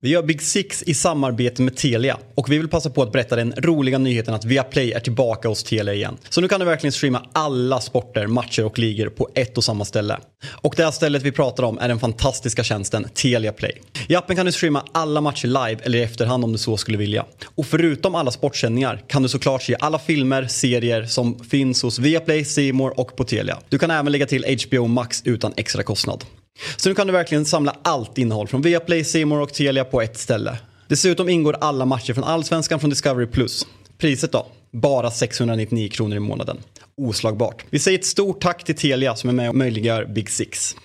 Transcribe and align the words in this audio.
Vi 0.00 0.08
gör 0.08 0.22
Big 0.22 0.42
Six 0.42 0.82
i 0.82 0.94
samarbete 0.94 1.62
med 1.62 1.76
Telia 1.76 2.18
och 2.34 2.50
vi 2.52 2.58
vill 2.58 2.68
passa 2.68 2.90
på 2.90 3.02
att 3.02 3.12
berätta 3.12 3.36
den 3.36 3.54
roliga 3.56 3.98
nyheten 3.98 4.34
att 4.34 4.44
Viaplay 4.44 4.92
är 4.92 5.00
tillbaka 5.00 5.48
hos 5.48 5.64
Telia 5.64 5.94
igen. 5.94 6.16
Så 6.28 6.40
nu 6.40 6.48
kan 6.48 6.60
du 6.60 6.66
verkligen 6.66 6.92
streama 6.92 7.26
alla 7.32 7.80
sporter, 7.80 8.26
matcher 8.26 8.64
och 8.64 8.78
ligor 8.78 9.08
på 9.08 9.28
ett 9.34 9.58
och 9.58 9.64
samma 9.64 9.84
ställe. 9.84 10.18
Och 10.50 10.74
det 10.76 10.84
här 10.84 10.90
stället 10.90 11.22
vi 11.22 11.32
pratar 11.32 11.62
om 11.62 11.78
är 11.78 11.88
den 11.88 11.98
fantastiska 11.98 12.64
tjänsten 12.64 13.08
Telia 13.14 13.52
Play. 13.52 13.82
I 14.08 14.14
appen 14.14 14.36
kan 14.36 14.46
du 14.46 14.52
streama 14.52 14.84
alla 14.92 15.20
matcher 15.20 15.46
live 15.46 15.82
eller 15.82 15.98
i 15.98 16.02
efterhand 16.02 16.44
om 16.44 16.52
du 16.52 16.58
så 16.58 16.76
skulle 16.76 16.98
vilja. 16.98 17.24
Och 17.54 17.66
förutom 17.66 18.14
alla 18.14 18.30
sportsändningar 18.30 19.02
kan 19.08 19.22
du 19.22 19.28
såklart 19.28 19.62
se 19.62 19.76
alla 19.80 19.98
filmer, 19.98 20.46
serier 20.46 21.04
som 21.04 21.44
finns 21.44 21.82
hos 21.82 21.98
Viaplay, 21.98 22.44
Simor 22.44 23.00
och 23.00 23.16
på 23.16 23.24
Telia. 23.24 23.58
Du 23.68 23.78
kan 23.78 23.90
även 23.90 24.12
lägga 24.12 24.26
till 24.26 24.58
HBO 24.66 24.86
Max 24.86 25.22
utan 25.24 25.52
extra 25.56 25.82
kostnad. 25.82 26.24
Så 26.76 26.88
nu 26.88 26.94
kan 26.94 27.06
du 27.06 27.12
verkligen 27.12 27.44
samla 27.44 27.76
allt 27.82 28.18
innehåll 28.18 28.48
från 28.48 28.62
Viaplay, 28.62 29.04
Simor 29.04 29.40
och 29.40 29.52
Telia 29.52 29.84
på 29.84 30.02
ett 30.02 30.18
ställe. 30.18 30.58
Dessutom 30.88 31.28
ingår 31.28 31.56
alla 31.60 31.84
matcher 31.84 32.14
från 32.14 32.24
Allsvenskan 32.24 32.80
från 32.80 32.90
Discovery+. 32.90 33.26
Priset 33.98 34.32
då? 34.32 34.46
Bara 34.72 35.10
699 35.10 35.88
kronor 35.88 36.16
i 36.16 36.20
månaden. 36.20 36.58
Oslagbart. 36.96 37.64
Vi 37.70 37.78
säger 37.78 37.98
ett 37.98 38.04
stort 38.04 38.40
tack 38.40 38.64
till 38.64 38.76
Telia 38.76 39.16
som 39.16 39.30
är 39.30 39.34
med 39.34 39.48
och 39.48 39.54
möjliggör 39.54 40.04
Big 40.04 40.30
Six. 40.30 40.76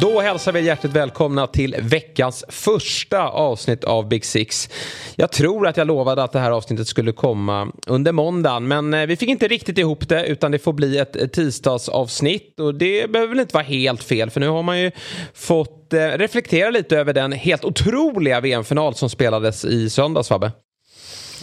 Då 0.00 0.20
hälsar 0.20 0.52
vi 0.52 0.60
hjärtligt 0.60 0.92
välkomna 0.92 1.46
till 1.46 1.76
veckans 1.80 2.44
första 2.48 3.28
avsnitt 3.28 3.84
av 3.84 4.08
Big 4.08 4.24
Six. 4.24 4.68
Jag 5.16 5.32
tror 5.32 5.66
att 5.66 5.76
jag 5.76 5.86
lovade 5.86 6.22
att 6.22 6.32
det 6.32 6.38
här 6.38 6.50
avsnittet 6.50 6.88
skulle 6.88 7.12
komma 7.12 7.72
under 7.86 8.12
måndagen 8.12 8.68
men 8.68 8.94
eh, 8.94 9.06
vi 9.06 9.16
fick 9.16 9.28
inte 9.28 9.48
riktigt 9.48 9.78
ihop 9.78 10.08
det 10.08 10.26
utan 10.26 10.52
det 10.52 10.58
får 10.58 10.72
bli 10.72 10.98
ett 10.98 11.16
eh, 11.16 11.26
tisdagsavsnitt 11.26 12.60
och 12.60 12.74
det 12.74 13.10
behöver 13.10 13.28
väl 13.28 13.40
inte 13.40 13.54
vara 13.54 13.64
helt 13.64 14.02
fel 14.02 14.30
för 14.30 14.40
nu 14.40 14.48
har 14.48 14.62
man 14.62 14.80
ju 14.80 14.90
fått 15.34 15.92
eh, 15.92 15.98
reflektera 15.98 16.70
lite 16.70 16.98
över 16.98 17.12
den 17.12 17.32
helt 17.32 17.64
otroliga 17.64 18.40
VM-final 18.40 18.94
som 18.94 19.10
spelades 19.10 19.64
i 19.64 19.90
söndags 19.90 20.28
Fabbe. 20.28 20.52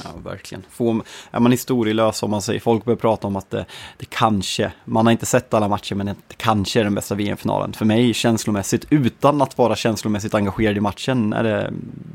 Ja, 0.03 0.09
verkligen. 0.23 0.63
Får, 0.71 1.03
är 1.31 1.39
man 1.39 1.51
historielös 1.51 2.23
om 2.23 2.31
man 2.31 2.41
säger, 2.41 2.59
folk 2.59 2.85
börjar 2.85 2.97
prata 2.97 3.27
om 3.27 3.35
att 3.35 3.49
det, 3.49 3.65
det 3.97 4.05
kanske, 4.05 4.71
man 4.85 5.05
har 5.05 5.11
inte 5.11 5.25
sett 5.25 5.53
alla 5.53 5.67
matcher 5.67 5.95
men 5.95 6.05
det 6.05 6.35
kanske 6.37 6.79
är 6.79 6.83
den 6.83 6.95
bästa 6.95 7.15
VM-finalen. 7.15 7.73
För 7.73 7.85
mig 7.85 8.13
känslomässigt, 8.13 8.85
utan 8.89 9.41
att 9.41 9.57
vara 9.57 9.75
känslomässigt 9.75 10.33
engagerad 10.33 10.77
i 10.77 10.79
matchen, 10.79 11.33
är 11.33 11.43
det, 11.43 11.73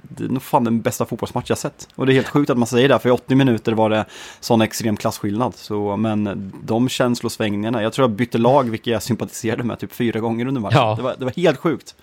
det 0.08 0.24
är 0.24 0.28
nog 0.28 0.42
fan 0.42 0.64
den 0.64 0.80
bästa 0.80 1.06
fotbollsmatch 1.06 1.48
jag 1.48 1.58
sett. 1.58 1.88
Och 1.94 2.06
det 2.06 2.12
är 2.12 2.14
helt 2.14 2.28
sjukt 2.28 2.50
att 2.50 2.58
man 2.58 2.66
säger 2.66 2.88
det, 2.88 2.98
för 2.98 3.08
i 3.08 3.12
80 3.12 3.34
minuter 3.34 3.72
var 3.72 3.90
det 3.90 4.04
sån 4.40 4.62
extrem 4.62 4.96
klasskillnad. 4.96 5.54
Så, 5.56 5.96
men 5.96 6.52
de 6.64 6.88
känslosvängningarna, 6.88 7.82
jag 7.82 7.92
tror 7.92 8.08
jag 8.08 8.10
bytte 8.10 8.38
lag, 8.38 8.70
vilket 8.70 8.92
jag 8.92 9.02
sympatiserade 9.02 9.64
med 9.64 9.78
typ 9.78 9.92
fyra 9.92 10.20
gånger 10.20 10.46
under 10.46 10.60
matchen. 10.60 10.78
Ja. 10.78 10.94
Det, 10.96 11.02
var, 11.02 11.14
det 11.18 11.24
var 11.24 11.32
helt 11.36 11.58
sjukt. 11.58 11.94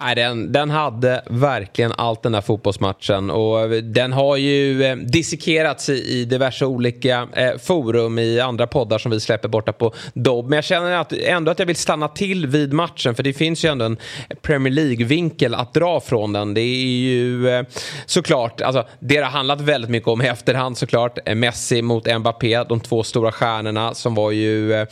Nej, 0.00 0.14
den, 0.14 0.52
den 0.52 0.70
hade 0.70 1.22
verkligen 1.26 1.92
allt 1.96 2.22
den 2.22 2.34
här 2.34 2.40
fotbollsmatchen 2.40 3.30
och 3.30 3.60
eh, 3.60 3.70
den 3.70 4.12
har 4.12 4.36
ju 4.36 4.84
eh, 4.84 4.96
dissekerats 4.96 5.88
i, 5.88 6.20
i 6.20 6.24
diverse 6.24 6.66
olika 6.66 7.28
eh, 7.32 7.58
forum 7.58 8.18
i 8.18 8.40
andra 8.40 8.66
poddar 8.66 8.98
som 8.98 9.10
vi 9.10 9.20
släpper 9.20 9.48
borta 9.48 9.72
på 9.72 9.94
Dobb. 10.14 10.48
Men 10.48 10.56
jag 10.56 10.64
känner 10.64 10.92
att, 10.92 11.12
ändå 11.12 11.50
att 11.50 11.58
jag 11.58 11.66
vill 11.66 11.76
stanna 11.76 12.08
till 12.08 12.46
vid 12.46 12.72
matchen 12.72 13.14
för 13.14 13.22
det 13.22 13.32
finns 13.32 13.64
ju 13.64 13.68
ändå 13.68 13.84
en 13.84 13.96
Premier 14.42 14.72
League-vinkel 14.72 15.54
att 15.54 15.74
dra 15.74 16.00
från 16.00 16.32
den. 16.32 16.54
Det 16.54 16.60
är 16.60 16.86
ju 16.86 17.48
eh, 17.48 17.66
såklart, 18.06 18.60
alltså 18.60 18.86
det 19.00 19.16
har 19.16 19.30
handlat 19.30 19.60
väldigt 19.60 19.90
mycket 19.90 20.08
om 20.08 20.22
i 20.22 20.26
efterhand 20.26 20.78
såklart. 20.78 21.18
Eh, 21.24 21.34
Messi 21.34 21.82
mot 21.82 22.18
Mbappé, 22.18 22.64
de 22.64 22.80
två 22.80 23.02
stora 23.02 23.32
stjärnorna 23.32 23.94
som 23.94 24.14
var 24.14 24.30
ju 24.30 24.72
eh, 24.72 24.86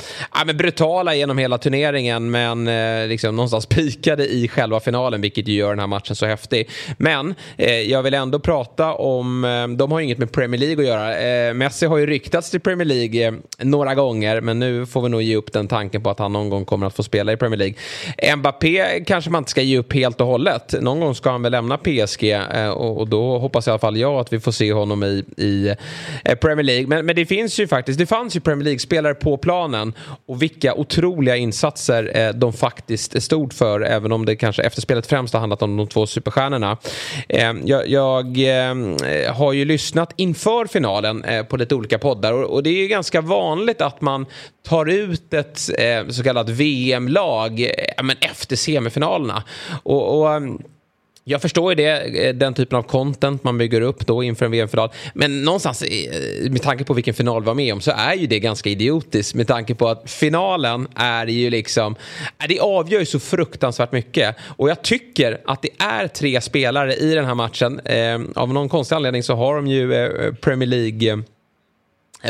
men 0.46 0.56
brutala 0.56 1.14
genom 1.14 1.38
hela 1.38 1.58
turneringen 1.58 2.30
men 2.30 2.68
eh, 2.68 3.06
liksom 3.06 3.36
någonstans 3.36 3.66
pikade 3.74 4.26
i 4.26 4.48
själva 4.48 4.80
finalen 4.80 4.93
finalen 4.94 5.20
vilket 5.20 5.48
ju 5.48 5.52
gör 5.52 5.68
den 5.68 5.78
här 5.78 5.86
matchen 5.86 6.16
så 6.16 6.26
häftig. 6.26 6.68
Men 6.98 7.34
eh, 7.56 7.80
jag 7.80 8.02
vill 8.02 8.14
ändå 8.14 8.38
prata 8.38 8.94
om, 8.94 9.44
eh, 9.44 9.68
de 9.68 9.92
har 9.92 9.98
ju 9.98 10.04
inget 10.04 10.18
med 10.18 10.32
Premier 10.32 10.60
League 10.60 10.84
att 10.84 10.88
göra. 10.88 11.18
Eh, 11.18 11.54
Messi 11.54 11.86
har 11.86 11.98
ju 11.98 12.06
ryktats 12.06 12.50
till 12.50 12.60
Premier 12.60 12.86
League 12.86 13.26
eh, 13.26 13.34
några 13.58 13.94
gånger 13.94 14.40
men 14.40 14.58
nu 14.58 14.86
får 14.86 15.02
vi 15.02 15.08
nog 15.08 15.22
ge 15.22 15.36
upp 15.36 15.52
den 15.52 15.68
tanken 15.68 16.02
på 16.02 16.10
att 16.10 16.18
han 16.18 16.32
någon 16.32 16.48
gång 16.48 16.64
kommer 16.64 16.86
att 16.86 16.96
få 16.96 17.02
spela 17.02 17.32
i 17.32 17.36
Premier 17.36 17.58
League. 17.58 18.36
Mbappé 18.36 19.04
kanske 19.06 19.30
man 19.30 19.40
inte 19.40 19.50
ska 19.50 19.62
ge 19.62 19.78
upp 19.78 19.92
helt 19.92 20.20
och 20.20 20.26
hållet. 20.26 20.74
Någon 20.80 21.00
gång 21.00 21.14
ska 21.14 21.30
han 21.30 21.42
väl 21.42 21.52
lämna 21.52 21.76
PSG 21.76 22.32
eh, 22.32 22.68
och, 22.68 23.00
och, 23.00 23.08
då 23.08 23.38
hoppas 23.38 23.66
i 23.66 23.70
alla 23.70 23.78
fall 23.78 23.96
jag 23.96 24.14
att 24.14 24.32
vi 24.32 24.40
får 24.40 24.52
se 24.52 24.72
honom 24.72 25.02
i, 25.02 25.24
i 25.36 25.74
eh, 26.24 26.34
Premier 26.34 26.64
League. 26.64 26.86
Men, 26.86 27.06
men 27.06 27.16
det 27.16 27.26
finns 27.26 27.60
ju 27.60 27.68
faktiskt, 27.68 27.98
det 27.98 28.06
fanns 28.06 28.36
ju 28.36 28.40
Premier 28.40 28.64
League-spelare 28.64 29.14
på 29.14 29.36
planen 29.36 29.92
och 30.26 30.42
vilka 30.42 30.74
otroliga 30.74 31.36
insatser 31.36 32.10
eh, 32.14 32.32
de 32.34 32.52
faktiskt 32.52 33.22
stod 33.22 33.52
för 33.52 33.80
även 33.80 34.12
om 34.12 34.26
det 34.26 34.36
kanske 34.36 34.62
efter 34.62 34.80
spelet 34.84 35.06
främst 35.06 35.34
har 35.34 35.40
handlat 35.40 35.62
om 35.62 35.76
de 35.76 35.88
två 35.88 36.06
superstjärnorna. 36.06 36.76
Eh, 37.28 37.52
jag, 37.64 37.88
jag 37.88 38.26
eh, 38.38 39.34
har 39.34 39.52
ju 39.52 39.64
lyssnat 39.64 40.12
inför 40.16 40.66
finalen 40.66 41.24
eh, 41.24 41.44
på 41.44 41.56
lite 41.56 41.74
olika 41.74 41.98
poddar 41.98 42.32
och 42.32 42.62
det 42.62 42.70
är 42.70 42.82
ju 42.82 42.88
ganska 42.88 43.20
vanligt 43.20 43.80
att 43.80 44.00
man 44.00 44.26
tar 44.68 44.86
ut 44.86 45.34
ett 45.34 45.60
eh, 45.78 46.08
så 46.08 46.22
kallat 46.22 46.48
VM-lag 46.48 47.60
eh, 47.60 48.30
efter 48.30 48.56
semifinalerna. 48.56 49.42
och, 49.82 50.18
och 50.18 50.34
ehm, 50.34 50.58
jag 51.24 51.42
förstår 51.42 51.72
ju 51.72 51.74
det, 51.74 52.26
eh, 52.26 52.34
den 52.34 52.54
typen 52.54 52.78
av 52.78 52.82
content 52.82 53.44
man 53.44 53.58
bygger 53.58 53.80
upp 53.80 54.06
då 54.06 54.22
inför 54.22 54.46
en 54.46 54.52
VM-final. 54.52 54.90
Men 55.14 55.42
någonstans, 55.42 55.82
eh, 55.82 56.50
med 56.50 56.62
tanke 56.62 56.84
på 56.84 56.94
vilken 56.94 57.14
final 57.14 57.42
vi 57.42 57.46
var 57.46 57.54
med 57.54 57.72
om, 57.72 57.80
så 57.80 57.90
är 57.90 58.14
ju 58.14 58.26
det 58.26 58.40
ganska 58.40 58.70
idiotiskt. 58.70 59.34
Med 59.34 59.46
tanke 59.46 59.74
på 59.74 59.88
att 59.88 60.10
finalen 60.10 60.88
är 60.94 61.26
ju 61.26 61.50
liksom, 61.50 61.96
eh, 62.42 62.48
det 62.48 62.60
avgör 62.60 63.00
ju 63.00 63.06
så 63.06 63.20
fruktansvärt 63.20 63.92
mycket. 63.92 64.36
Och 64.56 64.70
jag 64.70 64.82
tycker 64.82 65.40
att 65.46 65.62
det 65.62 65.70
är 65.78 66.08
tre 66.08 66.40
spelare 66.40 66.94
i 66.94 67.14
den 67.14 67.24
här 67.24 67.34
matchen. 67.34 67.80
Av 68.34 68.52
någon 68.52 68.68
konstig 68.68 68.96
anledning 68.96 69.22
så 69.22 69.34
har 69.34 69.56
de 69.56 69.66
ju 69.66 69.88
Premier 70.40 70.68
League 70.68 71.22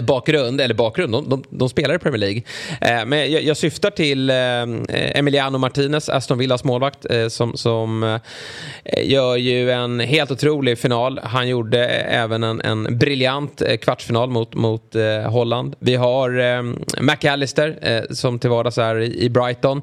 bakgrund, 0.03 0.61
eller 0.61 0.75
bakgrund, 0.75 1.13
de, 1.13 1.29
de, 1.29 1.45
de 1.51 1.69
spelar 1.69 1.95
i 1.95 1.99
Premier 1.99 2.21
League. 2.21 2.43
Eh, 2.81 3.07
men 3.07 3.33
jag, 3.33 3.43
jag, 3.43 3.57
syftar 3.57 3.91
till 3.91 4.31
eh, 4.31 5.17
Emiliano 5.19 5.59
Martinez, 5.59 6.09
Aston 6.09 6.39
Villas 6.39 6.65
målvakt, 6.65 7.11
eh, 7.11 7.29
som, 7.29 7.57
som 7.57 8.03
eh, 8.03 8.21
gör 9.03 9.37
ju 9.37 9.71
en 9.71 10.01
helt 10.01 10.31
otrolig 10.31 10.79
final. 10.79 11.21
Han 11.23 11.49
gjorde 11.49 11.87
även 11.89 12.43
en, 12.43 12.61
en 12.61 12.99
briljant 12.99 13.63
eh, 13.63 13.77
kvartsfinal 13.77 14.31
mot, 14.31 14.55
mot 14.55 14.95
eh, 14.95 15.31
Holland. 15.31 15.77
Vi 15.79 15.95
har 15.95 16.39
eh, 16.39 16.63
McAllister, 17.01 17.79
eh, 17.83 18.03
som 18.11 18.39
till 18.39 18.51
vardags 18.51 18.79
är 18.79 19.01
i, 19.01 19.25
i 19.25 19.31
Brighton. 19.31 19.83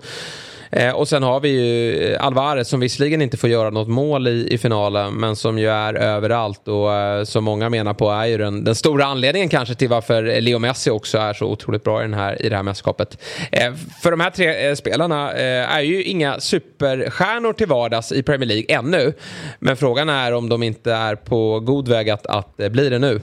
Eh, 0.71 0.91
och 0.91 1.07
sen 1.07 1.23
har 1.23 1.39
vi 1.39 1.49
ju 1.49 2.03
eh, 2.13 2.25
Alvarez 2.25 2.67
som 2.67 2.79
visserligen 2.79 3.21
inte 3.21 3.37
får 3.37 3.49
göra 3.49 3.69
något 3.69 3.87
mål 3.87 4.27
i, 4.27 4.47
i 4.53 4.57
finalen 4.57 5.13
men 5.13 5.35
som 5.35 5.59
ju 5.59 5.69
är 5.69 5.93
överallt 5.93 6.67
och 6.67 6.93
eh, 6.93 7.23
som 7.23 7.43
många 7.43 7.69
menar 7.69 7.93
på 7.93 8.11
är 8.11 8.25
ju 8.25 8.37
den, 8.37 8.63
den 8.63 8.75
stora 8.75 9.05
anledningen 9.05 9.49
kanske 9.49 9.75
till 9.75 9.89
varför 9.89 10.41
Leo 10.41 10.59
Messi 10.59 10.89
också 10.89 11.17
är 11.17 11.33
så 11.33 11.45
otroligt 11.45 11.83
bra 11.83 11.99
i, 11.99 12.03
den 12.03 12.13
här, 12.13 12.41
i 12.45 12.49
det 12.49 12.55
här 12.55 12.63
mästerskapet. 12.63 13.17
Eh, 13.51 13.73
för 14.03 14.11
de 14.11 14.19
här 14.19 14.29
tre 14.29 14.69
eh, 14.69 14.75
spelarna 14.75 15.31
eh, 15.33 15.75
är 15.75 15.81
ju 15.81 16.03
inga 16.03 16.39
superstjärnor 16.39 17.53
till 17.53 17.67
vardags 17.67 18.11
i 18.11 18.23
Premier 18.23 18.47
League 18.47 18.65
ännu 18.75 19.13
men 19.59 19.77
frågan 19.77 20.09
är 20.09 20.33
om 20.33 20.49
de 20.49 20.63
inte 20.63 20.93
är 20.93 21.15
på 21.15 21.59
god 21.59 21.87
väg 21.87 22.09
att, 22.09 22.25
att 22.25 22.59
eh, 22.59 22.69
bli 22.69 22.89
det 22.89 22.99
nu. 22.99 23.21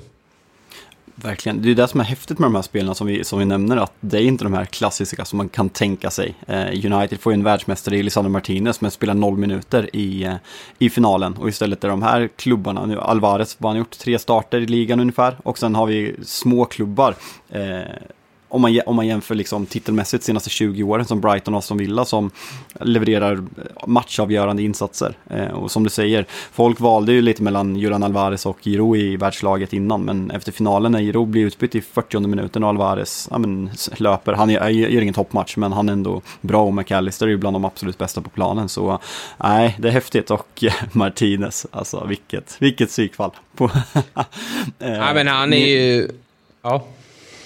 Verkligen, 1.22 1.62
det 1.62 1.70
är 1.70 1.74
det 1.74 1.88
som 1.88 2.00
är 2.00 2.04
häftigt 2.04 2.38
med 2.38 2.46
de 2.46 2.54
här 2.54 2.62
spelarna 2.62 2.94
som 2.94 3.06
vi, 3.06 3.24
som 3.24 3.38
vi 3.38 3.44
nämner, 3.44 3.76
att 3.76 3.92
det 4.00 4.18
är 4.18 4.22
inte 4.22 4.44
de 4.44 4.54
här 4.54 4.64
klassiska 4.64 5.24
som 5.24 5.36
man 5.36 5.48
kan 5.48 5.68
tänka 5.68 6.10
sig. 6.10 6.34
Eh, 6.46 6.92
United 6.92 7.20
får 7.20 7.32
ju 7.32 7.34
en 7.34 7.44
världsmästare 7.44 7.96
i 7.96 8.02
Lisandro 8.02 8.30
Martinez 8.30 8.80
men 8.80 8.90
spelar 8.90 9.14
noll 9.14 9.36
minuter 9.36 9.96
i, 9.96 10.24
eh, 10.24 10.34
i 10.78 10.90
finalen. 10.90 11.36
Och 11.36 11.48
istället 11.48 11.84
är 11.84 11.88
de 11.88 12.02
här 12.02 12.28
klubbarna, 12.36 12.86
nu 12.86 13.00
Alvarez, 13.00 13.56
vad 13.58 13.70
han 13.70 13.78
gjort, 13.78 13.98
tre 13.98 14.18
starter 14.18 14.60
i 14.60 14.66
ligan 14.66 15.00
ungefär. 15.00 15.36
Och 15.42 15.58
sen 15.58 15.74
har 15.74 15.86
vi 15.86 16.16
små 16.22 16.64
klubbar. 16.64 17.14
Eh, 17.48 17.80
om 18.48 18.60
man, 18.60 18.80
om 18.86 18.96
man 18.96 19.06
jämför 19.06 19.34
liksom 19.34 19.66
titelmässigt 19.66 20.24
senaste 20.24 20.50
20 20.50 20.82
åren 20.82 21.04
som 21.04 21.20
Brighton 21.20 21.54
och 21.54 21.58
Aston 21.58 21.78
Villa 21.78 22.04
som 22.04 22.30
levererar 22.80 23.44
matchavgörande 23.86 24.62
insatser. 24.62 25.14
Eh, 25.30 25.48
och 25.48 25.70
som 25.70 25.84
du 25.84 25.90
säger, 25.90 26.26
folk 26.52 26.80
valde 26.80 27.12
ju 27.12 27.22
lite 27.22 27.42
mellan 27.42 27.76
Julian 27.76 28.02
Alvarez 28.02 28.46
och 28.46 28.66
Giro 28.66 28.96
i 28.96 29.16
världslaget 29.16 29.72
innan, 29.72 30.04
men 30.04 30.30
efter 30.30 30.52
finalen 30.52 30.92
när 30.92 31.00
Giro 31.00 31.24
blir 31.24 31.46
utbytt 31.46 31.74
i 31.74 31.80
40 31.80 32.20
minuten 32.20 32.64
och 32.64 32.68
Alvarez 32.68 33.28
ja, 33.30 33.38
men, 33.38 33.70
löper, 33.96 34.32
han 34.32 34.50
gör, 34.50 34.68
gör 34.68 35.02
ingen 35.02 35.14
toppmatch, 35.14 35.56
men 35.56 35.72
han 35.72 35.88
är 35.88 35.92
ändå 35.92 36.22
bra 36.40 36.62
och 36.62 36.74
McAllister 36.74 37.26
är 37.26 37.30
ju 37.30 37.36
bland 37.36 37.56
de 37.56 37.64
absolut 37.64 37.98
bästa 37.98 38.20
på 38.20 38.30
planen. 38.30 38.68
Så 38.68 38.98
nej, 39.36 39.76
det 39.78 39.88
är 39.88 39.92
häftigt 39.92 40.30
och 40.30 40.64
Martinez, 40.92 41.66
alltså 41.70 42.04
vilket, 42.04 42.56
vilket 42.58 42.88
psykfall. 42.88 43.30
ja, 44.78 45.12
men 45.14 45.26
han 45.26 45.52
är 45.52 45.66
ju 45.66 46.08
Ja. 46.62 46.84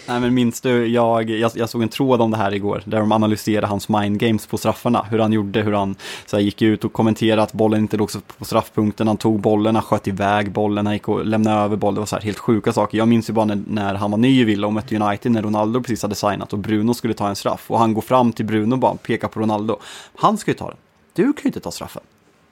Nej 0.09 0.21
men 0.21 0.35
minns 0.35 0.61
du, 0.61 0.87
jag, 0.87 1.31
jag, 1.31 1.51
jag, 1.55 1.69
såg 1.69 1.83
en 1.83 1.89
tråd 1.89 2.21
om 2.21 2.31
det 2.31 2.37
här 2.37 2.55
igår, 2.55 2.83
där 2.85 3.01
de 3.01 3.13
analyserade 3.13 3.67
hans 3.67 3.89
mind 3.89 4.19
games 4.19 4.47
på 4.47 4.59
straffarna. 4.59 5.07
Hur 5.11 5.19
han 5.19 5.33
gjorde, 5.33 5.63
hur 5.63 5.73
han 5.73 5.97
så 6.27 6.37
här, 6.37 6.43
gick 6.43 6.63
ut 6.63 6.85
och 6.85 6.93
kommenterade 6.93 7.43
att 7.43 7.53
bollen 7.53 7.81
inte 7.81 7.97
låg 7.97 8.11
på 8.39 8.45
straffpunkten. 8.45 9.07
Han 9.07 9.17
tog 9.17 9.41
bollen, 9.41 9.75
han 9.75 9.85
sköt 9.85 10.09
iväg 10.09 10.53
bollen, 10.53 10.87
han 10.87 10.95
gick 10.95 11.09
och 11.09 11.27
lämnade 11.27 11.61
över 11.61 11.77
bollen. 11.77 11.95
Det 11.95 12.01
var 12.01 12.07
så 12.07 12.17
här 12.17 12.23
helt 12.23 12.39
sjuka 12.39 12.73
saker. 12.73 12.99
Jag 12.99 13.09
minns 13.09 13.29
ju 13.31 13.33
bara 13.33 13.45
när, 13.45 13.63
när 13.67 13.95
han 13.95 14.11
var 14.11 14.19
ny 14.19 14.41
i 14.41 14.45
Villa 14.45 14.67
och 14.67 14.73
mötte 14.73 14.97
United, 14.97 15.33
när 15.33 15.43
Ronaldo 15.43 15.81
precis 15.81 16.03
hade 16.03 16.15
signat 16.15 16.53
och 16.53 16.59
Bruno 16.59 16.95
skulle 16.95 17.15
ta 17.15 17.29
en 17.29 17.37
straff. 17.37 17.71
Och 17.71 17.79
han 17.79 17.95
går 17.95 18.03
fram 18.03 18.33
till 18.33 18.45
Bruno 18.45 18.75
och 18.75 18.79
bara 18.79 18.95
pekar 18.95 19.29
på 19.29 19.41
Ronaldo. 19.41 19.79
Han 20.17 20.39
ska 20.39 20.51
ju 20.51 20.57
ta 20.57 20.69
den. 20.69 20.77
Du 21.13 21.23
kan 21.23 21.43
ju 21.43 21.49
inte 21.49 21.61
ta 21.61 21.71
straffen. 21.71 22.03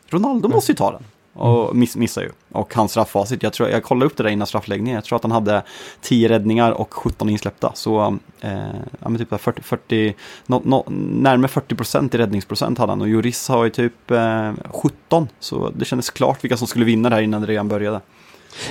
Ronaldo 0.08 0.48
måste 0.48 0.72
ju 0.72 0.76
ta 0.76 0.92
den. 0.92 1.02
Och 1.32 1.76
miss, 1.76 1.96
missar 1.96 2.22
ju. 2.22 2.30
Och 2.52 2.74
hans 2.74 2.90
strafffacit, 2.90 3.42
jag, 3.42 3.52
tror, 3.52 3.68
jag 3.68 3.82
kollade 3.82 4.06
upp 4.06 4.16
det 4.16 4.22
där 4.22 4.30
innan 4.30 4.46
straffläggningen. 4.46 4.94
Jag 4.94 5.04
tror 5.04 5.16
att 5.16 5.22
han 5.22 5.32
hade 5.32 5.62
10 6.00 6.28
räddningar 6.28 6.72
och 6.72 6.94
17 6.94 7.28
insläppta. 7.28 7.72
Så 7.74 8.18
eh, 8.40 8.52
ja, 9.00 9.08
men 9.08 9.18
typ 9.18 9.40
40, 9.40 9.62
40, 9.62 10.14
no, 10.46 10.62
no, 10.64 10.84
närmare 11.22 11.48
40 11.48 11.74
procent 11.74 12.14
i 12.14 12.18
räddningsprocent 12.18 12.78
hade 12.78 12.92
han. 12.92 13.00
Och 13.00 13.08
Juris 13.08 13.48
har 13.48 13.64
ju 13.64 13.70
typ 13.70 14.10
eh, 14.10 14.52
17. 14.70 15.28
Så 15.40 15.70
det 15.70 15.84
kändes 15.84 16.10
klart 16.10 16.44
vilka 16.44 16.56
som 16.56 16.66
skulle 16.66 16.84
vinna 16.84 17.08
det 17.08 17.14
här 17.14 17.22
innan 17.22 17.40
det 17.40 17.46
redan 17.46 17.68
började. 17.68 18.00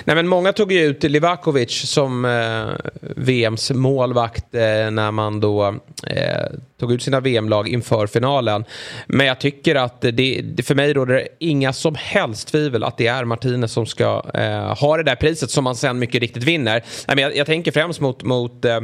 Nej, 0.04 0.16
men 0.16 0.28
många 0.28 0.54
tog 0.54 0.72
ju 0.72 0.80
ut 0.80 1.04
Livakovic 1.04 1.90
som 1.90 2.26
eh, 2.26 2.90
VMs 3.00 3.72
målvakt 3.72 4.56
eh, 4.56 4.92
när 4.92 5.12
man 5.12 5.40
då 5.40 5.76
eh, 6.08 6.46
tog 6.80 6.94
ut 6.94 7.04
sina 7.04 7.20
VM-lag 7.20 7.68
inför 7.68 8.08
finalen. 8.08 8.66
Men 9.08 9.26
jag 9.26 9.40
tycker 9.40 9.76
att 9.76 10.02
det, 10.02 10.12
det, 10.42 10.64
för 10.64 10.76
mig 10.76 10.94
råder 10.94 11.14
det 11.14 11.28
inga 11.40 11.74
som 11.74 11.96
helst 11.96 12.48
tvivel 12.48 12.84
att 12.84 12.98
det 12.98 13.08
är 13.08 13.26
Martinez 13.26 13.72
som 13.72 13.86
ska 13.86 14.24
eh, 14.34 14.78
ha 14.78 14.98
det 14.98 15.04
där 15.04 15.16
priset 15.16 15.52
som 15.52 15.64
man 15.64 15.76
sen 15.76 16.00
mycket 16.00 16.22
riktigt 16.22 16.44
vinner. 16.44 16.84
Nej, 17.08 17.16
men 17.16 17.20
jag, 17.20 17.36
jag 17.36 17.46
tänker 17.46 17.72
främst 17.72 18.00
mot, 18.00 18.24
mot 18.24 18.66
eh, 18.66 18.80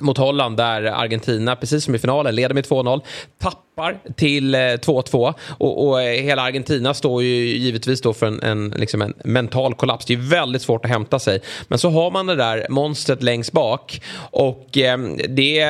mot 0.00 0.18
Holland 0.18 0.56
där 0.56 0.82
Argentina, 0.82 1.56
precis 1.56 1.84
som 1.84 1.94
i 1.94 1.98
finalen, 1.98 2.34
leder 2.34 2.54
med 2.54 2.64
2-0. 2.64 3.00
Tappar 3.38 3.98
till 4.16 4.54
eh, 4.54 4.58
2-2 4.58 5.34
och, 5.48 5.88
och, 5.88 6.02
eh, 6.02 6.22
hela 6.22 6.42
Argentina 6.42 6.94
står 6.94 7.22
ju 7.22 7.56
givetvis 7.56 8.00
då 8.00 8.12
för 8.14 8.26
en, 8.26 8.42
en, 8.42 8.70
liksom 8.76 9.02
en 9.02 9.14
mental 9.24 9.74
kollaps. 9.74 10.06
Det 10.06 10.14
är 10.14 10.30
väldigt 10.30 10.62
svårt 10.62 10.84
att 10.84 10.90
hämta 10.90 11.18
sig. 11.18 11.40
Men 11.68 11.78
så 11.78 11.90
har 11.90 12.10
man 12.10 12.26
det 12.26 12.36
där 12.36 12.66
monstret 12.70 13.22
längst 13.22 13.52
bak 13.52 14.00
och 14.30 14.78
ehm, 14.78 15.18
eh, 15.18 15.26
det 15.28 15.60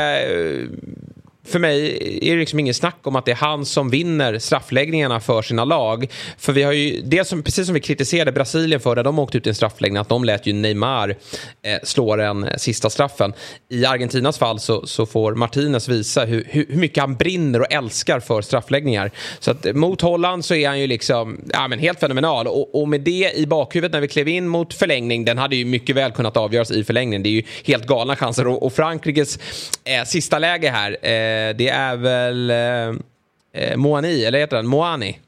för 1.46 1.58
mig 1.58 1.98
är 2.22 2.34
det 2.34 2.40
liksom 2.40 2.58
ingen 2.58 2.74
snack 2.74 2.98
om 3.02 3.16
att 3.16 3.24
det 3.24 3.30
är 3.30 3.36
han 3.36 3.66
som 3.66 3.90
vinner 3.90 4.38
straffläggningarna 4.38 5.20
för 5.20 5.42
sina 5.42 5.64
lag. 5.64 6.12
För 6.38 6.52
vi 6.52 6.62
har 6.62 6.72
ju, 6.72 7.00
det 7.04 7.24
som, 7.24 7.42
precis 7.42 7.66
som 7.66 7.74
vi 7.74 7.80
kritiserade 7.80 8.32
Brasilien 8.32 8.80
för 8.80 8.96
när 8.96 9.02
de 9.02 9.18
åkte 9.18 9.38
ut 9.38 9.46
i 9.46 9.48
en 9.48 9.54
straffläggning, 9.54 10.00
att 10.00 10.08
de 10.08 10.24
lät 10.24 10.46
ju 10.46 10.52
Neymar 10.52 11.16
eh, 11.62 11.78
slå 11.82 12.16
den 12.16 12.44
eh, 12.44 12.56
sista 12.56 12.90
straffen. 12.90 13.32
I 13.68 13.86
Argentinas 13.86 14.38
fall 14.38 14.60
så, 14.60 14.86
så 14.86 15.06
får 15.06 15.34
Martinez 15.34 15.88
visa 15.88 16.24
hur, 16.24 16.46
hur, 16.50 16.66
hur, 16.68 16.76
mycket 16.76 17.00
han 17.00 17.16
brinner 17.16 17.60
och 17.60 17.72
älskar 17.72 18.20
för 18.20 18.42
straffläggningar. 18.42 19.10
Så 19.40 19.50
att 19.50 19.66
eh, 19.66 19.72
mot 19.72 20.00
Holland 20.00 20.44
så 20.44 20.54
är 20.54 20.68
han 20.68 20.80
ju 20.80 20.86
liksom, 20.86 21.40
ja 21.52 21.68
men 21.68 21.78
helt 21.78 22.00
fenomenal. 22.00 22.46
Och, 22.46 22.80
och 22.80 22.88
med 22.88 23.00
det 23.00 23.32
i 23.34 23.46
bakhuvudet 23.46 23.92
när 23.92 24.00
vi 24.00 24.08
klev 24.08 24.28
in 24.28 24.48
mot 24.48 24.74
förlängning, 24.74 25.24
den 25.24 25.38
hade 25.38 25.56
ju 25.56 25.64
mycket 25.64 25.96
väl 25.96 26.12
kunnat 26.12 26.36
avgöras 26.36 26.70
i 26.70 26.84
förlängning. 26.84 27.22
Det 27.22 27.28
är 27.28 27.30
ju 27.30 27.42
helt 27.64 27.86
galna 27.86 28.16
chanser. 28.16 28.46
Och, 28.46 28.62
och 28.62 28.72
Frankrikes 28.72 29.38
eh, 29.84 30.04
sista 30.04 30.38
läge 30.38 30.70
här, 30.70 30.96
Eh, 31.06 31.35
Eh, 31.36 31.56
det 31.56 31.68
är 31.68 31.96
väl 31.96 32.50
eh, 32.50 33.62
eh 33.62 33.76
Moani, 33.76 34.24
eller 34.24 34.38
heter 34.38 34.56
den? 34.56 34.66
Moani? 34.66 35.18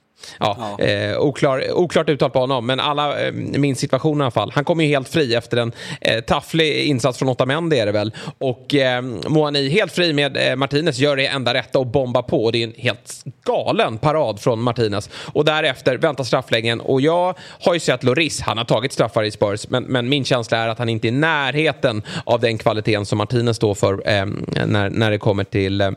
Ja, 0.41 0.77
ja. 0.79 0.85
Eh, 0.85 1.19
oklar, 1.19 1.73
oklart 1.73 2.09
uttal 2.09 2.31
på 2.31 2.39
honom, 2.39 2.67
men 2.67 2.81
alla 2.81 3.21
eh, 3.21 3.33
minns 3.33 3.79
situationen 3.79 4.21
i 4.21 4.23
alla 4.23 4.31
fall. 4.31 4.53
Han 4.55 4.65
kommer 4.65 4.85
ju 4.85 4.91
helt 4.91 5.09
fri 5.09 5.35
efter 5.35 5.57
en 5.57 5.73
eh, 6.01 6.21
tafflig 6.21 6.85
insats 6.85 7.19
från 7.19 7.29
Otamendi 7.29 7.79
är 7.79 7.87
det 7.87 7.93
väl. 7.93 8.13
Och 8.39 8.75
eh, 8.75 9.03
Moani 9.03 9.69
helt 9.69 9.93
fri 9.93 10.13
med 10.13 10.51
eh, 10.51 10.57
Martinez 10.57 10.99
gör 10.99 11.17
det 11.17 11.27
enda 11.27 11.55
rätta 11.55 11.79
och 11.79 11.87
bombar 11.87 12.23
på. 12.23 12.51
Det 12.51 12.63
är 12.63 12.65
en 12.65 12.75
helt 12.77 13.25
galen 13.47 13.99
parad 13.99 14.41
från 14.41 14.63
Martinez. 14.63 15.11
Och 15.33 15.45
därefter 15.45 15.97
väntar 15.97 16.25
straffläggningen. 16.25 16.81
Och 16.81 17.01
jag 17.01 17.35
har 17.61 17.75
ju 17.75 17.81
sett 17.81 18.05
Loris, 18.05 18.41
han 18.41 18.59
har 18.59 18.65
tagit 18.65 18.93
straffar 18.93 19.23
i 19.23 19.31
Spurs, 19.31 19.69
men, 19.69 19.85
men 19.85 20.09
min 20.09 20.25
känsla 20.25 20.59
är 20.59 20.69
att 20.69 20.79
han 20.79 20.89
inte 20.89 21.07
är 21.07 21.13
i 21.13 21.13
närheten 21.13 22.03
av 22.25 22.41
den 22.41 22.59
kvaliteten 22.59 23.07
som 23.07 23.19
Martinez 23.19 23.57
står 23.57 23.75
för 23.75 23.93
eh, 23.93 24.27
när, 24.67 24.91
när 24.91 25.11
det 25.11 25.19
kommer 25.19 25.45
till 25.45 25.95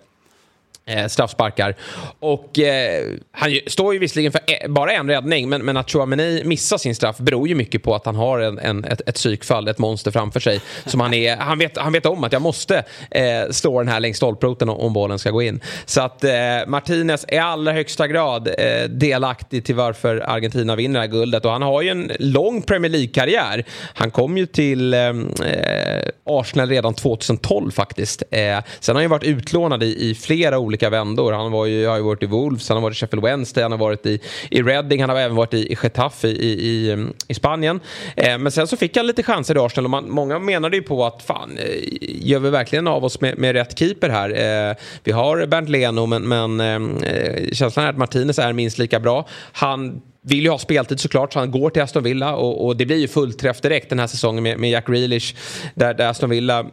eh, 0.86 1.08
straffsparkar. 1.08 1.76
Och 2.20 2.60
eh, 2.60 3.06
han 3.32 3.60
står 3.68 3.94
ju 3.94 4.00
visserligen 4.00 4.32
för 4.32 4.42
e 4.48 4.68
bara 4.68 4.94
en 4.94 5.08
räddning, 5.08 5.50
men, 5.50 5.66
men 5.66 5.78
att 5.78 5.92
Chouameni 5.92 6.44
missar 6.46 6.78
sin 6.78 6.96
straff 6.96 7.18
beror 7.18 7.48
ju 7.48 7.56
mycket 7.56 7.84
på 7.84 7.96
att 7.96 8.06
han 8.06 8.16
har 8.16 8.40
en, 8.40 8.60
en, 8.60 8.86
ett, 8.86 9.02
ett 9.06 9.16
psykfall, 9.16 9.68
ett 9.68 9.78
monster 9.78 10.12
framför 10.12 10.40
sig. 10.40 10.62
Som 10.86 11.00
han, 11.00 11.14
är, 11.14 11.36
han, 11.36 11.60
vet, 11.60 11.78
han 11.78 11.94
vet 11.94 12.06
om 12.06 12.24
att 12.24 12.34
jag 12.34 12.42
måste 12.42 12.84
eh, 13.12 13.50
slå 13.52 13.80
den 13.80 13.88
här 13.88 14.00
längs 14.00 14.18
stolproten 14.18 14.70
om 14.70 14.94
bollen 14.94 15.20
ska 15.20 15.32
gå 15.32 15.42
in. 15.42 15.60
Så 15.86 16.02
att 16.02 16.24
eh, 16.24 16.32
Martinez 16.68 17.26
är 17.28 17.36
i 17.36 17.38
allra 17.38 17.72
högsta 17.72 18.08
grad 18.08 18.48
eh, 18.48 18.90
delaktig 18.90 19.66
till 19.66 19.76
varför 19.76 20.24
Argentina 20.28 20.76
vinner 20.76 21.00
det 21.00 21.06
här 21.06 21.12
guldet. 21.12 21.46
Och 21.46 21.52
han 21.52 21.62
har 21.62 21.82
ju 21.82 21.90
en 21.90 22.12
lång 22.20 22.62
Premier 22.62 22.92
League-karriär. 22.92 23.64
Han 23.94 24.12
kom 24.12 24.38
ju 24.38 24.46
till 24.46 24.94
eh, 24.94 25.00
eh 25.00 26.08
Arsenal 26.26 26.70
redan 26.70 26.94
2012 26.94 27.72
faktiskt. 27.72 28.24
Eh, 28.32 28.40
sen 28.80 28.96
har 28.96 29.02
han 29.02 29.04
ju 29.04 29.08
varit 29.08 29.24
utlånad 29.24 29.84
i, 29.84 30.10
i 30.10 30.16
flera 30.16 30.60
olika 30.60 30.71
olika 30.72 30.90
vändor. 30.90 31.32
Han 31.34 31.52
var 31.52 31.66
ju, 31.66 31.88
har 31.88 31.98
ju 31.98 32.04
varit 32.04 32.24
i 32.24 32.26
Wolves, 32.26 32.70
han 32.70 32.78
har 32.78 32.82
varit 32.82 32.96
i 32.96 33.00
Sheffield 33.00 33.24
Wednesday, 33.24 33.64
han 33.64 33.72
har 33.72 33.80
varit 33.80 34.06
i, 34.06 34.20
i 34.50 34.62
Reading, 34.62 35.02
han 35.02 35.10
har 35.10 35.18
även 35.18 35.36
varit 35.36 35.54
i, 35.54 35.72
i 35.74 35.78
Getafe 35.84 36.28
i, 36.28 36.68
i, 36.68 36.92
mm, 36.92 37.14
i 37.28 37.34
Spanien. 37.34 37.80
Eh, 38.16 38.38
men 38.38 38.52
sen 38.52 38.68
så 38.68 38.78
fick 38.78 38.98
han 38.98 39.08
lite 39.08 39.24
chanser 39.24 39.56
i 39.56 39.60
Arsenal 39.60 39.86
och 39.86 39.90
man, 39.90 40.10
många 40.10 40.40
menade 40.40 40.76
ju 40.76 40.84
på 40.84 41.06
att 41.06 41.24
fan, 41.24 41.58
eh, 41.58 41.66
gör 42.02 42.40
vi 42.40 42.50
verkligen 42.50 42.88
av 42.88 43.06
oss 43.06 43.22
med, 43.22 43.38
med 43.38 43.54
rätt 43.54 43.80
keeper 43.80 44.10
här? 44.10 44.30
Eh, 44.70 44.76
vi 45.04 45.12
har 45.12 45.46
Bernt 45.46 45.70
Leno 45.70 46.06
men, 46.06 46.28
men 46.28 46.60
eh, 46.60 47.12
eh, 47.12 47.52
känslan 47.54 47.86
är 47.86 47.90
att 47.90 47.98
Martinez 47.98 48.40
är 48.40 48.54
minst 48.54 48.78
lika 48.78 49.00
bra. 49.00 49.28
Han 49.52 50.02
vill 50.24 50.44
ju 50.44 50.50
ha 50.50 50.58
speltid 50.58 51.00
såklart 51.00 51.34
så 51.34 51.40
han 51.40 51.52
går 51.52 51.70
till 51.70 51.82
Aston 51.82 52.04
Villa 52.04 52.36
och, 52.36 52.66
och 52.66 52.78
det 52.78 52.86
blir 52.86 52.98
ju 52.98 53.08
fullträff 53.08 53.62
direkt 53.62 53.90
den 53.90 54.00
här 54.00 54.08
säsongen 54.08 54.44
med, 54.44 54.60
med 54.60 54.70
Jack 54.70 54.88
Grealish 54.88 55.36
där, 55.76 55.94
där 55.94 56.08
Aston 56.08 56.30
Villa 56.30 56.66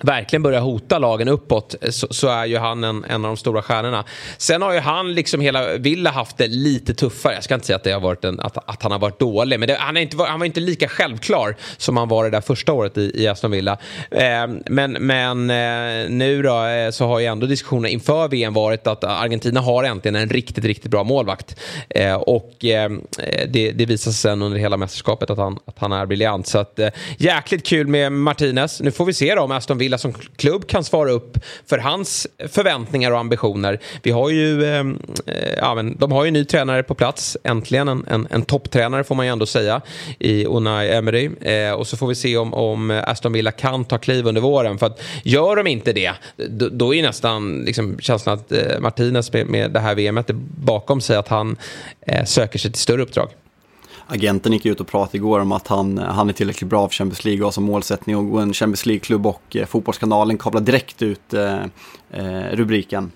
verkligen 0.00 0.42
börjar 0.42 0.60
hota 0.60 0.98
lagen 0.98 1.28
uppåt 1.28 1.74
så, 1.90 2.06
så, 2.10 2.28
är 2.28 2.46
ju 2.46 2.58
han 2.58 2.84
en, 2.84 3.04
en 3.04 3.24
av 3.24 3.28
de 3.28 3.36
stora 3.36 3.62
stjärnorna. 3.62 4.04
Sen 4.38 4.62
har 4.62 4.72
ju 4.72 4.78
han 4.78 5.14
liksom 5.14 5.40
hela 5.40 5.76
Villa 5.76 6.10
haft 6.10 6.36
det 6.36 6.46
lite 6.46 6.94
tuffare. 6.94 7.34
Jag 7.34 7.44
ska 7.44 7.54
inte 7.54 7.66
säga 7.66 7.76
att, 7.76 7.84
det 7.84 7.92
har 7.92 8.00
varit 8.00 8.24
en, 8.24 8.40
att, 8.40 8.68
att 8.68 8.82
han 8.82 8.92
har 8.92 8.98
varit 8.98 9.18
dålig, 9.18 9.60
men 9.60 9.68
det, 9.68 9.76
han, 9.80 9.96
är 9.96 10.00
inte, 10.00 10.16
han 10.22 10.38
var 10.38 10.46
inte 10.46 10.60
lika 10.60 10.88
självklar 10.88 11.56
som 11.76 11.96
han 11.96 12.08
var 12.08 12.24
det 12.24 12.30
där 12.30 12.40
första 12.40 12.72
året 12.72 12.98
i, 12.98 13.22
i 13.22 13.28
Aston 13.28 13.50
Villa. 13.50 13.78
Eh, 14.10 14.46
men 14.66 14.92
men 14.92 15.50
eh, 15.50 16.10
nu 16.10 16.42
då 16.42 16.64
eh, 16.64 16.90
så 16.90 17.06
har 17.06 17.18
ju 17.18 17.26
ändå 17.26 17.46
diskussionen 17.46 17.90
inför 17.90 18.28
VM 18.28 18.54
varit 18.54 18.86
att 18.86 19.04
Argentina 19.04 19.60
har 19.60 19.84
äntligen 19.84 20.16
en 20.16 20.28
riktigt, 20.28 20.64
riktigt 20.64 20.90
bra 20.90 21.04
målvakt. 21.04 21.60
Eh, 21.90 22.14
och 22.14 22.54
ehm, 22.60 23.02
eh, 23.18 23.48
det, 23.48 23.72
det 23.72 23.86
visar 23.86 24.10
sig 24.10 24.20
sen 24.20 24.42
under 24.42 24.58
hela 24.58 24.76
mästerskapet 24.76 25.30
att 25.30 25.38
han, 25.38 25.58
att 25.66 25.78
han 25.78 25.92
är 25.92 26.06
briljant. 26.06 26.46
Så 26.46 26.58
att, 26.58 26.78
eh, 26.78 26.88
jäkligt 27.16 27.66
kul 27.66 27.86
med 27.86 28.12
Martinez. 28.12 28.80
Nu 28.80 28.90
får 28.90 29.04
vi 29.04 29.14
se 29.14 29.34
då 29.34 29.42
om 29.42 29.50
Aston 29.50 29.78
Villa 29.78 29.87
Villa 29.88 29.98
som 29.98 30.12
klubb 30.12 30.66
kan 30.66 30.84
svara 30.84 31.10
upp 31.10 31.38
för 31.66 31.78
hans 31.78 32.26
förväntningar 32.48 33.10
och 33.10 33.18
ambitioner. 33.18 33.80
Vi 34.02 34.10
har 34.10 34.30
ju, 34.30 34.64
eh, 34.64 34.80
eh, 35.26 35.54
ja, 35.56 35.74
men, 35.74 35.96
de 35.96 36.12
har 36.12 36.24
ju 36.24 36.28
en 36.28 36.34
ny 36.34 36.44
tränare 36.44 36.82
på 36.82 36.94
plats, 36.94 37.36
äntligen 37.44 37.88
en, 37.88 38.04
en, 38.08 38.26
en 38.30 38.42
topptränare 38.42 39.04
får 39.04 39.14
man 39.14 39.26
ju 39.26 39.32
ändå 39.32 39.46
säga 39.46 39.80
i 40.18 40.44
Unai 40.44 40.90
Emery. 40.90 41.30
Eh, 41.40 41.72
och 41.72 41.86
så 41.86 41.96
får 41.96 42.06
vi 42.06 42.14
se 42.14 42.36
om, 42.36 42.54
om 42.54 43.02
Aston 43.06 43.32
Villa 43.32 43.50
kan 43.50 43.84
ta 43.84 43.98
kliv 43.98 44.26
under 44.26 44.40
våren. 44.40 44.78
För 44.78 44.86
att 44.86 45.02
gör 45.22 45.56
de 45.56 45.66
inte 45.66 45.92
det, 45.92 46.12
då, 46.36 46.68
då 46.68 46.94
är 46.94 47.02
nästan 47.02 47.62
liksom, 47.64 47.98
känslan 48.00 48.38
att 48.38 48.52
eh, 48.52 48.80
Martinez 48.80 49.32
med, 49.32 49.46
med 49.46 49.70
det 49.70 49.80
här 49.80 49.94
VMet 49.94 50.30
bakom 50.56 51.00
sig 51.00 51.16
att 51.16 51.28
han 51.28 51.56
eh, 52.06 52.24
söker 52.24 52.58
sig 52.58 52.72
till 52.72 52.80
större 52.80 53.02
uppdrag 53.02 53.28
agenten 54.08 54.52
gick 54.52 54.66
ut 54.66 54.80
och 54.80 54.86
pratade 54.86 55.16
igår 55.16 55.40
om 55.40 55.52
att 55.52 55.68
han, 55.68 55.98
eh, 55.98 56.04
han 56.04 56.28
är 56.28 56.32
tillräckligt 56.32 56.70
bra 56.70 56.88
för 56.88 56.94
Champions 56.94 57.24
League 57.24 57.40
och 57.42 57.46
har 57.46 57.52
som 57.52 57.64
målsättning 57.64 58.16
att 58.16 58.30
gå 58.30 58.38
en 58.38 58.52
Champions 58.52 58.86
League-klubb 58.86 59.26
och 59.26 59.56
eh, 59.56 59.66
Fotbollskanalen 59.66 60.38
kablar 60.38 60.60
direkt 60.60 61.02
ut 61.02 61.34
eh, 61.34 61.62
eh, 62.10 62.42
rubriken. 62.52 63.12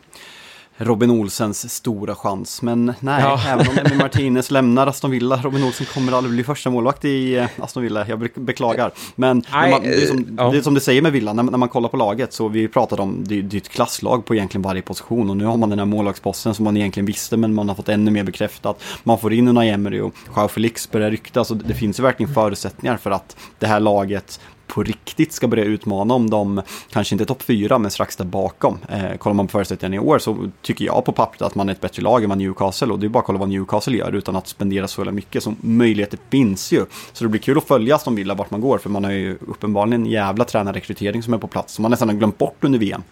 Robin 0.84 1.10
Olsens 1.10 1.74
stora 1.74 2.14
chans. 2.14 2.62
Men 2.62 2.94
nej, 3.00 3.22
ja. 3.22 3.40
även 3.46 3.68
om 3.68 3.78
Emil 3.78 3.98
Martinez 3.98 4.50
lämnar 4.50 4.86
Aston 4.86 5.10
Villa, 5.10 5.36
Robin 5.42 5.64
Olsen 5.64 5.86
kommer 5.94 6.12
aldrig 6.12 6.34
bli 6.34 6.44
första 6.44 6.70
målvakt 6.70 7.04
i 7.04 7.36
eh, 7.36 7.46
Aston 7.58 7.82
Villa. 7.82 8.08
Jag 8.08 8.28
beklagar. 8.34 8.92
Men 9.14 9.42
man, 9.52 9.82
det, 9.82 10.02
är 10.02 10.06
som, 10.06 10.36
ja. 10.38 10.50
det 10.50 10.58
är 10.58 10.62
som 10.62 10.74
det 10.74 10.80
säger 10.80 11.02
med 11.02 11.12
Villa, 11.12 11.32
när, 11.32 11.42
när 11.42 11.58
man 11.58 11.68
kollar 11.68 11.88
på 11.88 11.96
laget 11.96 12.32
så 12.32 12.48
vi 12.48 12.68
pratade 12.68 13.02
om, 13.02 13.24
det, 13.26 13.42
det 13.42 13.56
är 13.56 13.60
ett 13.60 13.68
klasslag 13.68 14.24
på 14.24 14.34
egentligen 14.34 14.62
varje 14.62 14.82
position 14.82 15.30
och 15.30 15.36
nu 15.36 15.44
har 15.44 15.56
man 15.56 15.70
den 15.70 15.78
här 15.78 15.86
målvaktsposten 15.86 16.54
som 16.54 16.64
man 16.64 16.76
egentligen 16.76 17.06
visste 17.06 17.36
men 17.36 17.54
man 17.54 17.68
har 17.68 17.76
fått 17.76 17.88
ännu 17.88 18.10
mer 18.10 18.24
bekräftat. 18.24 18.82
Man 19.04 19.18
får 19.18 19.32
in 19.32 19.48
Unai 19.48 19.68
Emery 19.68 20.00
och 20.00 20.14
Joao 20.36 20.48
Felix 20.48 20.90
börjar 20.90 21.10
ryktas 21.10 21.50
och 21.50 21.56
det, 21.56 21.64
det 21.64 21.74
finns 21.74 21.98
ju 21.98 22.02
verkligen 22.02 22.34
förutsättningar 22.34 22.96
för 22.96 23.10
att 23.10 23.36
det 23.58 23.66
här 23.66 23.80
laget 23.80 24.40
på 24.72 24.82
riktigt 24.82 25.32
ska 25.32 25.48
börja 25.48 25.64
utmana 25.64 26.14
om 26.14 26.30
de, 26.30 26.62
kanske 26.90 27.14
inte 27.14 27.24
topp 27.24 27.42
fyra, 27.42 27.78
men 27.78 27.90
strax 27.90 28.16
där 28.16 28.24
bakom. 28.24 28.78
Eh, 28.88 29.16
kollar 29.18 29.34
man 29.34 29.46
på 29.46 29.50
förutsättningarna 29.50 29.96
i 29.96 29.98
år 29.98 30.18
så 30.18 30.50
tycker 30.62 30.84
jag 30.84 31.04
på 31.04 31.12
pappret 31.12 31.42
att 31.42 31.54
man 31.54 31.68
är 31.68 31.72
ett 31.72 31.80
bättre 31.80 32.02
lag 32.02 32.22
än 32.22 32.28
vad 32.28 32.38
Newcastle 32.38 32.92
och 32.92 32.98
det 32.98 33.06
är 33.06 33.08
bara 33.08 33.18
att 33.18 33.24
kolla 33.24 33.38
vad 33.38 33.48
Newcastle 33.48 33.96
gör 33.96 34.14
utan 34.14 34.36
att 34.36 34.48
spendera 34.48 34.88
så 34.88 35.00
jävla 35.00 35.12
mycket. 35.12 35.42
Så 35.42 35.54
möjligheter 35.60 36.18
finns 36.30 36.72
ju. 36.72 36.84
Så 37.12 37.24
det 37.24 37.30
blir 37.30 37.40
kul 37.40 37.58
att 37.58 37.64
följa 37.64 37.94
Aston 37.94 38.14
Villa 38.14 38.34
vart 38.34 38.50
man 38.50 38.60
går 38.60 38.78
för 38.78 38.90
man 38.90 39.04
har 39.04 39.12
ju 39.12 39.38
uppenbarligen 39.40 40.02
en 40.02 40.10
jävla 40.10 40.44
tränarrekrytering 40.44 41.22
som 41.22 41.34
är 41.34 41.38
på 41.38 41.48
plats 41.48 41.74
som 41.74 41.82
man 41.82 41.90
nästan 41.90 42.08
har 42.08 42.16
glömt 42.16 42.38
bort 42.38 42.64
under 42.64 42.78
VM. 42.78 43.02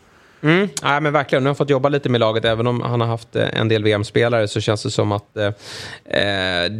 Mm, 0.43 0.69
Ja, 0.83 1.01
men 1.01 1.13
verkligen. 1.13 1.43
Nu 1.43 1.47
har 1.47 1.51
han 1.51 1.57
fått 1.57 1.71
jobba 1.71 1.89
lite 1.89 2.09
med 2.09 2.21
laget. 2.21 2.45
Även 2.45 2.67
om 2.67 2.81
han 2.81 3.01
har 3.01 3.09
haft 3.09 3.37
eh, 3.37 3.61
en 3.61 3.69
del 3.69 3.85
VM-spelare 3.85 4.49
så 4.49 4.61
känns 4.61 4.83
det 4.83 4.91
som 4.91 5.13
att 5.13 5.37
eh, 5.37 5.47
eh, 6.21 6.71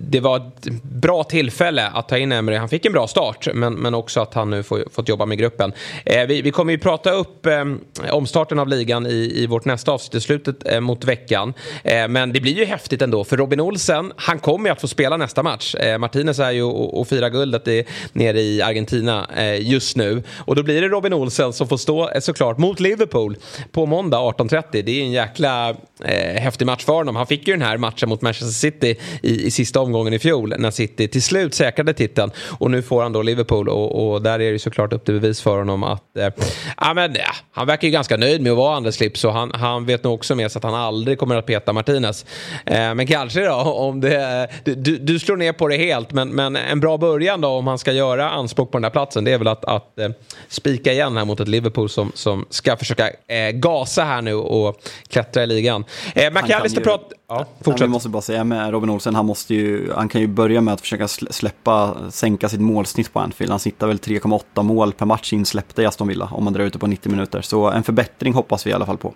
det 0.00 0.20
var 0.20 0.36
ett 0.36 0.82
bra 0.82 1.24
tillfälle 1.24 1.86
att 1.86 2.08
ta 2.08 2.18
in 2.18 2.32
Emery. 2.32 2.56
Han 2.56 2.68
fick 2.68 2.86
en 2.86 2.92
bra 2.92 3.06
start, 3.06 3.48
men, 3.54 3.74
men 3.74 3.94
också 3.94 4.20
att 4.20 4.34
han 4.34 4.50
nu 4.50 4.62
får, 4.62 4.84
fått 4.92 5.08
jobba 5.08 5.26
med 5.26 5.38
gruppen. 5.38 5.72
Eh, 6.04 6.26
vi, 6.26 6.42
vi, 6.42 6.50
kommer 6.50 6.72
ju 6.72 6.78
prata 6.78 7.10
upp 7.10 7.46
eh, 7.46 7.64
omstarten 8.10 8.58
av 8.58 8.68
ligan 8.68 9.06
i, 9.06 9.32
i 9.34 9.46
vårt 9.46 9.64
nästa 9.64 9.92
avsnitt 9.92 10.14
i 10.14 10.20
slutet 10.20 10.72
eh, 10.72 10.80
mot 10.80 11.04
veckan. 11.04 11.54
Eh, 11.84 12.08
men 12.08 12.32
det 12.32 12.40
blir 12.40 12.52
ju 12.52 12.64
häftigt 12.64 13.02
ändå, 13.02 13.24
för 13.24 13.36
Robin 13.36 13.60
Olsen, 13.60 14.12
han 14.16 14.38
kommer 14.38 14.68
ju 14.68 14.72
att 14.72 14.80
få 14.80 14.88
spela 14.88 15.16
nästa 15.16 15.42
match. 15.42 15.74
Eh, 15.74 15.98
Martinez 15.98 16.38
är 16.38 16.50
ju 16.50 16.62
och, 16.62 17.00
och 17.00 17.08
firar 17.08 17.30
guldet 17.30 17.68
i, 17.68 17.84
nere 18.12 18.40
i 18.40 18.62
Argentina 18.62 19.28
just 19.58 19.96
nu. 19.96 20.22
Och 20.38 20.56
då 20.56 20.62
blir 20.62 20.82
det 20.82 20.88
Robin 20.88 21.12
Olsen 21.12 21.52
som 21.52 21.68
får 21.68 21.76
stå 21.76 22.10
såklart 22.20 22.58
mot 22.58 22.80
Liverpool 22.80 23.07
Liverpool 23.08 23.36
på 23.72 23.86
måndag 23.86 24.18
18.30. 24.18 24.82
Det 24.82 25.00
är 25.00 25.02
en 25.02 25.10
jäkla 25.10 25.70
eh, 26.04 26.40
häftig 26.40 26.66
match 26.66 26.84
för 26.84 26.92
honom. 26.92 27.16
Han 27.16 27.26
fick 27.26 27.48
ju 27.48 27.54
den 27.54 27.62
här 27.62 27.76
matchen 27.76 28.08
mot 28.08 28.22
Manchester 28.22 28.70
City 28.70 28.96
i, 29.22 29.46
i 29.46 29.50
sista 29.50 29.80
omgången 29.80 30.12
i 30.12 30.18
fjol 30.18 30.54
när 30.58 30.70
City 30.70 31.08
till 31.08 31.22
slut 31.22 31.54
säkrade 31.54 31.92
titeln. 31.92 32.30
Och 32.58 32.70
nu 32.70 32.82
får 32.82 33.02
han 33.02 33.12
då 33.12 33.22
Liverpool 33.22 33.68
och, 33.68 34.12
och 34.12 34.22
där 34.22 34.40
är 34.40 34.52
det 34.52 34.58
såklart 34.58 34.92
upp 34.92 35.04
till 35.04 35.14
bevis 35.14 35.40
för 35.40 35.58
honom 35.58 35.82
att 35.82 36.16
eh, 36.16 36.28
ja, 36.76 36.94
men, 36.94 37.14
ja, 37.14 37.34
han 37.52 37.66
verkar 37.66 37.88
ju 37.88 37.92
ganska 37.92 38.16
nöjd 38.16 38.42
med 38.42 38.52
att 38.52 38.58
vara 38.58 38.76
Andres 38.76 38.94
slips 38.94 39.24
och 39.24 39.32
han, 39.32 39.50
han 39.54 39.86
vet 39.86 40.04
nog 40.04 40.14
också 40.14 40.34
med 40.34 40.52
sig 40.52 40.58
att 40.60 40.64
han 40.64 40.74
aldrig 40.74 41.18
kommer 41.18 41.36
att 41.36 41.46
peta 41.46 41.72
Martinez. 41.72 42.26
Eh, 42.66 42.94
men 42.94 43.06
kanske 43.06 43.44
då 43.44 43.54
om 43.54 44.00
det, 44.00 44.48
du, 44.64 44.98
du 44.98 45.18
slår 45.18 45.36
ner 45.36 45.52
på 45.52 45.68
det 45.68 45.76
helt 45.76 46.12
men, 46.12 46.28
men 46.28 46.56
en 46.56 46.80
bra 46.80 46.98
början 46.98 47.40
då 47.40 47.48
om 47.48 47.66
han 47.66 47.78
ska 47.78 47.92
göra 47.92 48.30
anspråk 48.30 48.70
på 48.70 48.78
den 48.78 48.82
där 48.82 48.90
platsen 48.90 49.24
det 49.24 49.32
är 49.32 49.38
väl 49.38 49.48
att, 49.48 49.64
att 49.64 49.98
eh, 49.98 50.08
spika 50.48 50.92
igen 50.92 51.16
här 51.16 51.24
mot 51.24 51.40
ett 51.40 51.48
Liverpool 51.48 51.88
som, 51.88 52.12
som 52.14 52.46
ska 52.50 52.76
försöka 52.76 52.97
eh, 53.04 53.50
gasa 53.52 54.04
här 54.04 54.22
nu 54.22 54.34
och 54.34 54.80
klättra 55.08 55.42
i 55.42 55.46
ligan. 55.46 55.84
Eh, 56.14 56.32
McAllister 56.32 56.80
pratar... 56.80 57.18
Ja, 57.28 57.46
fortsätt. 57.60 57.80
Jag 57.80 57.90
måste 57.90 58.08
bara 58.08 58.22
säga 58.22 58.44
med 58.44 58.70
Robin 58.70 58.90
Olsen, 58.90 59.14
han, 59.14 59.26
måste 59.26 59.54
ju, 59.54 59.92
han 59.92 60.08
kan 60.08 60.20
ju 60.20 60.26
börja 60.26 60.60
med 60.60 60.74
att 60.74 60.80
försöka 60.80 61.08
släppa, 61.08 61.96
sänka 62.10 62.48
sitt 62.48 62.60
målsnitt 62.60 63.12
på 63.12 63.20
Anfield. 63.20 63.50
Han 63.50 63.60
sitter 63.60 63.86
väl 63.86 63.98
3,8 63.98 64.62
mål 64.62 64.92
per 64.92 65.06
match 65.06 65.32
insläppta 65.32 65.82
i 65.82 65.86
Aston 65.86 66.08
Villa 66.08 66.28
om 66.32 66.44
man 66.44 66.52
drar 66.52 66.64
ut 66.64 66.72
det 66.72 66.78
på 66.78 66.86
90 66.86 67.10
minuter. 67.10 67.40
Så 67.40 67.70
en 67.70 67.82
förbättring 67.82 68.34
hoppas 68.34 68.66
vi 68.66 68.70
i 68.70 68.72
alla 68.72 68.86
fall 68.86 68.98
på. 68.98 69.14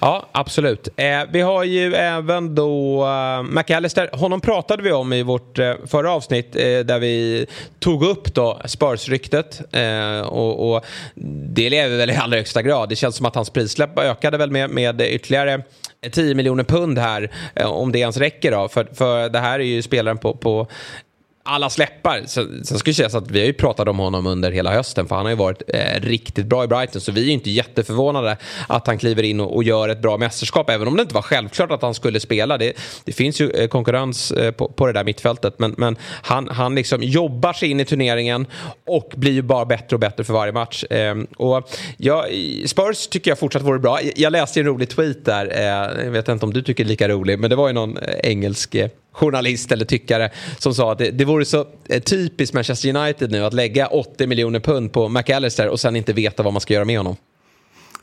Ja, 0.00 0.28
absolut. 0.32 0.88
Eh, 0.96 1.20
vi 1.30 1.40
har 1.40 1.64
ju 1.64 1.94
även 1.94 2.54
då 2.54 3.04
eh, 3.06 3.42
McAllister. 3.42 4.10
Honom 4.12 4.40
pratade 4.40 4.82
vi 4.82 4.92
om 4.92 5.12
i 5.12 5.22
vårt 5.22 5.58
eh, 5.58 5.74
förra 5.86 6.12
avsnitt 6.12 6.56
eh, 6.56 6.62
där 6.62 6.98
vi 6.98 7.46
tog 7.78 8.02
upp 8.02 8.34
då 8.34 8.60
Spurs-ryktet. 8.64 9.60
Eh, 9.72 10.20
och, 10.20 10.74
och, 10.74 10.84
det 11.54 11.70
lever 11.70 11.96
väl 11.96 12.10
i 12.10 12.16
allra 12.16 12.36
högsta 12.36 12.62
grad. 12.62 12.88
Det 12.88 12.96
känns 12.96 13.16
som 13.16 13.26
att 13.26 13.34
hans 13.34 13.50
prissläpp 13.50 13.98
ökade 13.98 14.38
väl 14.38 14.50
med, 14.50 14.70
med 14.70 15.00
ytterligare 15.00 15.62
10 16.12 16.34
miljoner 16.34 16.64
pund 16.64 16.98
här, 16.98 17.30
eh, 17.54 17.66
om 17.66 17.92
det 17.92 17.98
ens 17.98 18.16
räcker 18.16 18.50
då. 18.50 18.68
För, 18.68 18.88
för 18.94 19.28
det 19.28 19.38
här 19.38 19.60
är 19.60 19.64
ju 19.64 19.82
spelaren 19.82 20.18
på, 20.18 20.34
på 20.34 20.66
alla 21.48 21.70
släppar. 21.70 22.22
Sen, 22.26 22.64
sen 22.64 22.78
ska 22.78 22.92
sägas 22.92 23.14
att 23.14 23.30
vi 23.30 23.38
har 23.38 23.46
ju 23.46 23.52
pratat 23.52 23.88
om 23.88 23.98
honom 23.98 24.26
under 24.26 24.52
hela 24.52 24.72
hösten 24.72 25.08
för 25.08 25.16
han 25.16 25.24
har 25.24 25.30
ju 25.30 25.36
varit 25.36 25.62
eh, 25.68 26.00
riktigt 26.00 26.46
bra 26.46 26.64
i 26.64 26.66
Brighton 26.66 27.00
så 27.00 27.12
vi 27.12 27.20
är 27.20 27.24
ju 27.24 27.32
inte 27.32 27.50
jätteförvånade 27.50 28.36
att 28.66 28.86
han 28.86 28.98
kliver 28.98 29.22
in 29.22 29.40
och, 29.40 29.56
och, 29.56 29.64
gör 29.64 29.88
ett 29.88 30.02
bra 30.02 30.16
mästerskap 30.16 30.70
även 30.70 30.88
om 30.88 30.96
det 30.96 31.02
inte 31.02 31.14
var 31.14 31.22
självklart 31.22 31.70
att 31.70 31.82
han 31.82 31.94
skulle 31.94 32.20
spela. 32.20 32.58
Det, 32.58 32.72
det 33.04 33.12
finns 33.12 33.40
ju 33.40 33.50
eh, 33.50 33.68
konkurrens 33.68 34.30
eh, 34.30 34.50
på, 34.50 34.68
på 34.68 34.86
det 34.86 34.92
där 34.92 35.04
mittfältet 35.04 35.58
men, 35.58 35.74
men 35.78 35.96
han, 36.22 36.48
han 36.48 36.74
liksom 36.74 37.02
jobbar 37.02 37.52
sig 37.52 37.70
in 37.70 37.80
i 37.80 37.84
turneringen 37.84 38.46
och 38.86 39.12
blir 39.16 39.32
ju 39.32 39.42
bara 39.42 39.64
bättre 39.64 39.96
och 39.96 40.00
bättre 40.00 40.24
för 40.24 40.32
varje 40.32 40.52
match. 40.52 40.84
Eh, 40.84 41.14
och 41.36 41.70
ja, 41.96 42.26
Spurs 42.66 43.06
tycker 43.06 43.30
jag 43.30 43.38
fortsatt 43.38 43.62
vore 43.62 43.78
bra. 43.78 43.98
Jag 44.16 44.32
läste 44.32 44.60
en 44.60 44.66
rolig 44.66 44.88
tweet 44.88 45.24
där, 45.24 45.46
eh, 45.54 46.04
jag 46.04 46.10
vet 46.10 46.28
inte 46.28 46.46
om 46.46 46.52
du 46.52 46.62
tycker 46.62 46.84
det 46.84 46.88
är 46.88 46.90
lika 46.90 47.08
rolig 47.08 47.38
men 47.38 47.50
det 47.50 47.56
var 47.56 47.68
ju 47.68 47.74
någon 47.74 47.96
eh, 47.96 48.14
engelsk 48.22 48.74
eh, 48.74 48.88
journalist 49.18 49.72
eller 49.72 49.84
tyckare 49.84 50.30
som 50.58 50.74
sa 50.74 50.92
att 50.92 50.98
det, 50.98 51.10
det 51.10 51.24
vore 51.24 51.44
så 51.44 51.66
eh, 51.88 52.02
typiskt 52.02 52.54
Manchester 52.54 52.96
United 52.96 53.30
nu 53.30 53.44
att 53.44 53.54
lägga 53.54 53.86
80 53.86 54.26
miljoner 54.26 54.60
pund 54.60 54.92
på 54.92 55.08
McAllister 55.08 55.68
och 55.68 55.80
sen 55.80 55.96
inte 55.96 56.12
veta 56.12 56.42
vad 56.42 56.52
man 56.52 56.60
ska 56.60 56.74
göra 56.74 56.84
med 56.84 56.98
honom. 56.98 57.16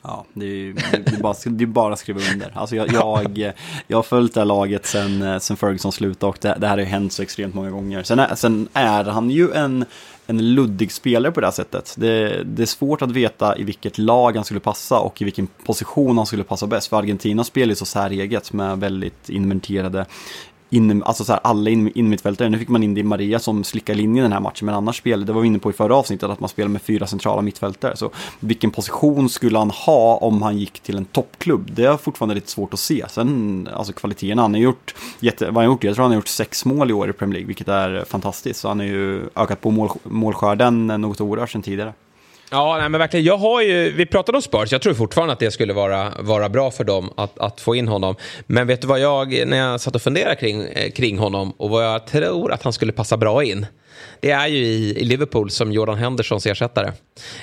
Ja, 0.08 0.26
det 0.34 0.46
är, 0.46 0.74
det 0.92 1.14
är, 1.18 1.22
bara, 1.22 1.36
det 1.46 1.64
är 1.64 1.68
bara 1.68 1.94
att 1.94 2.00
skriva 2.00 2.22
under. 2.34 2.52
Alltså 2.54 2.76
jag, 2.76 2.94
jag, 2.94 3.40
eh, 3.40 3.52
jag 3.88 3.98
har 3.98 4.04
följt 4.04 4.34
det 4.34 4.40
här 4.40 4.46
laget 4.46 4.86
sen, 4.86 5.22
eh, 5.22 5.40
sen 5.40 5.58
Ferguson 5.58 5.92
slutade 5.92 6.30
och 6.30 6.38
det, 6.42 6.58
det 6.60 6.68
här 6.68 6.74
har 6.74 6.80
ju 6.80 6.86
hänt 6.86 7.14
så 7.14 7.22
extremt 7.22 7.56
många 7.56 7.70
gånger. 7.70 8.04
Sen 8.04 8.20
är, 8.20 8.36
sen 8.36 8.68
är 8.74 9.04
han 9.04 9.30
ju 9.30 9.52
en, 9.52 9.86
en 10.28 10.54
luddig 10.54 10.92
spelare 10.92 11.32
på 11.32 11.42
det 11.42 11.48
här 11.48 11.52
sättet. 11.52 11.96
Det, 11.98 12.44
det, 12.44 12.62
är 12.62 12.66
svårt 12.66 13.02
att 13.02 13.12
veta 13.12 13.58
i 13.58 13.64
vilket 13.64 13.98
lag 13.98 14.36
han 14.36 14.46
skulle 14.46 14.60
passa 14.60 15.00
och 15.00 15.22
i 15.22 15.26
vilken 15.26 15.48
position 15.48 16.18
han 16.18 16.26
skulle 16.26 16.44
passa 16.44 16.68
bäst. 16.68 16.88
För 16.88 16.98
Argentina 16.98 17.44
spelar 17.44 17.70
ju 17.70 17.76
så 17.76 17.86
säreget 17.86 18.54
med 18.54 18.80
väldigt 18.80 19.30
inventerade 19.30 20.06
in, 20.76 21.04
alltså 21.04 21.24
så 21.24 21.32
här, 21.32 21.40
alla 21.44 21.70
in, 21.70 21.92
innermittfältare. 21.96 22.50
Nu 22.50 22.60
fick 22.60 22.70
man 22.70 22.84
in 22.84 22.94
Di 22.94 23.04
Maria 23.04 23.40
som 23.40 23.64
slickar 23.64 23.96
linjen 23.96 24.24
den 24.24 24.34
här 24.34 24.40
matchen, 24.40 24.66
men 24.66 24.76
annars 24.76 24.98
spelade, 24.98 25.26
det 25.26 25.34
var 25.34 25.42
vi 25.42 25.48
inne 25.48 25.60
på 25.60 25.70
i 25.70 25.74
förra 25.74 25.96
avsnittet, 25.96 26.30
att 26.30 26.40
man 26.40 26.50
spelar 26.50 26.70
med 26.70 26.82
fyra 26.82 27.08
centrala 27.08 27.42
mittfältare. 27.42 27.98
Så 27.98 28.10
vilken 28.40 28.72
position 28.72 29.30
skulle 29.30 29.58
han 29.58 29.70
ha 29.70 30.18
om 30.18 30.42
han 30.42 30.58
gick 30.58 30.80
till 30.80 30.98
en 30.98 31.06
toppklubb? 31.06 31.72
Det 31.72 31.86
är 31.86 31.98
fortfarande 31.98 32.36
lite 32.36 32.52
svårt 32.52 32.74
att 32.74 32.80
se. 32.80 33.06
Sen, 33.10 33.70
alltså 33.74 33.94
kvaliteten, 33.94 34.38
han 34.38 34.54
har 34.54 34.62
gjort, 34.62 34.96
jätte, 35.20 35.46
vad 35.46 35.56
han 35.56 35.66
gjort? 35.66 35.84
Jag 35.84 35.96
tror 35.96 36.04
han 36.04 36.12
har 36.12 36.16
gjort 36.16 36.28
sex 36.28 36.66
mål 36.66 36.90
i 36.90 36.94
år 36.94 37.10
i 37.10 37.14
Premier 37.14 37.34
League, 37.34 37.48
vilket 37.48 37.68
är 37.68 38.06
fantastiskt. 38.06 38.60
Så 38.60 38.68
han 38.68 38.80
har 38.80 38.88
ju 38.88 39.30
ökat 39.36 39.62
på 39.62 39.72
mål, 39.72 39.90
målskörden 40.04 40.88
något 40.88 41.22
oerhört 41.22 41.50
sedan 41.50 41.62
tidigare. 41.62 41.94
Ja, 42.52 42.78
nej, 42.80 42.90
men 42.90 43.00
verkligen. 43.00 43.26
Jag 43.26 43.38
har 43.38 43.62
ju, 43.62 43.92
vi 43.92 44.06
pratade 44.06 44.38
om 44.38 44.42
Spurs, 44.42 44.72
jag 44.72 44.82
tror 44.82 44.94
fortfarande 44.94 45.34
att 45.34 45.40
det 45.40 45.52
skulle 45.52 45.74
vara, 45.74 46.12
vara 46.20 46.50
bra 46.50 46.72
för 46.72 46.84
dem 46.84 47.10
att, 47.18 47.40
att 47.40 47.62
få 47.62 47.76
in 47.76 47.88
honom. 47.88 48.16
Men 48.48 48.68
vet 48.68 48.82
du 48.82 48.88
vad 48.88 49.00
jag, 49.00 49.48
när 49.48 49.58
jag 49.58 49.82
satt 49.82 49.96
och 49.96 50.02
funderade 50.02 50.36
kring, 50.36 50.64
eh, 50.64 50.92
kring 50.92 51.18
honom 51.18 51.52
och 51.52 51.70
vad 51.70 51.86
jag 51.86 52.08
tror 52.08 52.52
att 52.52 52.64
han 52.64 52.74
skulle 52.74 52.92
passa 52.92 53.18
bra 53.18 53.44
in 53.44 53.66
det 54.20 54.32
är 54.32 54.48
ju 54.48 54.66
i, 54.66 55.00
i 55.00 55.04
Liverpool 55.04 55.52
som 55.52 55.72
Jordan 55.72 55.98
Hendersons 55.98 56.46
ersättare. 56.46 56.92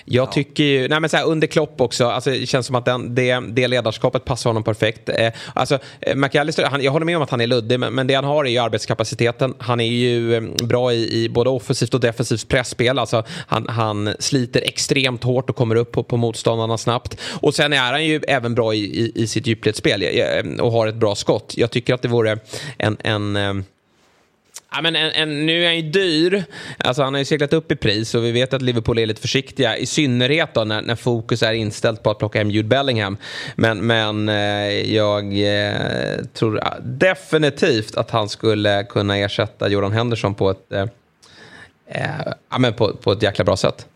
Jag 0.05 0.27
ja. 0.29 0.33
tycker 0.33 0.65
ju, 0.65 0.89
nej 0.89 1.01
men 1.01 1.11
så 1.11 1.17
här, 1.17 1.27
under 1.27 1.47
Klopp 1.47 1.81
också, 1.81 2.07
alltså, 2.07 2.31
det 2.31 2.47
känns 2.47 2.67
som 2.67 2.77
att 2.77 2.85
den, 2.85 3.15
det, 3.15 3.41
det 3.49 3.69
ledarskapet 3.69 4.25
passar 4.25 4.51
honom 4.51 4.63
perfekt. 4.63 5.09
Eh, 5.09 5.33
alltså, 5.55 5.79
eh, 6.01 6.17
McAllister, 6.17 6.65
han, 6.65 6.83
jag 6.83 6.93
håller 6.93 7.07
med 7.07 7.17
om 7.17 7.23
att 7.23 7.31
han 7.31 7.41
är 7.41 7.47
luddig, 7.47 7.81
men, 7.81 7.95
men 7.95 8.07
det 8.07 8.15
han 8.15 8.25
har 8.25 8.45
är 8.45 8.51
ju 8.51 8.59
arbetskapaciteten. 8.59 9.55
Han 9.59 9.81
är 9.81 9.87
ju 9.87 10.35
eh, 10.35 10.43
bra 10.63 10.93
i, 10.93 11.25
i 11.25 11.29
både 11.29 11.51
offensivt 11.51 11.95
och 11.95 12.01
defensivt 12.01 12.49
pressspel. 12.49 12.99
Alltså, 12.99 13.25
han, 13.47 13.69
han 13.69 14.15
sliter 14.19 14.61
extremt 14.61 15.25
hårt 15.25 15.51
och 15.51 15.57
kommer 15.57 15.77
upp 15.77 15.93
på, 15.93 16.03
på 16.03 16.17
motståndarna 16.17 16.79
snabbt. 16.79 17.21
Och 17.41 17.55
sen 17.55 17.73
är 17.73 17.93
han 17.93 18.05
ju 18.05 18.21
även 18.29 18.55
bra 18.55 18.75
i, 18.75 18.79
i, 18.79 19.13
i 19.15 19.27
sitt 19.27 19.47
djupledsspel 19.47 20.03
eh, 20.03 20.65
och 20.65 20.73
har 20.73 20.87
ett 20.87 20.95
bra 20.95 21.15
skott. 21.15 21.55
Jag 21.57 21.71
tycker 21.71 21.95
att 21.95 22.03
det 22.03 22.09
vore 22.09 22.39
en, 22.79 22.97
en 23.01 23.65
Ja, 24.75 24.83
men 24.83 24.97
en, 24.97 25.11
en, 25.11 25.47
nu 25.47 25.63
är 25.63 25.67
han 25.67 25.77
ju 25.77 25.83
dyr. 25.83 26.45
Alltså, 26.79 27.03
han 27.03 27.15
har 27.15 27.19
ju 27.19 27.25
seglat 27.25 27.53
upp 27.53 27.73
i 27.73 27.77
pris 27.77 28.15
och 28.15 28.25
vi 28.25 28.33
vet 28.33 28.55
att 28.55 28.63
Liverpool 28.63 28.99
är 28.99 29.07
lite 29.07 29.21
försiktiga. 29.21 29.77
I 29.77 29.87
synnerhet 29.87 30.55
då 30.55 30.65
när, 30.65 30.83
när 30.83 30.97
fokus 30.97 31.43
är 31.43 31.53
inställt 31.53 32.03
på 32.03 32.11
att 32.11 32.19
plocka 32.19 32.39
hem 32.39 32.51
Jude 32.51 32.69
Bellingham. 32.69 33.17
Men, 33.57 33.87
men 33.87 34.29
eh, 34.29 34.95
jag 34.95 35.25
eh, 35.25 36.25
tror 36.35 36.63
definitivt 36.83 37.97
att 37.97 38.11
han 38.11 38.29
skulle 38.29 38.85
kunna 38.85 39.17
ersätta 39.17 39.69
Jordan 39.69 39.93
Henderson 39.93 40.35
på 40.35 40.51
ett, 40.51 40.73
eh, 40.73 40.87
eh 41.87 42.33
ja, 42.51 42.59
men 42.59 42.75
på, 42.75 42.97
på 42.97 43.13
ett 43.13 43.23
jäkla 43.23 43.45
bra 43.45 43.57
sätt. 43.57 43.87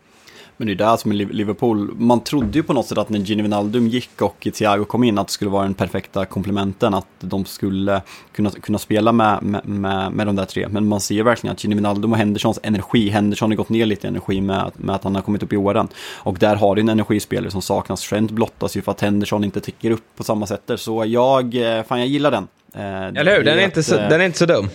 Men 0.57 0.67
det 0.67 0.73
är 0.73 0.75
där 0.75 0.97
som 0.97 1.11
är 1.11 1.15
Liverpool, 1.15 1.95
man 1.97 2.23
trodde 2.23 2.57
ju 2.57 2.63
på 2.63 2.73
något 2.73 2.85
sätt 2.85 2.97
att 2.97 3.09
när 3.09 3.19
Gini 3.19 3.41
Wijnaldum 3.41 3.87
gick 3.87 4.21
och 4.21 4.47
Thiago 4.53 4.85
kom 4.85 5.03
in 5.03 5.17
att 5.17 5.27
det 5.27 5.33
skulle 5.33 5.51
vara 5.51 5.63
den 5.63 5.73
perfekta 5.73 6.25
komplementen, 6.25 6.93
att 6.93 7.07
de 7.19 7.45
skulle 7.45 8.01
kunna, 8.31 8.49
kunna 8.49 8.77
spela 8.77 9.11
med, 9.11 9.43
med, 9.43 10.11
med, 10.11 10.27
de 10.27 10.35
där 10.35 10.45
tre. 10.45 10.67
Men 10.67 10.87
man 10.87 10.99
ser 10.99 11.23
verkligen 11.23 11.53
att 11.53 11.63
Gini 11.63 11.75
Wijnaldum 11.75 12.11
och 12.11 12.17
Hendersons 12.17 12.59
energi, 12.63 13.09
Henderson 13.09 13.51
har 13.51 13.55
gått 13.55 13.69
ner 13.69 13.85
lite 13.85 14.07
i 14.07 14.09
energi 14.09 14.41
med, 14.41 14.71
med 14.75 14.95
att 14.95 15.03
han 15.03 15.15
har 15.15 15.21
kommit 15.21 15.43
upp 15.43 15.53
i 15.53 15.57
åren. 15.57 15.87
Och 16.17 16.37
där 16.37 16.55
har 16.55 16.75
du 16.75 16.81
en 16.81 16.89
energispelare 16.89 17.51
som 17.51 17.61
saknas. 17.61 18.09
Trent 18.09 18.31
blottas 18.31 18.77
ju 18.77 18.81
för 18.81 18.91
att 18.91 19.01
Henderson 19.01 19.43
inte 19.43 19.59
täcker 19.59 19.91
upp 19.91 20.05
på 20.15 20.23
samma 20.23 20.45
sätt. 20.45 20.71
Så 20.75 21.05
jag, 21.05 21.55
eh, 21.55 21.83
fan 21.83 21.99
jag 21.99 22.07
gillar 22.07 22.31
den. 22.31 22.47
Eh, 22.73 23.19
Eller 23.21 23.37
hur, 23.37 23.43
den 23.43 23.59
är, 23.59 23.63
inte 23.63 23.83
så, 23.83 23.95
den 23.95 24.21
är 24.21 24.25
inte 24.25 24.37
så 24.37 24.45
dum. 24.45 24.69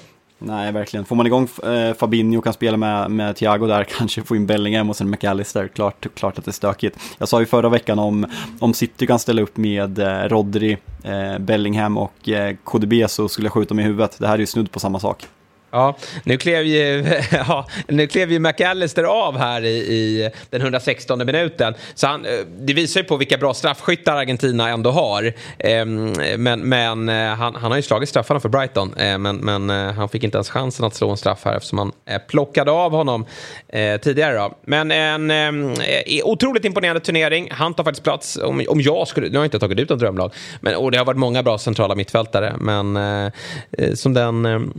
Nej, 0.45 0.73
verkligen. 0.73 1.05
Får 1.05 1.17
man 1.17 1.27
igång 1.27 1.49
eh, 1.65 1.95
Fabinho 1.95 2.41
kan 2.41 2.53
spela 2.53 2.77
med, 2.77 3.11
med 3.11 3.37
Thiago 3.37 3.67
där, 3.67 3.85
kanske 3.99 4.23
få 4.23 4.37
in 4.37 4.47
Bellingham 4.47 4.91
och 4.91 4.97
sen 4.97 5.11
McAllister, 5.11 5.69
klart, 5.69 6.07
klart 6.15 6.39
att 6.39 6.45
det 6.45 6.51
är 6.51 6.53
stökigt. 6.53 6.99
Jag 7.19 7.29
sa 7.29 7.41
ju 7.41 7.47
förra 7.47 7.69
veckan 7.69 7.99
om, 7.99 8.27
om 8.59 8.75
City 8.75 9.07
kan 9.07 9.19
ställa 9.19 9.43
upp 9.43 9.57
med 9.57 9.99
eh, 9.99 10.29
Rodri, 10.29 10.79
eh, 11.03 11.39
Bellingham 11.39 11.97
och 11.97 12.29
eh, 12.29 12.57
KDB 12.65 12.93
så 13.09 13.29
skulle 13.29 13.47
jag 13.47 13.53
skjuta 13.53 13.75
mig 13.75 13.85
i 13.85 13.89
huvudet. 13.89 14.17
Det 14.19 14.27
här 14.27 14.35
är 14.35 14.39
ju 14.39 14.47
snudd 14.47 14.71
på 14.71 14.81
samma 14.81 15.01
sak. 15.01 15.27
Ja, 15.75 15.97
nu 16.25 16.37
klev 16.37 16.64
ju, 16.64 17.05
ja, 17.31 17.67
nu 17.88 18.07
klev 18.07 18.33
ju 18.33 18.38
McAllister 18.38 19.05
av 19.05 19.38
här 19.38 19.64
i, 19.64 19.76
i 19.76 20.31
den 20.50 20.61
116 20.61 21.19
minuten. 21.19 21.75
Så 21.95 22.07
han, 22.07 22.25
eh, 22.25 22.31
det 22.59 22.73
visar 22.73 23.00
ju 23.00 23.05
på 23.05 23.17
vilka 23.17 23.38
bra 23.38 23.55
straffskyttar 23.55 24.17
Argentina 24.17 24.69
ändå 24.69 24.91
har. 24.91 25.33
Ehm, 25.59 26.12
men, 26.38 26.61
men 26.61 27.09
eh, 27.09 27.35
han, 27.35 27.55
han 27.55 27.71
har 27.71 27.76
ju 27.76 27.83
slagit 27.83 28.09
straffarna 28.09 28.41
för 28.41 28.49
Brighton. 28.49 28.95
Eh, 28.95 29.19
men, 29.19 29.37
men 29.37 29.71
han 29.71 30.09
fick 30.09 30.25
inte 30.25 30.37
ens 30.37 30.50
chansen 30.50 30.87
att 30.87 30.95
slå 30.95 31.11
en 31.11 31.17
straff 31.17 31.41
här 31.45 31.57
eftersom 31.57 31.79
han 31.79 31.93
plockade 32.29 32.71
av 32.71 32.93
honom 32.93 33.26
tidigare. 34.02 34.37
Då. 34.37 34.55
Men 34.62 34.91
en 34.91 35.31
ehm, 35.31 35.75
otroligt 36.25 36.64
imponerande 36.64 37.00
turnering. 37.00 37.49
Han 37.50 37.75
tar 37.75 37.85
faktiskt 37.85 38.05
plats. 38.05 38.38
Om, 38.43 38.64
om 38.69 38.81
jag 38.81 39.09
skulle, 39.09 39.29
nu 39.29 39.33
har 39.33 39.45
jag 39.45 39.47
inte 39.47 39.59
tagit 39.59 39.79
ut 39.79 39.91
en 39.91 39.99
drömlag. 39.99 40.33
Men, 40.61 40.76
och 40.76 40.91
det 40.91 40.99
har 40.99 41.05
varit 41.05 41.19
många 41.19 41.43
bra 41.43 41.59
centrala 41.59 41.95
mittfältare. 41.95 42.57
Men 42.61 42.99
som 43.95 44.14
den 44.14 44.47
ehm, 44.47 44.73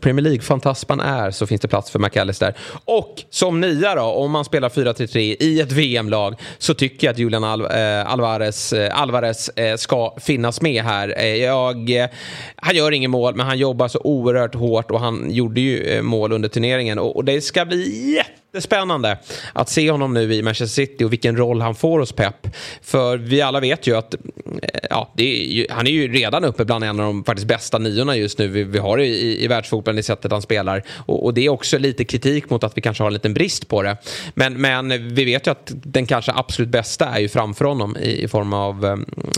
Premier 0.00 0.22
League 0.22 0.37
League-fantast 0.38 0.88
man 0.88 1.00
är 1.00 1.30
så 1.30 1.46
finns 1.46 1.60
det 1.60 1.68
plats 1.68 1.90
för 1.90 1.98
McAllister. 1.98 2.54
Och 2.84 3.24
som 3.30 3.60
nia 3.60 3.94
då, 3.94 4.02
om 4.02 4.30
man 4.30 4.44
spelar 4.44 4.68
4-3-3 4.68 5.18
i 5.40 5.60
ett 5.60 5.72
VM-lag 5.72 6.34
så 6.58 6.74
tycker 6.74 7.06
jag 7.06 7.12
att 7.12 7.18
Julian 7.18 7.44
Al 7.44 7.60
äh, 7.60 7.80
eh, 7.80 8.12
Alvarez, 8.12 8.72
äh, 8.72 9.00
Alvarez 9.00 9.48
äh, 9.48 9.76
ska 9.76 10.14
finnas 10.20 10.60
med 10.60 10.84
här. 10.84 11.24
Jag, 11.36 12.08
han 12.56 12.76
gör 12.76 12.92
ingen 12.92 13.10
mål, 13.10 13.34
men 13.34 13.46
han 13.46 13.58
jobbar 13.58 13.88
så 13.88 14.00
oerhört 14.04 14.54
hårt 14.54 14.90
och 14.90 15.00
han 15.00 15.30
gjorde 15.30 15.60
ju 15.60 16.02
mål 16.02 16.32
under 16.32 16.48
turneringen. 16.48 16.98
Och, 16.98 17.16
och 17.16 17.24
det 17.24 17.40
ska 17.40 17.64
bli 17.64 18.14
jätte 18.14 18.37
jättespännande 18.52 19.18
att 19.52 19.68
se 19.68 19.90
honom 19.90 20.14
nu 20.14 20.34
i 20.34 20.42
Manchester 20.42 20.86
City 20.86 21.04
och 21.04 21.12
vilken 21.12 21.36
roll 21.36 21.60
han 21.60 21.74
får 21.74 21.98
hos 21.98 22.12
Pep. 22.12 22.46
För 22.82 23.18
vi 23.18 23.42
alla 23.42 23.60
vet 23.60 23.86
ju 23.86 23.96
att 23.96 24.14
eh, 24.14 24.20
ja, 24.90 25.12
är 25.16 25.24
ju, 25.24 25.66
han 25.70 25.86
är 25.86 25.90
ju 25.90 26.12
redan 26.12 26.44
uppe 26.44 26.64
bland 26.64 26.84
en 26.84 27.00
av 27.00 27.06
de 27.06 27.24
faktiskt 27.24 27.48
bästa 27.48 27.78
niorna 27.78 28.16
just 28.16 28.38
nu 28.38 28.48
vi, 28.48 28.64
vi 28.64 28.78
har 28.78 28.98
i, 28.98 29.44
i 29.44 29.46
världsfotbollen 29.46 29.98
i 29.98 30.02
sättet 30.02 30.32
han 30.32 30.42
spelar. 30.42 30.82
Och, 31.06 31.24
och, 31.24 31.34
det 31.34 31.46
är 31.46 31.48
också 31.48 31.78
lite 31.78 32.04
kritik 32.04 32.50
mot 32.50 32.64
att 32.64 32.76
vi 32.76 32.80
kanske 32.80 33.02
har 33.02 33.08
en 33.08 33.14
liten 33.14 33.34
brist 33.34 33.68
på 33.68 33.82
det. 33.82 33.96
Men, 34.34 34.60
men 34.60 35.14
vi 35.14 35.24
vet 35.24 35.46
ju 35.46 35.50
att 35.50 35.72
den 35.74 36.06
kanske 36.06 36.32
absolut 36.32 36.68
bästa 36.68 37.06
är 37.06 37.18
ju 37.18 37.28
framför 37.28 37.64
honom 37.64 37.96
i, 37.96 38.22
i 38.22 38.28
form 38.28 38.52
av 38.52 38.84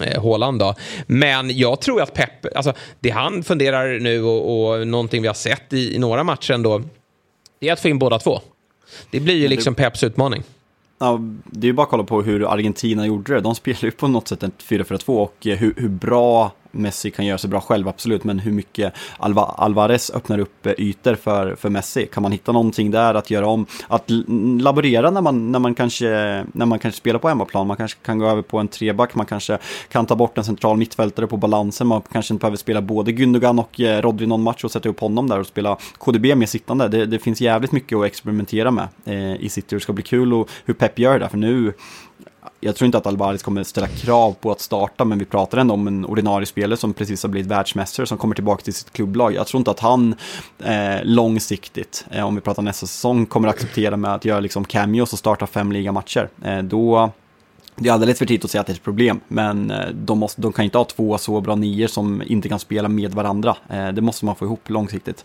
eh, 0.03 0.23
Haaland. 0.23 0.59
Då. 0.59 0.75
Men 1.07 1.59
jag 1.59 1.81
tror 1.81 2.03
att 2.03 2.15
Pep, 2.15 2.57
alltså 2.57 2.73
det 3.01 3.11
han 3.11 3.43
funderar 3.43 3.99
nu 3.99 4.23
och, 4.23 4.71
och 4.71 4.87
någonting 4.87 5.23
vi 5.23 5.29
har 5.29 5.35
sett 5.35 5.73
i, 5.73 5.95
i 5.95 5.99
några 5.99 6.25
matcher 6.25 6.53
ändå, 6.53 6.83
det 7.61 7.69
är 7.69 7.73
att 7.73 7.81
få 7.81 7.89
in 7.89 7.99
båda 7.99 8.19
två. 8.19 8.41
Det 9.11 9.21
blir 9.21 9.35
ju 9.35 9.49
liksom 9.49 9.75
Peps 9.75 10.05
utmaning. 10.05 10.43
Ja, 10.99 11.21
det 11.45 11.67
är 11.67 11.69
ju 11.69 11.73
bara 11.73 11.83
att 11.83 11.89
kolla 11.89 12.05
på 12.05 12.23
hur 12.23 12.53
Argentina 12.53 13.07
gjorde 13.07 13.35
det. 13.35 13.41
De 13.41 13.55
spelar 13.55 13.85
ju 13.85 13.91
på 13.91 14.09
något 14.09 14.29
sätt 14.29 14.43
ett 14.43 14.65
4-4-2 14.69 15.07
och 15.07 15.35
hur, 15.41 15.75
hur 15.77 15.89
bra 15.89 16.53
Messi 16.71 17.11
kan 17.11 17.27
göra 17.27 17.39
sig 17.39 17.51
bra 17.51 17.61
själv, 17.61 17.89
absolut, 17.89 18.25
men 18.25 18.39
hur 18.39 18.53
mycket 18.53 18.93
Alva, 19.19 19.43
Alvarez 19.43 20.11
öppnar 20.11 20.39
upp 20.39 20.67
eh, 20.67 20.73
ytor 20.79 21.15
för, 21.15 21.55
för 21.55 21.69
Messi? 21.69 22.07
Kan 22.07 22.23
man 22.23 22.33
hitta 22.33 22.53
någonting 22.53 22.91
där 22.91 23.15
att 23.15 23.31
göra 23.31 23.47
om? 23.47 23.67
Att 23.89 24.05
laborera 24.61 25.11
när 25.11 25.21
man, 25.21 25.53
när 25.53 25.59
man, 25.59 25.75
kanske, 25.75 26.07
när 26.53 26.67
man 26.67 26.79
kanske 26.79 26.99
spelar 26.99 27.19
på 27.19 27.29
hemmaplan, 27.29 27.67
man 27.67 27.77
kanske 27.77 27.99
kan 28.03 28.19
gå 28.19 28.27
över 28.27 28.43
på 28.43 28.59
en 28.59 28.69
treback, 28.69 29.15
man 29.15 29.27
kanske 29.27 29.59
kan 29.89 30.07
ta 30.07 30.17
bort 30.17 30.39
en 30.39 30.45
central 30.45 30.77
mittfältare 30.77 31.27
på 31.27 31.37
balansen, 31.37 31.87
man 31.87 32.03
kanske 32.13 32.35
inte 32.35 32.41
behöver 32.41 32.57
spela 32.57 32.83
både 32.83 33.13
Gündogan 33.13 33.59
och 33.59 33.81
eh, 33.81 34.03
Rodri 34.03 34.27
någon 34.27 34.43
match 34.43 34.65
och 34.65 34.71
sätta 34.71 34.89
upp 34.89 35.01
honom 35.01 35.29
där 35.29 35.41
och 35.41 35.47
spela 35.47 35.79
KDB 35.99 36.35
med 36.37 36.49
sittande. 36.49 36.89
Det, 36.89 37.07
det 37.07 37.19
finns 37.19 37.41
jävligt 37.41 37.73
mycket 37.73 37.99
att 37.99 38.05
experimentera 38.05 38.71
med 38.71 38.89
eh, 39.05 39.45
i 39.45 39.49
City, 39.49 39.77
det 39.77 39.81
ska 39.81 39.93
bli 39.93 40.03
kul 40.03 40.33
och 40.33 40.51
hur 40.65 40.75
Pep 40.75 40.99
gör 40.99 41.19
det, 41.19 41.29
för 41.29 41.39
nu 41.39 41.73
jag 42.61 42.77
tror 42.77 42.87
inte 42.87 42.99
att 42.99 43.07
Alvarez 43.07 43.43
kommer 43.43 43.63
ställa 43.63 43.87
krav 43.87 44.37
på 44.41 44.51
att 44.51 44.61
starta, 44.61 45.05
men 45.05 45.19
vi 45.19 45.25
pratar 45.25 45.59
ändå 45.59 45.75
om 45.75 45.87
en 45.87 46.05
ordinarie 46.05 46.47
spelare 46.47 46.77
som 46.77 46.95
precis 46.95 47.23
har 47.23 47.31
blivit 47.31 47.51
världsmästare 47.51 48.07
som 48.07 48.19
kommer 48.19 48.35
tillbaka 48.35 48.63
till 48.63 48.75
sitt 48.75 48.93
klubblag. 48.93 49.35
Jag 49.35 49.47
tror 49.47 49.59
inte 49.59 49.71
att 49.71 49.81
han 49.81 50.15
eh, 50.59 51.05
långsiktigt, 51.05 52.07
eh, 52.11 52.27
om 52.27 52.35
vi 52.35 52.41
pratar 52.41 52.63
nästa 52.63 52.87
säsong, 52.87 53.27
kommer 53.27 53.49
acceptera 53.49 53.97
med 53.97 54.15
att 54.15 54.25
göra 54.25 54.41
liksom 54.41 54.65
cameos 54.65 55.13
och 55.13 55.19
starta 55.19 55.47
fem 55.47 55.73
ligamatcher. 55.73 56.29
Eh, 56.45 56.59
då 56.59 57.11
det 57.77 57.89
är 57.89 57.93
alldeles 57.93 58.19
för 58.19 58.27
tidigt 58.27 58.45
att 58.45 58.51
säga 58.51 58.61
att 58.61 58.67
det 58.67 58.73
är 58.73 58.75
ett 58.75 58.83
problem, 58.83 59.21
men 59.29 59.71
eh, 59.71 59.89
de, 59.89 60.19
måste, 60.19 60.41
de 60.41 60.53
kan 60.53 60.65
inte 60.65 60.79
ha 60.79 60.85
två 60.85 61.19
så 61.19 61.41
bra 61.41 61.55
nior 61.55 61.87
som 61.87 62.23
inte 62.27 62.49
kan 62.49 62.59
spela 62.59 62.89
med 62.89 63.15
varandra. 63.15 63.57
Eh, 63.69 63.89
det 63.89 64.01
måste 64.01 64.25
man 64.25 64.37
få 64.37 64.45
ihop 64.45 64.71
långsiktigt. 64.71 65.25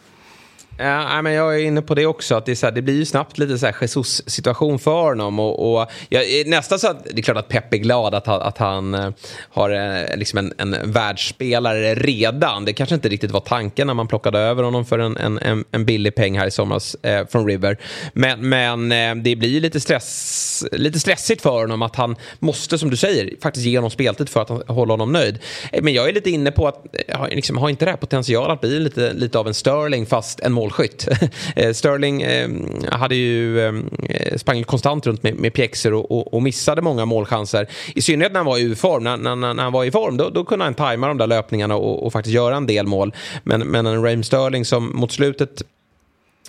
Ja, 0.77 1.21
men 1.21 1.33
jag 1.33 1.55
är 1.55 1.59
inne 1.59 1.81
på 1.81 1.95
det 1.95 2.05
också. 2.05 2.35
Att 2.35 2.45
det, 2.45 2.51
är 2.51 2.55
så 2.55 2.65
här, 2.65 2.73
det 2.73 2.81
blir 2.81 2.93
ju 2.93 3.05
snabbt 3.05 3.37
lite 3.37 3.57
så 3.57 3.65
här 3.65 3.75
Jesus-situation 3.81 4.79
för 4.79 5.01
honom. 5.01 5.39
Och, 5.39 5.81
och 5.81 5.91
jag, 6.09 6.23
nästan 6.45 6.79
så 6.79 6.87
att 6.87 7.03
det 7.03 7.19
är 7.19 7.21
klart 7.21 7.37
att 7.37 7.47
Pep 7.47 7.73
är 7.73 7.77
glad 7.77 8.15
att, 8.15 8.27
att 8.27 8.57
han 8.57 8.93
eh, 8.93 9.09
har 9.49 9.69
eh, 9.69 10.17
liksom 10.17 10.39
en, 10.39 10.53
en 10.57 10.91
världsspelare 10.91 11.95
redan. 11.95 12.65
Det 12.65 12.73
kanske 12.73 12.95
inte 12.95 13.09
riktigt 13.09 13.31
var 13.31 13.39
tanken 13.39 13.87
när 13.87 13.93
man 13.93 14.07
plockade 14.07 14.39
över 14.39 14.63
honom 14.63 14.85
för 14.85 14.99
en, 14.99 15.17
en, 15.17 15.65
en 15.71 15.85
billig 15.85 16.15
peng 16.15 16.37
här 16.37 16.47
i 16.47 16.51
somras 16.51 16.95
eh, 16.95 17.27
från 17.27 17.47
River. 17.47 17.77
Men, 18.13 18.49
men 18.49 18.91
eh, 18.91 19.23
det 19.23 19.35
blir 19.35 19.49
ju 19.49 19.59
lite, 19.59 19.79
stress, 19.79 20.54
lite 20.71 20.99
stressigt 20.99 21.41
för 21.41 21.49
honom 21.49 21.81
att 21.81 21.95
han 21.95 22.15
måste, 22.39 22.77
som 22.77 22.89
du 22.89 22.97
säger, 22.97 23.33
faktiskt 23.41 23.65
ge 23.65 23.77
honom 23.77 23.91
speltid 23.91 24.29
för 24.29 24.41
att 24.41 24.69
hålla 24.69 24.93
honom 24.93 25.11
nöjd. 25.11 25.39
Eh, 25.71 25.83
men 25.83 25.93
jag 25.93 26.09
är 26.09 26.13
lite 26.13 26.29
inne 26.29 26.51
på 26.51 26.67
att, 26.67 26.85
eh, 27.07 27.27
liksom, 27.29 27.57
har 27.57 27.69
inte 27.69 27.85
det 27.85 27.91
här 27.91 27.97
potential 27.97 28.51
att 28.51 28.61
bli 28.61 28.79
lite, 28.79 29.13
lite 29.13 29.39
av 29.39 29.47
en 29.47 29.53
Sterling 29.53 30.05
fast 30.05 30.39
en 30.39 30.53
målskytt. 30.53 31.07
Eh, 31.55 31.73
Sterling 31.73 32.21
eh, 32.21 32.49
hade 32.91 33.15
ju, 33.15 33.65
eh, 33.65 34.37
sprang 34.37 34.63
konstant 34.63 35.07
runt 35.07 35.23
med, 35.23 35.35
med 35.35 35.53
pjäxor 35.53 35.93
och, 35.93 36.11
och, 36.11 36.33
och, 36.33 36.43
missade 36.43 36.81
många 36.81 37.05
målchanser. 37.05 37.67
I 37.95 38.01
synnerhet 38.01 38.31
när 38.31 38.39
han 38.39 38.45
var 38.45 38.57
i 38.57 38.75
form, 38.75 39.03
När, 39.03 39.17
när, 39.17 39.35
när, 39.35 39.63
han 39.63 39.73
var 39.73 39.83
i 39.83 39.91
form 39.91 40.17
då, 40.17 40.29
då 40.29 40.43
kunde 40.45 40.65
han 40.65 40.73
tajma 40.73 41.07
de 41.07 41.17
där 41.17 41.27
löpningarna 41.27 41.75
och, 41.75 42.05
och 42.05 42.13
faktiskt 42.13 42.33
göra 42.33 42.55
en 42.55 42.67
del 42.67 42.87
mål. 42.87 43.13
Men, 43.43 43.61
men 43.61 43.85
en 43.85 44.03
Raheem 44.03 44.23
Sterling 44.23 44.65
som 44.65 44.91
mot 44.95 45.11
slutet 45.11 45.63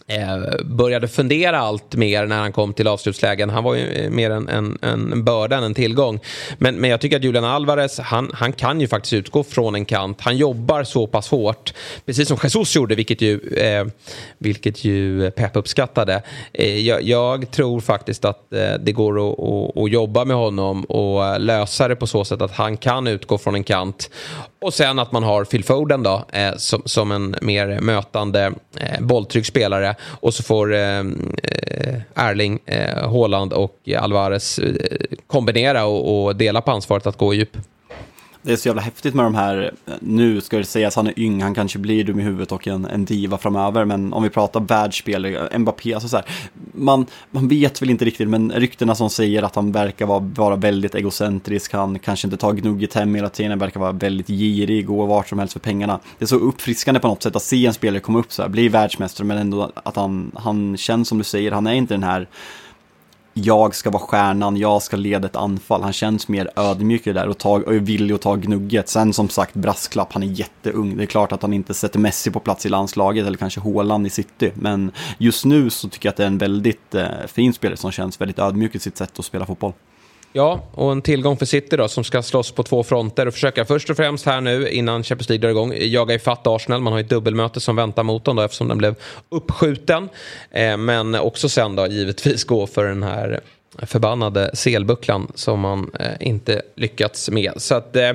eh, 0.06 0.64
började 0.64 1.09
fundera 1.09 1.59
allt 1.59 1.94
mer 1.94 2.26
när 2.26 2.38
han 2.38 2.52
kom 2.52 2.72
till 2.72 2.88
avslutslägen. 2.88 3.50
Han 3.50 3.64
var 3.64 3.74
ju 3.74 3.87
eh, 3.87 4.11
mer 4.11 4.30
en, 4.30 4.48
en, 4.48 4.78
en 4.82 5.24
börda 5.24 5.56
än 5.56 5.64
en 5.64 5.74
tillgång. 5.74 6.20
Men, 6.59 6.76
men 6.76 6.90
jag 6.90 7.00
tycker 7.00 7.16
att 7.16 7.24
Julian 7.24 7.44
Alvarez, 7.44 7.98
han, 7.98 8.30
han 8.35 8.52
kan 8.52 8.80
ju 8.80 8.88
faktiskt 8.88 9.12
utgå 9.12 9.44
från 9.44 9.74
en 9.74 9.85
kant. 9.85 10.20
Han 10.20 10.37
jobbar 10.37 10.85
så 10.85 11.06
pass 11.06 11.28
hårt, 11.28 11.74
precis 12.06 12.28
som 12.28 12.38
Jesus 12.42 12.76
gjorde, 12.76 12.94
vilket 12.94 13.20
ju, 13.20 13.40
eh, 13.56 13.87
vilket 14.38 14.85
ju 14.85 15.30
Pep 15.30 15.56
uppskattade. 15.56 16.22
Eh, 16.52 16.78
jag, 16.78 17.02
jag, 17.02 17.50
tror 17.50 17.80
faktiskt 17.80 18.24
att 18.24 18.52
eh, 18.52 18.74
det 18.80 18.92
går 18.92 19.32
att, 19.32 19.38
att, 19.38 19.76
att, 19.76 19.90
jobba 19.90 20.24
med 20.24 20.37
honom 20.37 20.85
och 20.85 21.40
lösa 21.40 21.88
det 21.88 21.96
på 21.96 22.06
så 22.06 22.24
sätt 22.24 22.42
att 22.42 22.52
han 22.52 22.76
kan 22.76 23.06
utgå 23.06 23.38
från 23.38 23.54
en 23.54 23.64
kant. 23.64 24.11
Och 24.66 24.74
sen 24.74 24.98
att 24.98 25.12
man 25.12 25.22
har 25.22 25.44
Phil 25.44 25.64
Foden 25.64 26.02
då, 26.02 26.24
eh, 26.33 26.57
som, 26.57 26.83
som 26.85 27.12
en 27.12 27.37
mer 27.42 27.81
mötande 27.81 28.52
eh, 28.81 29.00
bolltrygg 29.00 29.46
spelare. 29.46 29.94
Och 30.02 30.35
så 30.35 30.42
får 30.42 30.74
eh, 30.74 30.98
eh, 30.98 32.00
Erling, 32.14 32.59
eh, 32.66 33.11
Haaland 33.11 33.52
och 33.52 33.88
Alvarez 33.98 34.59
eh, 34.59 34.74
kombinera 35.26 35.85
och, 35.85 36.24
och 36.24 36.37
dela 36.37 36.61
på 36.61 36.70
ansvaret 36.70 37.07
att 37.07 37.18
gå 37.18 37.35
i 37.35 37.37
djup 37.37 37.57
det 38.46 38.52
är 38.52 38.56
så 38.56 38.68
jävla 38.68 38.82
häftigt 38.82 39.14
med 39.14 39.24
de 39.24 39.35
här, 39.35 39.74
nu 40.00 40.40
ska 40.40 40.59
det 40.59 40.64
sägas 40.64 40.96
han 40.96 41.06
är 41.06 41.18
yng, 41.18 41.42
han 41.42 41.54
kanske 41.54 41.78
blir 41.78 42.04
dum 42.04 42.20
i 42.20 42.22
huvudet 42.22 42.52
och 42.52 42.68
en, 42.68 42.85
en 42.85 43.04
diva 43.04 43.38
framöver, 43.38 43.85
men 43.85 44.12
om 44.12 44.22
vi 44.22 44.30
pratar 44.30 44.61
världsspelare, 44.61 45.59
Mbappé, 45.59 45.94
alltså 45.94 46.09
så 46.09 46.16
här, 46.16 46.26
man, 46.72 47.06
man 47.30 47.48
vet 47.48 47.82
väl 47.82 47.90
inte 47.90 48.04
riktigt, 48.04 48.28
men 48.28 48.52
ryktena 48.52 48.94
som 48.94 49.11
säger 49.11 49.42
att 49.42 49.54
han 49.54 49.72
verkar 49.72 50.06
vara, 50.06 50.18
vara 50.18 50.56
väldigt 50.56 50.94
egocentrisk, 50.94 51.72
han 51.72 51.98
kanske 51.98 52.26
inte 52.26 52.37
tar 52.37 52.52
gnugget 52.52 52.94
hem 52.94 53.14
hela 53.14 53.28
tiden, 53.28 53.50
han 53.50 53.59
verkar 53.59 53.80
vara 53.80 53.92
väldigt 53.92 54.26
girig, 54.26 54.87
gå 54.87 55.06
vart 55.06 55.28
som 55.28 55.38
helst 55.38 55.52
för 55.52 55.61
pengarna. 55.61 56.00
Det 56.18 56.24
är 56.24 56.26
så 56.26 56.37
uppfriskande 56.37 57.00
på 57.00 57.09
något 57.09 57.22
sätt 57.22 57.37
att 57.37 57.42
se 57.42 57.66
en 57.66 57.74
spelare 57.74 58.00
komma 58.00 58.18
upp 58.18 58.32
så 58.32 58.42
här, 58.42 58.48
bli 58.48 58.68
världsmästare, 58.68 59.26
men 59.26 59.38
ändå 59.38 59.70
att 59.74 59.96
han, 59.96 60.32
han 60.35 60.76
känns 60.76 61.09
som 61.09 61.18
du 61.18 61.24
säger, 61.24 61.52
han 61.52 61.66
är 61.66 61.74
inte 61.74 61.94
den 61.94 62.02
här 62.02 62.28
jag 63.38 63.75
ska 63.75 63.90
vara 63.90 64.03
stjärnan, 64.03 64.57
jag 64.57 64.83
ska 64.83 64.96
leda 64.96 65.27
ett 65.27 65.37
anfall. 65.37 65.83
Han 65.83 65.92
känns 65.92 66.29
mer 66.29 66.51
ödmjuk 66.57 67.05
där 67.05 67.29
och, 67.29 67.38
tag, 67.38 67.64
och 67.66 67.75
är 67.75 67.79
villig 67.79 68.14
att 68.14 68.20
ta 68.20 68.35
gnugget. 68.35 68.88
Sen 68.88 69.12
som 69.12 69.29
sagt, 69.29 69.55
brasklapp, 69.55 70.12
han 70.12 70.22
är 70.22 70.27
jätteung. 70.27 70.96
Det 70.96 71.03
är 71.03 71.07
klart 71.07 71.33
att 71.33 71.42
han 71.42 71.53
inte 71.53 71.75
sätter 71.75 71.99
Messi 71.99 72.31
på 72.31 72.40
plats 72.40 72.66
i 72.66 72.68
landslaget 72.68 73.27
eller 73.27 73.38
kanske 73.38 73.61
Haaland 73.61 74.07
i 74.07 74.11
city. 74.11 74.53
Men 74.55 74.90
just 75.18 75.44
nu 75.44 75.70
så 75.70 75.88
tycker 75.88 76.07
jag 76.07 76.11
att 76.11 76.16
det 76.16 76.22
är 76.22 76.27
en 76.27 76.38
väldigt 76.38 76.94
eh, 76.94 77.07
fin 77.27 77.53
spelare 77.53 77.77
som 77.77 77.90
känns 77.90 78.20
väldigt 78.20 78.38
ödmjuk 78.38 78.75
i 78.75 78.79
sitt 78.79 78.96
sätt 78.96 79.18
att 79.18 79.25
spela 79.25 79.46
fotboll. 79.46 79.72
Ja, 80.37 80.62
och 80.72 80.92
en 80.92 81.03
tillgång 81.03 81.37
för 81.37 81.46
City 81.46 81.77
då 81.77 81.88
som 81.88 82.05
ska 82.05 82.22
slåss 82.22 82.53
på 82.53 82.62
två 82.62 82.83
fronter 82.83 83.27
och 83.27 83.35
försöka 83.35 83.64
först 83.64 83.90
och 83.90 83.96
främst 83.96 84.27
här 84.27 84.40
nu 84.40 84.68
innan 84.68 85.03
Champions 85.03 85.29
League 85.29 85.42
drar 85.42 85.51
igång 85.51 85.72
jaga 85.77 86.14
ifatt 86.14 86.46
Arsenal. 86.46 86.81
Man 86.81 86.92
har 86.92 87.01
ju 87.01 87.05
ett 87.05 87.11
dubbelmöte 87.11 87.61
som 87.61 87.77
väntar 87.77 88.03
mot 88.03 88.25
dem 88.25 88.37
då 88.37 88.42
eftersom 88.42 88.68
den 88.68 88.79
blev 88.79 88.94
uppskjuten. 89.29 90.09
Eh, 90.51 90.77
men 90.77 91.14
också 91.14 91.49
sen 91.49 91.77
då 91.77 91.87
givetvis 91.87 92.44
gå 92.44 92.66
för 92.66 92.85
den 92.85 93.03
här 93.03 93.40
förbannade 93.79 94.51
selbucklan 94.55 95.33
som 95.35 95.61
man 95.61 95.90
eh, 96.01 96.29
inte 96.29 96.62
lyckats 96.75 97.31
med. 97.31 97.53
Så 97.57 97.75
att 97.75 97.96
eh, 97.96 98.11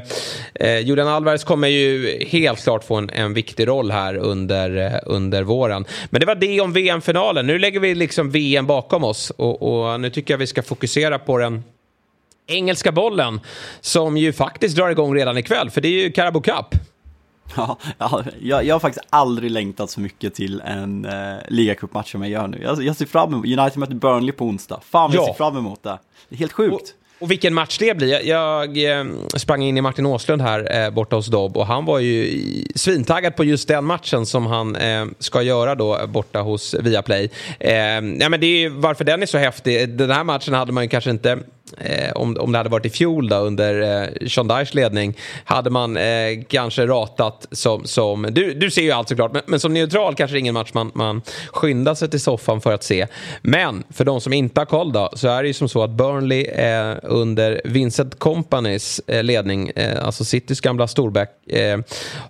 eh 0.56 0.80
Julian 0.80 1.08
Alvarez 1.08 1.44
kommer 1.44 1.68
ju 1.68 2.20
helt 2.28 2.64
klart 2.64 2.84
få 2.84 2.96
en, 2.96 3.10
en 3.10 3.34
viktig 3.34 3.68
roll 3.68 3.92
här 3.92 4.16
under, 4.16 4.78
eh, 4.78 5.00
under 5.06 5.44
våren. 5.44 5.86
Men 6.10 6.20
det 6.20 6.26
var 6.26 6.36
det 6.36 6.62
om 6.62 6.74
VM-finalen. 6.74 7.48
Nu 7.48 7.60
lägger 7.60 7.80
vi 7.80 7.96
liksom 7.96 8.32
VM 8.32 8.68
bakom 8.68 9.04
oss 9.04 9.30
och, 9.30 9.62
och 9.62 10.02
nu 10.02 10.10
tycker 10.10 10.34
jag 10.34 10.40
vi 10.40 10.48
ska 10.48 10.64
fokusera 10.64 11.20
på 11.20 11.38
den 11.38 11.64
engelska 12.48 12.92
bollen 12.92 13.40
som 13.82 14.18
ju 14.18 14.34
faktiskt 14.34 14.76
drar 14.76 14.90
igång 14.90 15.16
redan 15.16 15.38
ikväll 15.38 15.70
för 15.70 15.82
det 15.82 15.88
är 15.88 16.04
ju 16.04 16.12
Carabao 16.12 16.42
Cup. 16.42 16.76
Ja, 17.56 17.78
ja 17.98 18.24
jag, 18.42 18.66
jag 18.66 18.76
har 18.76 18.80
faktiskt 18.80 19.06
aldrig 19.10 19.52
längtat 19.52 19.90
så 19.90 20.02
mycket 20.02 20.36
till 20.36 20.62
en 20.62 21.06
eh, 21.06 21.38
ligacupmatch 21.48 22.12
som 22.12 22.22
jag 22.22 22.32
gör 22.32 22.48
nu. 22.48 22.60
Jag, 22.64 22.84
jag 22.84 22.96
ser 22.96 23.06
fram 23.06 23.34
emot, 23.34 23.46
United 23.46 23.78
möter 23.78 23.96
Burnley 23.96 24.32
på 24.32 24.46
onsdag. 24.46 24.80
Fan 24.86 25.12
jag 25.14 25.26
ser 25.26 25.34
fram 25.34 25.58
emot 25.58 25.84
det. 25.84 26.00
Det 26.30 26.36
är 26.36 26.40
helt 26.40 26.52
sjukt. 26.52 26.74
Och 26.74 27.02
och 27.22 27.32
vilken 27.32 27.54
match 27.54 27.78
det 27.78 27.98
blir. 27.98 28.08
Jag, 28.08 28.78
jag 28.78 29.00
eh, 29.00 29.06
sprang 29.36 29.64
in 29.64 29.78
i 29.78 29.82
Martin 29.82 30.06
Åslund 30.06 30.42
här 30.42 30.86
eh, 30.86 30.90
borta 30.90 31.16
hos 31.16 31.28
Dobb 31.28 31.58
och 31.58 31.68
han 31.68 31.86
var 31.86 32.00
ju 32.00 32.42
svintaggad 32.76 33.36
på 33.36 33.44
just 33.44 33.68
den 33.68 33.86
matchen 33.86 34.26
som 34.26 34.46
han 34.46 34.76
eh, 34.76 35.06
ska 35.20 35.42
göra 35.42 35.76
då 35.76 36.00
borta 36.08 36.42
hos 36.42 36.74
Viaplay. 36.74 37.30
Eh, 37.60 37.74
ja, 38.20 38.30
men 38.30 38.40
det 38.40 38.46
är 38.46 38.70
varför 38.70 39.04
den 39.04 39.22
är 39.22 39.26
så 39.26 39.38
häftig. 39.38 39.90
Den 39.90 40.12
här 40.12 40.24
matchen 40.24 40.54
hade 40.54 40.72
man 40.72 40.84
ju 40.84 40.90
kanske 40.90 41.10
inte 41.10 41.40
Eh, 41.78 42.12
om, 42.16 42.38
om 42.40 42.52
det 42.52 42.58
hade 42.58 42.70
varit 42.70 42.86
i 42.86 42.90
fjol 42.90 43.30
då, 43.30 43.36
under 43.36 44.02
eh, 44.02 44.28
Sean 44.28 44.48
Dyches 44.48 44.74
ledning 44.74 45.18
hade 45.44 45.70
man 45.70 45.98
eh, 45.98 46.04
kanske 46.48 46.86
ratat 46.86 47.48
som, 47.52 47.86
som 47.86 48.28
du, 48.32 48.54
du 48.54 48.72
ser 48.72 48.82
ju 48.82 48.92
allt 48.92 49.10
såklart, 49.10 49.34
men, 49.34 49.42
men 49.46 49.60
som 49.60 49.74
neutral 49.74 50.16
kanske 50.16 50.36
det 50.36 50.38
är 50.38 50.40
ingen 50.40 50.54
match 50.54 50.70
man, 50.74 50.92
man 50.94 51.22
skyndar 51.48 51.96
sig 51.96 52.10
till 52.10 52.20
soffan 52.20 52.62
för 52.62 52.74
att 52.74 52.84
se. 52.84 53.08
Men 53.42 53.84
för 53.90 54.06
de 54.06 54.22
som 54.22 54.34
inte 54.34 54.62
har 54.62 54.66
koll 54.66 54.92
då, 54.92 55.10
så 55.14 55.28
är 55.28 55.42
det 55.42 55.48
ju 55.48 55.54
som 55.54 55.70
så 55.70 55.84
att 55.84 55.90
Burnley 55.90 56.44
eh, 56.44 56.96
under 57.04 57.62
Vincent 57.66 58.20
Companys 58.20 59.02
eh, 59.08 59.24
ledning, 59.24 59.70
eh, 59.70 60.06
alltså 60.06 60.26
Citys 60.26 60.62
gamla 60.62 60.88
storback, 60.88 61.48
eh, 61.48 61.80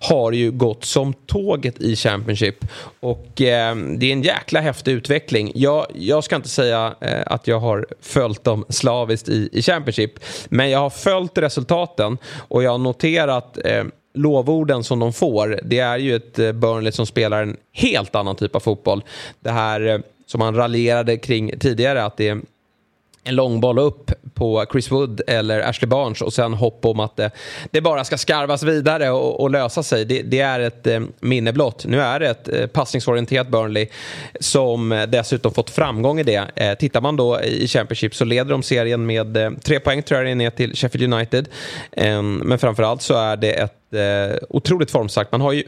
har 0.00 0.32
ju 0.32 0.50
gått 0.50 0.84
som 0.84 1.12
tåget 1.12 1.80
i 1.80 1.96
Championship. 1.96 2.64
Och 3.00 3.40
eh, 3.40 3.76
det 3.76 4.06
är 4.06 4.12
en 4.12 4.22
jäkla 4.22 4.60
häftig 4.60 4.92
utveckling. 4.92 5.52
Jag, 5.54 5.86
jag 5.94 6.24
ska 6.24 6.36
inte 6.36 6.48
säga 6.48 6.94
eh, 7.00 7.22
att 7.26 7.46
jag 7.46 7.60
har 7.60 7.86
följt 8.00 8.44
dem 8.44 8.64
slaviskt 8.68 9.28
i, 9.32 9.48
i 9.52 9.62
Championship. 9.62 10.12
Men 10.48 10.70
jag 10.70 10.78
har 10.78 10.90
följt 10.90 11.38
resultaten 11.38 12.18
och 12.48 12.62
jag 12.62 12.70
har 12.70 12.78
noterat 12.78 13.58
eh, 13.64 13.84
lovorden 14.14 14.84
som 14.84 14.98
de 14.98 15.12
får. 15.12 15.60
Det 15.64 15.78
är 15.78 15.98
ju 15.98 16.16
ett 16.16 16.38
eh, 16.38 16.52
Burnley 16.52 16.92
som 16.92 17.06
spelar 17.06 17.42
en 17.42 17.56
helt 17.72 18.14
annan 18.14 18.36
typ 18.36 18.56
av 18.56 18.60
fotboll. 18.60 19.04
Det 19.40 19.50
här 19.50 19.86
eh, 19.86 19.98
som 20.26 20.38
man 20.38 20.56
raljerade 20.56 21.16
kring 21.16 21.58
tidigare, 21.58 22.04
att 22.04 22.16
det 22.16 22.28
är 22.28 22.40
en 23.24 23.34
långboll 23.34 23.78
upp 23.78 24.10
på 24.34 24.66
Chris 24.72 24.90
Wood 24.90 25.20
eller 25.26 25.60
Ashley 25.60 25.88
Barnes 25.88 26.20
och 26.20 26.32
sen 26.32 26.54
hopp 26.54 26.84
om 26.84 27.00
att 27.00 27.16
det, 27.16 27.30
det 27.70 27.80
bara 27.80 28.04
ska 28.04 28.18
skarvas 28.18 28.62
vidare 28.62 29.10
och, 29.10 29.40
och 29.40 29.50
lösa 29.50 29.82
sig. 29.82 30.04
Det, 30.04 30.22
det, 30.22 30.40
är 30.40 30.60
ett 30.60 30.86
eh, 30.86 31.00
minne 31.20 31.52
blott. 31.52 31.84
Nu 31.86 32.00
är 32.00 32.20
det 32.20 32.28
ett 32.28 32.48
eh, 32.48 32.66
passningsorienterat 32.66 33.48
Burnley 33.48 33.88
som 34.40 34.92
eh, 34.92 35.06
dessutom 35.06 35.54
fått 35.54 35.70
framgång 35.70 36.20
i 36.20 36.22
det. 36.22 36.50
Eh, 36.56 36.74
tittar 36.74 37.00
man 37.00 37.16
då 37.16 37.40
i 37.40 37.68
Championship 37.68 38.14
så 38.14 38.24
leder 38.24 38.50
de 38.50 38.62
serien 38.62 39.06
med 39.06 39.36
eh, 39.36 39.50
tre 39.50 39.80
poäng 39.80 40.02
tror 40.02 40.18
jag 40.18 40.26
det 40.26 40.30
är 40.30 40.34
ner 40.34 40.50
till 40.50 40.76
Sheffield 40.76 41.14
United. 41.14 41.48
Eh, 41.92 42.22
men 42.22 42.58
framförallt 42.58 43.02
så 43.02 43.14
är 43.14 43.36
det 43.36 43.52
ett 43.52 43.94
eh, 43.94 44.38
otroligt 44.48 44.90
formstarkt. 44.90 45.32
Man 45.32 45.40
har 45.40 45.52
ju 45.52 45.64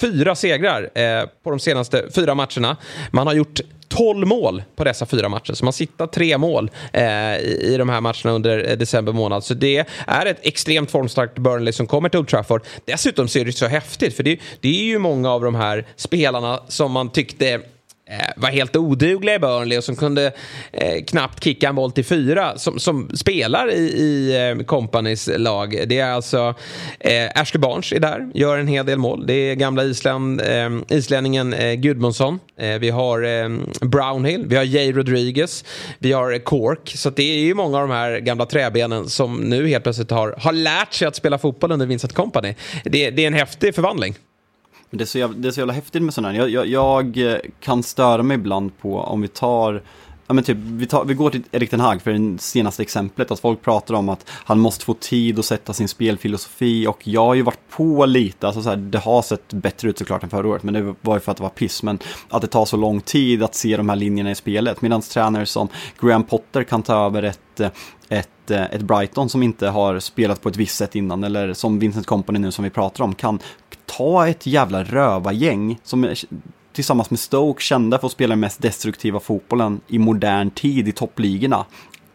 fyra 0.00 0.34
segrar 0.34 0.90
eh, 0.94 1.24
på 1.44 1.50
de 1.50 1.60
senaste 1.60 2.04
fyra 2.14 2.34
matcherna. 2.34 2.76
Man 3.10 3.26
har 3.26 3.34
gjort 3.34 3.60
12 3.88 4.26
mål 4.26 4.62
på 4.76 4.84
dessa 4.84 5.06
fyra 5.06 5.28
matcher. 5.28 5.52
Så 5.52 5.64
man 5.64 5.72
sitter 5.72 6.06
tre 6.06 6.38
mål 6.38 6.70
eh, 6.92 7.36
i, 7.36 7.60
i 7.62 7.76
de 7.76 7.88
här 7.88 8.00
matcherna 8.00 8.30
under 8.30 8.70
eh, 8.70 8.76
december 8.76 9.12
månad. 9.12 9.44
Så 9.44 9.54
det 9.54 9.86
är 10.06 10.26
ett 10.26 10.38
extremt 10.42 10.90
formstarkt 10.90 11.38
Burnley 11.38 11.72
som 11.72 11.86
kommer 11.86 12.08
till 12.08 12.18
Old 12.18 12.28
Trafford. 12.28 12.62
Dessutom 12.84 13.28
så 13.28 13.38
är 13.38 13.44
det 13.44 13.52
så 13.52 13.66
häftigt, 13.66 14.16
för 14.16 14.22
det, 14.22 14.40
det 14.60 14.68
är 14.68 14.84
ju 14.84 14.98
många 14.98 15.30
av 15.30 15.42
de 15.42 15.54
här 15.54 15.86
spelarna 15.96 16.60
som 16.68 16.92
man 16.92 17.10
tyckte 17.10 17.60
Eh, 18.10 18.32
var 18.36 18.48
helt 18.48 18.76
odugliga 18.76 19.34
i 19.34 19.38
Burnley 19.38 19.78
och 19.78 19.84
som 19.84 19.96
kunde 19.96 20.32
eh, 20.72 21.04
knappt 21.04 21.44
kicka 21.44 21.68
en 21.68 21.74
boll 21.74 21.92
till 21.92 22.04
fyra 22.04 22.58
som, 22.58 22.78
som 22.78 23.10
spelar 23.16 23.72
i, 23.72 23.78
i 23.78 24.36
eh, 24.58 24.64
Companys 24.64 25.30
lag. 25.36 25.84
Det 25.86 25.98
är 25.98 26.10
alltså 26.10 26.54
eh, 27.00 27.30
Ashley 27.34 27.60
Barnes 27.60 27.92
är 27.92 28.00
där, 28.00 28.30
gör 28.34 28.58
en 28.58 28.68
hel 28.68 28.86
del 28.86 28.98
mål. 28.98 29.26
Det 29.26 29.34
är 29.34 29.54
gamla 29.54 29.84
Island, 29.84 30.40
eh, 30.40 30.70
islänningen 30.88 31.52
eh, 31.52 31.74
Gudmundsson. 31.74 32.40
Eh, 32.58 32.78
vi 32.78 32.90
har 32.90 33.22
eh, 33.22 33.48
Brownhill, 33.80 34.44
vi 34.46 34.56
har 34.56 34.64
Jay 34.64 34.92
Rodriguez, 34.92 35.64
vi 35.98 36.12
har 36.12 36.32
eh, 36.32 36.38
Cork. 36.38 36.92
Så 36.94 37.10
det 37.10 37.22
är 37.22 37.40
ju 37.40 37.54
många 37.54 37.78
av 37.78 37.88
de 37.88 37.94
här 37.94 38.18
gamla 38.18 38.46
träbenen 38.46 39.08
som 39.08 39.36
nu 39.36 39.68
helt 39.68 39.82
plötsligt 39.82 40.10
har, 40.10 40.34
har 40.38 40.52
lärt 40.52 40.92
sig 40.92 41.08
att 41.08 41.16
spela 41.16 41.38
fotboll 41.38 41.72
under 41.72 41.86
Vincent 41.86 42.14
Company. 42.14 42.54
Det, 42.84 43.10
det 43.10 43.22
är 43.22 43.26
en 43.26 43.34
häftig 43.34 43.74
förvandling. 43.74 44.14
Men 44.90 44.98
det 44.98 45.04
är 45.04 45.06
så 45.06 45.18
jävla, 45.18 45.38
det 45.38 45.48
är 45.48 45.52
så 45.52 45.60
jävla 45.60 45.72
häftigt 45.72 46.02
med 46.02 46.14
sådana 46.14 46.32
här. 46.32 46.38
Jag, 46.38 46.50
jag, 46.50 46.66
jag, 46.66 47.32
eh, 47.32 47.38
kan 47.60 47.82
störa 47.82 48.22
mig 48.22 48.34
ibland 48.34 48.78
på 48.78 49.00
om 49.00 49.20
vi 49.20 49.28
tar 49.28 49.82
Ja, 50.28 50.34
men 50.34 50.44
typ, 50.44 50.56
vi, 50.60 50.86
tar, 50.86 51.04
vi 51.04 51.14
går 51.14 51.30
till 51.30 51.42
Erik 51.50 51.70
Den 51.70 51.80
Hag 51.80 52.02
för 52.02 52.12
det 52.12 52.42
senaste 52.42 52.82
exemplet, 52.82 53.30
att 53.30 53.40
folk 53.40 53.62
pratar 53.62 53.94
om 53.94 54.08
att 54.08 54.30
han 54.30 54.58
måste 54.58 54.84
få 54.84 54.94
tid 54.94 55.38
att 55.38 55.44
sätta 55.44 55.72
sin 55.72 55.88
spelfilosofi 55.88 56.86
och 56.86 57.08
jag 57.08 57.24
har 57.24 57.34
ju 57.34 57.42
varit 57.42 57.70
på 57.70 58.06
lite, 58.06 58.46
alltså 58.46 58.62
så 58.62 58.68
här, 58.68 58.76
det 58.76 58.98
har 58.98 59.22
sett 59.22 59.52
bättre 59.52 59.88
ut 59.88 59.98
såklart 59.98 60.22
än 60.22 60.30
förra 60.30 60.48
året, 60.48 60.62
men 60.62 60.74
det 60.74 60.94
var 61.00 61.16
ju 61.16 61.20
för 61.20 61.30
att 61.30 61.36
det 61.36 61.42
var 61.42 61.50
piss, 61.50 61.82
men 61.82 61.98
att 62.28 62.42
det 62.42 62.48
tar 62.48 62.64
så 62.64 62.76
lång 62.76 63.00
tid 63.00 63.42
att 63.42 63.54
se 63.54 63.76
de 63.76 63.88
här 63.88 63.96
linjerna 63.96 64.30
i 64.30 64.34
spelet, 64.34 64.82
medan 64.82 65.02
tränare 65.02 65.46
som 65.46 65.68
Graham 66.00 66.24
Potter 66.24 66.64
kan 66.64 66.82
ta 66.82 67.06
över 67.06 67.22
ett 67.22 67.60
ett, 68.08 68.50
ett 68.50 68.82
Brighton 68.82 69.28
som 69.28 69.42
inte 69.42 69.68
har 69.68 69.98
spelat 69.98 70.42
på 70.42 70.48
ett 70.48 70.56
visst 70.56 70.76
sätt 70.76 70.94
innan 70.94 71.24
eller 71.24 71.54
som 71.54 71.78
Vincent 71.78 72.06
Company 72.06 72.38
nu 72.38 72.52
som 72.52 72.64
vi 72.64 72.70
pratar 72.70 73.04
om 73.04 73.14
kan 73.14 73.38
ta 73.86 74.28
ett 74.28 74.46
jävla 74.46 74.84
rövargäng 74.84 75.78
som 75.82 76.14
tillsammans 76.78 77.10
med 77.10 77.18
Stoke 77.20 77.62
kända 77.62 77.98
för 77.98 78.06
att 78.06 78.12
spela 78.12 78.32
den 78.32 78.40
mest 78.40 78.62
destruktiva 78.62 79.20
fotbollen 79.20 79.80
i 79.88 79.98
modern 79.98 80.50
tid 80.50 80.88
i 80.88 80.92
toppligorna 80.92 81.66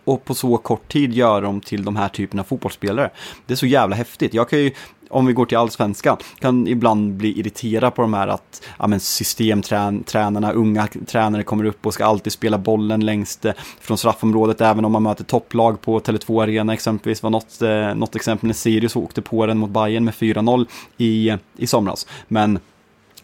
och 0.03 0.25
på 0.25 0.33
så 0.33 0.57
kort 0.57 0.91
tid 0.91 1.13
göra 1.13 1.41
dem 1.41 1.61
till 1.61 1.85
de 1.85 1.95
här 1.95 2.09
typerna 2.09 2.41
av 2.41 2.45
fotbollsspelare. 2.45 3.09
Det 3.45 3.53
är 3.53 3.55
så 3.55 3.65
jävla 3.65 3.95
häftigt. 3.95 4.33
Jag 4.33 4.49
kan 4.49 4.59
ju, 4.59 4.71
om 5.09 5.25
vi 5.25 5.33
går 5.33 5.45
till 5.45 5.57
allsvenskan, 5.57 6.17
kan 6.39 6.67
ibland 6.67 7.13
bli 7.13 7.39
irriterad 7.39 7.95
på 7.95 8.01
de 8.01 8.13
här 8.13 8.27
att 8.27 8.63
ja, 8.79 8.87
men 8.87 8.99
systemtränarna, 8.99 10.51
unga 10.51 10.87
tränare 11.07 11.43
kommer 11.43 11.65
upp 11.65 11.85
och 11.85 11.93
ska 11.93 12.05
alltid 12.05 12.33
spela 12.33 12.57
bollen 12.57 13.05
längst 13.05 13.45
eh, 13.45 13.53
från 13.79 13.97
straffområdet 13.97 14.61
även 14.61 14.85
om 14.85 14.91
man 14.91 15.03
möter 15.03 15.23
topplag 15.23 15.81
på 15.81 15.99
Tele2 15.99 16.43
Arena 16.43 16.73
exempelvis 16.73 17.23
var 17.23 17.29
något, 17.29 17.61
eh, 17.61 17.95
något 17.95 18.15
exempel 18.15 18.47
när 18.47 18.53
Sirius 18.53 18.95
åkte 18.95 19.21
på 19.21 19.45
den 19.45 19.57
mot 19.57 19.69
Bayern 19.69 20.05
med 20.05 20.13
4-0 20.13 20.67
i, 20.97 21.33
i 21.57 21.67
somras. 21.67 22.07
Men 22.27 22.59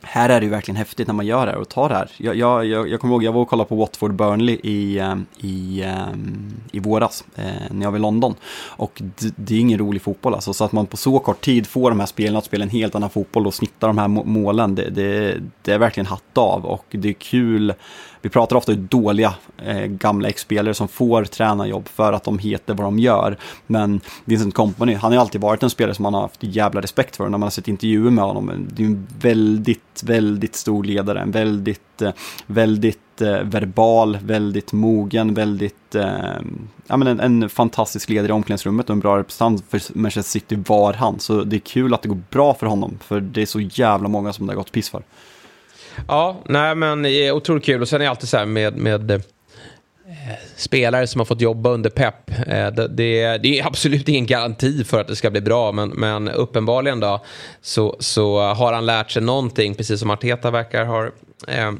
här 0.01 0.29
är 0.29 0.39
det 0.39 0.45
ju 0.45 0.49
verkligen 0.49 0.75
häftigt 0.75 1.07
när 1.07 1.13
man 1.13 1.25
gör 1.25 1.45
det 1.45 1.51
här 1.51 1.59
och 1.59 1.69
tar 1.69 1.89
det 1.89 1.95
här. 1.95 2.11
Jag, 2.17 2.35
jag, 2.35 2.65
jag, 2.65 2.89
jag 2.89 2.99
kommer 2.99 3.13
ihåg, 3.13 3.23
jag 3.23 3.31
var 3.31 3.41
och 3.41 3.49
kollade 3.49 3.69
på 3.69 3.75
Watford 3.75 4.13
Burnley 4.13 4.59
i, 4.63 4.99
ehm, 4.99 5.25
i, 5.37 5.83
ehm, 5.83 6.53
i 6.71 6.79
våras 6.79 7.23
eh, 7.35 7.43
när 7.71 7.85
jag 7.85 7.91
var 7.91 7.97
i 7.97 8.01
London. 8.01 8.35
Och 8.67 9.01
det, 9.01 9.33
det 9.35 9.55
är 9.55 9.59
ingen 9.59 9.79
rolig 9.79 10.01
fotboll 10.01 10.33
alltså, 10.33 10.53
så 10.53 10.63
att 10.63 10.71
man 10.71 10.85
på 10.85 10.97
så 10.97 11.19
kort 11.19 11.41
tid 11.41 11.67
får 11.67 11.89
de 11.89 11.99
här 11.99 12.07
spelarna 12.07 12.37
att 12.37 12.45
spela 12.45 12.63
en 12.63 12.69
helt 12.69 12.95
annan 12.95 13.09
fotboll 13.09 13.47
och 13.47 13.53
snitta 13.53 13.87
de 13.87 13.97
här 13.97 14.07
målen, 14.07 14.75
det, 14.75 14.89
det, 14.89 15.37
det 15.61 15.71
är 15.71 15.77
verkligen 15.77 16.07
hatt 16.07 16.37
av 16.37 16.65
och 16.65 16.85
det 16.91 17.09
är 17.09 17.13
kul 17.13 17.73
vi 18.21 18.29
pratar 18.29 18.55
ofta 18.55 18.71
om 18.71 18.87
dåliga 18.87 19.33
eh, 19.57 19.85
gamla 19.85 20.29
ex-spelare 20.29 20.73
som 20.73 20.87
får 20.87 21.23
tränarjobb 21.23 21.87
för 21.87 22.13
att 22.13 22.23
de 22.23 22.39
heter 22.39 22.73
vad 22.73 22.85
de 22.85 22.99
gör. 22.99 23.37
Men 23.67 24.01
Vincent 24.25 24.53
Company, 24.53 24.93
han 24.93 25.11
har 25.11 25.19
alltid 25.19 25.41
varit 25.41 25.63
en 25.63 25.69
spelare 25.69 25.95
som 25.95 26.03
man 26.03 26.13
har 26.13 26.21
haft 26.21 26.43
jävla 26.43 26.81
respekt 26.81 27.15
för 27.15 27.23
när 27.23 27.29
man 27.29 27.41
har 27.41 27.49
sett 27.49 27.67
intervjuer 27.67 28.11
med 28.11 28.23
honom. 28.23 28.49
Eh, 28.49 28.55
det 28.57 28.83
är 28.83 28.87
en 28.87 29.07
väldigt, 29.21 30.03
väldigt 30.03 30.55
stor 30.55 30.83
ledare, 30.83 31.21
en 31.21 31.31
väldigt, 31.31 32.01
eh, 32.01 32.11
väldigt 32.45 33.21
eh, 33.21 33.41
verbal, 33.43 34.17
väldigt 34.23 34.73
mogen, 34.73 35.33
väldigt, 35.33 35.95
eh, 35.95 36.03
ja 36.87 36.97
men 36.97 37.07
en, 37.07 37.19
en, 37.19 37.49
fantastisk 37.49 38.09
ledare 38.09 38.29
i 38.29 38.31
omklädningsrummet 38.31 38.89
och 38.89 38.93
en 38.93 38.99
bra 38.99 39.17
representant 39.17 39.63
för 39.69 39.97
Manchester 39.97 40.31
City 40.31 40.63
var 40.67 40.93
han. 40.93 41.19
Så 41.19 41.43
det 41.43 41.55
är 41.55 41.59
kul 41.59 41.93
att 41.93 42.01
det 42.01 42.09
går 42.09 42.21
bra 42.29 42.53
för 42.53 42.67
honom, 42.67 42.99
för 43.01 43.19
det 43.19 43.41
är 43.41 43.45
så 43.45 43.59
jävla 43.59 44.07
många 44.07 44.33
som 44.33 44.47
det 44.47 44.53
har 44.53 44.57
gått 44.57 44.71
piss 44.71 44.89
för. 44.89 45.03
Ja, 46.07 46.37
nej 46.45 46.75
men 46.75 47.05
eh, 47.05 47.35
otroligt 47.35 47.65
kul. 47.65 47.81
Och 47.81 47.87
sen 47.87 48.01
är 48.01 48.05
det 48.05 48.09
alltid 48.09 48.29
så 48.29 48.37
här 48.37 48.45
med, 48.45 48.77
med 48.77 49.11
eh, 49.11 49.19
spelare 50.55 51.07
som 51.07 51.19
har 51.19 51.25
fått 51.25 51.41
jobba 51.41 51.69
under 51.69 51.89
pepp. 51.89 52.31
Eh, 52.47 52.67
det, 52.67 52.87
det, 52.87 53.37
det, 53.37 53.59
är 53.59 53.65
absolut 53.67 54.09
ingen 54.09 54.25
garanti 54.25 54.83
för 54.83 55.01
att 55.01 55.07
det 55.07 55.15
ska 55.15 55.29
bli 55.29 55.41
bra, 55.41 55.71
men, 55.71 55.89
men 55.89 56.29
uppenbarligen 56.29 56.99
då 56.99 57.25
så, 57.61 57.95
så 57.99 58.39
har 58.39 58.73
han 58.73 58.85
lärt 58.85 59.11
sig 59.11 59.21
någonting, 59.21 59.75
precis 59.75 59.99
som 59.99 60.09
Arteta 60.09 60.51
verkar 60.51 60.85
ha 60.85 61.05
eh, 61.47 61.71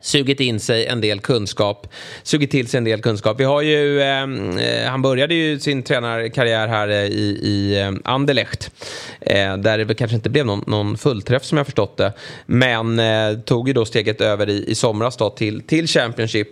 sugit 0.00 0.40
in 0.40 0.60
sig 0.60 0.86
en 0.86 1.00
del 1.00 1.20
kunskap. 1.20 1.86
Sugit 2.22 2.50
till 2.50 2.68
sig 2.68 2.78
en 2.78 2.84
del 2.84 3.02
kunskap. 3.02 3.40
Vi 3.40 3.44
har 3.44 3.62
ju, 3.62 4.02
ehm, 4.02 4.58
eh, 4.58 4.90
han 4.90 5.02
började 5.02 5.34
ju 5.34 5.60
sin 5.60 5.82
tränarkarriär 5.82 6.68
här 6.68 6.88
eh, 6.88 7.04
i, 7.04 7.38
i 7.42 7.80
eh, 7.80 7.92
Anderlecht. 8.04 8.70
Eh, 9.20 9.56
där 9.56 9.84
det 9.84 9.94
kanske 9.94 10.14
inte 10.14 10.30
blev 10.30 10.46
någon, 10.46 10.64
någon 10.66 10.98
fullträff 10.98 11.44
som 11.44 11.58
jag 11.58 11.66
förstått 11.66 11.96
det. 11.96 12.12
Men 12.46 12.98
eh, 12.98 13.38
tog 13.38 13.68
ju 13.68 13.74
då 13.74 13.84
steget 13.84 14.20
över 14.20 14.48
i, 14.48 14.64
i 14.70 14.74
somras 14.74 15.16
då 15.16 15.30
till, 15.30 15.62
till 15.62 15.86
Championship. 15.86 16.48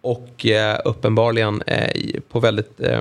Och 0.00 0.46
eh, 0.46 0.78
uppenbarligen 0.84 1.62
eh, 1.62 2.20
på 2.28 2.40
väldigt 2.40 2.80
eh, 2.80 3.00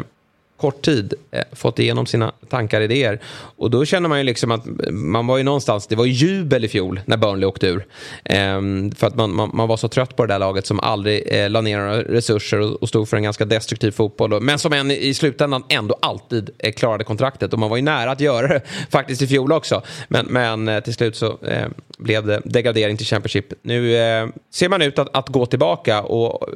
kort 0.58 0.82
tid 0.82 1.14
eh, 1.32 1.44
fått 1.52 1.80
igenom 1.80 2.06
sina 2.06 2.32
tankar 2.50 2.80
och 2.80 2.86
idéer. 2.86 3.20
Och 3.58 3.72
då 3.72 3.86
känner 3.86 4.10
man 4.10 4.18
ju 4.18 4.24
liksom 4.24 4.52
att 4.52 4.66
man 4.92 5.28
var 5.28 5.38
ju 5.38 5.44
någonstans, 5.44 5.88
det 5.88 5.96
var 5.96 6.06
ju 6.06 6.12
jubel 6.12 6.66
i 6.66 6.68
fjol 6.68 7.02
när 7.06 7.18
Burnley 7.18 7.46
åkte 7.46 7.68
ur. 7.68 7.86
Eh, 8.24 8.62
för 8.96 9.08
att 9.08 9.16
man, 9.16 9.36
man, 9.36 9.50
man, 9.54 9.68
var 9.68 9.78
så 9.78 9.88
trött 9.88 10.16
på 10.16 10.26
det 10.26 10.34
där 10.34 10.40
laget 10.40 10.66
som 10.66 10.80
aldrig 10.80 11.24
eh, 11.28 11.50
la 11.50 11.62
ner 11.62 11.78
några 11.78 12.04
resurser 12.04 12.60
och, 12.60 12.82
och 12.82 12.90
stod 12.90 13.10
för 13.10 13.18
en 13.18 13.24
ganska 13.24 13.46
destruktiv 13.46 13.92
fotboll. 13.92 14.42
Men 14.42 14.60
som 14.60 14.74
en, 14.74 14.92
i 14.92 15.14
slutändan 15.14 15.64
ändå 15.70 15.98
alltid 16.02 16.50
eh, 16.60 16.74
klarade 16.74 17.04
kontraktet. 17.04 17.54
Och 17.54 17.60
man 17.60 17.70
var 17.70 17.78
ju 17.78 17.84
nära 17.84 18.12
att 18.12 18.22
göra 18.22 18.48
det 18.48 18.62
faktiskt 18.90 19.22
i 19.22 19.28
fjol 19.28 19.52
också. 19.52 19.82
Men, 20.08 20.26
men 20.26 20.68
eh, 20.68 20.80
till 20.80 20.94
slut 20.94 21.16
så 21.16 21.38
eh, 21.44 21.68
blev 21.98 22.26
det 22.26 22.42
degradering 22.46 22.98
till 22.98 23.06
Championship. 23.06 23.54
Nu 23.62 23.98
eh, 23.98 24.28
ser 24.52 24.70
man 24.70 24.82
ut 24.82 25.00
att, 25.00 25.18
att 25.18 25.30
gå 25.30 25.46
tillbaka 25.46 26.04
och 26.04 26.50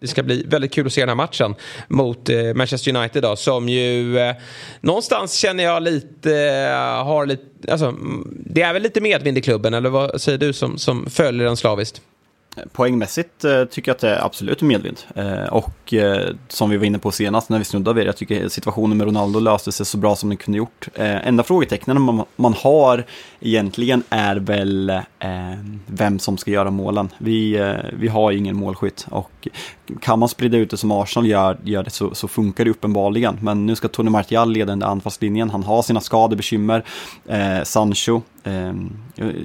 det 0.00 0.06
ska 0.06 0.22
bli 0.22 0.42
väldigt 0.46 0.72
kul 0.72 0.86
att 0.86 0.92
se 0.92 1.00
den 1.00 1.08
här 1.08 1.16
matchen 1.16 1.54
mot 1.88 2.28
eh, 2.28 2.54
Manchester 2.54 2.96
United 2.96 3.22
då, 3.22 3.36
som 3.36 3.68
ju 3.68 4.18
eh, 4.18 4.34
någonstans 4.80 5.34
känner 5.34 5.64
jag 5.64 5.82
lite 5.82 6.36
eh, 6.36 7.04
har 7.04 7.26
lite, 7.26 7.72
alltså, 7.72 7.86
mm, 7.86 8.34
det 8.46 8.62
är 8.62 8.72
väl 8.72 8.82
lite 8.82 9.00
medvind 9.00 9.38
i 9.38 9.42
klubben 9.42 9.74
eller 9.74 9.90
vad 9.90 10.20
säger 10.20 10.38
du 10.38 10.52
som, 10.52 10.78
som 10.78 11.10
följer 11.10 11.46
den 11.46 11.56
slaviskt? 11.56 12.02
Poängmässigt 12.72 13.44
eh, 13.44 13.64
tycker 13.64 13.90
jag 13.90 13.94
att 13.94 14.00
det 14.00 14.10
är 14.10 14.24
absolut 14.24 14.62
medvind. 14.62 14.98
Eh, 15.14 15.44
och 15.44 15.94
eh, 15.94 16.34
som 16.48 16.70
vi 16.70 16.76
var 16.76 16.84
inne 16.84 16.98
på 16.98 17.10
senast 17.10 17.48
när 17.48 17.58
vi 17.58 17.64
snuddade 17.64 17.94
vid 17.94 18.06
det, 18.06 18.08
jag 18.08 18.16
tycker 18.16 18.48
situationen 18.48 18.96
med 18.96 19.04
Ronaldo 19.04 19.40
löste 19.40 19.72
sig 19.72 19.86
så 19.86 19.98
bra 19.98 20.16
som 20.16 20.28
den 20.28 20.38
kunde 20.38 20.58
gjort. 20.58 20.88
Eh, 20.94 21.26
enda 21.26 21.42
frågetecknen 21.42 22.02
man, 22.02 22.24
man 22.36 22.54
har 22.54 23.04
egentligen 23.40 24.02
är 24.10 24.36
väl 24.36 24.90
eh, 24.90 25.00
vem 25.86 26.18
som 26.18 26.38
ska 26.38 26.50
göra 26.50 26.70
målen. 26.70 27.08
Vi, 27.18 27.54
eh, 27.54 27.74
vi 27.92 28.08
har 28.08 28.32
ingen 28.32 28.56
målskytt 28.56 29.06
och 29.10 29.48
kan 30.00 30.18
man 30.18 30.28
sprida 30.28 30.56
ut 30.56 30.70
det 30.70 30.76
som 30.76 30.90
Arsenal 30.90 31.26
gör, 31.26 31.58
gör 31.64 31.82
det 31.82 31.90
så, 31.90 32.14
så 32.14 32.28
funkar 32.28 32.64
det 32.64 32.70
uppenbarligen. 32.70 33.38
Men 33.40 33.66
nu 33.66 33.76
ska 33.76 33.88
Tony 33.88 34.10
Martial 34.10 34.52
leda 34.52 34.72
den 34.72 34.78
där 34.78 34.86
anfallslinjen. 34.86 35.50
Han 35.50 35.62
har 35.62 35.82
sina 35.82 36.00
skadebekymmer. 36.00 36.84
Eh, 37.26 37.62
Sancho, 37.64 38.22
eh, 38.44 38.72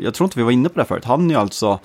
jag, 0.04 0.14
tror 0.14 0.26
inte 0.26 0.40
vi 0.40 0.44
var 0.44 0.52
inne 0.52 0.70
på 0.70 0.80
det 0.80 0.86
förut. 0.86 1.06
Han 1.06 1.26
är 1.26 1.34
ju 1.34 1.40
alltså 1.40 1.80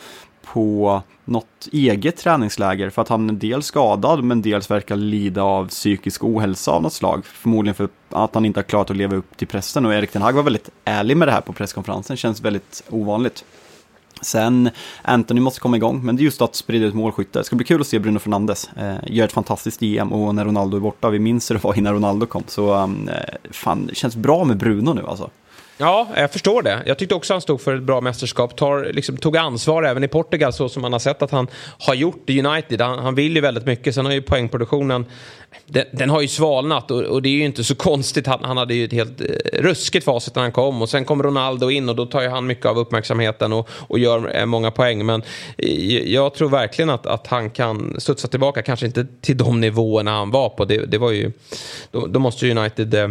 på 0.53 1.03
något 1.25 1.69
eget 1.73 2.17
träningsläger 2.17 2.91
för 2.91 3.03
att 3.03 3.09
han 3.09 3.31
är 3.31 3.35
dels 3.35 3.67
skadad 3.67 4.25
men 4.25 4.43
dels 4.43 4.71
verkar 4.71 4.97
lida 4.97 5.43
av 5.43 5.69
psykisk 5.69 6.25
ohälsa 6.25 6.71
av 6.71 6.83
något 6.83 6.93
slag. 6.93 7.27
Förmodligen 7.27 7.75
för 7.75 7.89
att 8.11 8.35
han 8.35 8.45
inte 8.45 8.59
har 8.59 8.65
klarat 8.65 8.91
att 8.91 8.97
leva 8.97 9.17
upp 9.17 9.37
till 9.37 9.49
pressen 9.49 9.87
och 9.87 9.95
Erik 9.95 10.13
Ten 10.13 10.23
Hag 10.23 10.33
var 10.33 10.43
väldigt 10.43 10.71
ärlig 10.85 11.17
med 11.17 11.29
det 11.29 11.33
här 11.33 11.41
på 11.41 11.53
presskonferensen, 11.53 12.17
känns 12.17 12.41
väldigt 12.41 12.83
ovanligt. 12.89 13.45
Sen, 14.23 14.71
Anthony 15.03 15.41
måste 15.41 15.61
komma 15.61 15.77
igång, 15.77 16.05
men 16.05 16.17
det 16.17 16.23
är 16.23 16.25
just 16.25 16.43
att 16.43 16.55
sprida 16.55 16.87
ut 16.87 16.95
målskytte. 16.95 17.39
Det 17.39 17.45
ska 17.45 17.57
bli 17.57 17.65
kul 17.65 17.81
att 17.81 17.87
se 17.87 17.99
Bruno 17.99 18.19
Fernandes 18.19 18.71
eh, 18.77 18.97
göra 19.07 19.25
ett 19.25 19.33
fantastiskt 19.33 19.83
EM 19.83 20.13
och 20.13 20.35
när 20.35 20.45
Ronaldo 20.45 20.77
är 20.77 20.81
borta, 20.81 21.11
vi 21.11 21.19
minns 21.19 21.51
hur 21.51 21.55
det 21.55 21.65
var 21.65 21.79
innan 21.79 21.95
Ronaldo 21.95 22.27
kom, 22.27 22.43
så 22.47 22.75
ehm, 22.75 23.09
eh, 23.09 23.35
fan, 23.51 23.87
det 23.87 23.95
känns 23.95 24.17
bra 24.17 24.45
med 24.45 24.57
Bruno 24.57 24.93
nu 24.93 25.07
alltså. 25.07 25.31
Ja, 25.81 26.09
jag 26.17 26.33
förstår 26.33 26.63
det. 26.63 26.83
Jag 26.87 26.99
tyckte 26.99 27.15
också 27.15 27.35
han 27.35 27.41
stod 27.41 27.61
för 27.61 27.75
ett 27.75 27.83
bra 27.83 28.01
mästerskap. 28.01 28.57
Tar, 28.57 28.93
liksom, 28.93 29.17
tog 29.17 29.37
ansvar 29.37 29.83
även 29.83 30.05
i 30.05 30.09
Portugal 30.09 30.53
så 30.53 30.69
som 30.69 30.83
man 30.83 30.93
har 30.93 30.99
sett 30.99 31.23
att 31.23 31.31
han 31.31 31.49
har 31.79 31.95
gjort 31.95 32.31
i 32.31 32.43
United. 32.43 32.81
Han, 32.81 32.99
han 32.99 33.15
vill 33.15 33.35
ju 33.35 33.41
väldigt 33.41 33.67
mycket. 33.67 33.95
Sen 33.95 34.07
har 34.07 34.13
ju 34.13 34.23
poängproduktionen, 34.23 35.07
den, 35.67 35.85
den 35.93 36.11
har 36.11 36.21
ju 36.21 36.29
svalnat 36.29 36.91
och, 36.91 37.03
och, 37.03 37.23
det 37.23 37.29
är 37.29 37.33
ju 37.33 37.45
inte 37.45 37.65
så 37.65 37.75
konstigt. 37.91 38.27
Han, 38.27 38.45
han 38.45 38.57
hade 38.57 38.75
ju 38.75 38.85
ett 38.85 38.93
helt 38.93 39.21
eh, 39.21 39.27
ruskigt 39.53 40.05
facit 40.05 40.35
när 40.35 40.43
han 40.43 40.53
kom 40.53 40.83
och 40.83 40.89
sen 40.89 41.05
kom 41.05 41.23
Ronaldo 41.23 41.71
in 41.71 41.89
och 41.89 41.97
då 41.97 42.07
tar 42.07 42.23
ju 42.23 42.29
han 42.29 42.47
mycket 42.47 42.67
av 42.67 42.79
uppmärksamheten 42.79 43.53
och, 43.53 43.69
och 43.73 43.99
gör 43.99 44.37
eh, 44.37 44.47
många 44.47 44.71
poäng. 44.71 45.07
Men 45.07 45.23
eh, 45.59 46.13
jag 46.13 46.35
tror 46.35 46.49
verkligen 46.49 46.91
att, 46.91 47.07
att 47.07 47.27
han 47.27 47.51
kan 47.51 48.01
studsa 48.01 48.29
tillbaka, 48.29 48.63
kanske 48.63 48.87
inte 48.87 49.07
till 49.21 49.37
de 49.37 49.61
nivåerna 49.61 50.11
han 50.11 50.31
var 50.31 50.49
på. 50.49 50.65
Det, 50.65 50.87
det 50.87 50.99
var 50.99 51.11
ju, 51.11 51.33
då, 51.91 52.07
då 52.07 52.19
måste 52.19 52.47
ju 52.47 52.59
United 52.59 52.95
eh, 52.95 53.09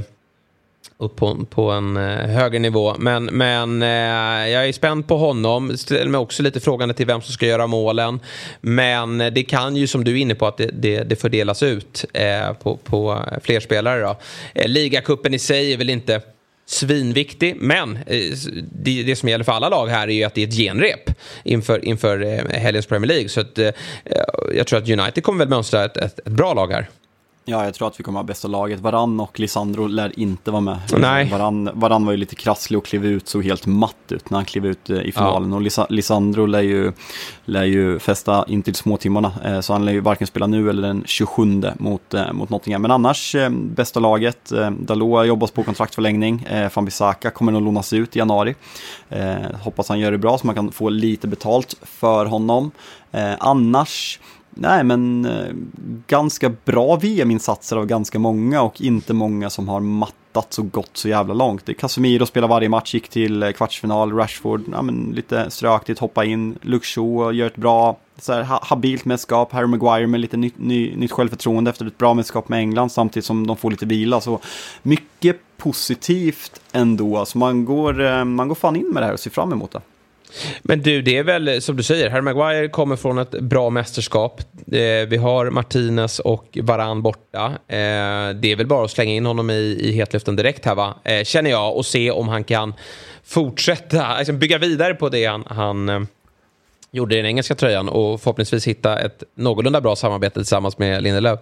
upp 0.99 1.15
på, 1.15 1.45
på 1.49 1.71
en 1.71 1.97
eh, 1.97 2.27
högre 2.27 2.59
nivå. 2.59 2.95
Men, 2.99 3.25
men 3.25 3.81
eh, 3.81 4.49
jag 4.49 4.67
är 4.67 4.71
spänd 4.71 5.07
på 5.07 5.17
honom. 5.17 5.77
Ställer 5.77 6.11
mig 6.11 6.19
också 6.19 6.43
lite 6.43 6.59
frågande 6.59 6.93
till 6.93 7.05
vem 7.05 7.21
som 7.21 7.33
ska 7.33 7.45
göra 7.45 7.67
målen. 7.67 8.19
Men 8.61 9.17
det 9.17 9.43
kan 9.43 9.75
ju 9.75 9.87
som 9.87 10.03
du 10.03 10.11
är 10.11 10.21
inne 10.21 10.35
på 10.35 10.47
att 10.47 10.57
det, 10.57 10.69
det, 10.73 11.03
det 11.03 11.15
fördelas 11.15 11.63
ut 11.63 12.05
eh, 12.13 12.53
på, 12.53 12.77
på 12.77 13.23
fler 13.43 13.59
spelare. 13.59 14.01
Då. 14.01 14.17
Eh, 14.53 14.67
ligacupen 14.67 15.33
i 15.33 15.39
sig 15.39 15.73
är 15.73 15.77
väl 15.77 15.89
inte 15.89 16.21
svinviktig. 16.65 17.55
Men 17.59 17.95
eh, 17.95 18.21
det, 18.71 19.03
det, 19.03 19.15
som 19.15 19.29
gäller 19.29 19.43
för 19.43 19.51
alla 19.51 19.69
lag 19.69 19.87
här 19.87 20.07
är 20.07 20.13
ju 20.13 20.23
att 20.23 20.33
det 20.33 20.43
är 20.43 20.47
ett 20.47 20.53
genrep 20.53 21.09
inför, 21.43 21.85
inför 21.85 22.23
eh, 22.23 22.59
helgens 22.59 22.85
Premier 22.85 23.07
League. 23.07 23.29
Så 23.29 23.41
att, 23.41 23.57
eh, 23.57 23.69
jag 24.55 24.67
tror 24.67 24.79
att 24.79 24.89
United 24.89 25.23
kommer 25.23 25.39
väl 25.39 25.49
mönstra 25.49 25.85
ett, 25.85 25.97
ett, 25.97 26.19
ett 26.19 26.25
bra 26.25 26.53
lag 26.53 26.71
här. 26.71 26.89
Ja, 27.49 27.65
jag 27.65 27.73
tror 27.73 27.87
att 27.87 27.99
vi 27.99 28.03
kommer 28.03 28.19
ha 28.19 28.23
bästa 28.23 28.47
laget. 28.47 28.79
Varann 28.79 29.19
och 29.19 29.39
Lisandro 29.39 29.87
lär 29.87 30.19
inte 30.19 30.51
vara 30.51 30.61
med. 30.61 30.79
Nej. 30.97 31.29
Varann, 31.29 31.69
Varann 31.73 32.05
var 32.05 32.11
ju 32.11 32.17
lite 32.17 32.35
krasslig 32.35 32.77
och 32.77 32.85
klev 32.85 33.05
ut, 33.05 33.27
såg 33.27 33.43
helt 33.43 33.65
matt 33.65 33.95
ut 34.09 34.29
när 34.29 34.37
han 34.37 34.45
klev 34.45 34.65
ut 34.65 34.89
eh, 34.89 34.97
i 34.97 35.11
finalen. 35.11 35.49
Ja. 35.49 35.55
Och 35.55 35.61
Lis 35.61 35.79
Lisandro 35.89 36.45
lär 36.45 36.61
ju, 36.61 36.91
lär 37.45 37.63
ju 37.63 37.99
fästa 37.99 38.45
in 38.47 38.61
till 38.61 38.75
småtimmarna. 38.75 39.31
Eh, 39.45 39.59
så 39.59 39.73
han 39.73 39.85
lär 39.85 39.91
ju 39.91 39.99
varken 39.99 40.27
spela 40.27 40.47
nu 40.47 40.69
eller 40.69 40.87
den 40.87 41.03
27 41.05 41.63
mot, 41.77 42.13
eh, 42.13 42.33
mot 42.33 42.49
Nottingham. 42.49 42.81
Men 42.81 42.91
annars, 42.91 43.35
bästa 43.51 43.99
laget. 43.99 44.51
Dalot 44.71 45.27
jobbas 45.27 45.51
på 45.51 45.63
kontraktförlängning. 45.63 46.47
Fambisaka 46.71 47.31
kommer 47.31 47.51
nog 47.51 47.61
lånas 47.61 47.93
ut 47.93 48.15
i 48.15 48.19
januari. 48.19 48.55
Hoppas 49.63 49.89
han 49.89 49.99
gör 49.99 50.11
det 50.11 50.17
bra 50.17 50.37
så 50.37 50.45
man 50.45 50.55
kan 50.55 50.71
få 50.71 50.89
lite 50.89 51.27
betalt 51.27 51.75
för 51.83 52.25
honom. 52.25 52.71
Annars 53.39 54.19
Nej, 54.49 54.83
men 54.83 55.25
eh, 55.25 55.53
ganska 56.07 56.49
bra 56.65 56.95
VM-insatser 56.95 57.77
av 57.77 57.85
ganska 57.85 58.19
många 58.19 58.61
och 58.61 58.81
inte 58.81 59.13
många 59.13 59.49
som 59.49 59.69
har 59.69 59.79
mattat 59.79 60.53
så 60.53 60.63
gott 60.63 60.89
så 60.93 61.09
jävla 61.09 61.33
långt. 61.33 61.77
Casemiro 61.77 62.25
spelar 62.25 62.47
varje 62.47 62.69
match, 62.69 62.93
gick 62.93 63.09
till 63.09 63.43
eh, 63.43 63.51
kvartsfinal, 63.51 64.13
Rashford, 64.13 64.63
ja, 64.71 64.81
men 64.81 65.11
lite 65.15 65.51
ströaktigt, 65.51 65.99
hoppa 65.99 66.25
in, 66.25 66.57
Luxo 66.61 67.01
Shaw 67.01 67.35
gör 67.35 67.47
ett 67.47 67.55
bra, 67.55 67.97
så 68.17 68.33
här, 68.33 68.59
habilt 68.61 69.05
mästerskap, 69.05 69.51
Harry 69.51 69.67
Maguire 69.67 70.07
med 70.07 70.19
lite 70.19 70.37
ny, 70.37 70.51
ny, 70.55 70.95
nytt 70.95 71.11
självförtroende 71.11 71.69
efter 71.69 71.85
ett 71.85 71.97
bra 71.97 72.13
mästerskap 72.13 72.49
med 72.49 72.59
England 72.59 72.89
samtidigt 72.89 73.25
som 73.25 73.47
de 73.47 73.57
får 73.57 73.71
lite 73.71 73.85
vila. 73.85 74.21
Så 74.21 74.39
mycket 74.81 75.39
positivt 75.57 76.61
ändå, 76.71 77.25
så 77.25 77.37
man 77.37 77.65
går, 77.65 78.01
eh, 78.01 78.25
man 78.25 78.47
går 78.47 78.55
fan 78.55 78.75
in 78.75 78.89
med 78.93 79.03
det 79.03 79.05
här 79.05 79.13
och 79.13 79.19
ser 79.19 79.31
fram 79.31 79.53
emot 79.53 79.71
det. 79.71 79.81
Men 80.61 80.81
du, 80.81 81.01
det 81.01 81.17
är 81.17 81.23
väl 81.23 81.61
som 81.61 81.75
du 81.75 81.83
säger, 81.83 82.09
Harry 82.09 82.21
Maguire 82.21 82.67
kommer 82.67 82.95
från 82.95 83.17
ett 83.17 83.31
bra 83.31 83.69
mästerskap. 83.69 84.41
Eh, 84.71 85.07
vi 85.07 85.17
har 85.17 85.49
Martinez 85.49 86.19
och 86.19 86.57
Varan 86.61 87.01
borta. 87.01 87.45
Eh, 87.67 87.77
det 88.35 88.51
är 88.51 88.55
väl 88.55 88.67
bara 88.67 88.85
att 88.85 88.91
slänga 88.91 89.13
in 89.13 89.25
honom 89.25 89.49
i, 89.49 89.77
i 89.81 89.91
hetluften 89.91 90.35
direkt 90.35 90.65
här 90.65 90.75
va? 90.75 90.95
Eh, 91.03 91.23
känner 91.23 91.49
jag 91.49 91.77
och 91.77 91.85
se 91.85 92.11
om 92.11 92.27
han 92.27 92.43
kan 92.43 92.73
fortsätta, 93.23 94.05
alltså 94.05 94.33
bygga 94.33 94.57
vidare 94.57 94.93
på 94.93 95.09
det 95.09 95.25
han, 95.25 95.43
han 95.47 95.89
eh, 95.89 96.01
gjorde 96.91 97.15
i 97.15 97.17
den 97.17 97.25
engelska 97.25 97.55
tröjan 97.55 97.89
och 97.89 98.21
förhoppningsvis 98.21 98.67
hitta 98.67 98.99
ett 98.99 99.23
någorlunda 99.35 99.81
bra 99.81 99.95
samarbete 99.95 100.39
tillsammans 100.39 100.77
med 100.77 101.03
Lindelöf. 101.03 101.39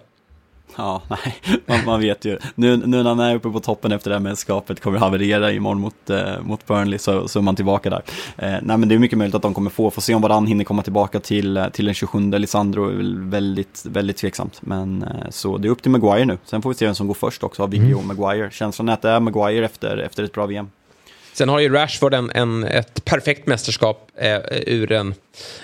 Ja, 0.76 1.02
nej, 1.08 1.60
man, 1.66 1.84
man, 1.84 2.00
vet 2.00 2.24
ju. 2.24 2.38
Nu, 2.54 2.76
nu 2.76 3.02
när 3.02 3.08
han 3.08 3.20
är 3.20 3.34
uppe 3.34 3.50
på 3.50 3.60
toppen 3.60 3.92
efter 3.92 4.10
det 4.10 4.16
här 4.16 4.20
mästerskapet 4.20 4.80
kommer 4.80 4.98
haverera 4.98 5.52
imorgon 5.52 5.80
mot, 5.80 6.10
eh, 6.10 6.40
mot 6.42 6.66
Burnley 6.66 6.98
så, 6.98 7.28
så 7.28 7.38
är 7.38 7.42
man 7.42 7.56
tillbaka 7.56 7.90
där. 7.90 8.02
Eh, 8.36 8.50
nej, 8.62 8.76
men 8.76 8.88
det 8.88 8.94
är 8.94 8.98
mycket 8.98 9.18
möjligt 9.18 9.34
att 9.34 9.42
de 9.42 9.54
kommer 9.54 9.70
få, 9.70 9.90
får 9.90 10.02
se 10.02 10.14
om 10.14 10.22
varann 10.22 10.46
hinner 10.46 10.64
komma 10.64 10.82
tillbaka 10.82 11.20
till, 11.20 11.56
eh, 11.56 11.68
till 11.68 11.84
den 11.84 11.94
27. 11.94 12.30
Lisandro 12.30 12.88
är 12.88 13.30
väldigt, 13.30 13.84
väldigt 13.86 14.16
tveksamt. 14.16 14.58
Men 14.62 15.02
eh, 15.02 15.30
så 15.30 15.58
det 15.58 15.68
är 15.68 15.70
upp 15.70 15.82
till 15.82 15.90
Maguire 15.90 16.24
nu. 16.24 16.38
Sen 16.44 16.62
får 16.62 16.70
vi 16.70 16.76
se 16.76 16.84
vem 16.84 16.94
som 16.94 17.06
går 17.06 17.14
först 17.14 17.44
också 17.44 17.62
av 17.62 17.70
Viggo 17.70 17.94
och 17.94 18.02
mm. 18.04 18.16
Maguire. 18.16 18.50
Känslan 18.50 18.88
är 18.88 18.92
att 18.92 19.02
det 19.02 19.10
är 19.10 19.20
Maguire 19.20 19.64
efter, 19.64 19.96
efter 19.96 20.22
ett 20.22 20.32
bra 20.32 20.46
VM. 20.46 20.68
Sen 21.38 21.48
har 21.48 21.58
ju 21.58 21.68
Rashford 21.68 22.14
en, 22.14 22.30
en 22.34 22.64
ett 22.64 23.04
perfekt 23.04 23.46
mästerskap 23.46 24.10
eh, 24.16 24.38
ur 24.66 24.92
en 24.92 25.14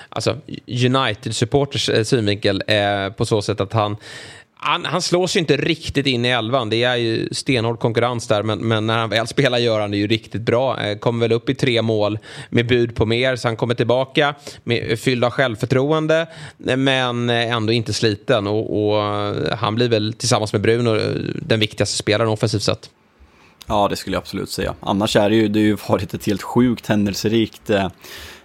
alltså 0.08 0.36
United-supporters 0.66 1.88
eh, 1.88 2.04
synvinkel 2.04 2.62
eh, 2.66 3.10
på 3.16 3.26
så 3.26 3.42
sätt 3.42 3.60
att 3.60 3.72
han 3.72 3.96
han, 4.64 4.84
han 4.84 5.02
slås 5.02 5.36
ju 5.36 5.40
inte 5.40 5.56
riktigt 5.56 6.06
in 6.06 6.24
i 6.24 6.28
elvan. 6.28 6.70
Det 6.70 6.82
är 6.82 6.96
ju 6.96 7.28
stenhård 7.32 7.78
konkurrens 7.78 8.26
där. 8.26 8.42
Men, 8.42 8.58
men, 8.58 8.86
när 8.86 8.98
han 8.98 9.10
väl 9.10 9.26
spelar 9.26 9.58
gör 9.58 9.80
han 9.80 9.90
det 9.90 9.96
ju 9.96 10.06
riktigt 10.06 10.42
bra. 10.42 10.80
Eh, 10.80 10.98
kommer 10.98 11.20
väl 11.20 11.32
upp 11.32 11.48
i 11.48 11.54
tre 11.54 11.82
mål 11.82 12.18
med 12.50 12.66
bud 12.66 12.94
på 12.94 13.06
mer. 13.06 13.36
Så 13.36 13.48
han 13.48 13.56
kommer 13.56 13.74
tillbaka 13.74 14.34
med, 14.64 14.98
fylld 14.98 15.24
av 15.24 15.30
självförtroende. 15.30 16.26
Men 16.76 17.30
eh, 17.30 17.52
ändå 17.52 17.72
inte 17.72 17.92
sliten. 17.92 18.46
Och, 18.46 18.86
och 18.86 19.02
eh, 19.02 19.56
han 19.56 19.74
blir 19.74 19.88
väl 19.88 20.12
tillsammans 20.12 20.52
med 20.52 20.62
Bruno 20.62 20.98
den 21.34 21.60
viktigaste 21.60 21.96
spelaren 21.96 22.30
offensivt 22.30 22.62
sett. 22.62 22.90
Ja, 23.66 23.88
det 23.88 23.96
skulle 23.96 24.16
jag 24.16 24.20
absolut 24.20 24.50
säga. 24.50 24.74
Annars 24.80 25.16
är 25.16 25.30
det 25.30 25.36
ju, 25.36 25.48
det 25.48 25.60
har 25.60 25.66
ju 25.66 25.76
varit 25.88 26.14
ett 26.14 26.26
helt 26.26 26.42
sjukt 26.42 26.86
händelserikt 26.86 27.70
eh, 27.70 27.88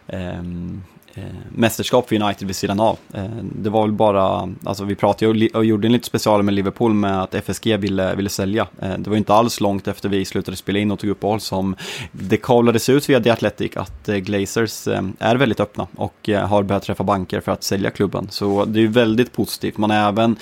ehm, 0.08 0.84
eh, 1.20 1.36
mästerskap 1.52 2.10
för 2.10 2.22
United 2.22 2.48
vid 2.48 2.56
sidan 2.56 2.80
av. 2.80 2.98
Eh, 3.14 3.24
det 3.42 3.70
var 3.70 3.82
väl 3.82 3.92
bara, 3.92 4.50
alltså 4.64 4.84
vi 4.84 4.96
pratade 4.96 5.48
och, 5.48 5.56
och 5.56 5.66
gjorde 5.66 5.88
en 5.88 5.92
lite 5.92 6.06
special 6.06 6.44
med 6.44 6.54
Liverpool 6.54 6.94
med 6.94 7.24
att 7.24 7.36
FSG 7.36 7.78
ville, 7.78 8.16
ville 8.16 8.30
sälja. 8.30 8.68
Eh, 8.82 8.98
det 8.98 9.10
var 9.10 9.18
inte 9.18 9.34
alls 9.34 9.60
långt 9.60 9.88
efter 9.88 10.10
vi 10.10 10.26
slutade 10.26 10.58
spela 10.58 10.80
in 10.80 10.92
och 10.92 11.00
tog 11.00 11.10
uppehåll 11.10 11.40
som 11.40 11.76
det 12.12 12.38
kavlades 12.38 12.90
ut 12.90 13.10
via 13.10 13.20
The 13.20 13.30
Athletic 13.30 13.78
att 13.78 14.10
eh, 14.10 14.16
Glazers 14.16 14.88
eh, 14.88 15.02
är 15.20 15.36
väldigt 15.36 15.60
öppna 15.60 15.88
och 15.96 16.30
eh, 16.30 16.48
har 16.48 16.64
börjat 16.64 16.84
träffa 16.84 17.04
banker 17.04 17.42
för 17.42 17.52
att 17.52 17.64
sälja 17.64 17.90
klubben. 17.90 18.28
Så 18.30 18.66
det 18.66 18.84
är 18.84 18.88
väldigt 18.88 19.32
positivt. 19.32 19.78
Man 19.78 19.90
har 19.90 19.98
även 20.10 20.36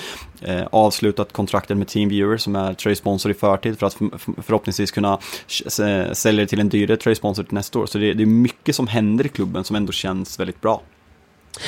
avslutat 0.71 1.33
kontraktet 1.33 1.77
med 1.77 1.87
Teamviewer 1.87 2.37
som 2.37 2.55
är 2.55 2.73
tröjsponsor 2.73 3.31
i 3.31 3.33
förtid 3.33 3.79
för 3.79 3.87
att 3.87 3.97
förhoppningsvis 4.43 4.91
kunna 4.91 5.19
sälja 6.13 6.43
det 6.43 6.47
till 6.47 6.59
en 6.59 6.69
dyrare 6.69 6.97
tröjsponsor 6.97 7.43
till 7.43 7.53
nästa 7.53 7.79
år. 7.79 7.85
Så 7.85 7.97
det, 7.97 8.13
det 8.13 8.23
är 8.23 8.25
mycket 8.25 8.75
som 8.75 8.87
händer 8.87 9.25
i 9.25 9.29
klubben 9.29 9.63
som 9.63 9.75
ändå 9.75 9.91
känns 9.91 10.39
väldigt 10.39 10.61
bra. 10.61 10.81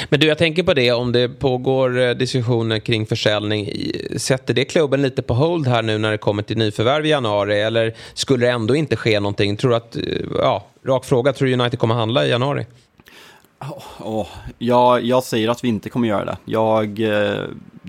Men 0.10 0.20
du, 0.20 0.28
jag 0.28 0.38
tänker 0.38 0.64
på 0.64 0.74
det, 0.74 0.92
om 0.92 1.12
det 1.12 1.30
pågår 1.30 2.00
eh, 2.00 2.12
diskussioner 2.12 2.80
kring 2.80 3.06
försäljning, 3.06 3.72
sätter 4.18 4.54
det 4.54 4.66
klubben 4.66 5.02
lite 5.02 5.22
på 5.22 5.34
hold 5.34 5.68
här 5.68 5.82
nu 5.82 5.98
när 5.98 6.12
det 6.12 6.18
kommer 6.18 6.44
till 6.44 6.58
nyförvärv 6.58 7.06
i 7.06 7.10
januari? 7.10 7.62
Eller 7.62 7.96
skulle 8.14 8.46
det 8.46 8.52
ändå 8.52 8.76
inte 8.76 8.96
ske 8.96 9.20
någonting? 9.20 9.58
Tror 9.58 9.74
att, 9.74 9.96
eh, 9.96 10.04
ja, 10.38 10.66
rak 10.86 11.06
fråga, 11.06 11.34
tror 11.34 11.48
du 11.48 11.54
United 11.54 11.80
kommer 11.80 11.96
handla 11.96 12.26
i 12.26 12.30
januari? 12.30 12.66
Oh, 13.62 14.20
oh, 14.20 14.28
ja, 14.58 15.00
jag 15.00 15.24
säger 15.24 15.50
att 15.50 15.64
vi 15.64 15.68
inte 15.68 15.90
kommer 15.90 16.08
göra 16.08 16.26
det. 16.26 16.38
Jag, 16.46 17.00
eh, 17.00 17.44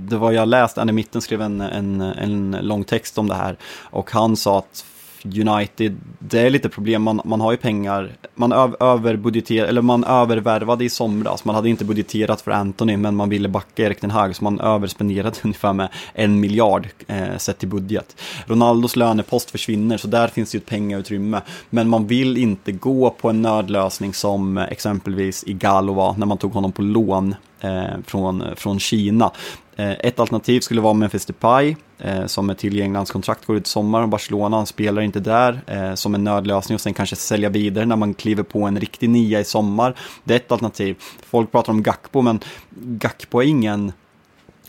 det 0.09 0.17
var 0.17 0.33
jag 0.33 0.49
läste, 0.49 0.81
Anne 0.81 0.93
Mitten 0.93 1.23
skrev 1.23 1.43
en, 1.43 1.61
en, 1.61 2.01
en 2.01 2.57
lång 2.61 2.85
text 2.85 3.19
om 3.19 3.29
det 3.29 3.35
här 3.35 3.57
och 3.91 4.11
han 4.11 4.37
sa 4.37 4.59
att 4.59 4.85
United, 5.25 5.97
det 6.19 6.41
är 6.41 6.51
lite 6.51 6.69
problem, 6.69 7.03
man, 7.03 7.21
man 7.25 7.41
har 7.41 7.51
ju 7.51 7.57
pengar, 7.57 8.13
man 8.35 8.53
överbudgeterade, 8.81 9.69
eller 9.69 9.83
man 9.83 10.05
övervärvade 10.05 10.85
i 10.85 10.91
somras, 10.91 11.45
man 11.45 11.55
hade 11.55 11.69
inte 11.69 11.85
budgeterat 11.85 12.41
för 12.41 12.51
Anthony 12.51 12.97
men 12.97 13.17
man 13.17 13.29
ville 13.29 13.49
backa 13.49 13.83
Erik 13.83 14.01
den 14.01 14.11
Hag 14.11 14.37
så 14.37 14.45
man 14.45 14.61
överspenderade 14.61 15.37
ungefär 15.45 15.73
med 15.73 15.89
en 16.15 16.41
miljard 16.41 16.89
eh, 17.07 17.37
sett 17.37 17.59
till 17.59 17.69
budget. 17.69 18.17
Ronaldos 18.47 18.97
lönepost 18.97 19.51
försvinner 19.51 19.97
så 19.97 20.09
där 20.09 20.29
finns 20.29 20.51
det 20.51 20.57
ju 20.57 20.61
ett 20.61 20.67
pengautrymme, 20.67 21.41
men 21.71 21.89
man 21.89 22.07
vill 22.07 22.37
inte 22.37 22.73
gå 22.73 23.11
på 23.11 23.31
en 23.31 23.43
nödlösning 23.43 24.15
som 24.15 24.59
eh, 24.59 24.65
exempelvis 24.65 25.45
Igalo 25.47 25.93
var 25.93 26.15
när 26.19 26.27
man 26.27 26.39
tog 26.39 26.53
honom 26.53 26.73
på 26.73 26.83
lån 26.83 27.35
Eh, 27.61 28.01
från, 28.07 28.45
från 28.57 28.81
Kina. 28.81 29.31
Eh, 29.77 29.91
ett 29.91 30.21
alternativ 30.21 30.61
skulle 30.61 30.81
vara 30.81 30.95
Memphis 30.95 31.27
Depay 31.27 31.77
eh, 31.99 32.27
som 32.27 32.51
är 32.51 32.55
tillgänglig, 32.55 32.97
hans 32.97 33.11
kontrakt 33.11 33.47
går 33.47 33.57
ut 33.57 33.67
i 33.67 33.71
sommar 33.71 34.03
och 34.03 34.09
Barcelona, 34.09 34.57
han 34.57 34.67
spelar 34.67 35.03
inte 35.03 35.21
där 35.21 35.61
eh, 35.67 35.95
som 35.95 36.15
en 36.15 36.25
nödlösning 36.25 36.75
och 36.75 36.81
sen 36.81 36.95
kanske 36.95 37.17
sälja 37.17 37.49
vidare 37.49 37.87
när 37.87 37.97
man 37.97 38.15
kliver 38.15 38.43
på 38.43 38.63
en 38.63 38.81
riktig 38.81 39.11
nia 39.11 39.41
i 39.41 39.45
sommar. 39.45 39.95
Det 40.25 40.35
är 40.35 40.37
ett 40.37 40.53
alternativ. 40.53 40.97
Folk 41.23 41.53
pratar 41.53 41.73
om 41.73 41.83
Gakpo 41.83 42.23
men 42.23 42.41
Gakpo 42.71 43.41
är 43.41 43.47
ingen 43.47 43.93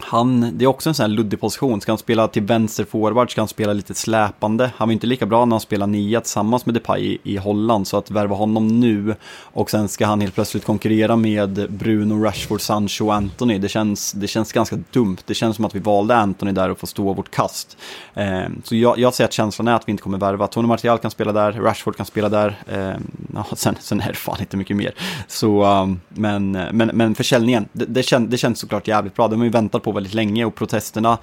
han, 0.04 0.58
det 0.58 0.66
är 0.66 0.68
också 0.68 0.90
en 0.90 0.96
sån 0.96 1.04
här 1.04 1.08
luddig 1.08 1.40
position. 1.40 1.82
Ska 1.82 1.92
han 1.92 1.98
spela 2.00 2.28
till 2.28 2.44
vänster 2.44 2.86
forward, 2.86 3.32
ska 3.32 3.42
han 3.42 3.48
spela 3.48 3.74
lite 3.74 3.94
släpande. 3.94 4.72
Han 4.78 4.88
var 4.88 4.94
inte 4.94 5.08
lika 5.08 5.26
bra 5.26 5.46
när 5.46 5.54
han 5.54 5.62
spelade 5.62 5.92
nia 5.92 6.22
tillsammans 6.22 6.66
med 6.66 6.76
Depay 6.76 7.02
i, 7.02 7.20
i 7.24 7.38
Holland. 7.38 7.88
Så 7.88 7.98
att 7.98 8.12
värva 8.12 8.36
honom 8.36 8.80
nu 8.80 9.16
och 9.54 9.70
sen 9.70 9.88
ska 9.88 10.06
han 10.06 10.22
helt 10.22 10.36
plötsligt 10.36 10.66
konkurrera 10.66 11.16
med 11.16 11.72
Bruno, 11.72 12.24
Rashford, 12.24 12.62
Sancho 12.62 13.06
och 13.06 13.14
Anthony. 13.14 13.58
Det 13.58 13.70
känns, 13.70 14.12
det 14.12 14.28
känns 14.28 14.54
ganska 14.54 14.78
dumt. 14.92 15.18
Det 15.26 15.34
känns 15.34 15.56
som 15.56 15.66
att 15.66 15.76
vi 15.76 15.80
valde 15.80 16.16
Anthony 16.16 16.52
där 16.52 16.70
och 16.70 16.80
får 16.80 16.88
stå 16.88 17.14
vårt 17.14 17.32
kast. 17.32 17.78
Eh, 18.14 18.42
så 18.64 18.76
jag, 18.76 19.00
jag 19.00 19.14
säger 19.14 19.28
att 19.28 19.34
känslan 19.34 19.68
är 19.68 19.74
att 19.74 19.88
vi 19.88 19.92
inte 19.92 20.04
kommer 20.04 20.18
värva. 20.18 20.48
Tony 20.48 20.68
Martial 20.68 20.98
kan 20.98 21.12
spela 21.12 21.32
där, 21.32 21.52
Rashford 21.52 21.96
kan 21.96 22.06
spela 22.06 22.30
där. 22.30 22.56
Eh, 22.68 22.96
ja, 23.34 23.46
sen, 23.56 23.76
sen 23.80 24.02
är 24.02 24.08
det 24.08 24.14
fan 24.14 24.40
inte 24.40 24.58
mycket 24.58 24.78
mer. 24.78 24.94
Så, 25.28 25.66
um, 25.66 26.02
men, 26.10 26.52
men, 26.52 26.92
men 26.94 27.16
försäljningen, 27.16 27.66
det, 27.74 27.86
det, 27.86 28.04
kän, 28.04 28.30
det 28.30 28.38
känns 28.38 28.60
såklart 28.60 28.88
jävligt 28.88 29.16
bra. 29.16 29.28
Det 29.28 29.34
har 29.34 29.38
man 29.38 29.48
ju 29.48 29.52
väntat 29.52 29.84
på 29.84 29.91
väldigt 29.92 30.14
länge 30.14 30.46
och 30.46 30.56
protesterna 30.56 31.18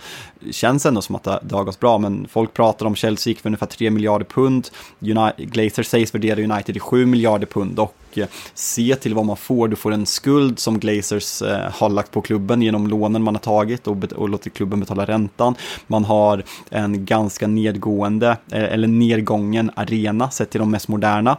känns 0.50 0.87
ändå 0.87 1.02
som 1.02 1.14
att 1.14 1.24
det, 1.24 1.40
det 1.42 1.54
har 1.54 1.64
gått 1.64 1.81
bra. 1.81 1.98
Men 1.98 2.28
folk 2.31 2.52
pratar 2.54 2.87
om 2.87 2.94
Chelsea 2.94 3.31
gick 3.31 3.40
för 3.40 3.48
ungefär 3.48 3.66
3 3.66 3.90
miljarder 3.90 4.24
pund. 4.24 4.68
United, 5.00 5.52
Glazer 5.52 5.83
sägs 5.83 6.14
värdera 6.14 6.42
United 6.42 6.76
i 6.76 6.81
7 6.81 7.07
miljarder 7.07 7.46
pund 7.46 7.78
och 7.78 7.94
eh, 8.14 8.26
se 8.54 8.94
till 8.94 9.14
vad 9.14 9.24
man 9.24 9.37
får. 9.37 9.68
Du 9.68 9.76
får 9.76 9.92
en 9.92 10.07
skuld 10.07 10.59
som 10.59 10.78
Glazers 10.78 11.42
eh, 11.42 11.70
har 11.72 11.88
lagt 11.90 12.11
på 12.11 12.20
klubben 12.20 12.62
genom 12.62 12.87
lånen 12.87 13.22
man 13.22 13.35
har 13.35 13.40
tagit 13.40 13.87
och, 13.87 14.12
och 14.12 14.28
låtit 14.28 14.54
klubben 14.54 14.81
betala 14.81 15.04
räntan. 15.04 15.54
Man 15.87 16.04
har 16.04 16.42
en 16.70 17.04
ganska 17.04 17.46
nedgående, 17.46 18.28
eh, 18.28 18.62
eller 18.64 18.88
nedgången 18.88 19.70
arena 19.76 20.31
sett 20.31 20.50
till 20.50 20.61
de 20.61 20.70
mest 20.70 20.88
moderna. 20.88 21.37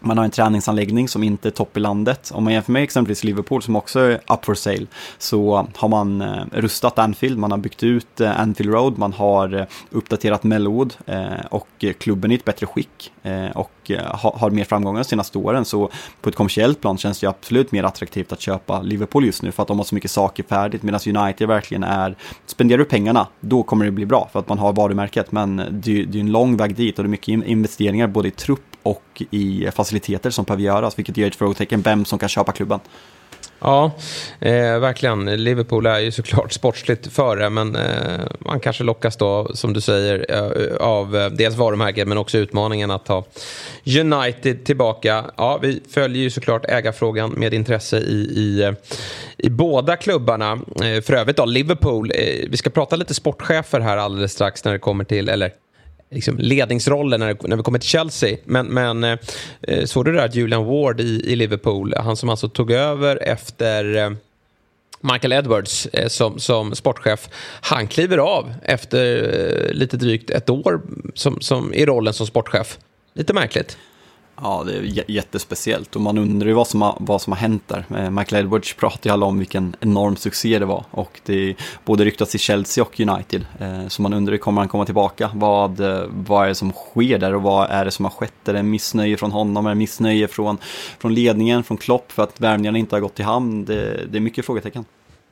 Man 0.00 0.18
har 0.18 0.24
en 0.24 0.30
träningsanläggning 0.30 1.08
som 1.08 1.22
inte 1.22 1.48
är 1.48 1.50
topp 1.50 1.76
i 1.76 1.80
landet. 1.80 2.30
Om 2.34 2.44
man 2.44 2.52
jämför 2.52 2.72
med 2.72 2.82
exempelvis 2.82 3.24
Liverpool 3.24 3.62
som 3.62 3.76
också 3.76 4.00
är 4.00 4.14
up 4.14 4.44
for 4.44 4.54
sale 4.54 4.86
så 5.18 5.68
har 5.76 5.88
man 5.88 6.20
eh, 6.20 6.44
rustat 6.52 6.98
Anfield, 6.98 7.38
man 7.38 7.50
har 7.50 7.58
byggt 7.58 7.82
ut 7.82 8.20
eh, 8.20 8.40
Anfield 8.40 8.72
Road, 8.72 8.98
man 8.98 9.12
har 9.12 9.54
eh, 9.54 9.64
uppdaterat 9.90 10.44
Melwood 10.44 10.94
och 11.50 11.84
klubben 11.98 12.30
är 12.30 12.34
i 12.34 12.38
ett 12.38 12.44
bättre 12.44 12.66
skick 12.66 13.12
och 13.54 13.90
har 14.20 14.50
mer 14.50 14.64
framgångar 14.64 15.00
de 15.00 15.04
senaste 15.04 15.38
åren. 15.38 15.64
Så 15.64 15.90
på 16.20 16.28
ett 16.28 16.34
kommersiellt 16.34 16.80
plan 16.80 16.98
känns 16.98 17.20
det 17.20 17.26
absolut 17.26 17.72
mer 17.72 17.84
attraktivt 17.84 18.32
att 18.32 18.40
köpa 18.40 18.82
Liverpool 18.82 19.24
just 19.24 19.42
nu 19.42 19.52
för 19.52 19.62
att 19.62 19.68
de 19.68 19.78
har 19.78 19.84
så 19.84 19.94
mycket 19.94 20.10
saker 20.10 20.42
färdigt 20.42 20.82
medan 20.82 21.00
United 21.06 21.48
verkligen 21.48 21.84
är, 21.84 22.16
spenderar 22.46 22.78
du 22.78 22.84
pengarna 22.84 23.26
då 23.40 23.62
kommer 23.62 23.84
det 23.84 23.90
bli 23.90 24.06
bra 24.06 24.28
för 24.32 24.38
att 24.38 24.48
man 24.48 24.58
har 24.58 24.72
varumärket 24.72 25.32
men 25.32 25.62
det 25.70 26.00
är 26.00 26.16
en 26.16 26.32
lång 26.32 26.56
väg 26.56 26.76
dit 26.76 26.98
och 26.98 27.04
det 27.04 27.08
är 27.08 27.10
mycket 27.10 27.28
investeringar 27.28 28.06
både 28.06 28.28
i 28.28 28.30
trupp 28.30 28.75
och 28.86 29.22
i 29.30 29.68
faciliteter 29.74 30.30
som 30.30 30.44
behöver 30.44 30.62
göras, 30.62 30.98
vilket 30.98 31.16
ger 31.16 31.26
ett 31.26 31.36
frågetecken 31.36 31.82
vem 31.82 32.04
som 32.04 32.18
kan 32.18 32.28
köpa 32.28 32.52
klubben. 32.52 32.80
Ja, 33.58 33.90
eh, 34.40 34.78
verkligen. 34.78 35.44
Liverpool 35.44 35.86
är 35.86 35.98
ju 35.98 36.10
såklart 36.10 36.52
sportsligt 36.52 37.12
före 37.12 37.50
men 37.50 37.76
eh, 37.76 38.20
man 38.38 38.60
kanske 38.60 38.84
lockas 38.84 39.16
då, 39.16 39.50
som 39.54 39.72
du 39.72 39.80
säger, 39.80 40.26
eh, 40.28 40.76
av 40.76 41.16
eh, 41.16 41.30
dels 41.30 41.56
varumärket 41.56 42.08
men 42.08 42.18
också 42.18 42.38
utmaningen 42.38 42.90
att 42.90 43.04
ta 43.04 43.24
United 44.00 44.64
tillbaka. 44.64 45.24
Ja, 45.36 45.58
vi 45.62 45.82
följer 45.90 46.22
ju 46.22 46.30
såklart 46.30 46.64
ägarfrågan 46.68 47.30
med 47.30 47.54
intresse 47.54 47.98
i, 47.98 48.32
i, 48.36 48.62
eh, 48.62 48.72
i 49.36 49.50
båda 49.50 49.96
klubbarna. 49.96 50.52
Eh, 50.52 51.02
för 51.02 51.12
övrigt 51.12 51.36
då, 51.36 51.44
Liverpool. 51.44 52.12
Eh, 52.14 52.48
vi 52.48 52.56
ska 52.56 52.70
prata 52.70 52.96
lite 52.96 53.14
sportchefer 53.14 53.80
här 53.80 53.96
alldeles 53.96 54.32
strax 54.32 54.64
när 54.64 54.72
det 54.72 54.78
kommer 54.78 55.04
till, 55.04 55.28
eller 55.28 55.52
liksom 56.10 56.38
ledningsrollen 56.38 57.20
när, 57.20 57.36
när 57.48 57.56
vi 57.56 57.62
kommer 57.62 57.78
till 57.78 57.88
Chelsea. 57.88 58.36
Men, 58.44 58.66
men 58.66 59.04
eh, 59.04 59.18
eh 59.62 59.84
såg 59.84 60.04
du 60.04 60.12
det 60.12 60.18
där 60.18 60.26
att 60.26 60.34
Julian 60.34 60.64
Ward 60.64 61.00
i, 61.00 61.32
i 61.32 61.36
Liverpool, 61.36 61.94
han 61.96 62.16
som 62.16 62.28
alltså 62.28 62.48
tog 62.48 62.70
över 62.70 63.22
efter 63.22 63.96
eh, 63.96 64.10
Michael 65.00 65.32
Edwards 65.32 65.86
eh, 65.86 66.08
som, 66.08 66.38
som 66.38 66.74
sportchef, 66.74 67.28
han 67.60 67.86
kliver 67.88 68.18
av 68.18 68.54
efter 68.62 69.34
eh, 69.68 69.72
lite 69.72 69.96
drygt 69.96 70.30
ett 70.30 70.50
år 70.50 70.80
som, 71.14 71.40
som, 71.40 71.74
i 71.74 71.86
rollen 71.86 72.14
som 72.14 72.26
sportchef. 72.26 72.78
Lite 73.14 73.32
märkligt. 73.32 73.78
Ja, 74.42 74.62
det 74.66 74.76
är 74.76 75.10
jättespeciellt 75.10 75.96
och 75.96 76.02
man 76.02 76.18
undrar 76.18 76.48
ju 76.48 76.54
vad 76.54 76.68
som 76.68 76.82
har, 76.82 76.96
vad 77.00 77.22
som 77.22 77.32
har 77.32 77.40
hänt 77.40 77.62
där. 77.66 77.84
Eh, 77.96 78.10
Michael 78.10 78.44
Edwards 78.44 78.74
pratar 78.74 79.10
ju 79.10 79.14
alla 79.14 79.26
om 79.26 79.38
vilken 79.38 79.76
enorm 79.80 80.16
succé 80.16 80.58
det 80.58 80.64
var 80.64 80.84
och 80.90 81.20
det 81.24 81.50
är 81.50 81.56
både 81.84 82.04
ryktats 82.04 82.34
i 82.34 82.38
Chelsea 82.38 82.84
och 82.84 83.00
United. 83.00 83.46
Eh, 83.60 83.88
så 83.88 84.02
man 84.02 84.12
undrar 84.12 84.32
ju, 84.32 84.38
kommer 84.38 84.60
han 84.60 84.68
komma 84.68 84.84
tillbaka? 84.84 85.30
Vad, 85.34 85.80
vad 86.08 86.44
är 86.44 86.48
det 86.48 86.54
som 86.54 86.72
sker 86.72 87.18
där 87.18 87.34
och 87.34 87.42
vad 87.42 87.70
är 87.70 87.84
det 87.84 87.90
som 87.90 88.04
har 88.04 88.12
skett? 88.12 88.48
Är 88.48 88.52
det 88.52 88.62
missnöje 88.62 89.16
från 89.16 89.32
honom? 89.32 89.66
Är 89.66 89.70
det 89.70 89.74
missnöje 89.74 90.28
från, 90.28 90.58
från 90.98 91.14
ledningen, 91.14 91.64
från 91.64 91.76
Klopp 91.76 92.12
för 92.12 92.22
att 92.22 92.40
värvningarna 92.40 92.78
inte 92.78 92.96
har 92.96 93.00
gått 93.00 93.20
i 93.20 93.22
hamn? 93.22 93.64
Det, 93.64 94.06
det 94.10 94.18
är 94.18 94.20
mycket 94.20 94.46
frågetecken. 94.46 94.84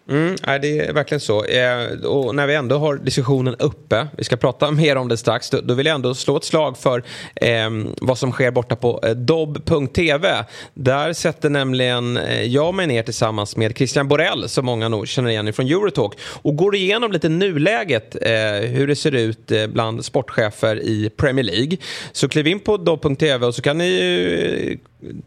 Mm, 0.08 0.36
det 0.60 0.78
är 0.78 0.92
verkligen 0.92 1.20
så. 1.20 1.44
Eh, 1.44 2.04
och 2.04 2.34
när 2.34 2.46
vi 2.46 2.54
ändå 2.54 2.78
har 2.78 2.96
diskussionen 2.96 3.54
uppe, 3.58 4.06
vi 4.16 4.24
ska 4.24 4.36
prata 4.36 4.70
mer 4.70 4.96
om 4.96 5.08
det 5.08 5.16
strax, 5.16 5.50
då, 5.50 5.60
då 5.60 5.74
vill 5.74 5.86
jag 5.86 5.94
ändå 5.94 6.14
slå 6.14 6.36
ett 6.36 6.44
slag 6.44 6.78
för 6.78 7.02
eh, 7.34 7.70
vad 8.00 8.18
som 8.18 8.32
sker 8.32 8.50
borta 8.50 8.76
på 8.76 9.00
eh, 9.02 9.10
dobb.tv. 9.10 10.44
Där 10.74 11.12
sätter 11.12 11.50
nämligen 11.50 12.16
eh, 12.16 12.42
jag 12.42 12.74
mig 12.74 12.86
ner 12.86 13.02
tillsammans 13.02 13.56
med 13.56 13.76
Christian 13.76 14.08
Borell, 14.08 14.48
som 14.48 14.66
många 14.66 14.88
nog 14.88 15.08
känner 15.08 15.30
igen 15.30 15.52
från 15.52 15.66
Eurotalk, 15.66 16.18
och 16.20 16.56
går 16.56 16.74
igenom 16.74 17.12
lite 17.12 17.28
nuläget, 17.28 18.16
eh, 18.22 18.30
hur 18.70 18.86
det 18.86 18.96
ser 18.96 19.14
ut 19.14 19.50
eh, 19.50 19.66
bland 19.66 20.04
sportchefer 20.04 20.82
i 20.82 21.10
Premier 21.16 21.44
League. 21.44 21.76
Så 22.12 22.28
kliv 22.28 22.46
in 22.46 22.60
på 22.60 22.76
dobb.tv 22.76 23.46
och 23.46 23.54
så 23.54 23.62
kan 23.62 23.78
ni 23.78 24.78
eh, 24.78 24.78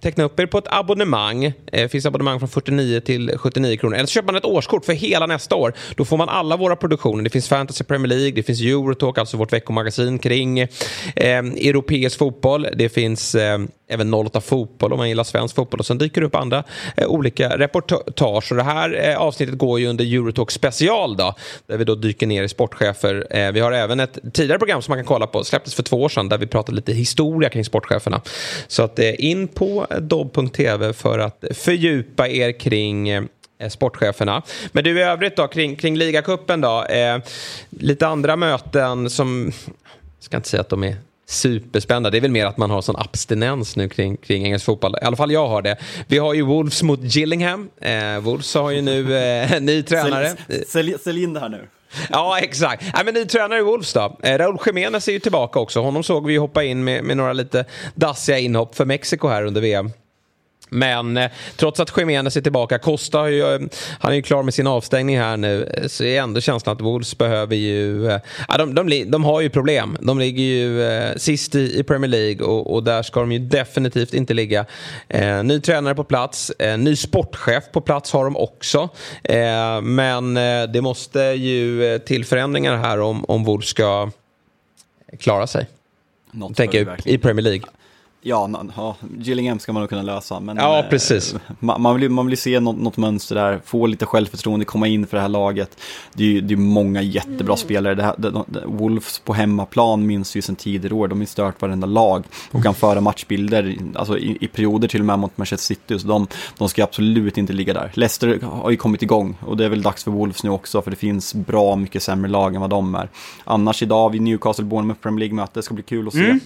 teckna 0.02 0.24
upp 0.24 0.40
er 0.40 0.46
på 0.46 0.58
ett 0.58 0.68
abonnemang. 0.68 1.54
Det 1.72 1.92
finns 1.92 2.06
abonnemang 2.06 2.40
från 2.40 2.50
49 2.50 3.00
till 3.00 3.38
79 3.38 3.78
kronor. 3.78 3.96
Eller 3.96 4.06
så 4.06 4.12
köper 4.12 4.26
man 4.26 4.36
ett 4.36 4.46
årskort 4.46 4.86
för 4.86 4.94
hela 4.94 5.26
nästa 5.26 5.56
år. 5.56 5.74
Då 5.96 6.06
får 6.06 6.18
man 6.18 6.30
alla 6.30 6.58
våra 6.58 6.76
produktioner. 6.76 7.24
Det 7.24 7.30
finns 7.30 7.48
Fantasy 7.48 7.84
Premier 7.84 8.08
League, 8.08 8.32
det 8.32 8.44
finns 8.44 8.62
Eurotalk, 8.62 9.18
alltså 9.18 9.38
vårt 9.38 9.54
veckomagasin 9.54 10.20
kring 10.20 10.60
eh, 10.60 10.68
europeisk 11.16 12.18
fotboll. 12.18 12.68
Det 12.76 12.90
finns 12.90 13.36
eh, 13.36 13.58
även 13.88 14.14
08 14.14 14.42
fotboll 14.42 14.94
om 14.94 14.98
man 14.98 15.10
gillar 15.10 15.24
svensk 15.24 15.56
fotboll. 15.56 15.80
Och 15.80 15.86
sen 15.86 15.98
dyker 15.98 16.22
det 16.22 16.28
upp 16.28 16.36
andra 16.36 16.64
eh, 16.98 17.08
olika 17.08 17.58
reportage. 17.58 18.52
Och 18.52 18.58
det 18.58 18.64
här 18.64 19.10
eh, 19.10 19.18
avsnittet 19.18 19.58
går 19.58 19.80
ju 19.80 19.88
under 19.88 20.06
Eurotalk 20.06 20.52
special 20.52 21.18
då, 21.18 21.36
där 21.68 21.78
vi 21.78 21.84
då 21.84 21.96
dyker 21.96 22.28
ner 22.28 22.44
i 22.44 22.50
sportchefer. 22.50 23.28
Eh, 23.30 23.52
vi 23.52 23.60
har 23.60 23.72
även 23.72 24.00
ett 24.00 24.18
tidigare 24.34 24.60
program 24.60 24.82
som 24.82 24.92
man 24.92 24.98
kan 24.98 25.06
kolla 25.06 25.28
på, 25.28 25.44
släpptes 25.44 25.76
för 25.76 25.84
två 25.84 26.02
år 26.02 26.10
sedan, 26.10 26.30
där 26.30 26.38
vi 26.38 26.48
pratade 26.48 26.76
lite 26.76 26.94
historia 26.94 27.50
kring 27.50 27.66
sportcheferna. 27.66 28.22
Så 28.68 28.84
att 28.84 29.00
eh, 29.00 29.26
in 29.26 29.48
på 29.48 29.67
på 29.68 30.00
dobb.tv 30.00 30.94
för 30.94 31.20
att 31.20 31.44
fördjupa 31.52 32.28
er 32.28 32.52
kring 32.52 33.10
eh, 33.10 33.24
sportcheferna. 33.70 34.42
Men 34.72 34.84
du 34.84 35.00
i 35.00 35.04
övrigt 35.04 35.36
då 35.36 35.48
kring, 35.48 35.76
kring 35.76 35.98
ligacupen 35.98 36.62
då. 36.62 36.84
Eh, 36.84 37.20
lite 37.70 38.08
andra 38.08 38.36
möten 38.36 39.10
som, 39.10 39.52
jag 39.66 40.24
ska 40.24 40.38
inte 40.38 40.50
säga 40.50 40.62
att 40.62 40.70
de 40.70 40.84
är 40.84 40.96
superspända, 41.30 42.10
Det 42.10 42.18
är 42.18 42.22
väl 42.22 42.32
mer 42.32 42.46
att 42.46 42.58
man 42.58 42.72
har 42.72 42.82
sån 42.82 42.96
abstinens 42.96 43.76
nu 43.76 43.90
kring, 43.90 44.18
kring 44.18 44.46
engelsk 44.46 44.66
fotboll. 44.66 44.96
I 45.02 45.06
alla 45.06 45.16
fall 45.16 45.32
jag 45.32 45.48
har 45.48 45.62
det. 45.62 45.78
Vi 46.08 46.18
har 46.18 46.34
ju 46.34 46.42
Wolves 46.42 46.84
mot 46.84 47.00
Gillingham. 47.04 47.70
Eh, 47.82 48.20
Wolves 48.20 48.54
har 48.54 48.72
ju 48.72 48.82
nu 48.82 49.18
eh, 49.18 49.62
ny 49.62 49.84
tränare. 49.84 50.36
Sälj, 50.48 50.66
sälj, 50.68 50.96
sälj 51.04 51.24
in 51.24 51.34
det 51.34 51.40
här 51.40 51.50
nu. 51.50 51.68
Ja, 52.10 52.40
exakt. 52.40 52.84
Nej, 52.94 53.06
men 53.06 53.14
ny 53.14 53.26
tränare 53.26 53.60
i 53.60 53.64
Wolves 53.64 53.94
då. 53.94 54.18
Eh, 54.24 54.38
Raúl 54.38 54.58
Jiménez 54.66 55.08
är 55.08 55.12
ju 55.12 55.20
tillbaka 55.20 55.60
också. 55.60 55.80
Honom 55.82 56.04
såg 56.04 56.28
vi 56.28 56.38
hoppa 56.38 56.64
in 56.64 56.84
med, 56.84 57.04
med 57.04 57.18
några 57.18 57.34
lite 57.34 57.66
dassiga 57.96 58.40
inhopp 58.40 58.76
för 58.76 58.86
Mexiko 58.86 59.28
här 59.28 59.44
under 59.44 59.62
VM. 59.62 59.92
Men 60.70 61.18
eh, 61.18 61.32
trots 61.56 61.80
att 61.80 61.98
Jiménez 61.98 62.38
är 62.38 62.42
tillbaka, 62.42 62.80
Costa 62.80 63.18
har 63.18 63.28
ju, 63.28 63.56
eh, 63.56 63.60
han 64.00 64.12
är 64.12 64.16
ju 64.16 64.22
klar 64.22 64.44
med 64.44 64.54
sin 64.54 64.68
avstängning 64.68 65.18
här 65.18 65.38
nu, 65.38 65.64
eh, 65.64 65.88
så 65.88 66.04
är 66.04 66.22
ändå 66.22 66.42
känslan 66.42 66.76
att 66.76 66.82
Wolves 66.82 67.18
behöver 67.18 67.56
ju... 67.56 68.10
Eh, 68.10 68.20
de, 68.58 68.76
de, 68.76 69.04
de, 69.04 69.24
har 69.24 69.42
ju 69.42 69.50
problem. 69.50 69.98
De 70.02 70.20
ligger 70.20 70.44
ju 70.44 70.84
eh, 70.84 71.16
sist 71.16 71.56
i, 71.56 71.80
i, 71.80 71.84
Premier 71.84 72.10
League 72.10 72.48
och, 72.48 72.74
och, 72.74 72.84
där 72.84 73.04
ska 73.04 73.20
de 73.20 73.32
ju 73.32 73.40
definitivt 73.40 74.14
inte 74.14 74.34
ligga. 74.34 74.66
Eh, 75.08 75.44
ny 75.44 75.60
tränare 75.62 75.96
på 75.96 76.04
plats, 76.04 76.52
ny 76.78 76.96
sportchef 76.96 77.64
på 77.72 77.82
plats 77.82 78.12
har 78.14 78.24
de 78.24 78.38
också. 78.38 78.90
men 79.84 80.34
det 80.74 80.82
måste 80.82 81.20
ju 81.20 82.00
till 82.00 82.26
förändringar 82.26 82.78
här 82.78 83.00
om, 83.00 83.26
om 83.26 83.44
Wolves 83.44 83.70
ska 83.70 84.12
klara 85.20 85.48
sig. 85.48 85.68
Tänker 86.56 86.98
i 87.06 87.18
Premier 87.18 87.44
League. 87.44 87.64
Ja, 88.22 88.50
ja, 88.76 88.96
Gillingham 89.18 89.60
ska 89.60 89.74
man 89.74 89.82
nog 89.82 89.90
kunna 89.90 90.02
lösa. 90.02 90.40
Men, 90.40 90.58
ja, 90.58 90.80
eh, 90.80 90.90
precis. 90.90 91.36
Man, 91.60 91.82
man, 91.82 92.00
vill, 92.00 92.10
man 92.10 92.28
vill 92.28 92.38
se 92.38 92.60
något, 92.60 92.78
något, 92.78 92.98
mönster 92.98 93.36
där, 93.36 93.62
få 93.66 93.88
lite 93.88 94.06
självförtroende, 94.06 94.66
komma 94.66 94.88
in 94.88 95.08
för 95.08 95.18
det 95.18 95.22
här 95.22 95.30
laget. 95.30 95.78
Det 96.14 96.24
är 96.24 96.28
ju 96.28 96.42
det 96.42 96.54
är 96.54 96.58
många 96.58 97.02
jättebra 97.02 97.54
mm. 97.54 97.58
spelare. 97.58 97.96
Det 97.96 98.04
här, 98.04 98.16
det, 98.18 98.32
det, 98.48 98.64
Wolves 98.66 99.20
på 99.20 99.34
hemmaplan 99.34 100.06
minns 100.06 100.36
ju 100.36 100.42
sedan 100.42 100.56
tidigare 100.56 100.96
år, 100.96 101.08
de 101.08 101.20
har 101.20 101.26
stört 101.26 101.62
varenda 101.62 101.88
lag 101.88 102.24
och 102.52 102.64
kan 102.64 102.74
föra 102.74 103.02
matchbilder, 103.02 103.78
alltså 103.96 104.18
i, 104.18 104.38
i 104.42 104.48
perioder 104.48 104.88
till 104.88 105.00
och 105.00 105.06
med 105.06 105.20
mot 105.20 105.38
Manchester 105.38 105.76
City. 105.76 106.00
Så 106.00 106.08
de, 106.08 106.28
de 106.58 106.70
ska 106.70 106.84
absolut 106.84 107.38
inte 107.38 107.54
ligga 107.54 107.74
där. 107.74 107.92
Leicester 107.94 108.40
har 108.42 108.72
ju 108.72 108.78
kommit 108.78 109.02
igång 109.02 109.38
och 109.46 109.58
det 109.58 109.66
är 109.66 109.70
väl 109.70 109.82
dags 109.82 110.04
för 110.04 110.12
Wolves 110.12 110.44
nu 110.44 110.50
också, 110.50 110.82
för 110.82 110.92
det 110.92 110.98
finns 110.98 111.34
bra 111.34 111.76
mycket 111.76 112.04
sämre 112.04 112.32
lag 112.32 112.56
än 112.56 112.62
vad 112.62 112.70
de 112.70 112.96
är. 112.96 113.10
Annars 113.44 113.84
idag 113.84 114.10
vid 114.10 114.22
Newcastle 114.22 114.66
Bournemouth 114.66 115.02
Premier 115.02 115.20
League-möte, 115.20 115.62
ska 115.62 115.74
bli 115.74 115.84
kul 115.84 116.08
att 116.08 116.14
se. 116.14 116.26
Mm. 116.26 116.40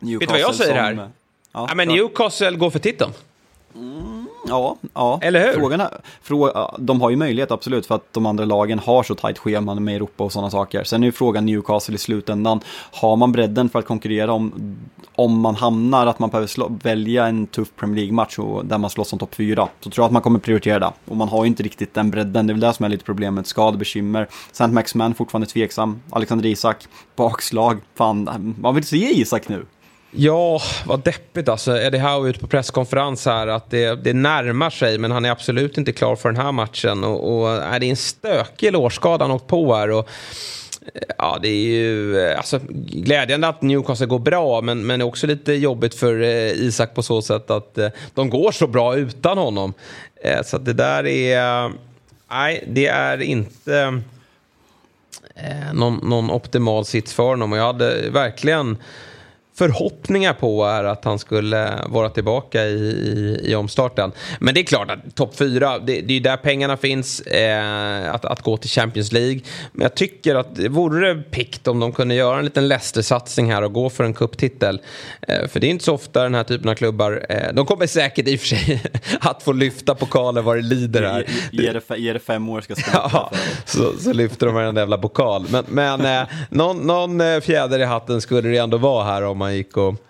Vet 0.00 0.20
du 0.20 0.26
vad 0.26 0.40
jag 0.40 0.54
säger 0.54 0.74
här? 0.74 1.10
Ja, 1.52 1.66
ja, 1.68 1.74
men 1.74 1.88
Newcastle 1.88 2.50
går 2.50 2.70
för 2.70 2.78
titeln. 2.78 3.12
Mm, 3.74 4.26
ja, 4.46 4.76
ja. 4.94 5.18
Eller 5.22 5.46
hur? 5.46 5.52
Frågan 5.52 5.80
är, 5.80 6.00
frå, 6.22 6.70
de 6.78 7.00
har 7.00 7.10
ju 7.10 7.16
möjlighet 7.16 7.50
absolut 7.50 7.86
för 7.86 7.94
att 7.94 8.12
de 8.12 8.26
andra 8.26 8.44
lagen 8.44 8.78
har 8.78 9.02
så 9.02 9.14
tajt 9.14 9.38
scheman 9.38 9.84
med 9.84 9.96
Europa 9.96 10.24
och 10.24 10.32
sådana 10.32 10.50
saker. 10.50 10.84
Sen 10.84 11.02
är 11.02 11.06
ju 11.06 11.12
frågan 11.12 11.46
Newcastle 11.46 11.94
i 11.94 11.98
slutändan. 11.98 12.60
Har 12.92 13.16
man 13.16 13.32
bredden 13.32 13.68
för 13.68 13.78
att 13.78 13.86
konkurrera 13.86 14.32
om, 14.32 14.76
om 15.14 15.40
man 15.40 15.54
hamnar 15.54 16.06
att 16.06 16.18
man 16.18 16.30
behöver 16.30 16.46
slå, 16.46 16.78
välja 16.82 17.26
en 17.26 17.46
tuff 17.46 17.68
Premier 17.76 17.96
League-match 17.96 18.36
där 18.64 18.78
man 18.78 18.90
slåss 18.90 19.12
om 19.12 19.18
topp 19.18 19.34
fyra. 19.34 19.68
Så 19.80 19.90
tror 19.90 20.02
jag 20.02 20.06
att 20.06 20.12
man 20.12 20.22
kommer 20.22 20.38
prioritera 20.38 20.78
det. 20.78 20.92
Och 21.04 21.16
man 21.16 21.28
har 21.28 21.44
ju 21.44 21.48
inte 21.48 21.62
riktigt 21.62 21.94
den 21.94 22.10
bredden. 22.10 22.46
Det 22.46 22.50
är 22.50 22.54
väl 22.54 22.60
det 22.60 22.72
som 22.72 22.84
är 22.84 22.88
lite 22.88 23.04
problemet. 23.04 23.46
Skadebekymmer. 23.46 24.28
Saint 24.52 24.72
Maximan 24.72 25.14
fortfarande 25.14 25.46
tveksam. 25.46 26.00
Alexander 26.10 26.46
Isak, 26.46 26.86
bakslag. 27.16 27.80
Fan, 27.94 28.54
man 28.60 28.74
vill 28.74 28.84
se 28.84 29.20
Isak 29.20 29.48
nu. 29.48 29.66
Ja, 30.10 30.60
vad 30.86 31.00
deppigt 31.00 31.48
alltså. 31.48 31.78
Eddie 31.78 31.98
Howe 31.98 32.30
ute 32.30 32.40
på 32.40 32.46
presskonferens 32.46 33.26
här 33.26 33.46
att 33.46 33.70
det, 33.70 33.94
det 34.04 34.12
närmar 34.12 34.70
sig 34.70 34.98
men 34.98 35.10
han 35.10 35.24
är 35.24 35.30
absolut 35.30 35.78
inte 35.78 35.92
klar 35.92 36.16
för 36.16 36.32
den 36.32 36.42
här 36.42 36.52
matchen. 36.52 37.04
Och, 37.04 37.40
och 37.40 37.50
är 37.50 37.80
det 37.80 37.86
är 37.86 37.90
en 37.90 37.96
stökig 37.96 38.72
lårskada 38.72 39.24
han 39.24 39.32
åkt 39.32 39.46
på 39.46 39.74
här. 39.74 39.90
Och, 39.90 40.08
Ja, 41.18 41.38
det 41.42 41.48
är 41.48 41.64
ju 41.64 42.20
äh, 42.20 42.36
alltså, 42.36 42.60
glädjande 42.86 43.48
att 43.48 43.62
Newcastle 43.62 44.06
går 44.06 44.18
bra, 44.18 44.60
men, 44.60 44.86
men 44.86 45.02
också 45.02 45.26
lite 45.26 45.52
jobbigt 45.52 45.94
för 45.94 46.22
eh, 46.22 46.50
Isak 46.50 46.94
på 46.94 47.02
så 47.02 47.22
sätt 47.22 47.50
att 47.50 47.78
eh, 47.78 47.88
de 48.14 48.30
går 48.30 48.52
så 48.52 48.66
bra 48.66 48.96
utan 48.96 49.38
honom. 49.38 49.74
Eh, 50.22 50.42
så 50.42 50.58
det 50.58 50.72
där 50.72 51.06
är... 51.06 51.72
Nej, 52.30 52.64
det 52.68 52.86
är 52.86 53.22
inte 53.22 54.02
eh, 55.34 55.72
någon, 55.74 56.00
någon 56.08 56.30
optimal 56.30 56.84
sits 56.84 57.14
för 57.14 57.22
honom. 57.22 57.52
Och 57.52 57.58
jag 57.58 57.66
hade 57.66 58.10
verkligen 58.10 58.76
förhoppningar 59.60 60.32
på 60.32 60.64
är 60.64 60.84
att 60.84 61.04
han 61.04 61.18
skulle 61.18 61.72
vara 61.86 62.10
tillbaka 62.10 62.64
i, 62.64 62.74
i, 62.74 63.40
i 63.50 63.54
omstarten. 63.54 64.12
Men 64.38 64.54
det 64.54 64.60
är 64.60 64.64
klart 64.64 64.90
att 64.90 65.14
topp 65.14 65.36
fyra, 65.36 65.78
det, 65.78 66.00
det 66.00 66.16
är 66.16 66.20
där 66.20 66.36
pengarna 66.36 66.76
finns, 66.76 67.20
eh, 67.20 68.14
att, 68.14 68.24
att 68.24 68.42
gå 68.42 68.56
till 68.56 68.70
Champions 68.70 69.12
League. 69.12 69.40
Men 69.72 69.82
jag 69.82 69.94
tycker 69.94 70.34
att 70.34 70.56
det 70.56 70.68
vore 70.68 71.14
pikt 71.14 71.68
om 71.68 71.80
de 71.80 71.92
kunde 71.92 72.14
göra 72.14 72.38
en 72.38 72.44
liten 72.44 72.68
Leicester-satsning 72.68 73.52
här 73.52 73.62
och 73.62 73.72
gå 73.72 73.90
för 73.90 74.04
en 74.04 74.14
kupptitel. 74.14 74.80
Eh, 75.28 75.48
för 75.48 75.60
det 75.60 75.66
är 75.66 75.70
inte 75.70 75.84
så 75.84 75.94
ofta 75.94 76.22
den 76.22 76.34
här 76.34 76.44
typen 76.44 76.68
av 76.68 76.74
klubbar, 76.74 77.26
eh, 77.28 77.52
de 77.52 77.66
kommer 77.66 77.86
säkert 77.86 78.28
i 78.28 78.36
och 78.36 78.40
för 78.40 78.46
sig 78.46 78.82
att 79.20 79.42
få 79.42 79.52
lyfta 79.52 79.94
pokaler 79.94 80.42
vad 80.42 80.56
det 80.56 80.62
lider 80.62 81.02
här. 81.02 81.26
Ge, 81.52 81.72
det, 81.72 81.98
ge 81.98 82.12
det 82.12 82.20
fem 82.20 82.48
år 82.48 82.60
ska 82.60 82.74
ja, 82.92 83.32
så, 83.64 83.92
så 83.98 84.12
lyfter 84.12 84.46
de 84.46 84.54
varenda 84.54 84.80
jävla 84.80 84.98
pokal. 84.98 85.46
Men, 85.50 85.64
men 85.68 86.20
eh, 86.20 86.28
någon, 86.48 86.86
någon 86.86 87.20
eh, 87.20 87.40
fjäder 87.40 87.78
i 87.78 87.84
hatten 87.84 88.20
skulle 88.20 88.48
det 88.48 88.58
ändå 88.58 88.78
vara 88.78 89.04
här 89.04 89.22
om 89.22 89.38
man 89.38 89.49
man 89.50 89.64
gick 89.64 90.00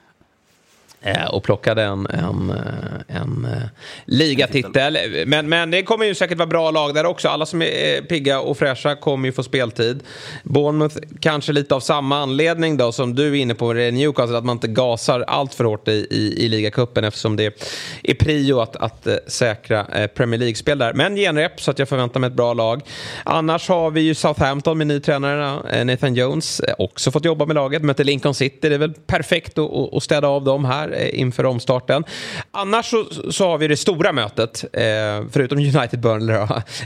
Eh, 1.02 1.24
och 1.24 1.42
plockade 1.42 1.82
en, 1.82 2.06
en, 2.06 2.50
eh, 2.50 3.16
en, 3.16 3.44
eh, 3.44 3.62
ligatitel. 4.04 4.98
Men, 5.26 5.48
men 5.48 5.70
det 5.70 5.82
kommer 5.82 6.06
ju 6.06 6.14
säkert 6.14 6.38
vara 6.38 6.46
bra 6.46 6.70
lag 6.70 6.94
där 6.94 7.06
också. 7.06 7.28
Alla 7.28 7.46
som 7.46 7.62
är 7.62 8.02
pigga 8.02 8.40
och 8.40 8.58
fräscha 8.58 8.96
kommer 8.96 9.28
ju 9.28 9.32
få 9.32 9.42
speltid. 9.42 10.02
Bournemouth 10.42 10.96
kanske 11.20 11.52
lite 11.52 11.74
av 11.74 11.80
samma 11.80 12.18
anledning 12.18 12.76
då 12.76 12.92
som 12.92 13.14
du 13.14 13.28
är 13.28 13.34
inne 13.34 13.54
på 13.54 13.74
med 13.74 13.94
Newcastle. 13.94 14.38
Att 14.38 14.44
man 14.44 14.56
inte 14.56 14.68
gasar 14.68 15.24
allt 15.26 15.54
för 15.54 15.64
hårt 15.64 15.88
i, 15.88 16.06
i, 16.10 16.44
i 16.44 16.48
ligacupen 16.48 17.04
eftersom 17.04 17.36
det 17.36 17.62
är 18.02 18.14
prio 18.14 18.60
att, 18.60 18.76
att 18.76 19.08
säkra 19.26 20.08
Premier 20.14 20.40
League-spel 20.40 20.78
där. 20.78 20.92
Men 20.92 21.16
genrep 21.16 21.60
så 21.60 21.70
att 21.70 21.78
jag 21.78 21.88
förväntar 21.88 22.20
mig 22.20 22.28
ett 22.28 22.36
bra 22.36 22.54
lag. 22.54 22.82
Annars 23.24 23.68
har 23.68 23.90
vi 23.90 24.00
ju 24.00 24.14
Southampton 24.14 24.78
med 24.78 24.86
ny 24.86 25.00
tränare 25.00 25.84
Nathan 25.84 26.14
Jones. 26.14 26.60
Också 26.78 27.10
fått 27.10 27.24
jobba 27.24 27.46
med 27.46 27.54
laget. 27.54 27.82
Möter 27.82 28.04
Lincoln 28.04 28.34
City. 28.34 28.68
Det 28.68 28.74
är 28.74 28.78
väl 28.78 28.94
perfekt 29.06 29.58
att, 29.58 29.94
att 29.94 30.02
städa 30.02 30.28
av 30.28 30.44
dem 30.44 30.64
här 30.64 30.89
Eh, 30.92 31.20
inför 31.20 31.46
omstarten. 31.46 32.04
Annars 32.50 32.86
så, 32.86 33.04
så 33.30 33.48
har 33.48 33.58
vi 33.58 33.68
det 33.68 33.76
stora 33.76 34.12
mötet, 34.12 34.64
eh, 34.72 35.24
förutom 35.32 35.58
United 35.58 36.00
Burnley 36.00 36.36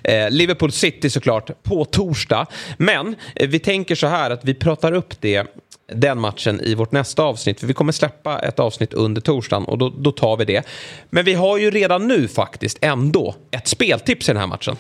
eh, 0.05 0.31
Liverpool 0.31 0.73
City 0.73 1.11
såklart, 1.11 1.63
på 1.63 1.85
torsdag. 1.85 2.47
Men 2.79 3.17
eh, 3.35 3.49
vi 3.49 3.59
tänker 3.59 3.95
så 3.95 4.07
här 4.07 4.31
att 4.31 4.45
vi 4.45 4.55
pratar 4.55 4.93
upp 4.93 5.15
det 5.21 5.47
den 5.93 6.21
matchen 6.21 6.61
i 6.61 6.75
vårt 6.75 6.93
nästa 6.93 7.23
avsnitt. 7.23 7.61
För 7.61 7.67
vi 7.67 7.75
kommer 7.75 7.93
släppa 7.93 8.39
ett 8.39 8.61
avsnitt 8.61 8.95
under 8.95 9.21
torsdagen 9.21 9.65
och 9.65 9.79
då, 9.79 9.89
då 9.99 10.13
tar 10.13 10.37
vi 10.37 10.45
det. 10.45 10.67
Men 11.11 11.25
vi 11.25 11.35
har 11.35 11.59
ju 11.59 11.71
redan 11.71 12.09
nu 12.09 12.29
faktiskt 12.29 12.79
ändå 12.81 13.35
ett 13.51 13.69
speltips 13.69 14.29
i 14.29 14.33
den 14.33 14.41
här 14.41 14.47
matchen. 14.47 14.77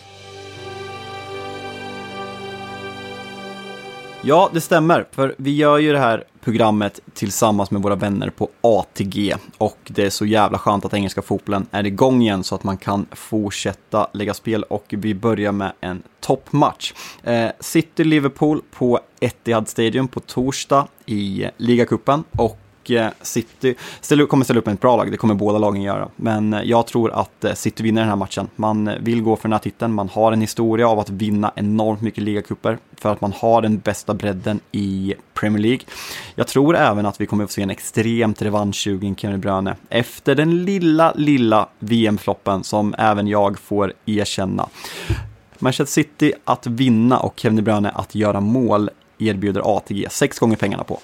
Ja, 4.22 4.50
det 4.52 4.60
stämmer. 4.60 5.06
För 5.12 5.34
vi 5.38 5.56
gör 5.56 5.78
ju 5.78 5.92
det 5.92 5.98
här 5.98 6.24
programmet 6.44 7.00
tillsammans 7.14 7.70
med 7.70 7.82
våra 7.82 7.94
vänner 7.94 8.30
på 8.30 8.48
ATG. 8.60 9.34
Och 9.58 9.78
det 9.86 10.04
är 10.04 10.10
så 10.10 10.26
jävla 10.26 10.58
skönt 10.58 10.84
att 10.84 10.94
engelska 10.94 11.22
fotbollen 11.22 11.66
är 11.70 11.86
igång 11.86 12.22
igen 12.22 12.44
så 12.44 12.54
att 12.54 12.64
man 12.64 12.76
kan 12.76 13.06
fortsätta 13.12 14.08
lägga 14.12 14.34
spel. 14.34 14.62
Och 14.62 14.84
vi 14.88 15.14
börjar 15.14 15.52
med 15.52 15.72
en 15.80 16.02
toppmatch. 16.20 16.92
Eh, 17.22 17.48
City-Liverpool 17.60 18.62
på 18.70 19.00
Etihad 19.20 19.68
Stadium 19.68 20.08
på 20.08 20.20
torsdag 20.20 20.86
i 21.06 21.46
ligacupen. 21.56 22.24
Och 22.30 22.58
och 22.84 22.90
eh, 22.90 23.10
City 23.22 23.74
ställer, 24.00 24.26
kommer 24.26 24.44
ställa 24.44 24.58
upp 24.58 24.66
med 24.66 24.74
ett 24.74 24.80
bra 24.80 24.96
lag, 24.96 25.10
det 25.10 25.16
kommer 25.16 25.34
båda 25.34 25.58
lagen 25.58 25.82
göra. 25.82 26.08
Men 26.16 26.54
eh, 26.54 26.62
jag 26.62 26.86
tror 26.86 27.10
att 27.12 27.44
eh, 27.44 27.54
City 27.54 27.82
vinner 27.82 28.00
den 28.00 28.08
här 28.08 28.16
matchen. 28.16 28.48
Man 28.56 28.90
vill 29.00 29.22
gå 29.22 29.36
för 29.36 29.42
den 29.42 29.52
här 29.52 29.58
titeln, 29.58 29.94
man 29.94 30.08
har 30.08 30.32
en 30.32 30.40
historia 30.40 30.88
av 30.88 30.98
att 30.98 31.10
vinna 31.10 31.52
enormt 31.56 32.00
mycket 32.00 32.24
ligacuper 32.24 32.78
för 32.96 33.12
att 33.12 33.20
man 33.20 33.32
har 33.32 33.62
den 33.62 33.78
bästa 33.78 34.14
bredden 34.14 34.60
i 34.72 35.14
Premier 35.34 35.62
League. 35.62 35.80
Jag 36.34 36.46
tror 36.46 36.76
även 36.76 37.06
att 37.06 37.20
vi 37.20 37.26
kommer 37.26 37.44
att 37.44 37.50
få 37.50 37.54
se 37.54 37.62
en 37.62 37.70
extremt 37.70 38.42
revanschsugen 38.42 39.16
Kevin 39.16 39.40
Bröne 39.40 39.76
efter 39.88 40.34
den 40.34 40.64
lilla, 40.64 41.12
lilla 41.16 41.68
VM-floppen 41.78 42.64
som 42.64 42.94
även 42.98 43.28
jag 43.28 43.58
får 43.58 43.92
erkänna. 44.06 44.68
Manchester 45.58 46.02
City 46.02 46.32
att 46.44 46.66
vinna 46.66 47.18
och 47.18 47.34
Kevin 47.36 47.56
De 47.56 47.62
Bruyne 47.62 47.90
att 47.90 48.14
göra 48.14 48.40
mål 48.40 48.90
erbjuder 49.18 49.76
ATG 49.76 50.06
sex 50.10 50.38
gånger 50.38 50.56
pengarna 50.56 50.84
på. 50.84 51.00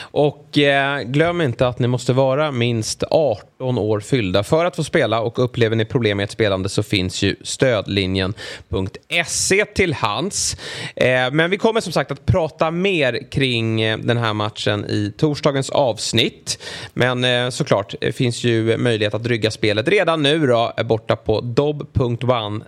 Och 0.00 0.58
eh, 0.58 1.00
glöm 1.00 1.40
inte 1.40 1.68
att 1.68 1.78
ni 1.78 1.88
måste 1.88 2.12
vara 2.12 2.50
minst 2.50 3.04
18 3.10 3.78
år 3.78 4.00
fyllda 4.00 4.42
för 4.42 4.64
att 4.64 4.76
få 4.76 4.84
spela 4.84 5.20
och 5.20 5.44
upplever 5.44 5.76
ni 5.76 5.84
problem 5.84 6.16
med 6.16 6.24
ett 6.24 6.30
spelande 6.30 6.68
så 6.68 6.82
finns 6.82 7.22
ju 7.22 7.36
stödlinjen.se 7.42 9.64
till 9.64 9.94
hands. 9.94 10.56
Eh, 10.96 11.30
men 11.32 11.50
vi 11.50 11.58
kommer 11.58 11.80
som 11.80 11.92
sagt 11.92 12.10
att 12.10 12.26
prata 12.26 12.70
mer 12.70 13.30
kring 13.30 13.80
eh, 13.80 13.98
den 13.98 14.16
här 14.16 14.32
matchen 14.32 14.84
i 14.84 15.12
torsdagens 15.18 15.70
avsnitt. 15.70 16.58
Men 16.94 17.24
eh, 17.24 17.50
såklart 17.50 17.94
det 18.00 18.12
finns 18.12 18.44
ju 18.44 18.76
möjlighet 18.76 19.14
att 19.14 19.26
rygga 19.26 19.50
spelet 19.50 19.88
redan 19.88 20.22
nu 20.22 20.46
då 20.46 20.72
borta 20.84 21.16
på 21.16 21.40
dob.one 21.40 22.64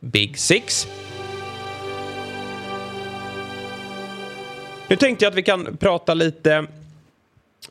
big 0.00 0.38
six. 0.38 0.86
Nu 4.88 4.96
tänkte 4.96 5.24
jag 5.24 5.30
att 5.30 5.36
vi 5.36 5.42
kan 5.42 5.76
prata 5.76 6.14
lite 6.14 6.66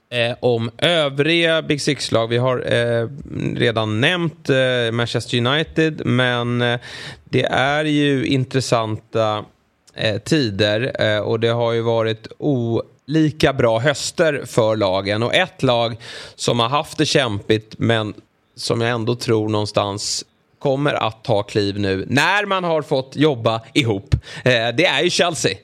Eh, 0.09 0.35
om 0.39 0.71
övriga 0.77 1.61
Big 1.61 1.81
Six-lag. 1.81 2.27
Vi 2.27 2.37
har 2.37 2.73
eh, 2.73 3.09
redan 3.55 4.01
nämnt 4.01 4.49
eh, 4.49 4.91
Manchester 4.91 5.37
United, 5.37 6.05
men 6.05 6.61
eh, 6.61 6.79
det 7.23 7.43
är 7.45 7.85
ju 7.85 8.25
intressanta 8.25 9.45
eh, 9.93 10.17
tider 10.17 10.95
eh, 10.99 11.19
och 11.19 11.39
det 11.39 11.47
har 11.47 11.71
ju 11.73 11.81
varit 11.81 12.27
olika 12.37 13.53
bra 13.53 13.79
höster 13.79 14.43
för 14.45 14.75
lagen. 14.75 15.23
Och 15.23 15.35
ett 15.35 15.63
lag 15.63 15.97
som 16.35 16.59
har 16.59 16.69
haft 16.69 16.97
det 16.97 17.05
kämpigt, 17.05 17.75
men 17.77 18.13
som 18.55 18.81
jag 18.81 18.91
ändå 18.91 19.15
tror 19.15 19.49
någonstans 19.49 20.25
kommer 20.65 20.93
att 20.93 21.23
ta 21.23 21.43
kliv 21.43 21.79
nu 21.79 22.05
när 22.07 22.45
man 22.45 22.63
har 22.63 22.81
fått 22.81 23.15
jobba 23.15 23.61
ihop. 23.73 24.15
Eh, 24.43 24.67
det 24.77 24.85
är 24.85 25.03
ju 25.03 25.09
Chelsea 25.09 25.57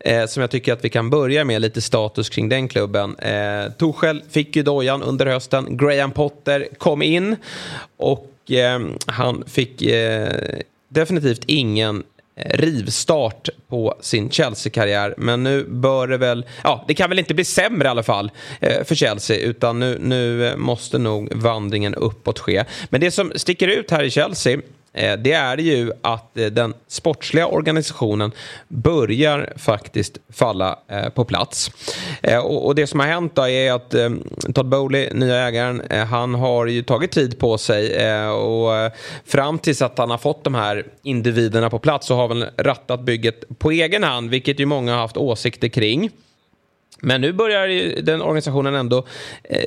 eh, 0.00 0.26
som 0.26 0.40
jag 0.40 0.50
tycker 0.50 0.72
att 0.72 0.84
vi 0.84 0.88
kan 0.88 1.10
börja 1.10 1.44
med 1.44 1.62
lite 1.62 1.80
status 1.80 2.28
kring 2.28 2.48
den 2.48 2.68
klubben. 2.68 3.16
Eh, 3.16 3.72
Tuchel 3.72 4.22
fick 4.30 4.56
ju 4.56 4.62
dojan 4.62 5.02
under 5.02 5.26
hösten. 5.26 5.76
Graham 5.76 6.10
Potter 6.10 6.68
kom 6.78 7.02
in 7.02 7.36
och 7.96 8.50
eh, 8.50 8.80
han 9.06 9.44
fick 9.46 9.82
eh, 9.82 10.58
definitivt 10.88 11.44
ingen 11.46 12.02
Eh, 12.36 12.58
rivstart 12.58 13.48
på 13.68 13.94
sin 14.00 14.30
Chelsea-karriär. 14.30 15.14
Men 15.16 15.42
nu 15.42 15.64
bör 15.64 16.06
det 16.06 16.16
väl, 16.16 16.46
ja 16.64 16.84
det 16.88 16.94
kan 16.94 17.08
väl 17.10 17.18
inte 17.18 17.34
bli 17.34 17.44
sämre 17.44 17.88
i 17.88 17.90
alla 17.90 18.02
fall 18.02 18.30
eh, 18.60 18.84
för 18.84 18.94
Chelsea 18.94 19.38
utan 19.38 19.78
nu, 19.78 19.98
nu 20.00 20.52
måste 20.56 20.98
nog 20.98 21.34
vandringen 21.34 21.94
uppåt 21.94 22.38
ske. 22.38 22.64
Men 22.90 23.00
det 23.00 23.10
som 23.10 23.32
sticker 23.34 23.68
ut 23.68 23.90
här 23.90 24.02
i 24.04 24.10
Chelsea 24.10 24.58
Eh, 24.92 25.16
det 25.18 25.32
är 25.32 25.58
ju 25.58 25.92
att 26.02 26.36
eh, 26.36 26.46
den 26.46 26.74
sportsliga 26.86 27.46
organisationen 27.46 28.32
börjar 28.68 29.52
faktiskt 29.56 30.18
falla 30.28 30.78
eh, 30.88 31.08
på 31.08 31.24
plats. 31.24 31.70
Och 32.42 32.74
det 32.74 32.86
som 32.86 33.00
har 33.00 33.06
hänt 33.06 33.34
då 33.34 33.48
är 33.48 33.72
att 33.72 33.94
Todd 34.54 34.68
Bowley, 34.68 35.14
nya 35.14 35.36
ägaren, 35.48 35.82
han 36.10 36.34
har 36.34 36.66
ju 36.66 36.82
tagit 36.82 37.10
tid 37.10 37.38
på 37.38 37.58
sig 37.58 38.08
och 38.28 38.92
fram 39.24 39.58
tills 39.58 39.82
att 39.82 39.98
han 39.98 40.10
har 40.10 40.18
fått 40.18 40.44
de 40.44 40.54
här 40.54 40.86
individerna 41.02 41.70
på 41.70 41.78
plats 41.78 42.06
så 42.06 42.14
har 42.14 42.28
han 42.28 42.44
rattat 42.56 43.00
bygget 43.00 43.58
på 43.58 43.70
egen 43.70 44.02
hand, 44.02 44.30
vilket 44.30 44.60
ju 44.60 44.66
många 44.66 44.92
har 44.92 45.00
haft 45.00 45.16
åsikter 45.16 45.68
kring. 45.68 46.10
Men 47.00 47.20
nu 47.20 47.32
börjar 47.32 47.68
den 48.02 48.22
organisationen 48.22 48.74
ändå 48.74 49.06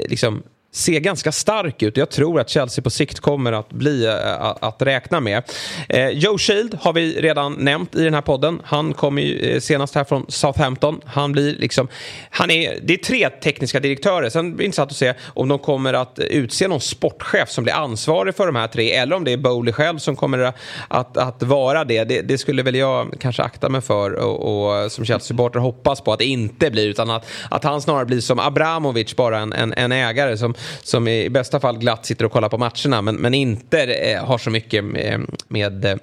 liksom 0.10 0.44
ser 0.74 1.00
ganska 1.00 1.32
stark 1.32 1.82
ut. 1.82 1.98
Jag 1.98 2.10
tror 2.10 2.40
att 2.40 2.50
Chelsea 2.50 2.84
på 2.84 2.90
sikt 2.90 3.20
kommer 3.20 3.52
att 3.52 3.70
bli 3.70 4.06
eh, 4.06 4.46
att 4.62 4.82
räkna 4.82 5.20
med. 5.20 5.44
Eh, 5.90 6.10
Joe 6.10 6.38
Shield 6.38 6.78
har 6.82 6.94
vi 6.94 7.22
redan 7.22 7.54
nämnt 7.54 7.96
i 7.96 8.04
den 8.04 8.14
här 8.14 8.22
podden. 8.22 8.62
Han 8.66 8.94
kommer 8.94 9.22
ju 9.22 9.40
eh, 9.40 9.60
senast 9.60 9.96
här 9.96 10.04
från 10.04 10.26
Southampton. 10.28 11.02
Han 11.06 11.32
blir 11.32 11.56
liksom, 11.56 11.88
han 12.30 12.52
är, 12.52 12.80
det 12.84 12.94
är 12.94 12.98
tre 12.98 13.30
tekniska 13.30 13.80
direktörer. 13.80 14.30
Sen 14.30 14.56
blir 14.56 14.58
det 14.58 14.66
intressant 14.66 14.92
att 14.92 14.98
se 14.98 15.14
om 15.26 15.48
de 15.48 15.60
kommer 15.60 15.94
att 15.94 16.20
utse 16.20 16.68
någon 16.68 16.82
sportchef 16.82 17.50
som 17.50 17.64
blir 17.64 17.74
ansvarig 17.74 18.36
för 18.36 18.46
de 18.46 18.56
här 18.56 18.68
tre 18.68 18.92
eller 18.92 19.16
om 19.16 19.24
det 19.24 19.32
är 19.32 19.38
Bowley 19.38 19.74
själv 19.74 19.98
som 19.98 20.16
kommer 20.16 20.54
att, 20.88 21.18
att 21.18 21.44
vara 21.44 21.84
det. 21.84 22.04
det. 22.04 22.22
det. 22.22 22.38
skulle 22.38 22.64
väl 22.64 22.76
jag 22.76 23.16
kanske 23.20 23.44
akta 23.44 23.70
mig 23.70 23.82
för 23.82 24.12
och, 24.12 24.84
och 24.84 24.92
som 24.92 25.06
Chelsea-supporter 25.06 25.60
hoppas 25.60 26.02
på 26.02 26.14
att 26.14 26.20
det 26.20 26.26
inte 26.26 26.72
blir 26.72 26.88
utan 26.88 27.10
att, 27.10 27.26
att 27.50 27.64
han 27.64 27.82
snarare 27.82 28.06
blir 28.06 28.22
som 28.22 28.40
Abramovic, 28.40 29.16
bara 29.16 29.40
en, 29.40 29.54
en, 29.54 29.74
en 29.74 29.92
ägare 29.92 30.38
som 30.38 30.56
som 30.84 31.08
i 31.08 31.30
bästa 31.30 31.60
fall 31.60 31.78
glatt 31.78 32.06
sitter 32.06 32.26
och 32.26 32.32
kollar 32.32 32.50
på 32.50 32.58
matcherna 32.58 33.02
men, 33.02 33.16
men 33.16 33.34
inte 33.34 33.84
eh, 33.84 34.26
har 34.26 34.38
så 34.38 34.50
mycket 34.50 34.84
med, 34.84 35.26
med 35.48 35.86
eh, 35.86 35.96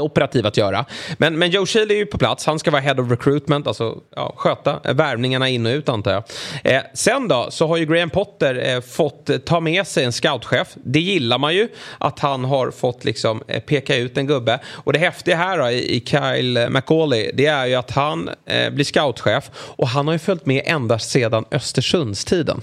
operativ 0.00 0.46
att 0.46 0.56
göra. 0.56 0.84
Men, 1.18 1.38
men 1.38 1.50
Joe 1.50 1.66
Shield 1.66 1.90
är 1.90 1.94
ju 1.94 2.06
på 2.06 2.18
plats. 2.18 2.46
Han 2.46 2.58
ska 2.58 2.70
vara 2.70 2.82
head 2.82 2.94
of 2.94 3.10
recruitment, 3.10 3.66
alltså 3.66 3.98
ja, 4.16 4.34
sköta 4.36 4.80
värvningarna 4.92 5.48
in 5.48 5.66
och 5.66 5.70
ut 5.70 5.88
antar 5.88 6.12
jag. 6.12 6.22
Eh, 6.64 6.82
sen 6.94 7.28
då 7.28 7.46
så 7.50 7.66
har 7.66 7.76
ju 7.76 7.86
Graham 7.86 8.10
Potter 8.10 8.74
eh, 8.74 8.80
fått 8.80 9.44
ta 9.46 9.60
med 9.60 9.86
sig 9.86 10.04
en 10.04 10.12
scoutchef. 10.12 10.68
Det 10.74 11.00
gillar 11.00 11.38
man 11.38 11.54
ju 11.54 11.68
att 11.98 12.18
han 12.18 12.44
har 12.44 12.70
fått 12.70 13.04
liksom 13.04 13.42
eh, 13.46 13.60
peka 13.60 13.96
ut 13.96 14.18
en 14.18 14.26
gubbe. 14.26 14.60
Och 14.66 14.92
det 14.92 14.98
häftiga 14.98 15.36
här 15.36 15.58
då 15.58 15.70
i, 15.70 15.96
i 15.96 16.00
Kyle 16.06 16.68
McCauley 16.70 17.30
det 17.34 17.46
är 17.46 17.66
ju 17.66 17.74
att 17.74 17.90
han 17.90 18.30
eh, 18.46 18.70
blir 18.70 18.84
scoutchef 18.84 19.50
och 19.54 19.88
han 19.88 20.06
har 20.06 20.14
ju 20.14 20.18
följt 20.18 20.46
med 20.46 20.62
ända 20.66 20.98
sedan 20.98 21.44
Östersundstiden. 21.50 22.62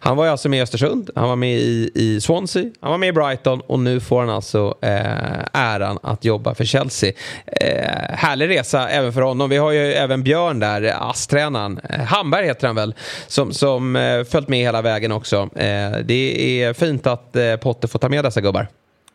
Han 0.00 0.16
var 0.16 0.24
ju 0.24 0.30
alltså 0.30 0.48
med 0.48 0.58
i 0.58 0.62
Östersund, 0.62 1.10
han 1.14 1.28
var 1.28 1.36
med 1.36 1.58
i, 1.58 1.90
i 1.94 2.20
Swansea, 2.20 2.64
han 2.80 2.90
var 2.90 2.98
med 2.98 3.08
i 3.08 3.12
Brighton 3.12 3.60
och 3.60 3.78
nu 3.78 4.00
får 4.00 4.20
han 4.20 4.30
alltså 4.30 4.74
eh, 4.82 5.44
äran 5.52 5.98
att 6.02 6.24
jobba 6.24 6.54
för 6.54 6.64
Chelsea. 6.64 7.12
Eh, 7.46 8.16
härlig 8.16 8.48
resa 8.48 8.88
även 8.88 9.12
för 9.12 9.20
honom. 9.20 9.50
Vi 9.50 9.56
har 9.56 9.70
ju 9.70 9.92
även 9.92 10.22
Björn 10.22 10.60
där, 10.60 10.94
ASS-tränaren. 11.10 11.80
Eh, 11.90 12.00
Hamberg 12.00 12.46
heter 12.46 12.66
han 12.66 12.76
väl, 12.76 12.94
som, 13.26 13.52
som 13.52 13.96
eh, 13.96 14.24
följt 14.24 14.48
med 14.48 14.58
hela 14.58 14.82
vägen 14.82 15.12
också. 15.12 15.36
Eh, 15.36 15.98
det 16.04 16.62
är 16.62 16.72
fint 16.72 17.06
att 17.06 17.36
eh, 17.36 17.56
Potter 17.56 17.88
får 17.88 17.98
ta 17.98 18.08
med 18.08 18.24
dessa 18.24 18.40
gubbar. 18.40 18.68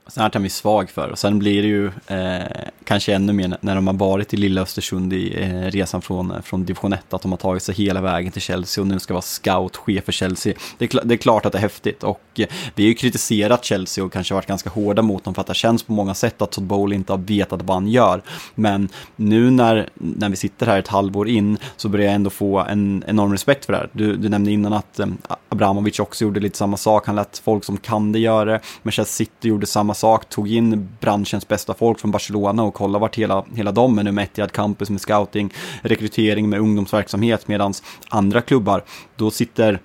Sen 0.08 0.24
är 0.24 0.32
han 0.34 0.50
svag 0.50 0.90
för. 0.90 1.10
Och 1.10 1.20
sen 1.20 1.40
blir 1.40 1.62
det 1.62 1.68
ju 1.68 1.86
eh, 2.08 2.68
kanske 2.84 3.14
ännu 3.14 3.34
mer 3.34 3.58
när 3.62 3.76
de 3.76 3.88
har 3.88 3.94
varit 3.94 4.34
i 4.34 4.38
lilla 4.38 4.62
Östersund 4.62 5.14
i 5.14 5.44
eh, 5.44 5.72
resan 5.72 6.02
från, 6.02 6.32
eh, 6.32 6.42
från 6.42 6.66
division 6.66 6.94
1, 6.94 7.14
att 7.14 7.22
de 7.22 7.32
har 7.32 7.38
tagit 7.38 7.64
sig 7.64 7.76
hela 7.76 8.02
vägen 8.02 8.32
till 8.32 8.42
Chelsea 8.42 8.82
och 8.82 8.88
nu 8.88 9.00
ska 9.00 9.14
vara 9.14 9.22
scoutchef 9.22 10.06
för 10.06 10.12
Chelsea. 10.12 10.54
Det 10.78 10.94
är, 10.94 11.06
det 11.06 11.14
är 11.16 11.18
klart 11.18 11.46
att 11.46 11.52
det 11.52 11.58
är 11.58 11.62
häftigt 11.62 12.04
och 12.04 12.22
eh, 12.36 12.48
vi 12.76 12.84
har 12.84 12.88
ju 12.88 12.94
kritiserat 12.94 13.66
Chelsea 13.66 14.04
och 14.04 14.14
kanske 14.14 14.34
varit 14.34 14.48
ganska 14.48 14.70
hårda 14.70 15.02
mot 15.02 15.24
dem 15.24 15.34
för 15.34 15.42
att 15.42 15.48
det 15.48 15.54
känns 15.54 15.84
på 15.84 15.94
många 15.94 16.14
sätt 16.14 16.42
att 16.42 16.52
Todd 16.52 16.64
Bowl 16.64 16.94
inte 16.94 17.14
har 17.14 17.18
vetat 17.18 17.62
vad 17.62 17.76
han 17.76 17.88
gör. 17.88 18.22
Men 18.56 18.90
nu 19.16 19.52
när, 19.52 19.90
när 19.94 20.30
vi 20.30 20.36
sitter 20.36 20.66
här 20.66 20.80
ett 20.80 20.88
halvår 20.88 21.28
in 21.30 21.58
så 21.78 21.90
börjar 21.90 22.06
jag 22.06 22.16
ändå 22.16 22.30
få 22.30 22.60
en 22.60 23.04
enorm 23.08 23.32
respekt 23.32 23.66
för 23.66 23.74
det 23.74 23.80
här. 23.80 23.90
Du, 23.94 24.16
du 24.16 24.30
nämnde 24.30 24.52
innan 24.52 24.74
att 24.74 25.00
eh, 25.00 25.08
Abramovic 25.50 26.00
också 26.00 26.24
gjorde 26.24 26.40
lite 26.40 26.58
samma 26.58 26.78
sak. 26.78 27.08
Han 27.08 27.16
lät 27.16 27.38
folk 27.38 27.64
som 27.64 27.78
kan 27.78 28.12
det 28.12 28.20
göra. 28.20 28.52
det. 28.52 28.60
Manchester 28.84 29.16
City 29.16 29.48
gjorde 29.48 29.68
samma 29.68 29.91
sak, 29.94 30.30
tog 30.30 30.52
in 30.52 30.90
branschens 31.00 31.48
bästa 31.48 31.74
folk 31.74 32.00
från 32.00 32.12
Barcelona 32.12 32.64
och 32.64 32.74
kolla 32.74 33.00
vart 33.00 33.16
hela, 33.16 33.46
hela 33.56 33.72
de 33.72 34.00
är 34.00 34.04
nu 34.04 34.12
med 34.12 34.24
Etihad 34.24 34.52
Campus 34.52 34.90
med 34.90 35.02
scouting, 35.02 35.54
rekrytering 35.82 36.50
med 36.50 36.60
ungdomsverksamhet 36.60 37.48
medan 37.48 37.74
andra 38.10 38.42
klubbar, 38.42 38.84
då 39.16 39.32
sitter 39.32 39.80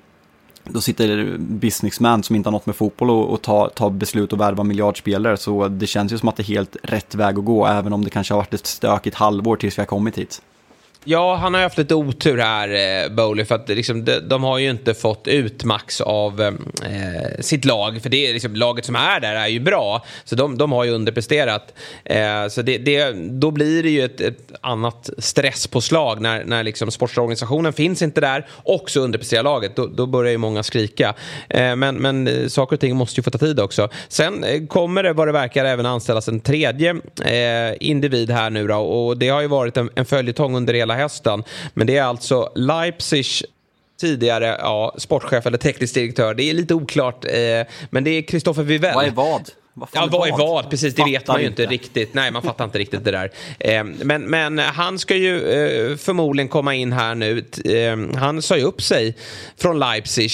då 0.69 0.81
sitter 0.81 1.37
businessman 1.39 2.23
som 2.23 2.37
inte 2.37 2.47
har 2.47 2.53
något 2.53 2.67
med 2.67 2.77
fotboll 2.77 3.11
och, 3.11 3.33
och 3.33 3.43
tar 3.43 3.69
ta 3.69 3.91
beslut 3.91 4.33
och 4.33 4.41
värva 4.41 4.65
miljardspelare. 4.65 5.37
Så 5.37 5.69
det 5.69 5.87
känns 5.87 6.13
ju 6.13 6.19
som 6.19 6.29
att 6.29 6.37
det 6.37 6.43
är 6.43 6.45
helt 6.45 6.77
rätt 6.83 7.15
väg 7.15 7.39
att 7.39 7.45
gå, 7.45 7.67
även 7.67 7.93
om 7.93 8.05
det 8.05 8.11
kanske 8.11 8.35
har 8.35 8.39
varit 8.39 8.55
ett 8.55 8.67
stökigt 8.67 9.17
halvår 9.17 9.57
tills 9.57 9.79
vi 9.79 9.81
har 9.81 9.87
kommit 9.87 10.19
hit. 10.19 10.43
Ja, 11.09 11.35
han 11.35 11.55
har 11.55 11.61
haft 11.61 11.79
lite 11.79 11.95
otur 11.95 12.39
här, 12.39 12.69
eh, 13.05 13.09
Bowley, 13.13 13.45
för 13.45 13.55
att 13.55 13.69
liksom, 13.69 14.05
de, 14.05 14.21
de, 14.21 14.45
har 14.45 14.59
ju 14.59 14.71
inte 14.71 14.95
fått 14.95 15.29
ut 15.29 15.65
max 15.65 16.01
av 16.01 16.41
eh, 16.41 16.47
eh, 16.47 17.41
sitt 17.41 17.65
lag. 17.65 18.03
För 18.03 18.11
det 18.11 18.27
är 18.27 18.33
liksom, 18.33 18.57
laget 18.57 18.85
som 18.85 18.97
är 18.97 19.21
där 19.21 19.35
är 19.35 19.47
ju 19.47 19.61
bra, 19.61 20.05
så 20.25 20.35
de, 20.35 20.59
de 20.59 20.73
har 20.73 20.85
ju 20.85 20.91
underpresterat. 20.91 21.75
Eh, 22.05 22.49
så 22.51 22.63
det, 22.63 22.79
det, 22.79 23.13
då 23.13 23.51
blir 23.51 23.83
det 23.83 23.91
ju 23.91 24.05
ett, 24.05 24.21
ett 24.21 24.53
annat 24.61 25.11
stresspåslag 25.19 26.21
när, 26.21 26.45
när 26.45 26.65
liksom 26.65 26.91
sportorganisationen 26.91 27.73
finns 27.73 28.03
inte 28.03 28.21
där 28.21 28.47
och 28.51 28.91
så 28.91 29.01
underpresterar 29.01 29.43
laget. 29.43 29.77
Då, 29.77 29.87
då 29.87 30.07
börjar 30.07 30.33
ju 30.33 30.39
många 30.39 30.63
skrika. 30.63 31.15
Eh, 31.49 31.77
men, 31.77 31.97
men 31.97 32.29
eh, 32.29 32.49
saker 32.49 32.77
och 32.77 32.81
ting 32.81 32.97
måste 32.97 33.21
ju 33.21 33.23
få 33.23 33.31
ta 33.31 33.39
tid 33.39 33.61
också. 33.61 33.89
Sen 34.09 34.45
eh, 34.45 34.67
kommer 34.67 35.03
det 35.03 35.13
vad 35.13 35.29
det 35.29 35.33
verkar 35.33 35.65
även 35.65 35.87
anställas 35.87 36.29
en 36.29 36.41
tredje 36.41 36.91
eh, 37.25 37.75
individ 37.81 38.31
här 38.31 38.51
nu 38.51 38.67
då, 38.67 38.77
och 38.77 39.19
det 39.19 39.29
har 39.29 39.41
ju 39.41 39.49
varit 39.49 39.77
en, 39.77 39.91
en 39.95 40.05
följetong 40.05 40.57
under 40.57 40.75
hela 40.75 40.96
hästen. 40.97 41.45
Men 41.75 41.87
det 41.87 41.97
är 41.97 42.03
alltså 42.03 42.53
Leipzig 42.55 43.27
tidigare 44.01 44.57
ja, 44.59 44.95
sportchef 44.99 45.47
eller 45.47 45.59
teknisk 45.59 45.95
direktör. 45.95 46.35
Det 46.35 46.51
är 46.51 46.55
lite 46.55 46.75
oklart, 46.75 47.25
eh, 47.25 47.67
men 47.91 48.05
det 48.05 48.11
är 48.11 48.23
Christopher 48.23 48.63
Vivell. 48.63 48.95
Vad 48.95 49.07
är 49.07 49.11
vad? 49.11 49.51
Vad 49.79 49.89
ja, 49.93 50.09
vad 50.11 50.29
är 50.29 50.33
vad? 50.33 50.71
Precis, 50.71 50.95
det 50.95 51.05
vet 51.05 51.29
man 51.29 51.41
ju 51.41 51.47
inte, 51.47 51.67
riktigt. 51.67 52.15
Nej, 52.15 52.31
man 52.31 52.43
fattar 52.43 52.65
inte 52.65 52.79
riktigt 52.79 53.05
det 53.05 53.11
där. 53.11 53.31
Eh, 53.59 53.85
men, 53.85 54.23
men 54.23 54.59
han 54.59 54.99
ska 54.99 55.17
ju 55.17 55.49
eh, 55.49 55.97
förmodligen 55.97 56.49
komma 56.49 56.75
in 56.75 56.93
här 56.93 57.15
nu. 57.15 57.45
Eh, 57.65 58.19
han 58.19 58.43
sa 58.43 58.57
ju 58.57 58.63
upp 58.63 58.83
sig 58.83 59.17
från 59.57 59.79
Leipzig 59.79 60.31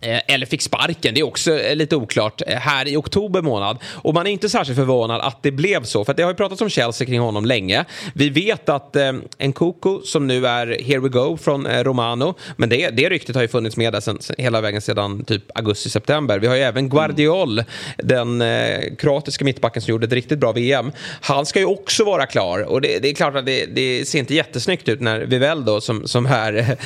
Eh, 0.00 0.20
eller 0.26 0.46
fick 0.46 0.62
sparken, 0.62 1.14
det 1.14 1.20
är 1.20 1.26
också 1.26 1.58
eh, 1.58 1.76
lite 1.76 1.96
oklart, 1.96 2.42
eh, 2.46 2.58
här 2.58 2.88
i 2.88 2.96
oktober 2.96 3.42
månad. 3.42 3.78
Och 3.94 4.14
man 4.14 4.26
är 4.26 4.30
inte 4.30 4.48
särskilt 4.48 4.78
förvånad 4.78 5.20
att 5.20 5.42
det 5.42 5.50
blev 5.50 5.84
så, 5.84 6.04
för 6.04 6.14
det 6.14 6.22
har 6.22 6.30
ju 6.30 6.36
pratats 6.36 6.60
om 6.60 6.68
Chelsea 6.68 7.06
kring 7.06 7.20
honom 7.20 7.44
länge. 7.44 7.84
Vi 8.14 8.30
vet 8.30 8.68
att 8.68 8.96
eh, 8.96 9.12
Nkoko, 9.38 10.00
som 10.04 10.26
nu 10.26 10.46
är 10.46 10.66
Here 10.66 10.98
We 10.98 11.08
Go 11.08 11.36
från 11.36 11.66
eh, 11.66 11.84
Romano, 11.84 12.34
men 12.56 12.68
det, 12.68 12.90
det 12.90 13.08
ryktet 13.08 13.34
har 13.34 13.42
ju 13.42 13.48
funnits 13.48 13.76
med 13.76 13.92
där 13.92 14.00
sen, 14.00 14.18
hela 14.38 14.60
vägen 14.60 14.80
sedan 14.80 15.24
typ 15.24 15.42
augusti-september. 15.54 16.38
Vi 16.38 16.46
har 16.46 16.56
ju 16.56 16.62
även 16.62 16.88
Guardiol, 16.88 17.58
mm. 17.58 17.64
den 17.96 18.42
eh, 18.42 18.96
kroatiska 18.98 19.44
mittbacken 19.44 19.82
som 19.82 19.90
gjorde 19.90 20.06
ett 20.06 20.12
riktigt 20.12 20.38
bra 20.38 20.52
VM. 20.52 20.92
Han 21.20 21.46
ska 21.46 21.58
ju 21.58 21.66
också 21.66 22.04
vara 22.04 22.26
klar 22.26 22.60
och 22.60 22.80
det, 22.80 22.98
det 22.98 23.10
är 23.10 23.14
klart 23.14 23.36
att 23.36 23.46
det, 23.46 23.66
det, 23.66 24.08
ser 24.08 24.18
inte 24.18 24.34
jättesnyggt 24.34 24.88
ut 24.88 25.00
när 25.00 25.20
Vivell 25.20 25.64
då, 25.64 25.80
som, 25.80 26.06
som 26.06 26.26
är 26.26 26.56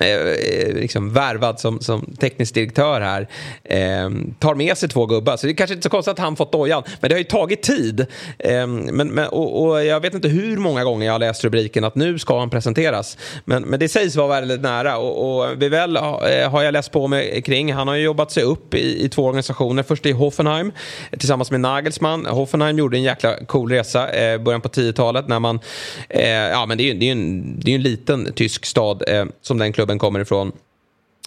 eh, 0.00 0.74
liksom 0.74 1.12
värvad 1.12 1.60
som, 1.60 1.80
som 1.80 2.16
teknisk 2.20 2.57
direktör 2.58 3.00
här 3.00 3.28
eh, 3.64 4.10
tar 4.38 4.54
med 4.54 4.78
sig 4.78 4.88
två 4.88 5.06
gubbar. 5.06 5.36
Så 5.36 5.46
det 5.46 5.52
är 5.52 5.54
kanske 5.54 5.74
inte 5.74 5.84
så 5.84 5.90
konstigt 5.90 6.12
att 6.12 6.18
han 6.18 6.36
fått 6.36 6.52
dojan. 6.52 6.82
Men 7.00 7.08
det 7.08 7.14
har 7.14 7.18
ju 7.18 7.24
tagit 7.24 7.62
tid. 7.62 8.06
Eh, 8.38 8.66
men, 8.66 9.08
men, 9.08 9.28
och, 9.28 9.62
och, 9.62 9.84
jag 9.84 10.00
vet 10.00 10.14
inte 10.14 10.28
hur 10.28 10.56
många 10.56 10.84
gånger 10.84 11.06
jag 11.06 11.14
har 11.14 11.18
läst 11.18 11.44
rubriken 11.44 11.84
att 11.84 11.94
nu 11.94 12.18
ska 12.18 12.38
han 12.38 12.50
presenteras. 12.50 13.18
Men, 13.44 13.62
men 13.62 13.80
det 13.80 13.88
sägs 13.88 14.16
vara 14.16 14.28
väldigt 14.28 14.60
nära. 14.60 14.98
Och, 14.98 15.40
och 15.40 15.62
Vivell 15.62 15.96
eh, 15.96 16.02
har 16.50 16.62
jag 16.62 16.72
läst 16.72 16.92
på 16.92 17.08
mig 17.08 17.42
kring. 17.42 17.72
Han 17.72 17.88
har 17.88 17.94
ju 17.94 18.02
jobbat 18.02 18.30
sig 18.30 18.42
upp 18.42 18.74
i, 18.74 19.04
i 19.04 19.08
två 19.08 19.24
organisationer. 19.24 19.82
Först 19.82 20.06
i 20.06 20.12
Hoffenheim 20.12 20.72
tillsammans 21.18 21.50
med 21.50 21.60
Nagelsmann. 21.60 22.26
Hoffenheim 22.26 22.78
gjorde 22.78 22.96
en 22.96 23.02
jäkla 23.02 23.44
cool 23.46 23.70
resa 23.70 24.10
eh, 24.10 24.38
början 24.38 24.60
på 24.60 24.68
10-talet 24.68 25.28
när 25.28 25.40
man... 25.40 25.60
Eh, 26.08 26.28
ja, 26.28 26.66
men 26.66 26.78
det 26.78 26.84
är 26.84 26.94
ju 26.94 26.98
det 26.98 27.08
är 27.08 27.12
en, 27.12 27.60
det 27.60 27.70
är 27.70 27.74
en 27.74 27.82
liten 27.82 28.32
tysk 28.32 28.66
stad 28.66 29.02
eh, 29.08 29.24
som 29.42 29.58
den 29.58 29.72
klubben 29.72 29.98
kommer 29.98 30.20
ifrån. 30.20 30.52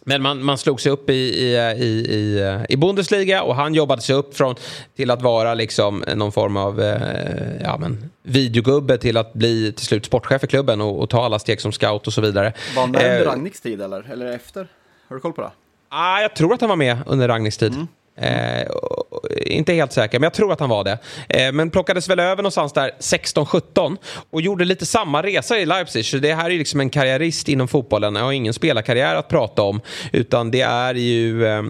Men 0.05 0.21
man, 0.21 0.43
man 0.43 0.57
slog 0.57 0.81
sig 0.81 0.91
upp 0.91 1.09
i, 1.09 1.13
i, 1.13 1.55
i, 1.77 2.65
i, 2.69 2.77
Bundesliga 2.77 3.43
och 3.43 3.55
han 3.55 3.73
jobbade 3.73 4.01
sig 4.01 4.15
upp 4.15 4.37
från 4.37 4.55
till 4.95 5.11
att 5.11 5.21
vara 5.21 5.53
liksom 5.53 6.03
någon 6.15 6.31
form 6.31 6.57
av 6.57 6.81
eh, 6.81 7.61
ja, 7.63 7.77
men, 7.77 8.09
videogubbe 8.23 8.97
till 8.97 9.17
att 9.17 9.33
bli 9.33 9.73
till 9.73 9.85
slut 9.85 10.05
sportchef 10.05 10.43
i 10.43 10.47
klubben 10.47 10.81
och, 10.81 10.99
och 11.01 11.09
ta 11.09 11.25
alla 11.25 11.39
steg 11.39 11.61
som 11.61 11.71
scout 11.71 12.07
och 12.07 12.13
så 12.13 12.21
vidare. 12.21 12.53
Var 12.75 12.81
han 12.81 12.91
med 12.91 13.01
under 13.01 13.21
eh, 13.21 13.25
Ragniks 13.25 13.61
tid 13.61 13.81
eller, 13.81 14.11
eller 14.11 14.25
efter? 14.25 14.67
Har 15.07 15.15
du 15.15 15.21
koll 15.21 15.33
på 15.33 15.41
det? 15.41 15.51
Ah, 15.89 16.21
jag 16.21 16.35
tror 16.35 16.53
att 16.53 16.61
han 16.61 16.69
var 16.69 16.75
med 16.75 16.97
under 17.05 17.27
Ragniks 17.27 17.57
tid. 17.57 17.73
Mm. 17.73 17.87
Eh, 18.15 18.67
inte 19.45 19.73
helt 19.73 19.91
säker, 19.91 20.19
men 20.19 20.23
jag 20.23 20.33
tror 20.33 20.53
att 20.53 20.59
han 20.59 20.69
var 20.69 20.83
det. 20.83 20.97
Eh, 21.29 21.51
men 21.51 21.69
plockades 21.69 22.09
väl 22.09 22.19
över 22.19 22.35
någonstans 22.35 22.73
där 22.73 22.91
16-17 22.99 23.97
och 24.29 24.41
gjorde 24.41 24.65
lite 24.65 24.85
samma 24.85 25.23
resa 25.23 25.59
i 25.59 25.65
Leipzig. 25.65 26.05
Så 26.05 26.17
det 26.17 26.33
här 26.33 26.49
är 26.49 26.57
liksom 26.57 26.79
en 26.79 26.89
karriärist 26.89 27.49
inom 27.49 27.67
fotbollen. 27.67 28.15
Han 28.15 28.25
har 28.25 28.31
ingen 28.31 28.53
spelarkarriär 28.53 29.15
att 29.15 29.27
prata 29.27 29.61
om, 29.61 29.81
utan 30.11 30.51
det 30.51 30.61
är 30.61 30.93
ju 30.95 31.45
eh, 31.45 31.63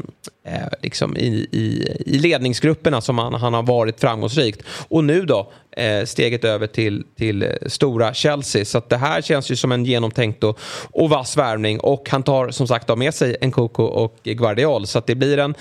eh, 0.46 0.68
liksom 0.82 1.18
i, 1.18 1.48
i, 1.52 1.98
i, 2.06 2.20
ledningsgrupperna 2.20 3.02
som 3.02 3.18
han, 3.18 3.34
han 3.34 3.54
har 3.54 3.64
varit 3.64 4.00
framgångsrikt. 4.00 4.62
Och 4.88 5.04
nu 5.04 5.26
då, 5.26 5.52
eh, 5.78 6.06
steget 6.06 6.44
över 6.44 6.68
till, 6.68 7.04
till 7.18 7.58
stora 7.66 8.14
Chelsea. 8.14 8.66
Så 8.66 8.82
det 8.88 8.98
här 8.98 9.22
känns 9.22 9.52
ju 9.52 9.56
som 9.56 9.72
en 9.72 9.86
genomtänkt 9.86 10.44
och, 10.44 10.60
och 10.92 11.10
vass 11.10 11.38
värvning. 11.38 11.80
Och 11.80 12.10
han 12.10 12.24
tar 12.24 12.50
som 12.50 12.68
sagt 12.68 12.98
med 12.98 13.14
sig 13.14 13.38
en 13.42 13.52
Coco 13.52 13.84
och 13.84 14.20
Guardiol. 14.24 14.88
Så 14.88 15.02
det 15.06 15.16
blir 15.16 15.38
en 15.38 15.56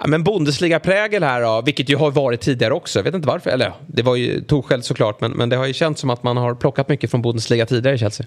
Ja, 0.00 0.06
men 0.06 0.24
Bundesliga-prägel 0.24 1.22
här 1.22 1.42
då, 1.42 1.62
vilket 1.62 1.88
ju 1.88 1.96
har 1.96 2.10
varit 2.10 2.40
tidigare 2.40 2.74
också. 2.74 2.98
Jag 2.98 3.04
vet 3.04 3.14
inte 3.14 3.28
varför. 3.28 3.50
Eller 3.50 3.72
det 3.86 4.02
var 4.02 4.16
ju 4.16 4.40
Torshäll 4.40 4.82
såklart, 4.82 5.20
men, 5.20 5.32
men 5.32 5.48
det 5.48 5.56
har 5.56 5.66
ju 5.66 5.72
känts 5.72 6.00
som 6.00 6.10
att 6.10 6.22
man 6.22 6.36
har 6.36 6.54
plockat 6.54 6.88
mycket 6.88 7.10
från 7.10 7.22
Bundesliga 7.22 7.66
tidigare 7.66 7.94
i 7.94 7.98
Chelsea. 7.98 8.26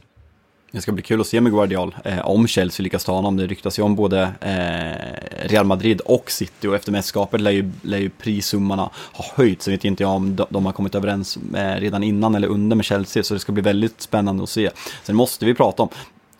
Det 0.72 0.82
ska 0.82 0.92
bli 0.92 1.04
kul 1.04 1.22
att 1.22 1.28
se 1.28 1.42
med 1.42 1.52
Guardiol 1.52 1.96
eh, 2.04 2.30
om 2.30 2.48
Chelsea 2.48 2.84
lyckas 2.84 3.06
ta 3.06 3.12
honom. 3.12 3.38
Det 3.38 3.48
ryktas 3.48 3.80
ju 3.80 3.84
om 3.84 3.96
både 3.96 4.22
eh, 4.42 5.48
Real 5.50 5.66
Madrid 5.66 6.02
och 6.02 6.32
City 6.32 6.68
och 6.68 6.76
efter 6.76 6.92
mästerskapet 6.92 7.42
lär 7.42 7.52
ju, 7.52 7.72
lär 7.82 7.98
ju 7.98 8.10
prissummarna 8.10 8.90
ha 9.14 9.26
höjts. 9.36 9.66
Sen 9.66 9.72
vet 9.72 9.86
inte 9.86 10.04
jag 10.04 10.12
om 10.12 10.36
de, 10.36 10.46
de 10.50 10.66
har 10.66 10.74
kommit 10.74 10.96
överens 10.96 11.38
eh, 11.56 11.76
redan 11.76 12.04
innan 12.04 12.36
eller 12.36 12.48
under 12.48 12.76
med 12.76 12.86
Chelsea 12.86 13.24
så 13.24 13.34
det 13.34 13.40
ska 13.40 13.52
bli 13.52 13.62
väldigt 13.62 14.02
spännande 14.02 14.44
att 14.44 14.50
se. 14.50 14.70
Sen 15.04 15.16
måste 15.16 15.46
vi 15.46 15.54
prata 15.54 15.84
om 15.84 15.90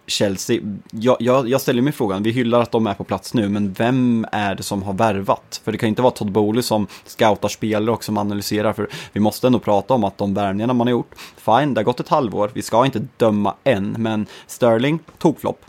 Chelsea, 0.10 0.62
jag, 0.92 1.18
jag, 1.20 1.50
jag, 1.50 1.62
ställer 1.62 1.82
mig 1.82 1.94
frågan, 1.94 2.24
vi 2.24 2.32
hyllar 2.32 2.62
att 2.62 2.72
de 2.72 2.88
är 2.88 2.94
på 2.94 3.04
plats 3.04 3.34
nu, 3.34 3.50
men 3.50 3.74
vem 3.74 4.26
är 4.32 4.56
det 4.56 4.64
som 4.64 4.84
har 4.84 4.94
värvat? 4.94 5.62
För 5.64 5.72
det 5.72 5.78
kan 5.78 5.90
inte 5.90 6.02
vara 6.02 6.12
Todd 6.12 6.32
Bowley 6.32 6.64
som 6.64 6.88
scoutar 7.06 7.50
spelare 7.50 7.92
och 7.92 8.04
som 8.04 8.18
analyserar, 8.18 8.74
för 8.74 8.90
vi 9.14 9.20
måste 9.20 9.48
ändå 9.48 9.60
prata 9.60 9.94
om 9.94 10.04
att 10.04 10.18
de 10.18 10.34
värvningarna 10.34 10.74
man 10.74 10.88
har 10.88 10.92
gjort, 10.92 11.16
fine, 11.36 11.74
det 11.74 11.80
har 11.80 11.84
gått 11.84 12.00
ett 12.00 12.10
halvår, 12.10 12.52
vi 12.54 12.62
ska 12.62 12.86
inte 12.86 13.08
döma 13.18 13.56
än, 13.64 13.96
men 13.98 14.26
Sterling, 14.48 15.00
tokflopp. 15.18 15.66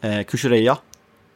Eh, 0.00 0.22
Kukureya, 0.22 0.76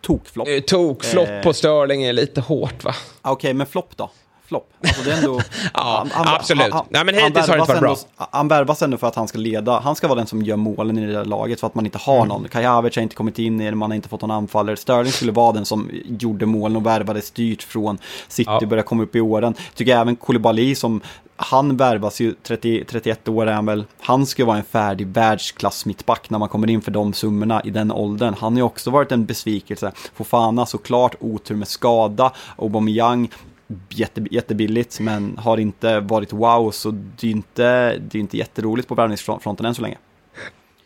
tokflopp. 0.00 0.48
Eh, 0.48 0.60
tokflopp 0.60 1.28
eh, 1.28 1.42
på 1.42 1.52
Sterling 1.52 2.02
är 2.02 2.12
lite 2.12 2.40
hårt 2.40 2.84
va? 2.84 2.94
Okej, 3.22 3.32
okay, 3.32 3.54
men 3.54 3.66
flopp 3.66 3.96
då? 3.96 4.10
Flopp. 4.46 4.72
Alltså 4.82 5.02
det 5.02 5.12
är 5.12 5.16
ändå, 5.16 5.40
ja, 5.74 6.06
han, 6.12 6.28
absolut. 6.28 6.72
Han, 6.72 6.86
Nej, 6.88 7.04
men 7.04 7.14
hittills 7.14 7.48
har 7.48 7.56
det 7.56 7.60
inte 7.60 7.72
varit 7.72 7.80
bra. 7.80 8.26
Han 8.30 8.48
värvas 8.48 8.82
ändå 8.82 8.96
för 8.96 9.06
att 9.06 9.14
han 9.14 9.28
ska 9.28 9.38
leda. 9.38 9.80
Han 9.80 9.96
ska 9.96 10.08
vara 10.08 10.18
den 10.18 10.26
som 10.26 10.42
gör 10.42 10.56
målen 10.56 10.98
i 10.98 11.06
det 11.06 11.12
där 11.12 11.24
laget 11.24 11.60
för 11.60 11.66
att 11.66 11.74
man 11.74 11.84
inte 11.86 11.98
har 11.98 12.16
mm. 12.16 12.28
någon. 12.28 12.48
Kai 12.48 12.64
Havertz 12.64 12.96
har 12.96 13.02
inte 13.02 13.16
kommit 13.16 13.38
in 13.38 13.60
i 13.60 13.70
det, 13.70 13.76
man 13.76 13.90
har 13.90 13.96
inte 13.96 14.08
fått 14.08 14.20
någon 14.20 14.30
anfallare. 14.30 14.76
Sterling 14.76 15.12
skulle 15.12 15.32
vara 15.32 15.52
den 15.52 15.64
som 15.64 15.90
gjorde 16.04 16.46
målen 16.46 16.76
och 16.76 16.86
värvade 16.86 17.22
styrt 17.22 17.62
från 17.62 17.98
City, 18.28 18.50
ja. 18.60 18.66
börjar 18.66 18.84
komma 18.84 19.02
upp 19.02 19.16
i 19.16 19.20
åren. 19.20 19.54
Tycker 19.74 19.96
även 19.96 20.16
Koulibaly 20.16 20.74
som 20.74 21.00
han 21.36 21.76
värvas 21.76 22.20
ju, 22.20 22.34
30, 22.42 22.84
31 22.84 23.28
år 23.28 23.46
är 23.46 23.52
han 23.52 23.66
väl, 23.66 23.84
han 24.00 24.26
ska 24.26 24.44
vara 24.44 24.56
en 24.56 24.64
färdig 24.64 25.06
världsklass 25.06 25.86
mittback 25.86 26.30
när 26.30 26.38
man 26.38 26.48
kommer 26.48 26.70
in 26.70 26.82
för 26.82 26.90
de 26.90 27.12
summorna 27.12 27.62
i 27.64 27.70
den 27.70 27.92
åldern. 27.92 28.34
Han 28.38 28.52
har 28.52 28.58
ju 28.58 28.62
också 28.62 28.90
varit 28.90 29.12
en 29.12 29.24
besvikelse. 29.24 29.92
Fofana 30.14 30.66
såklart, 30.66 31.14
otur 31.20 31.54
med 31.54 31.68
skada, 31.68 32.32
Aubameyang 32.56 33.28
jätte, 33.88 34.24
jättebilligt 34.30 35.00
men 35.00 35.38
har 35.38 35.58
inte 35.58 36.00
varit 36.00 36.32
wow 36.32 36.70
så 36.70 36.90
det 36.90 37.26
är 37.26 37.30
inte, 37.30 37.96
det 37.98 38.18
är 38.18 38.20
inte 38.20 38.36
jätteroligt 38.36 38.88
på 38.88 38.94
värvningsfronten 38.94 39.66
än 39.66 39.74
så 39.74 39.82
länge. 39.82 39.96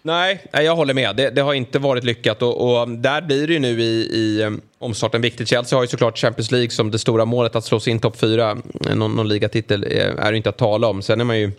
Nej, 0.03 0.47
jag 0.53 0.77
håller 0.77 0.95
med. 0.95 1.17
Det, 1.17 1.31
det 1.31 1.41
har 1.41 1.55
inte 1.55 1.79
varit 1.79 2.05
lyckat 2.05 2.43
och, 2.43 2.61
och, 2.61 2.83
um, 2.83 3.03
där 3.03 3.23
blir 3.23 3.47
det 3.47 3.53
ju 3.53 3.59
nu 3.59 3.81
i, 3.81 4.09
i 4.13 4.45
um, 4.45 4.61
omstarten 4.79 5.23
viktigt. 5.23 5.49
Chelsea 5.49 5.77
har 5.77 5.85
ju 5.85 5.89
såklart 5.89 6.19
Champions 6.19 6.51
League 6.51 6.71
som 6.71 6.91
det 6.91 6.99
stora 6.99 7.25
målet 7.25 7.57
att 7.57 7.65
slå 7.65 7.81
sig 7.81 7.91
in 7.91 7.99
topp 7.99 8.17
fyra. 8.17 8.57
Någon, 8.95 9.17
någon 9.17 9.29
ligatitel 9.29 9.85
eh, 9.91 10.27
är 10.27 10.31
det 10.31 10.37
inte 10.37 10.49
att 10.49 10.59
tala 10.59 10.89
om. 10.89 11.03
Sen 11.03 11.21
är 11.21 11.25
man 11.25 11.39
ju 11.39 11.53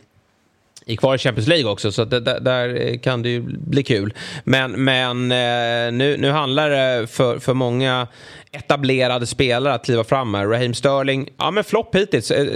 i 0.86 0.98
kvar 0.98 1.16
i 1.16 1.18
Champions 1.18 1.48
League 1.48 1.72
också, 1.72 1.92
så 1.92 2.06
det, 2.06 2.20
där 2.20 2.98
kan 2.98 3.22
det 3.22 3.30
ju 3.30 3.42
bli 3.42 3.84
kul. 3.84 4.14
Men, 4.44 4.84
men 4.84 5.32
eh, 5.32 5.92
nu, 5.92 6.18
nu 6.18 6.32
handlar 6.32 6.70
det 6.70 7.08
för, 7.08 7.40
för 7.40 7.54
många 7.54 8.08
etablerade 8.52 9.26
spelare 9.26 9.74
att 9.74 9.86
kliva 9.86 10.04
fram 10.04 10.34
här. 10.34 10.48
Raheem 10.48 10.74
Sterling, 10.74 11.30
ja 11.38 11.52
men 11.52 11.64
flopp 11.64 11.96
hittills. 11.96 12.32
Eh, 12.32 12.42
eh 12.42 12.48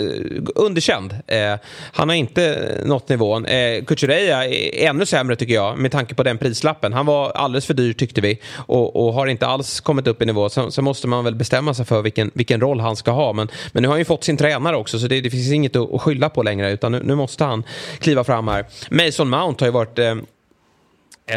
underkänd. 0.55 1.15
Eh, 1.27 1.55
han 1.93 2.09
har 2.09 2.15
inte 2.15 2.77
nått 2.85 3.09
nivån. 3.09 3.45
Eh, 3.45 3.83
Kuchereya 3.83 4.45
är 4.45 4.87
ännu 4.89 5.05
sämre 5.05 5.35
tycker 5.35 5.53
jag 5.53 5.77
med 5.77 5.91
tanke 5.91 6.15
på 6.15 6.23
den 6.23 6.37
prislappen. 6.37 6.93
Han 6.93 7.05
var 7.05 7.31
alldeles 7.31 7.65
för 7.65 7.73
dyr 7.73 7.93
tyckte 7.93 8.21
vi 8.21 8.39
och, 8.55 8.95
och 8.95 9.13
har 9.13 9.27
inte 9.27 9.47
alls 9.47 9.79
kommit 9.79 10.07
upp 10.07 10.21
i 10.21 10.25
nivå. 10.25 10.49
Så, 10.49 10.71
så, 10.71 10.81
måste 10.81 11.07
man 11.07 11.23
väl 11.23 11.35
bestämma 11.35 11.73
sig 11.73 11.85
för 11.85 12.01
vilken, 12.01 12.31
vilken 12.33 12.61
roll 12.61 12.79
han 12.79 12.95
ska 12.95 13.11
ha. 13.11 13.33
Men, 13.33 13.47
men 13.71 13.81
nu 13.81 13.87
har 13.87 13.93
han 13.93 14.01
ju 14.01 14.05
fått 14.05 14.23
sin 14.23 14.37
tränare 14.37 14.75
också 14.75 14.99
så 14.99 15.07
det, 15.07 15.21
det 15.21 15.29
finns 15.29 15.51
inget 15.51 15.75
att, 15.75 15.93
att 15.93 16.01
skylla 16.01 16.29
på 16.29 16.43
längre 16.43 16.71
utan 16.71 16.91
nu, 16.91 17.01
nu, 17.03 17.15
måste 17.15 17.43
han 17.43 17.63
kliva 17.99 18.23
fram 18.23 18.47
här. 18.47 18.65
Mason 18.89 19.29
Mount 19.29 19.63
har 19.63 19.67
ju 19.67 19.73
varit 19.73 19.99
eh, 19.99 20.15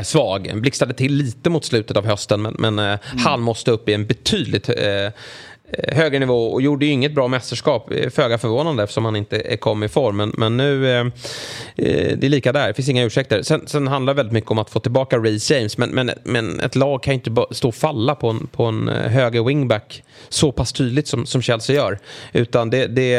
svag. 0.03 0.61
Blixtrade 0.61 0.95
till 0.95 1.15
lite 1.15 1.51
mot 1.51 1.65
slutet 1.65 1.97
av 1.97 2.07
hösten 2.07 2.43
men, 2.43 2.57
men 2.59 2.79
eh, 2.79 2.85
mm. 2.85 2.99
han 3.25 3.41
måste 3.41 3.71
upp 3.71 3.89
i 3.89 3.95
en 3.95 4.07
betydligt 4.07 4.69
eh, 4.69 4.77
eh, 4.85 5.13
högre 5.97 6.19
nivå 6.19 6.53
och 6.53 6.63
gjorde 6.63 6.87
ju 6.87 6.93
inget 6.93 7.15
bra 7.15 7.29
mästerskap. 7.29 7.91
Eh, 7.91 8.11
föga 8.11 8.39
förvånande 8.39 8.83
eftersom 8.83 9.05
han 9.05 9.17
inte 9.17 9.57
kom 9.57 9.83
i 9.83 9.89
form. 9.89 10.17
Men, 10.17 10.33
men 10.37 10.57
nu, 10.57 10.99
eh, 10.99 11.07
det 11.77 12.25
är 12.25 12.29
lika 12.29 12.53
där. 12.53 12.69
Det 12.69 12.75
finns 12.75 12.89
inga 12.89 13.05
ursäkter. 13.05 13.43
Sen, 13.43 13.63
sen 13.67 13.89
handlar 13.89 14.15
det 14.15 14.17
väldigt 14.17 14.33
mycket 14.33 14.51
om 14.51 14.59
att 14.59 14.71
få 14.71 14.81
tillbaka 14.81 15.19
Reece 15.19 15.51
James. 15.51 15.79
Men, 15.79 15.91
men, 15.91 16.11
men 16.25 16.61
ett 16.61 16.75
lag 16.75 17.03
kan 17.03 17.15
ju 17.15 17.21
inte 17.25 17.47
stå 17.51 17.69
och 17.69 17.75
falla 17.75 18.15
på 18.15 18.29
en, 18.29 18.47
på 18.47 18.65
en 18.65 18.89
höger 18.89 19.45
wingback 19.45 20.03
så 20.29 20.53
pass 20.53 20.73
tydligt 20.73 21.09
som, 21.09 21.27
som 21.27 21.43
Chelsea 21.43 21.77
gör. 21.77 21.99
Utan 22.33 22.71
det, 22.71 22.87
det, 22.87 23.17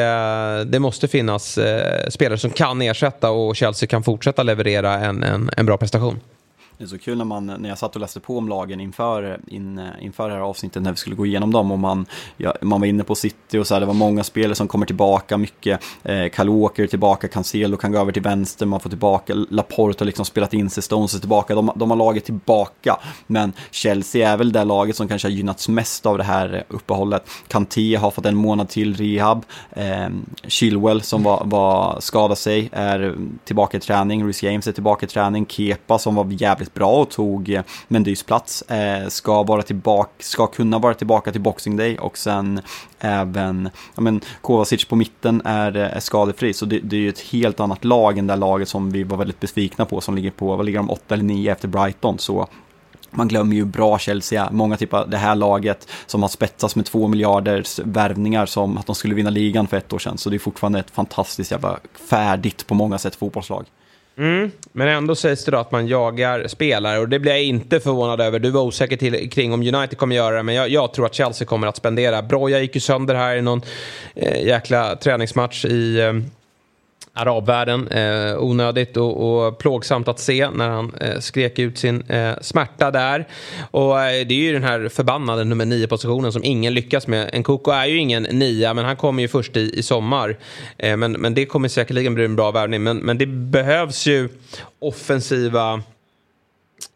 det 0.63 0.79
måste 0.79 1.07
finnas 1.07 1.57
eh, 1.57 2.09
spelare 2.09 2.37
som 2.37 2.51
kan 2.51 2.81
ersätta 2.81 3.29
och 3.29 3.55
Chelsea 3.55 3.87
kan 3.87 4.03
fortsätta 4.03 4.43
leverera 4.43 4.93
en, 4.93 5.23
en, 5.23 5.49
en 5.57 5.65
bra 5.65 5.77
prestation. 5.77 6.19
Det 6.79 6.83
är 6.83 6.87
så 6.87 6.97
kul 6.97 7.17
när, 7.17 7.25
man, 7.25 7.45
när 7.45 7.69
jag 7.69 7.77
satt 7.77 7.95
och 7.95 8.01
läste 8.01 8.19
på 8.19 8.37
om 8.37 8.49
lagen 8.49 8.79
inför, 8.79 9.39
in, 9.47 9.81
inför 10.01 10.29
det 10.29 10.35
här 10.35 10.41
avsnittet 10.41 10.83
när 10.83 10.91
vi 10.91 10.97
skulle 10.97 11.15
gå 11.15 11.25
igenom 11.25 11.51
dem 11.51 11.71
och 11.71 11.79
man, 11.79 12.05
ja, 12.37 12.53
man 12.61 12.79
var 12.81 12.87
inne 12.87 13.03
på 13.03 13.15
City 13.15 13.57
och 13.57 13.67
så 13.67 13.73
här, 13.73 13.81
det 13.81 13.85
var 13.85 13.93
många 13.93 14.23
spelare 14.23 14.55
som 14.55 14.67
kommer 14.67 14.85
tillbaka, 14.85 15.37
mycket 15.37 15.83
eh, 16.03 16.31
Kyle 16.35 16.49
Walker 16.49 16.87
tillbaka, 16.87 17.27
Cancelo 17.27 17.77
kan 17.77 17.91
gå 17.91 17.99
över 17.99 18.11
till 18.11 18.21
vänster, 18.21 18.65
man 18.65 18.79
får 18.79 18.89
tillbaka, 18.89 19.33
Laporte 19.49 20.01
har 20.01 20.05
liksom 20.05 20.25
spelat 20.25 20.53
in 20.53 20.69
sig, 20.69 20.83
Stones 20.83 21.15
är 21.15 21.19
tillbaka, 21.19 21.55
de, 21.55 21.71
de 21.75 21.89
har 21.89 21.97
laget 21.97 22.25
tillbaka. 22.25 22.99
Men 23.27 23.53
Chelsea 23.71 24.31
är 24.31 24.37
väl 24.37 24.51
det 24.51 24.63
laget 24.63 24.95
som 24.95 25.07
kanske 25.07 25.27
har 25.27 25.33
gynnats 25.33 25.69
mest 25.69 26.05
av 26.05 26.17
det 26.17 26.23
här 26.23 26.63
uppehållet. 26.67 27.29
Kanté 27.47 27.95
har 27.95 28.11
fått 28.11 28.25
en 28.25 28.35
månad 28.35 28.69
till 28.69 28.95
rehab, 28.95 29.45
eh, 29.71 30.07
Chilwell 30.47 31.01
som 31.01 31.23
var, 31.23 31.43
var 31.45 31.99
skadade 31.99 32.35
sig 32.35 32.69
är 32.71 33.15
tillbaka 33.43 33.77
i 33.77 33.79
träning, 33.79 34.27
Rhys 34.27 34.43
James 34.43 34.67
är 34.67 34.71
tillbaka 34.71 35.05
i 35.05 35.09
träning, 35.09 35.45
Kepa 35.45 35.99
som 35.99 36.15
var 36.15 36.27
jävligt 36.29 36.66
väldigt 36.67 36.73
bra 36.73 37.01
och 37.01 37.09
tog 37.09 37.49
eh, 37.49 37.63
Mendys 37.87 38.23
plats. 38.23 38.61
Eh, 38.61 39.07
ska, 39.07 39.43
vara 39.43 39.61
tillbaka, 39.61 40.09
ska 40.19 40.47
kunna 40.47 40.79
vara 40.79 40.93
tillbaka 40.93 41.31
till 41.31 41.41
Boxing 41.41 41.77
Day 41.77 41.97
och 41.97 42.17
sen 42.17 42.61
även 42.99 43.69
ja, 43.95 44.01
men, 44.01 44.21
Kovacic 44.41 44.85
på 44.85 44.95
mitten 44.95 45.41
är, 45.45 45.75
eh, 45.75 45.95
är 45.95 45.99
skadefri. 45.99 46.53
Så 46.53 46.65
det, 46.65 46.79
det 46.79 46.95
är 46.95 46.99
ju 46.99 47.09
ett 47.09 47.31
helt 47.31 47.59
annat 47.59 47.85
lag 47.85 48.17
än 48.17 48.27
det 48.27 48.35
laget 48.35 48.69
som 48.69 48.91
vi 48.91 49.03
var 49.03 49.17
väldigt 49.17 49.39
besvikna 49.39 49.85
på 49.85 50.01
som 50.01 50.15
ligger 50.15 50.31
på, 50.31 50.55
vad 50.55 50.65
ligger 50.65 50.79
de, 50.79 50.89
8 50.89 51.13
eller 51.13 51.23
9 51.23 51.51
efter 51.51 51.67
Brighton. 51.67 52.19
Så 52.19 52.47
man 53.11 53.27
glömmer 53.27 53.55
ju 53.55 53.65
bra 53.65 53.99
Chelsea, 53.99 54.49
många 54.51 54.77
typer 54.77 54.97
av 54.97 55.09
det 55.09 55.17
här 55.17 55.35
laget 55.35 55.87
som 56.05 56.21
har 56.21 56.29
spetsats 56.29 56.75
med 56.75 56.85
två 56.85 57.07
miljarders 57.07 57.79
värvningar 57.79 58.45
som 58.45 58.77
att 58.77 58.85
de 58.85 58.95
skulle 58.95 59.15
vinna 59.15 59.29
ligan 59.29 59.67
för 59.67 59.77
ett 59.77 59.93
år 59.93 59.99
sedan. 59.99 60.17
Så 60.17 60.29
det 60.29 60.35
är 60.35 60.39
fortfarande 60.39 60.79
ett 60.79 60.91
fantastiskt 60.91 61.51
jävla 61.51 61.79
färdigt 62.09 62.67
på 62.67 62.75
många 62.75 62.97
sätt 62.97 63.15
fotbollslag. 63.15 63.65
Mm, 64.17 64.51
men 64.71 64.87
ändå 64.87 65.15
sägs 65.15 65.45
det 65.45 65.51
då 65.51 65.57
att 65.57 65.71
man 65.71 65.87
jagar 65.87 66.47
spelare 66.47 66.99
och 66.99 67.09
det 67.09 67.19
blir 67.19 67.31
jag 67.31 67.43
inte 67.43 67.79
förvånad 67.79 68.21
över. 68.21 68.39
Du 68.39 68.49
var 68.49 68.61
osäker 68.61 68.97
till, 68.97 69.29
kring 69.29 69.53
om 69.53 69.61
United 69.61 69.97
kommer 69.97 70.15
göra 70.15 70.35
det, 70.35 70.43
men 70.43 70.55
jag, 70.55 70.69
jag 70.69 70.93
tror 70.93 71.05
att 71.05 71.13
Chelsea 71.13 71.47
kommer 71.47 71.67
att 71.67 71.77
spendera. 71.77 72.21
Broja 72.21 72.59
gick 72.59 72.75
ju 72.75 72.81
sönder 72.81 73.15
här 73.15 73.35
i 73.35 73.41
någon 73.41 73.61
eh, 74.15 74.45
jäkla 74.45 74.95
träningsmatch 74.95 75.65
i 75.65 75.99
eh, 75.99 76.13
arabvärlden. 77.17 77.87
Eh, 77.87 78.43
onödigt 78.43 78.97
och, 78.97 79.45
och, 79.47 79.57
plågsamt 79.57 80.07
att 80.07 80.19
se 80.19 80.49
när 80.49 80.69
han 80.69 80.93
eh, 81.01 81.19
skrek 81.19 81.59
ut 81.59 81.77
sin 81.77 82.01
eh, 82.01 82.33
smärta 82.41 82.91
där. 82.91 83.27
Och 83.71 84.01
eh, 84.01 84.27
det 84.27 84.33
är 84.33 84.39
ju 84.39 84.53
den 84.53 84.63
här 84.63 84.89
förbannade 84.89 85.43
nummer 85.43 85.65
nio 85.65 85.87
positionen 85.87 86.31
som 86.31 86.43
ingen 86.43 86.73
lyckas 86.73 87.07
med. 87.07 87.39
Nkoko 87.39 87.71
är 87.71 87.85
ju 87.85 87.97
ingen 87.97 88.23
nia 88.23 88.73
men 88.73 88.85
han 88.85 88.95
kommer 88.95 89.21
ju 89.21 89.27
först 89.27 89.57
i, 89.57 89.79
i 89.79 89.83
sommar. 89.83 90.37
Eh, 90.77 90.97
men, 90.97 91.11
men 91.11 91.33
det 91.33 91.45
kommer 91.45 91.67
säkerligen 91.67 92.13
bli 92.15 92.25
en 92.25 92.35
bra 92.35 92.51
värvning. 92.51 92.83
Men, 92.83 92.97
men 92.97 93.17
det 93.17 93.25
behövs 93.27 94.07
ju 94.07 94.29
offensiva 94.79 95.81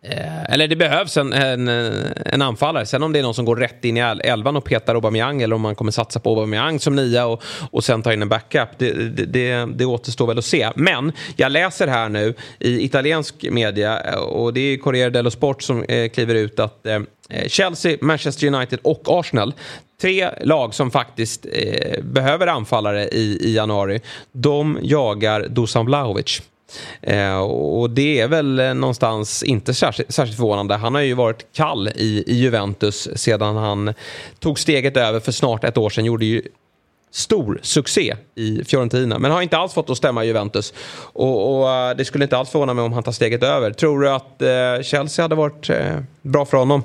Eh, 0.03 0.43
eller 0.43 0.67
det 0.67 0.75
behövs 0.75 1.17
en, 1.17 1.33
en, 1.33 1.67
eh, 1.67 2.11
en, 2.25 2.41
anfallare. 2.41 2.85
Sen 2.85 3.03
om 3.03 3.13
det 3.13 3.19
är 3.19 3.23
någon 3.23 3.33
som 3.33 3.45
går 3.45 3.55
rätt 3.55 3.85
in 3.85 3.97
i 3.97 3.99
elvan 3.99 4.55
och 4.55 4.63
petar 4.63 4.95
Aubameyang 4.95 5.41
eller 5.41 5.55
om 5.55 5.61
man 5.61 5.75
kommer 5.75 5.91
satsa 5.91 6.19
på 6.19 6.29
Aubameyang 6.29 6.79
som 6.79 6.95
nia 6.95 7.25
och, 7.25 7.43
och 7.71 7.83
sen 7.83 8.03
ta 8.03 8.13
in 8.13 8.21
en 8.21 8.29
backup. 8.29 8.69
Det, 8.77 8.93
det, 8.93 9.25
det, 9.25 9.65
det 9.75 9.85
återstår 9.85 10.27
väl 10.27 10.37
att 10.37 10.45
se. 10.45 10.69
Men 10.75 11.11
jag 11.35 11.51
läser 11.51 11.87
här 11.87 12.09
nu 12.09 12.33
i 12.59 12.85
italiensk 12.85 13.45
media 13.51 14.01
eh, 14.01 14.19
och 14.19 14.53
det 14.53 14.59
är 14.59 14.77
Corriere 14.77 15.09
dello 15.09 15.31
Sport 15.31 15.61
som 15.61 15.83
eh, 15.83 16.09
kliver 16.09 16.35
ut 16.35 16.59
att 16.59 16.85
eh, 16.85 16.99
eh, 17.29 17.47
Chelsea, 17.47 17.97
Manchester 18.01 18.47
United 18.47 18.79
och 18.81 19.01
Arsenal 19.05 19.53
tre 20.01 20.29
lag 20.41 20.73
som 20.73 20.91
faktiskt 20.91 21.45
eh, 21.51 22.03
behöver 22.03 22.47
anfallare 22.47 23.07
i, 23.07 23.37
i 23.41 23.55
januari. 23.55 24.01
De 24.31 24.79
jagar 24.81 25.47
Dusan 25.49 25.85
Vlahovic. 25.85 26.41
Eh, 27.01 27.39
och 27.39 27.89
det 27.89 28.19
är 28.19 28.27
väl 28.27 28.59
eh, 28.59 28.73
någonstans 28.73 29.43
inte 29.43 29.73
särskilt, 29.73 30.13
särskilt 30.13 30.37
förvånande. 30.37 30.75
Han 30.75 30.95
har 30.95 31.01
ju 31.01 31.13
varit 31.13 31.45
kall 31.53 31.87
i, 31.87 32.23
i 32.27 32.35
Juventus 32.35 33.09
sedan 33.15 33.55
han 33.55 33.93
tog 34.39 34.59
steget 34.59 34.97
över 34.97 35.19
för 35.19 35.31
snart 35.31 35.63
ett 35.63 35.77
år 35.77 35.89
sedan. 35.89 36.05
Gjorde 36.05 36.25
ju 36.25 36.41
stor 37.11 37.59
succé 37.63 38.15
i 38.35 38.63
Fiorentina. 38.63 39.19
Men 39.19 39.31
har 39.31 39.41
inte 39.41 39.57
alls 39.57 39.73
fått 39.73 39.89
att 39.89 39.97
stämma 39.97 40.23
i 40.23 40.27
Juventus. 40.27 40.73
Och, 41.13 41.61
och, 41.61 41.69
eh, 41.69 41.95
det 41.95 42.05
skulle 42.05 42.25
inte 42.25 42.37
alls 42.37 42.49
förvåna 42.49 42.73
mig 42.73 42.83
om 42.83 42.93
han 42.93 43.03
tar 43.03 43.11
steget 43.11 43.43
över. 43.43 43.71
Tror 43.71 44.01
du 44.01 44.09
att 44.09 44.41
eh, 44.41 44.83
Chelsea 44.83 45.23
hade 45.23 45.35
varit 45.35 45.69
eh, 45.69 45.97
bra 46.21 46.45
för 46.45 46.57
honom? 46.57 46.83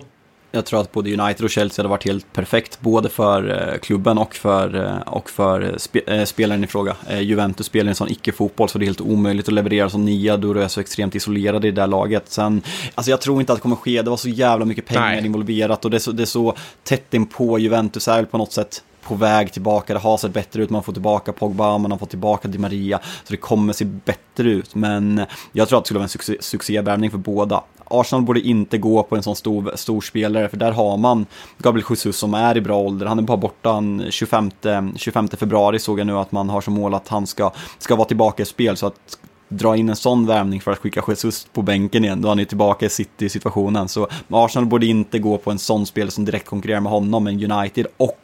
Jag 0.52 0.64
tror 0.64 0.80
att 0.80 0.92
både 0.92 1.16
United 1.16 1.44
och 1.44 1.50
Chelsea 1.50 1.82
hade 1.82 1.88
varit 1.88 2.04
helt 2.04 2.32
perfekt, 2.32 2.80
både 2.80 3.08
för 3.08 3.72
eh, 3.72 3.78
klubben 3.78 4.18
och 4.18 4.34
för, 4.34 4.84
eh, 4.84 4.98
och 5.00 5.30
för 5.30 5.74
spe, 5.78 6.00
eh, 6.06 6.24
spelaren 6.24 6.64
i 6.64 6.66
fråga. 6.66 6.96
Juventus 7.20 7.66
spelar 7.66 7.88
en 7.88 7.94
sån 7.94 8.10
icke-fotboll 8.10 8.68
så 8.68 8.78
det 8.78 8.84
är 8.84 8.86
helt 8.86 9.00
omöjligt 9.00 9.48
att 9.48 9.54
leverera 9.54 9.90
som 9.90 10.04
nia 10.04 10.36
då 10.36 10.54
du 10.54 10.62
är 10.62 10.68
så 10.68 10.80
extremt 10.80 11.14
isolerad 11.14 11.64
i 11.64 11.70
det 11.70 11.80
där 11.80 11.86
laget. 11.86 12.24
Sen, 12.28 12.62
alltså 12.94 13.10
jag 13.10 13.20
tror 13.20 13.40
inte 13.40 13.52
att 13.52 13.58
det 13.58 13.62
kommer 13.62 13.76
ske, 13.76 14.02
det 14.02 14.10
var 14.10 14.16
så 14.16 14.28
jävla 14.28 14.64
mycket 14.64 14.86
pengar 14.86 15.00
Nej. 15.00 15.26
involverat 15.26 15.84
och 15.84 15.90
det 15.90 15.96
är, 15.96 15.98
så, 15.98 16.12
det 16.12 16.22
är 16.22 16.26
så 16.26 16.54
tätt 16.82 17.14
inpå. 17.14 17.58
Juventus 17.58 18.08
är 18.08 18.24
på 18.24 18.38
något 18.38 18.52
sätt 18.52 18.82
på 19.08 19.14
väg 19.14 19.52
tillbaka, 19.52 19.92
det 19.92 19.98
har 19.98 20.16
sett 20.16 20.32
bättre 20.32 20.62
ut, 20.62 20.70
man 20.70 20.82
får 20.82 20.92
tillbaka 20.92 21.32
Pogba, 21.32 21.78
man 21.78 21.90
har 21.90 21.98
fått 21.98 22.10
tillbaka 22.10 22.48
Di 22.48 22.58
Maria, 22.58 22.98
så 22.98 23.32
det 23.32 23.36
kommer 23.36 23.72
se 23.72 23.84
bättre 23.84 24.50
ut. 24.50 24.74
Men 24.74 25.24
jag 25.52 25.68
tror 25.68 25.78
att 25.78 25.84
det 25.84 25.88
skulle 25.88 25.98
vara 25.98 26.04
en 26.04 26.08
succé, 26.08 26.36
succévärvning 26.40 27.10
för 27.10 27.18
båda. 27.18 27.62
Arsenal 27.84 28.24
borde 28.24 28.40
inte 28.40 28.78
gå 28.78 29.02
på 29.02 29.16
en 29.16 29.22
sån 29.22 29.36
stor, 29.36 29.72
stor 29.74 30.00
spelare 30.00 30.48
för 30.48 30.56
där 30.56 30.72
har 30.72 30.96
man 30.96 31.26
Gabriel 31.58 31.86
Jesus 31.90 32.16
som 32.16 32.34
är 32.34 32.56
i 32.56 32.60
bra 32.60 32.78
ålder. 32.78 33.06
Han 33.06 33.18
är 33.18 33.22
bara 33.22 33.36
borta 33.36 33.82
25, 34.10 34.50
25 34.96 35.28
februari 35.28 35.78
såg 35.78 36.00
jag 36.00 36.06
nu 36.06 36.18
att 36.18 36.32
man 36.32 36.50
har 36.50 36.60
som 36.60 36.74
mål 36.74 36.94
att 36.94 37.08
han 37.08 37.26
ska, 37.26 37.52
ska 37.78 37.96
vara 37.96 38.08
tillbaka 38.08 38.42
i 38.42 38.46
spel. 38.46 38.76
Så 38.76 38.86
att 38.86 39.18
dra 39.48 39.76
in 39.76 39.88
en 39.88 39.96
sån 39.96 40.26
värvning 40.26 40.60
för 40.60 40.72
att 40.72 40.78
skicka 40.78 41.02
Jesus 41.08 41.46
på 41.52 41.62
bänken 41.62 42.04
igen, 42.04 42.22
då 42.22 42.28
han 42.28 42.38
är 42.38 42.44
tillbaka 42.44 42.86
i 42.86 42.88
City-situationen. 42.88 43.88
Så 43.88 44.08
Arsenal 44.28 44.66
borde 44.66 44.86
inte 44.86 45.18
gå 45.18 45.38
på 45.38 45.50
en 45.50 45.58
sån 45.58 45.86
spelare 45.86 46.10
som 46.10 46.24
direkt 46.24 46.46
konkurrerar 46.46 46.80
med 46.80 46.92
honom, 46.92 47.24
men 47.24 47.52
United 47.52 47.86
och 47.96 48.18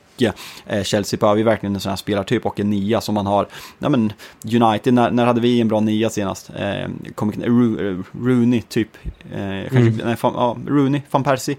eh, 0.66 0.82
Chelsea 0.82 1.18
behöver 1.18 1.38
ju 1.38 1.44
verkligen 1.44 1.74
en 1.74 1.80
sån 1.80 1.90
här 1.90 1.96
spelartyp 1.96 2.46
och 2.46 2.60
en 2.60 2.70
nia 2.70 3.00
som 3.00 3.14
man 3.14 3.26
har. 3.26 3.46
Ja 3.78 3.88
men 3.88 4.12
United, 4.44 4.94
när, 4.94 5.10
när 5.10 5.26
hade 5.26 5.40
vi 5.40 5.60
en 5.60 5.68
bra 5.68 5.80
nia 5.80 6.10
senast? 6.10 6.50
Eh, 6.56 6.88
kom, 7.14 7.32
Ru, 7.32 8.02
Rooney 8.12 8.62
typ. 8.62 8.88
Eh, 9.04 9.70
kanske, 9.70 9.78
mm. 9.78 10.00
nej, 10.04 10.16
fan, 10.16 10.32
ja, 10.36 10.56
Rooney, 10.66 11.02
van 11.10 11.24
Persie. 11.24 11.56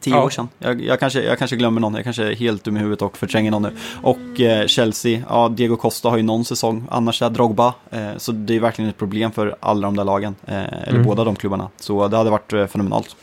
Tio 0.00 0.14
ja. 0.14 0.24
år 0.24 0.30
sedan. 0.30 0.48
Jag, 0.58 0.82
jag, 0.82 1.00
kanske, 1.00 1.22
jag 1.22 1.38
kanske 1.38 1.56
glömmer 1.56 1.80
någon, 1.80 1.94
jag 1.94 2.04
kanske 2.04 2.24
är 2.24 2.34
helt 2.34 2.64
dum 2.64 2.76
i 2.76 2.80
huvudet 2.80 3.02
och 3.02 3.16
förtränger 3.16 3.50
någon 3.50 3.62
nu. 3.62 3.72
Och 4.02 4.40
eh, 4.40 4.66
Chelsea, 4.66 5.22
ja 5.28 5.48
Diego 5.48 5.76
Costa 5.76 6.10
har 6.10 6.16
ju 6.16 6.22
någon 6.22 6.44
säsong, 6.44 6.84
annars 6.90 7.22
är 7.22 7.30
Drogba. 7.30 7.74
Eh, 7.90 8.16
så 8.16 8.32
det 8.32 8.56
är 8.56 8.60
verkligen 8.60 8.88
ett 8.88 8.98
problem 8.98 9.32
för 9.32 9.56
alla 9.60 9.86
de 9.86 9.96
där 9.96 10.04
lagen, 10.04 10.34
eh, 10.46 10.54
eller 10.54 10.90
mm. 10.90 11.02
båda 11.02 11.24
de 11.24 11.36
klubbarna. 11.36 11.68
Så 11.76 12.08
det 12.08 12.16
hade 12.16 12.30
varit 12.30 12.52
eh, 12.52 12.66
fenomenalt. 12.66 13.16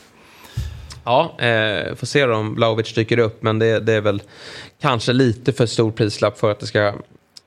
Ja, 1.04 1.34
eh, 1.38 1.94
får 1.94 2.06
se 2.06 2.24
om 2.24 2.54
Blaovic 2.54 2.94
dyker 2.94 3.18
upp, 3.18 3.42
men 3.42 3.58
det, 3.58 3.80
det, 3.80 3.92
är 3.92 4.00
väl 4.00 4.22
kanske 4.80 5.12
lite 5.12 5.52
för 5.52 5.66
stor 5.66 5.90
prislapp 5.90 6.38
för 6.38 6.50
att 6.50 6.60
det 6.60 6.66
ska 6.66 6.92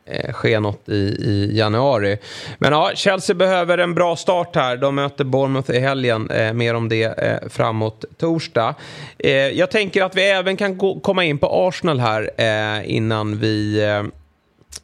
eh, 0.06 0.34
ske 0.34 0.60
något 0.60 0.90
i, 0.90 0.94
i, 0.94 1.58
januari. 1.58 2.18
Men 2.58 2.72
ja, 2.74 2.92
Chelsea 2.96 3.36
behöver 3.36 3.78
en 3.78 3.96
bra 3.96 4.16
start 4.16 4.56
här. 4.56 4.78
De 4.78 4.96
möter 4.96 5.24
Bournemouth 5.24 5.72
i 5.72 5.80
helgen. 5.80 6.30
Eh, 6.30 6.54
mer 6.54 6.74
om 6.74 6.90
det 6.90 7.04
eh, 7.04 7.50
framåt 7.50 8.06
torsdag. 8.18 8.76
Eh, 9.18 9.32
jag 9.32 9.72
tänker 9.72 10.04
att 10.04 10.16
vi 10.16 10.24
även 10.24 10.58
kan 10.58 10.78
gå, 10.78 11.00
komma 11.00 11.24
in 11.24 11.38
på 11.38 11.68
Arsenal 11.68 12.00
här 12.00 12.32
eh, 12.38 12.96
innan 12.96 13.38
vi 13.38 13.84
eh, 13.84 14.04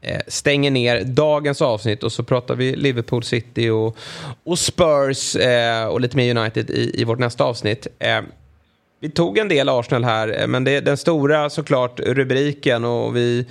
eh 0.01 0.21
stänger 0.27 0.71
ner 0.71 1.03
dagens 1.03 1.61
avsnitt 1.61 2.03
och 2.03 2.11
så 2.11 2.23
pratar 2.23 2.55
vi 2.55 2.75
Liverpool 2.75 3.23
City 3.23 3.69
och, 3.69 3.97
och 4.43 4.59
Spurs 4.59 5.35
eh, 5.35 5.85
och 5.85 6.01
lite 6.01 6.17
mer 6.17 6.37
United 6.37 6.69
i, 6.69 7.01
i 7.01 7.03
vårt 7.03 7.19
nästa 7.19 7.43
avsnitt. 7.43 7.87
Eh, 7.99 8.21
vi 9.03 9.09
tog 9.09 9.37
en 9.37 9.47
del 9.47 9.69
Arsenal 9.69 10.03
här, 10.03 10.41
eh, 10.41 10.47
men 10.47 10.63
det, 10.63 10.79
den 10.79 10.97
stora 10.97 11.49
såklart 11.49 11.99
rubriken 11.99 12.85
och 12.85 13.15
vi 13.15 13.45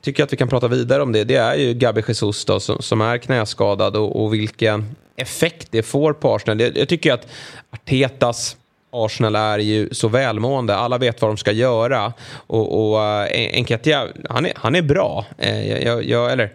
tycker 0.00 0.24
att 0.24 0.32
vi 0.32 0.36
kan 0.36 0.48
prata 0.48 0.68
vidare 0.68 1.02
om 1.02 1.12
det. 1.12 1.24
Det 1.24 1.36
är 1.36 1.54
ju 1.54 1.74
Gabi 1.74 2.02
Jesus 2.08 2.44
då, 2.44 2.60
som, 2.60 2.82
som 2.82 3.00
är 3.00 3.18
knäskadad 3.18 3.96
och, 3.96 4.24
och, 4.24 4.34
vilken 4.34 4.96
effekt 5.16 5.68
det 5.70 5.82
får 5.82 6.12
på 6.12 6.34
Arsenal. 6.34 6.60
Jag, 6.60 6.76
jag 6.76 6.88
tycker 6.88 7.12
att 7.12 7.26
Artetas 7.70 8.56
Arsenal 8.90 9.36
är 9.36 9.58
ju 9.58 9.88
så 9.92 10.08
välmående. 10.08 10.76
Alla 10.76 10.98
vet 10.98 11.22
vad 11.22 11.30
de 11.30 11.36
ska 11.36 11.52
göra. 11.52 12.12
Och, 12.32 12.90
och 12.90 13.04
eh, 13.04 13.54
Enketia, 13.54 14.08
han 14.28 14.46
är, 14.46 14.52
han 14.56 14.74
är 14.74 14.82
bra. 14.82 15.26
Eh, 15.38 15.68
jag, 15.68 15.82
jag, 15.82 16.04
jag, 16.04 16.32
eller, 16.32 16.52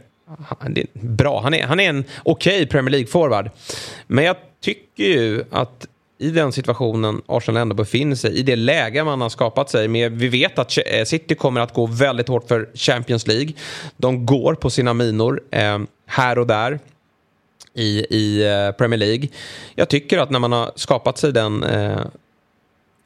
han 0.60 0.78
är 0.78 0.86
bra. 0.92 1.42
Han 1.42 1.54
är, 1.54 1.64
han 1.64 1.80
är 1.80 1.90
en 1.90 2.04
okej 2.24 2.56
okay 2.56 2.66
Premier 2.66 2.92
League-forward. 2.92 3.50
Men 4.08 4.24
jag 4.26 4.36
tycker 4.62 5.04
ju 5.04 5.44
att 5.52 5.88
i 6.24 6.30
den 6.30 6.52
situationen 6.52 7.22
Arsenal 7.26 7.62
ändå 7.62 7.76
befinner 7.76 8.16
sig, 8.16 8.40
i 8.40 8.44
det 8.44 8.56
läge 8.56 9.04
man 9.04 9.22
har 9.22 9.30
skapat 9.30 9.70
sig 9.70 9.88
med, 9.88 10.12
vi 10.12 10.28
vet 10.28 10.60
att 10.60 10.78
eh, 10.78 11.04
City 11.06 11.36
kommer 11.36 11.62
att 11.62 11.74
gå 11.74 11.86
väldigt 11.86 12.28
hårt 12.28 12.48
för 12.48 12.70
Champions 12.74 13.28
League. 13.28 13.54
De 13.98 14.26
går 14.26 14.56
på 14.56 14.70
sina 14.70 14.94
minor 14.94 15.42
eh, 15.52 15.80
här 16.06 16.38
och 16.38 16.48
där 16.48 16.80
i, 17.74 18.06
i 18.10 18.44
eh, 18.44 18.72
Premier 18.72 18.98
League. 18.98 19.28
Jag 19.76 19.90
tycker 19.90 20.18
att 20.18 20.30
när 20.30 20.40
man 20.40 20.52
har 20.52 20.72
skapat 20.76 21.18
sig 21.18 21.32
den 21.34 21.64
eh, 21.64 22.00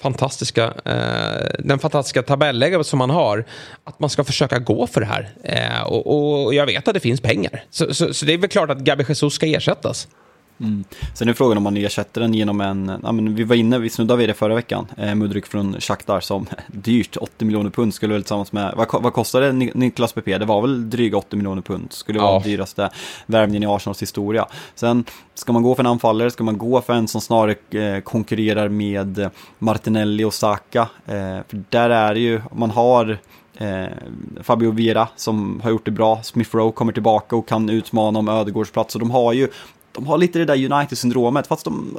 fantastiska, 0.02 0.74
eh, 0.86 1.50
den 1.60 1.80
fantastiska 1.80 2.24
tabelläge 2.24 2.84
som 2.84 3.00
man 3.00 3.10
har, 3.10 3.46
att 3.84 4.00
man 4.00 4.10
ska 4.10 4.24
försöka 4.24 4.60
gå 4.60 4.88
för 4.88 5.02
det 5.02 5.08
här. 5.08 5.30
Eh, 5.44 5.84
och, 5.84 6.46
och, 6.46 6.54
jag 6.54 6.66
vet 6.66 6.88
att 6.88 6.94
det 6.94 7.00
finns 7.00 7.22
pengar. 7.22 7.64
Så, 7.70 7.94
så, 7.94 8.14
så 8.14 8.26
det 8.26 8.34
är 8.34 8.38
väl 8.38 8.50
klart 8.50 8.70
att 8.70 8.80
Gabi 8.80 9.06
Jesus 9.10 9.34
ska 9.34 9.46
ersättas. 9.46 10.08
Mm. 10.60 10.84
Sen 11.14 11.30
är 11.30 11.34
frågan 11.34 11.58
om 11.58 11.64
man 11.64 11.78
ersätter 11.78 12.22
den 12.22 12.34
genom 12.34 12.62
en, 12.62 13.00
ja, 13.04 13.12
men 13.12 13.36
vi 13.36 13.44
var 13.44 13.56
inne, 13.56 13.80
vi 13.80 13.90
snuddade 13.90 14.20
vid 14.20 14.30
det 14.30 14.34
förra 14.34 14.56
veckan, 14.56 14.88
eh, 14.98 15.16
Mudrik 15.16 15.46
från 15.46 15.82
Shakhtar 15.82 16.20
som 16.20 16.46
dyrt, 16.68 17.18
80 17.18 17.46
miljoner 17.46 17.70
pund 17.70 17.94
skulle 17.94 18.14
väl 18.14 18.24
tillsammans 18.24 18.52
med, 18.52 18.74
vad, 18.78 19.04
vad 19.04 19.14
kostade 19.14 19.52
Niklas 19.52 20.14
PP? 20.14 20.38
Det 20.38 20.46
var 20.46 20.62
väl 20.62 20.90
dryga 20.90 21.18
80 21.18 21.36
miljoner 21.36 21.62
pund, 21.62 21.94
skulle 21.94 22.20
vara 22.20 22.34
ja. 22.34 22.40
dyraste 22.40 22.90
värvningen 23.26 23.64
i 23.64 23.66
Arsenals 23.66 24.02
historia. 24.02 24.46
Sen 24.76 25.06
ska 25.34 25.54
man 25.54 25.64
gå 25.64 25.76
för 25.76 25.84
en 25.84 25.88
anfallare, 25.88 26.32
ska 26.32 26.44
man 26.44 26.58
gå 26.58 26.82
för 26.82 26.94
en 26.94 27.08
som 27.08 27.22
snarare 27.22 27.56
eh, 27.82 28.02
konkurrerar 28.02 28.70
med 28.70 29.30
Martinelli 29.60 30.24
och 30.24 30.34
Saka, 30.34 30.82
eh, 31.06 31.16
för 31.48 31.64
där 31.70 31.90
är 31.90 32.14
det 32.14 32.20
ju, 32.20 32.42
man 32.52 32.72
har 32.72 33.18
Eh, 33.60 33.88
Fabio 34.44 34.72
Vera 34.72 35.08
som 35.16 35.62
har 35.64 35.70
gjort 35.70 35.86
det 35.86 35.92
bra, 35.92 36.20
Smith 36.24 36.56
Rowe 36.56 36.72
kommer 36.72 36.94
tillbaka 36.94 37.36
och 37.36 37.48
kan 37.48 37.70
utmana 37.70 38.20
om 38.20 38.28
Ödegårds 38.28 38.72
plats. 38.72 38.96
Och 38.96 39.00
de 39.00 39.12
har 39.12 39.34
ju 39.34 39.50
de 39.98 40.08
har 40.08 40.18
lite 40.18 40.40
det 40.40 40.46
där 40.46 40.74
United-syndromet, 40.74 41.48
fast 41.48 41.66
de 41.66 41.98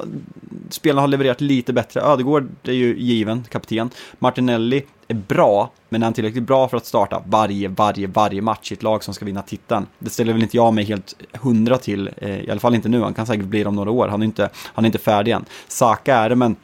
spelarna 0.69 1.01
har 1.01 1.07
levererat 1.07 1.41
lite 1.41 1.73
bättre. 1.73 2.01
Ödegård 2.01 2.49
är 2.63 2.71
ju 2.73 2.99
given 2.99 3.43
kapten. 3.43 3.89
Martinelli 4.19 4.85
är 5.07 5.13
bra, 5.15 5.71
men 5.89 6.01
är 6.01 6.05
han 6.05 6.13
tillräckligt 6.13 6.43
bra 6.43 6.67
för 6.67 6.77
att 6.77 6.85
starta 6.85 7.23
varje, 7.25 7.67
varje, 7.67 8.07
varje 8.07 8.41
match 8.41 8.71
i 8.71 8.73
ett 8.73 8.83
lag 8.83 9.03
som 9.03 9.13
ska 9.13 9.25
vinna 9.25 9.41
titeln? 9.41 9.87
Det 9.99 10.09
ställer 10.09 10.33
väl 10.33 10.41
inte 10.41 10.57
jag 10.57 10.73
mig 10.73 10.83
helt 10.85 11.15
hundra 11.33 11.77
till, 11.77 12.09
eh, 12.17 12.39
i 12.39 12.51
alla 12.51 12.59
fall 12.59 12.75
inte 12.75 12.89
nu. 12.89 13.01
Han 13.01 13.13
kan 13.13 13.25
säkert 13.25 13.45
bli 13.45 13.63
det 13.63 13.69
om 13.69 13.75
några 13.75 13.91
år. 13.91 14.07
Han 14.07 14.21
är 14.21 14.25
inte, 14.25 14.49
han 14.55 14.85
är 14.85 14.87
inte 14.87 14.99
färdig 14.99 15.31
än. 15.31 15.45
Saka 15.67 16.15
är 16.15 16.29
det, 16.29 16.35
men 16.35 16.55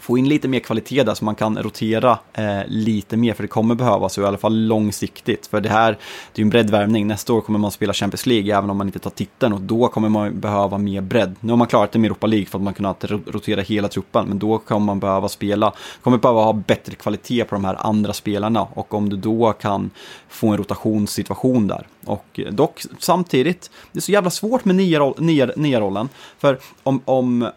få 0.00 0.18
in 0.18 0.28
lite 0.28 0.48
mer 0.48 0.60
kvalitet 0.60 1.02
där 1.02 1.14
så 1.14 1.24
man 1.24 1.34
kan 1.34 1.58
rotera 1.58 2.18
eh, 2.32 2.60
lite 2.66 3.16
mer, 3.16 3.34
för 3.34 3.42
det 3.42 3.48
kommer 3.48 3.74
behövas, 3.74 4.18
i 4.18 4.24
alla 4.24 4.38
fall 4.38 4.66
långsiktigt. 4.66 5.46
För 5.46 5.60
det 5.60 5.68
här, 5.68 5.92
det 6.32 6.40
är 6.40 6.40
ju 6.40 6.42
en 6.42 6.50
breddvärvning, 6.50 7.06
nästa 7.06 7.32
år 7.32 7.40
kommer 7.40 7.58
man 7.58 7.70
spela 7.70 7.92
Champions 7.92 8.26
League, 8.26 8.56
även 8.56 8.70
om 8.70 8.76
man 8.76 8.88
inte 8.88 8.98
tar 8.98 9.10
titeln, 9.10 9.52
och 9.52 9.60
då 9.60 9.88
kommer 9.88 10.08
man 10.08 10.40
behöva 10.40 10.78
mer 10.78 11.00
bredd. 11.00 11.34
Nu 11.40 11.52
har 11.52 11.56
man 11.56 11.66
klarat 11.66 11.92
det 11.92 11.98
med 11.98 12.08
Europa 12.08 12.26
League 12.26 12.46
för 12.46 12.58
att 12.58 12.64
man 12.64 12.74
kunnat 12.74 13.04
rotera 13.04 13.60
hela 13.60 13.88
truppen, 13.88 14.28
men 14.28 14.38
då 14.38 14.58
kommer 14.58 14.86
man 14.86 15.00
behöva 15.00 15.28
spela, 15.28 15.72
kommer 16.02 16.18
behöva 16.18 16.42
ha 16.42 16.52
bättre 16.52 16.94
kvalitet 16.94 17.44
på 17.44 17.54
de 17.54 17.64
här 17.64 17.76
andra 17.86 18.12
spelarna, 18.12 18.62
och 18.62 18.94
om 18.94 19.08
du 19.08 19.16
då 19.16 19.52
kan 19.52 19.90
få 20.28 20.48
en 20.48 20.56
rotationssituation 20.56 21.66
där. 21.66 21.86
Och 22.04 22.40
eh, 22.40 22.52
dock, 22.52 22.82
samtidigt, 22.98 23.70
det 23.92 23.98
är 23.98 24.00
så 24.00 24.12
jävla 24.12 24.30
svårt 24.30 24.64
med 24.64 24.76
nya, 24.76 25.12
nya, 25.18 25.46
nya 25.56 25.80
rollen, 25.80 26.08
för 26.38 26.58
om, 26.82 27.00
om 27.04 27.50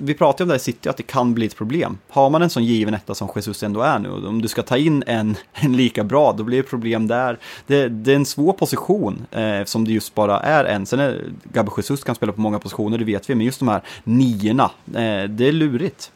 vi 0.00 0.14
pratade 0.14 0.42
om 0.42 0.48
det 0.48 0.54
här 0.54 0.58
i 0.58 0.62
City, 0.62 0.88
att 0.88 0.96
det 0.96 1.02
kan 1.02 1.34
bli 1.34 1.46
ett 1.46 1.56
problem. 1.56 1.98
Har 2.08 2.30
man 2.30 2.42
en 2.42 2.50
sån 2.50 2.64
given 2.64 2.94
etta 2.94 3.14
som 3.14 3.28
Jesus 3.36 3.62
ändå 3.62 3.80
är 3.80 3.98
nu, 3.98 4.08
om 4.10 4.42
du 4.42 4.48
ska 4.48 4.62
ta 4.62 4.76
in 4.76 5.04
en, 5.06 5.36
en 5.52 5.76
lika 5.76 6.04
bra, 6.04 6.32
då 6.32 6.44
blir 6.44 6.56
det 6.56 6.68
problem 6.68 7.06
där. 7.06 7.38
Det, 7.66 7.88
det 7.88 8.12
är 8.12 8.16
en 8.16 8.26
svår 8.26 8.52
position, 8.52 9.26
eh, 9.30 9.64
som 9.64 9.84
det 9.84 9.92
just 9.92 10.14
bara 10.14 10.40
är 10.40 10.64
en. 10.64 10.86
Sen 10.86 11.00
är 11.00 11.24
Gabi 11.52 11.70
Jesus 11.76 12.04
kan 12.04 12.14
spela 12.14 12.32
på 12.32 12.40
många 12.40 12.58
positioner, 12.58 12.98
det 12.98 13.04
vet 13.04 13.30
vi, 13.30 13.34
men 13.34 13.46
just 13.46 13.58
de 13.58 13.68
här 13.68 13.82
niorna, 14.04 14.70
eh, 14.86 15.24
det 15.28 15.48
är 15.48 15.52
lurigt. 15.52 16.12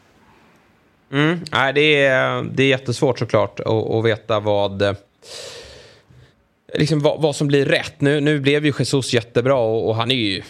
Mm, 1.13 1.41
nej, 1.53 1.73
det, 1.73 2.05
är, 2.05 2.43
det 2.43 2.63
är 2.63 2.69
jättesvårt 2.69 3.19
såklart 3.19 3.61
att, 3.61 3.67
att 3.67 4.05
veta 4.05 4.41
vad 4.41 4.83
eh, 4.83 4.93
liksom 6.75 7.01
vad, 7.01 7.23
vad, 7.23 7.37
som 7.37 7.47
blir 7.47 7.67
rätt. 7.67 8.01
Nu, 8.01 8.21
nu 8.21 8.41
blev 8.41 8.67
ju 8.67 8.73
Jesus 8.79 9.13
jättebra 9.13 9.55
och, 9.55 9.89
och 9.89 9.97
han 9.97 10.11
är 10.11 10.15
ju 10.15 10.43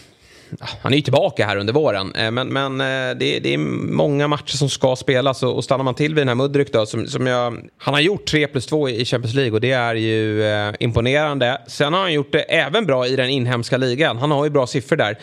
han 0.61 0.93
är 0.93 0.97
ju 0.97 1.03
tillbaka 1.03 1.47
här 1.47 1.57
under 1.57 1.73
våren. 1.73 2.15
Eh, 2.15 2.31
men, 2.31 2.49
men 2.49 2.81
eh, 2.81 3.17
det, 3.17 3.39
det, 3.39 3.55
är 3.55 3.59
många 3.59 4.29
matcher 4.29 4.57
som 4.57 4.69
ska 4.69 4.97
spelas 4.97 5.43
och, 5.43 5.65
stannar 5.65 5.85
man 5.85 5.95
till 5.95 6.15
vid 6.15 6.21
den 6.21 6.29
här 6.29 6.35
Mudryk 6.35 6.73
då, 6.73 6.87
som, 6.87 7.07
som 7.07 7.27
jag, 7.27 7.57
han 7.79 7.95
har 7.95 8.01
gjort 8.01 8.27
3 8.27 8.47
plus 8.47 8.67
2 8.67 8.89
i 8.89 9.05
Champions 9.05 9.35
League 9.35 9.53
och 9.53 9.61
det 9.61 9.73
är 9.73 9.95
ju 9.95 10.45
eh, 10.45 10.73
imponerande. 10.81 11.61
Sen 11.67 11.93
har 11.93 12.01
han 12.01 12.13
gjort 12.13 12.33
det 12.33 12.41
även 12.41 12.87
bra 12.87 13.07
i 13.07 13.17
den 13.17 13.31
inhemska 13.31 13.77
ligan. 13.77 14.19
Han 14.19 14.31
har 14.31 14.45
ju 14.45 14.51
bra 14.51 14.67
siffror 14.67 14.97
där. 14.97 15.19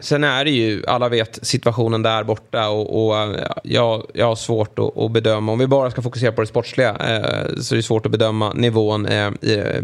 Sen 0.00 0.24
är 0.24 0.44
det 0.44 0.50
ju, 0.50 0.82
alla 0.86 1.08
vet 1.08 1.38
situationen 1.42 2.02
där 2.02 2.24
borta 2.24 2.68
och, 2.68 3.06
och 3.06 3.18
eh, 3.18 3.46
jag, 3.62 4.06
jag 4.14 4.26
har 4.26 4.36
svårt 4.36 4.78
att, 4.78 4.98
att, 4.98 5.10
bedöma, 5.10 5.52
om 5.52 5.58
vi 5.58 5.66
bara 5.66 5.90
ska 5.90 6.02
fokusera 6.02 6.32
på 6.32 6.40
det 6.40 6.46
sportsliga, 6.46 6.90
eh, 6.90 7.56
så 7.60 7.74
är 7.74 7.76
det 7.76 7.82
svårt 7.82 8.06
att 8.06 8.12
bedöma 8.12 8.52
nivån 8.52 9.06
eh, 9.06 9.30
i, 9.40 9.54
eh, 9.54 9.82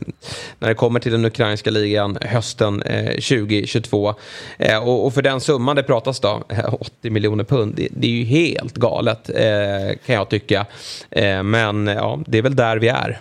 när 0.59 0.69
det 0.69 0.75
kommer 0.75 1.01
till 1.01 1.13
den 1.13 1.25
ukrainska 1.25 1.71
ligan 1.71 2.19
hösten 2.21 2.83
eh, 2.83 3.07
2022. 3.07 4.15
Eh, 4.59 4.89
och, 4.89 5.07
och, 5.07 5.15
för 5.15 5.23
den 5.23 5.41
summan 5.41 5.77
det 5.77 5.83
pratas 5.83 6.21
då, 6.21 6.43
eh, 6.49 6.75
80 6.75 7.11
miljoner 7.11 7.45
pund, 7.45 7.75
det, 7.75 7.89
det, 7.91 8.07
är 8.07 8.11
ju 8.11 8.25
helt 8.25 8.75
galet 8.75 9.31
eh, 9.31 9.97
kan 10.07 10.15
jag 10.15 10.29
tycka. 10.29 10.67
Eh, 11.11 11.43
men 11.43 11.87
ja, 11.87 12.21
det 12.27 12.39
är 12.39 12.43
väl 12.43 12.57
där 12.57 12.77
vi 12.77 12.89
är. 12.89 13.21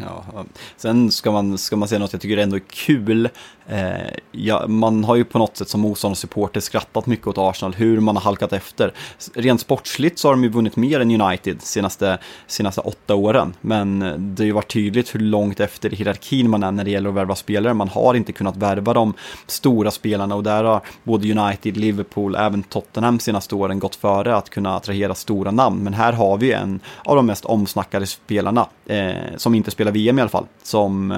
Ja, 0.00 0.44
sen 0.76 1.12
ska 1.12 1.32
man, 1.32 1.58
ska 1.58 1.76
man 1.76 1.88
säga 1.88 1.98
något 1.98 2.12
jag 2.12 2.22
tycker 2.22 2.36
ändå 2.36 2.56
är 2.56 2.62
kul 2.70 3.28
Eh, 3.66 4.10
ja, 4.32 4.66
man 4.66 5.04
har 5.04 5.16
ju 5.16 5.24
på 5.24 5.38
något 5.38 5.56
sätt 5.56 5.68
som 5.68 5.80
motståndarsupporter 5.80 6.60
skrattat 6.60 7.06
mycket 7.06 7.26
åt 7.26 7.38
Arsenal, 7.38 7.74
hur 7.74 8.00
man 8.00 8.16
har 8.16 8.22
halkat 8.22 8.52
efter. 8.52 8.92
Rent 9.34 9.60
sportsligt 9.60 10.18
så 10.18 10.28
har 10.28 10.32
de 10.34 10.42
ju 10.44 10.50
vunnit 10.50 10.76
mer 10.76 11.00
än 11.00 11.20
United 11.20 11.62
senaste, 11.62 12.18
senaste 12.46 12.80
åtta 12.80 13.14
åren, 13.14 13.54
men 13.60 13.98
det 14.18 14.42
har 14.42 14.46
ju 14.46 14.52
varit 14.52 14.72
tydligt 14.72 15.14
hur 15.14 15.20
långt 15.20 15.60
efter 15.60 15.90
hierarkin 15.90 16.50
man 16.50 16.62
är 16.62 16.72
när 16.72 16.84
det 16.84 16.90
gäller 16.90 17.08
att 17.08 17.14
värva 17.14 17.34
spelare. 17.34 17.74
Man 17.74 17.88
har 17.88 18.14
inte 18.14 18.32
kunnat 18.32 18.56
värva 18.56 18.94
de 18.94 19.14
stora 19.46 19.90
spelarna 19.90 20.34
och 20.34 20.42
där 20.42 20.64
har 20.64 20.80
både 21.04 21.32
United, 21.32 21.76
Liverpool, 21.76 22.36
även 22.36 22.62
Tottenham 22.62 23.18
senaste 23.18 23.54
åren 23.54 23.78
gått 23.78 23.96
före 23.96 24.36
att 24.36 24.50
kunna 24.50 24.76
attrahera 24.76 25.14
stora 25.14 25.50
namn. 25.50 25.84
Men 25.84 25.94
här 25.94 26.12
har 26.12 26.38
vi 26.38 26.52
en 26.52 26.80
av 27.04 27.16
de 27.16 27.26
mest 27.26 27.44
omsnackade 27.44 28.06
spelarna, 28.06 28.68
eh, 28.86 29.12
som 29.36 29.54
inte 29.54 29.70
spelar 29.70 29.83
VM 29.90 30.18
i 30.18 30.22
alla 30.22 30.28
fall, 30.28 30.46
som, 30.62 31.10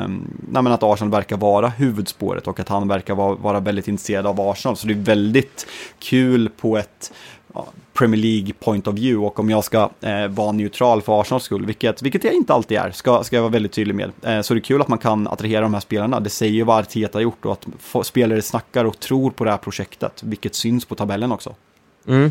eh, 0.55 0.73
att 0.73 0.83
Arsenal 0.83 1.11
verkar 1.11 1.37
vara 1.37 1.69
huvudspåret 1.69 2.47
och 2.47 2.61
att 2.61 2.69
han 2.69 2.89
verkar 2.89 3.15
vara, 3.15 3.35
vara 3.35 3.61
väldigt 3.61 3.89
intresserad 3.89 4.27
av 4.27 4.41
Arsenal. 4.41 4.77
Så 4.77 4.87
det 4.87 4.95
är 4.95 4.99
väldigt 4.99 5.67
kul 5.99 6.49
på 6.49 6.77
ett 6.77 7.13
ja, 7.55 7.67
Premier 7.93 8.21
League 8.21 8.53
point 8.53 8.87
of 8.87 8.95
view 8.95 9.27
och 9.27 9.41
om 9.41 9.51
jag 9.51 9.65
ska 9.65 9.91
eh, 10.01 10.29
vara 10.29 10.53
neutral 10.53 11.03
för 11.03 11.21
Arsenals 11.21 11.45
skull, 11.45 11.67
vilket, 11.67 12.03
vilket 12.03 12.25
jag 12.25 12.35
inte 12.35 12.55
alltid 12.55 12.79
är, 12.79 12.91
ska, 12.91 13.25
ska 13.25 13.37
jag 13.37 13.43
vara 13.43 13.53
väldigt 13.53 13.73
tydlig 13.73 13.95
med. 13.95 14.11
Eh, 14.23 14.41
så 14.41 14.55
det 14.55 14.59
är 14.59 14.63
kul 14.63 14.81
att 14.81 14.89
man 14.89 14.99
kan 14.99 15.29
attrahera 15.29 15.61
de 15.61 15.75
här 15.75 15.81
spelarna. 15.81 16.21
Det 16.21 16.31
säger 16.31 16.53
ju 16.53 16.63
vad 16.63 16.79
Arteta 16.79 17.19
har 17.19 17.23
gjort 17.23 17.45
och 17.45 17.53
att 17.53 18.07
spelare 18.07 18.43
snackar 18.43 18.85
och 18.85 19.01
tror 19.01 19.31
på 19.31 19.45
det 19.45 19.51
här 19.51 19.59
projektet, 19.59 20.23
vilket 20.23 20.55
syns 20.55 20.85
på 20.85 20.95
tabellen 20.95 21.33
också. 21.33 21.55
Mm. 22.09 22.31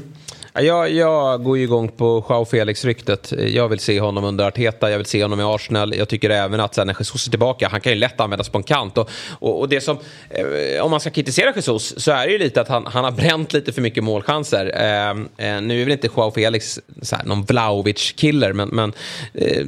Jag, 0.61 0.91
jag 0.91 1.43
går 1.43 1.57
ju 1.57 1.63
igång 1.63 1.87
på 1.87 2.25
Joao 2.29 2.45
Felix-ryktet. 2.45 3.33
Jag 3.47 3.69
vill 3.69 3.79
se 3.79 3.99
honom 3.99 4.23
under 4.23 4.47
Arteta, 4.47 4.91
jag 4.91 4.97
vill 4.97 5.05
se 5.05 5.23
honom 5.23 5.39
i 5.39 5.43
Arsenal. 5.43 5.95
Jag 5.95 6.09
tycker 6.09 6.29
även 6.29 6.59
att 6.59 6.75
sen 6.75 6.87
när 6.87 6.95
Jesus 6.99 7.27
är 7.27 7.29
tillbaka, 7.29 7.67
han 7.71 7.81
kan 7.81 7.91
ju 7.91 7.99
lätt 7.99 8.19
användas 8.19 8.49
på 8.49 8.57
en 8.57 8.63
kant. 8.63 8.97
Och, 8.97 9.09
och, 9.39 9.59
och 9.59 9.69
det 9.69 9.81
som, 9.81 9.97
eh, 10.29 10.83
om 10.83 10.91
man 10.91 10.99
ska 10.99 11.09
kritisera 11.09 11.53
Jesus 11.55 12.03
så 12.03 12.11
är 12.11 12.25
det 12.27 12.31
ju 12.31 12.39
lite 12.39 12.61
att 12.61 12.67
han, 12.67 12.85
han 12.85 13.03
har 13.03 13.11
bränt 13.11 13.53
lite 13.53 13.71
för 13.71 13.81
mycket 13.81 14.03
målchanser. 14.03 14.71
Eh, 14.75 15.09
eh 15.47 15.61
nu 15.61 15.81
är 15.81 15.83
väl 15.83 15.91
inte 15.91 16.09
Joao 16.15 16.31
Felix 16.31 16.79
så 17.01 17.15
här, 17.15 17.23
någon 17.23 17.43
Vlaovic-killer, 17.43 18.53
men, 18.53 18.69
men 18.69 18.93
eh, 19.33 19.65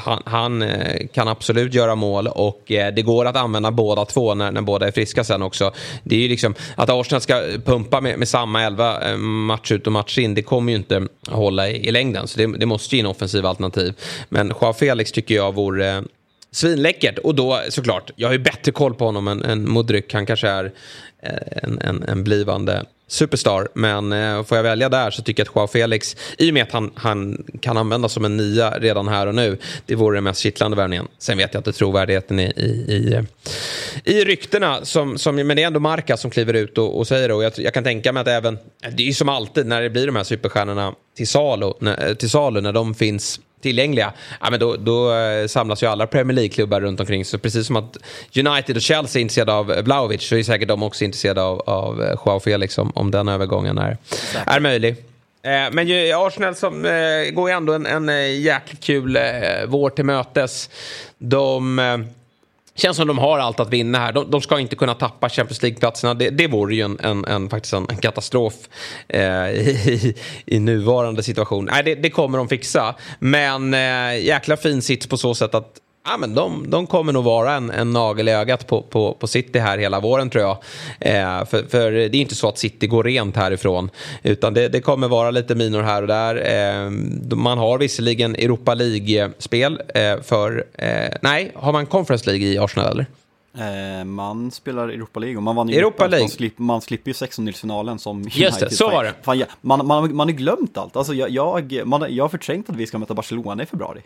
han, 0.00 0.22
han 0.26 0.62
eh, 0.62 1.06
kan 1.12 1.28
absolut 1.28 1.74
göra 1.74 1.94
mål 1.94 2.26
och 2.26 2.72
eh, 2.72 2.94
det 2.94 3.02
går 3.02 3.24
att 3.24 3.36
använda 3.36 3.70
båda 3.70 4.04
två 4.04 4.34
när, 4.34 4.52
när 4.52 4.62
båda 4.62 4.86
är 4.86 4.92
friska 4.92 5.24
sen 5.24 5.42
också. 5.42 5.72
Det 6.04 6.16
är 6.16 6.20
ju 6.20 6.28
liksom 6.28 6.54
att 6.74 6.90
Arsenal 6.90 7.20
ska 7.20 7.42
pumpa 7.64 8.00
med, 8.00 8.18
med 8.18 8.28
samma 8.28 8.62
elva 8.62 9.16
match 9.16 9.72
ut 9.72 9.86
och 9.86 9.92
match 9.92 10.11
in, 10.20 10.34
det 10.34 10.42
kommer 10.42 10.72
ju 10.72 10.78
inte 10.78 11.06
hålla 11.28 11.68
i, 11.68 11.88
i 11.88 11.92
längden. 11.92 12.28
Så 12.28 12.38
det, 12.38 12.58
det 12.58 12.66
måste 12.66 12.96
ju 12.96 13.00
in 13.00 13.06
offensiva 13.06 13.48
alternativ. 13.48 13.94
Men 14.28 14.52
Joao 14.60 14.72
Felix 14.72 15.12
tycker 15.12 15.34
jag 15.34 15.54
vore 15.54 16.02
svinläckert. 16.50 17.18
Och 17.18 17.34
då 17.34 17.60
såklart, 17.68 18.10
jag 18.16 18.28
har 18.28 18.32
ju 18.32 18.38
bättre 18.38 18.72
koll 18.72 18.94
på 18.94 19.04
honom 19.04 19.28
än, 19.28 19.42
än 19.44 19.72
Mudryk. 19.72 20.14
Han 20.14 20.26
kanske 20.26 20.48
är 20.48 20.72
eh, 21.22 21.32
en, 21.62 21.78
en, 21.78 22.02
en 22.02 22.24
blivande 22.24 22.84
superstar. 23.12 23.68
Men 23.74 24.12
eh, 24.12 24.44
får 24.44 24.56
jag 24.56 24.62
välja 24.62 24.88
där 24.88 25.10
så 25.10 25.22
tycker 25.22 25.40
jag 25.40 25.48
att 25.48 25.56
Joao 25.56 25.66
Felix, 25.66 26.16
i 26.38 26.50
och 26.50 26.54
med 26.54 26.62
att 26.62 26.72
han, 26.72 26.90
han 26.94 27.44
kan 27.60 27.76
användas 27.76 28.12
som 28.12 28.24
en 28.24 28.36
nia 28.36 28.70
redan 28.70 29.08
här 29.08 29.26
och 29.26 29.34
nu, 29.34 29.58
det 29.86 29.94
vore 29.94 30.16
den 30.16 30.24
mest 30.24 30.40
kittlande 30.40 30.76
värvningen. 30.76 31.08
Sen 31.18 31.38
vet 31.38 31.54
jag 31.54 31.60
inte 31.60 31.72
trovärdigheten 31.72 32.40
i, 32.40 32.44
i, 32.44 32.92
i, 32.92 33.24
i 34.04 34.24
ryktena, 34.24 34.84
som, 34.84 35.18
som, 35.18 35.36
men 35.36 35.56
det 35.56 35.62
är 35.62 35.66
ändå 35.66 35.80
Marca 35.80 36.16
som 36.16 36.30
kliver 36.30 36.54
ut 36.54 36.78
och, 36.78 36.98
och 36.98 37.06
säger 37.06 37.28
det. 37.28 37.34
Och 37.34 37.44
jag, 37.44 37.52
jag, 37.56 37.74
kan 37.74 37.84
tänka 37.84 38.12
mig 38.12 38.20
att 38.20 38.28
även, 38.28 38.58
det 38.92 39.02
är 39.02 39.06
ju 39.06 39.14
som 39.14 39.28
alltid 39.28 39.66
när 39.66 39.82
det 39.82 39.90
blir 39.90 40.06
de 40.06 40.16
här 40.16 40.24
superstjärnorna 40.24 40.94
till 41.16 41.28
salu, 41.28 41.72
när, 41.78 42.14
till 42.14 42.30
salu, 42.30 42.60
när 42.60 42.72
de 42.72 42.94
finns 42.94 43.40
tillgängliga, 43.62 44.12
ja, 44.40 44.50
men 44.50 44.60
då, 44.60 44.76
då 44.76 45.14
eh, 45.14 45.46
samlas 45.46 45.82
ju 45.82 45.86
alla 45.86 46.06
Premier 46.06 46.34
League-klubbar 46.34 46.80
runt 46.80 47.00
omkring. 47.00 47.24
Så 47.24 47.38
precis 47.38 47.66
som 47.66 47.76
att 47.76 47.96
United 48.36 48.76
och 48.76 48.82
Chelsea 48.82 49.20
är 49.20 49.22
intresserade 49.22 49.52
av 49.52 49.82
Blaovic 49.84 50.22
så 50.22 50.36
är 50.36 50.42
säkert 50.42 50.68
de 50.68 50.82
också 50.82 51.04
intresserade 51.04 51.42
av, 51.42 51.60
av 51.60 52.02
eh, 52.02 52.14
Joao 52.26 52.40
Felix 52.40 52.78
om, 52.78 52.92
om 52.94 53.10
den 53.10 53.28
övergången 53.28 53.78
är, 53.78 53.96
är 54.46 54.60
möjlig. 54.60 54.96
Eh, 55.44 55.72
men 55.72 55.88
ju, 55.88 56.12
Arsenal 56.12 56.54
som 56.54 56.84
eh, 56.84 57.30
går 57.32 57.50
ju 57.50 57.56
ändå 57.56 57.72
en, 57.72 57.86
en 57.86 58.40
jäkligt 58.42 58.84
kul 58.84 59.16
eh, 59.16 59.22
vår 59.66 59.90
till 59.90 60.04
mötes. 60.04 60.70
De 61.18 61.78
Känns 62.74 62.96
som 62.96 63.08
de 63.08 63.18
har 63.18 63.38
allt 63.38 63.60
att 63.60 63.70
vinna 63.70 63.98
här. 63.98 64.12
De, 64.12 64.30
de 64.30 64.40
ska 64.40 64.60
inte 64.60 64.76
kunna 64.76 64.94
tappa 64.94 65.28
Champions 65.28 65.62
League-platserna. 65.62 66.14
Det, 66.14 66.30
det 66.30 66.46
vore 66.46 66.74
ju 66.74 66.82
en, 66.82 66.98
en, 67.00 67.24
en 67.24 67.50
faktiskt 67.50 67.74
en, 67.74 67.86
en 67.88 67.96
katastrof 67.96 68.54
eh, 69.08 69.22
i, 69.50 70.14
i, 70.46 70.58
nuvarande 70.58 71.22
situation. 71.22 71.68
Nej, 71.72 71.82
det, 71.82 71.94
det, 71.94 72.10
kommer 72.10 72.38
de 72.38 72.48
fixa. 72.48 72.94
Men 73.18 73.74
eh, 73.74 74.24
jäkla 74.24 74.56
fin 74.56 74.82
sits 74.82 75.06
på 75.06 75.16
så 75.16 75.34
sätt 75.34 75.54
att 75.54 75.81
Ja, 76.04 76.16
men 76.16 76.34
de, 76.34 76.70
de 76.70 76.86
kommer 76.86 77.12
nog 77.12 77.24
vara 77.24 77.52
en, 77.54 77.70
en 77.70 77.90
nagel 77.90 78.28
i 78.28 78.32
ögat 78.32 78.66
på, 78.66 78.82
på, 78.82 79.14
på 79.14 79.26
City 79.26 79.58
här 79.58 79.78
hela 79.78 80.00
våren 80.00 80.30
tror 80.30 80.44
jag. 80.44 80.56
Eh, 81.00 81.44
för, 81.44 81.68
för 81.68 81.92
det 81.92 82.16
är 82.16 82.20
inte 82.20 82.34
så 82.34 82.48
att 82.48 82.58
City 82.58 82.86
går 82.86 83.04
rent 83.04 83.36
härifrån. 83.36 83.90
Utan 84.22 84.54
det, 84.54 84.68
det 84.68 84.80
kommer 84.80 85.08
vara 85.08 85.30
lite 85.30 85.54
minor 85.54 85.82
här 85.82 86.02
och 86.02 86.08
där. 86.08 86.34
Eh, 86.34 86.90
man 87.36 87.58
har 87.58 87.78
visserligen 87.78 88.34
Europa 88.34 88.74
League-spel 88.74 89.80
eh, 89.94 90.20
för... 90.22 90.64
Eh, 90.78 91.16
nej, 91.22 91.52
har 91.54 91.72
man 91.72 91.86
Conference 91.86 92.30
League 92.30 92.46
i 92.46 92.58
Arsenal 92.58 92.90
eller? 92.90 93.06
Eh, 93.54 94.04
man 94.04 94.50
spelar 94.50 94.88
Europa 94.88 95.20
League 95.20 95.36
och 95.36 95.42
man 95.42 95.56
vann 95.56 95.68
ju 95.68 95.78
Europa 95.78 96.06
League. 96.06 96.22
Man, 96.24 96.30
slipp, 96.30 96.58
man 96.58 96.80
slipper 96.80 97.10
ju 97.10 97.12
16-finalen 97.12 97.98
som 97.98 98.16
United. 98.16 98.40
Just 98.42 98.60
det, 98.60 98.70
så 98.70 98.90
var 98.90 99.04
det. 99.04 99.14
Fan, 99.22 99.38
ja, 99.38 99.46
man, 99.60 99.86
man, 99.86 100.16
man 100.16 100.28
har 100.28 100.34
glömt 100.34 100.78
allt. 100.78 100.96
Alltså, 100.96 101.14
jag, 101.14 101.30
jag, 101.30 101.86
man, 101.86 102.14
jag 102.14 102.24
har 102.24 102.28
förträngt 102.28 102.70
att 102.70 102.76
vi 102.76 102.86
ska 102.86 102.98
möta 102.98 103.14
Barcelona 103.14 103.62
i 103.62 103.66
februari. 103.66 104.00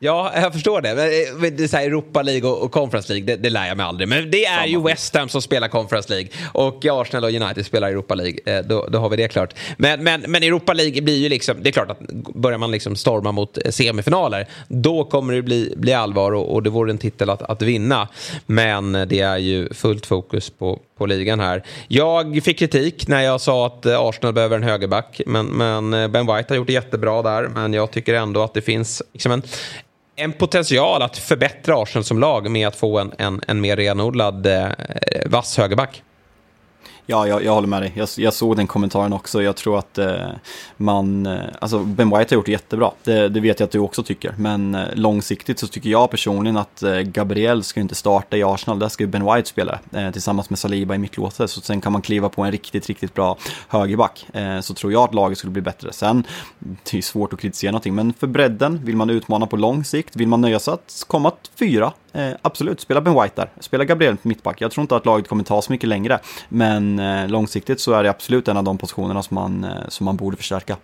Ja, 0.00 0.32
jag 0.34 0.52
förstår 0.52 0.80
det. 0.80 0.94
Men, 0.94 1.04
eh, 1.44 1.52
det 1.52 1.64
är 1.64 1.68
så 1.68 1.76
här, 1.76 1.86
Europa 1.86 2.22
League 2.22 2.50
och, 2.50 2.72
Conference 2.72 3.12
League, 3.12 3.26
det, 3.36 3.42
det 3.42 3.50
lär 3.50 3.66
jag 3.66 3.76
mig 3.76 3.86
aldrig. 3.86 4.08
Men 4.08 4.30
det 4.30 4.44
är 4.44 4.56
Samma. 4.56 4.66
ju 4.66 4.82
West 4.82 5.16
Ham 5.16 5.28
som 5.28 5.42
spelar 5.42 5.68
Conference 5.68 6.12
League 6.12 6.28
och 6.52 6.86
Arsenal 6.86 7.24
och 7.24 7.30
United 7.30 7.66
spelar 7.66 7.88
Europa 7.88 8.14
League. 8.14 8.38
Eh, 8.44 8.64
då, 8.64 8.86
då 8.90 8.98
har 8.98 9.08
vi 9.08 9.16
det 9.16 9.28
klart. 9.28 9.54
Men, 9.76 10.04
men, 10.04 10.20
men 10.20 10.42
Europa 10.42 10.72
League 10.72 11.02
blir 11.02 11.16
ju 11.16 11.28
liksom, 11.28 11.56
det 11.62 11.70
är 11.70 11.72
klart 11.72 11.90
att 11.90 12.00
börjar 12.34 12.58
man 12.58 12.70
liksom 12.70 12.96
storma 12.96 13.32
mot 13.32 13.58
eh, 13.64 13.70
semifinaler, 13.70 14.48
då 14.68 15.04
kommer 15.04 15.34
det 15.34 15.42
bli, 15.42 15.74
bli 15.76 15.92
allvar 15.92 16.32
och, 16.32 16.54
och 16.54 16.62
det 16.62 16.70
vore 16.70 16.90
en 16.90 16.98
titel 16.98 17.30
att, 17.30 17.42
att 17.42 17.62
vinna. 17.62 18.08
Men 18.46 18.92
det 18.92 19.20
är 19.20 19.38
ju 19.38 19.74
fullt 19.74 20.06
fokus 20.06 20.50
på, 20.50 20.80
på 20.98 21.06
ligan 21.06 21.40
här. 21.40 21.62
Jag 21.88 22.42
fick 22.44 22.58
kritik 22.58 23.08
när 23.08 23.20
jag 23.20 23.40
sa 23.40 23.66
att 23.66 23.86
Arsenal 23.86 24.34
behöver 24.34 24.56
en 24.56 24.62
högerback, 24.62 25.20
men, 25.26 25.46
men 25.46 25.90
Ben 26.12 26.26
White 26.26 26.44
har 26.48 26.56
gjort 26.56 26.66
det 26.66 26.72
jättebra 26.72 27.22
där. 27.22 27.48
Men 27.48 27.72
jag 27.72 27.90
tycker 27.90 28.14
ändå 28.14 28.42
att 28.42 28.54
det 28.54 28.62
finns 28.62 29.02
liksom 29.12 29.32
en, 29.32 29.42
en 30.18 30.32
potential 30.32 31.02
att 31.02 31.18
förbättra 31.18 31.82
Arsenal 31.82 32.04
som 32.04 32.18
lag 32.18 32.50
med 32.50 32.68
att 32.68 32.76
få 32.76 32.98
en, 32.98 33.12
en, 33.18 33.40
en 33.46 33.60
mer 33.60 33.76
renodlad 33.76 34.46
eh, 34.46 34.68
vass 35.26 35.58
högerback. 35.58 36.02
Ja, 37.10 37.28
jag, 37.28 37.44
jag 37.44 37.54
håller 37.54 37.68
med 37.68 37.82
dig. 37.82 37.92
Jag, 37.96 38.08
jag, 38.16 38.34
såg 38.34 38.56
den 38.56 38.66
kommentaren 38.66 39.12
också. 39.12 39.42
Jag 39.42 39.56
tror 39.56 39.78
att 39.78 39.98
eh, 39.98 40.28
man, 40.76 41.26
eh, 41.26 41.40
alltså 41.60 41.78
Ben 41.78 42.10
White 42.10 42.34
har 42.34 42.38
gjort 42.38 42.46
det 42.46 42.52
jättebra. 42.52 42.90
Det, 43.04 43.28
det, 43.28 43.40
vet 43.40 43.60
jag 43.60 43.66
att 43.66 43.72
du 43.72 43.78
också 43.78 44.02
tycker. 44.02 44.34
Men 44.38 44.74
eh, 44.74 44.86
långsiktigt 44.94 45.58
så 45.58 45.66
tycker 45.66 45.90
jag 45.90 46.10
personligen 46.10 46.56
att 46.56 46.82
eh, 46.82 46.98
Gabriel 46.98 47.62
ska 47.62 47.80
inte 47.80 47.94
starta 47.94 48.36
i 48.36 48.42
Arsenal. 48.42 48.78
Där 48.78 48.88
ska 48.88 49.04
ju 49.04 49.08
Ben 49.08 49.34
White 49.34 49.48
spela 49.48 49.78
eh, 49.92 50.10
tillsammans 50.10 50.50
med 50.50 50.58
Saliba 50.58 50.94
i 50.94 50.98
mittlåset. 50.98 51.50
Så 51.50 51.60
sen 51.60 51.80
kan 51.80 51.92
man 51.92 52.02
kliva 52.02 52.28
på 52.28 52.42
en 52.42 52.52
riktigt, 52.52 52.86
riktigt 52.86 53.14
bra 53.14 53.36
högerback. 53.68 54.26
Eh, 54.32 54.60
så 54.60 54.74
tror 54.74 54.92
jag 54.92 55.02
att 55.02 55.14
laget 55.14 55.38
skulle 55.38 55.52
bli 55.52 55.62
bättre. 55.62 55.92
Sen, 55.92 56.24
det 56.58 56.92
är 56.92 56.96
ju 56.96 57.02
svårt 57.02 57.32
att 57.32 57.40
kritisera 57.40 57.70
någonting. 57.70 57.94
Men 57.94 58.12
för 58.12 58.26
bredden, 58.26 58.84
vill 58.84 58.96
man 58.96 59.10
utmana 59.10 59.46
på 59.46 59.56
lång 59.56 59.84
sikt, 59.84 60.16
vill 60.16 60.28
man 60.28 60.40
nöja 60.40 60.58
sig 60.58 60.74
att 60.74 61.04
komma 61.06 61.32
fyra 61.58 61.92
Eh, 62.12 62.32
absolut, 62.42 62.80
spela 62.80 63.00
Ben 63.00 63.14
White 63.22 63.32
där. 63.34 63.50
Spela 63.60 63.84
Gabriel 63.84 64.16
på 64.16 64.28
mittback. 64.28 64.60
Jag 64.60 64.70
tror 64.70 64.82
inte 64.82 64.96
att 64.96 65.06
laget 65.06 65.28
kommer 65.28 65.44
ta 65.44 65.62
så 65.62 65.72
mycket 65.72 65.88
längre. 65.88 66.18
Men 66.48 66.97
eh, 66.98 67.28
långsiktigt 67.28 67.80
så 67.80 67.92
är 67.92 68.02
det 68.02 68.10
absolut 68.10 68.48
en 68.48 68.56
av 68.56 68.64
de 68.64 68.78
positionerna 68.78 69.22
som 69.22 69.34
man, 69.34 69.64
eh, 69.64 69.88
som 69.88 70.04
man 70.04 70.16
borde 70.16 70.36
förstärka. 70.36 70.76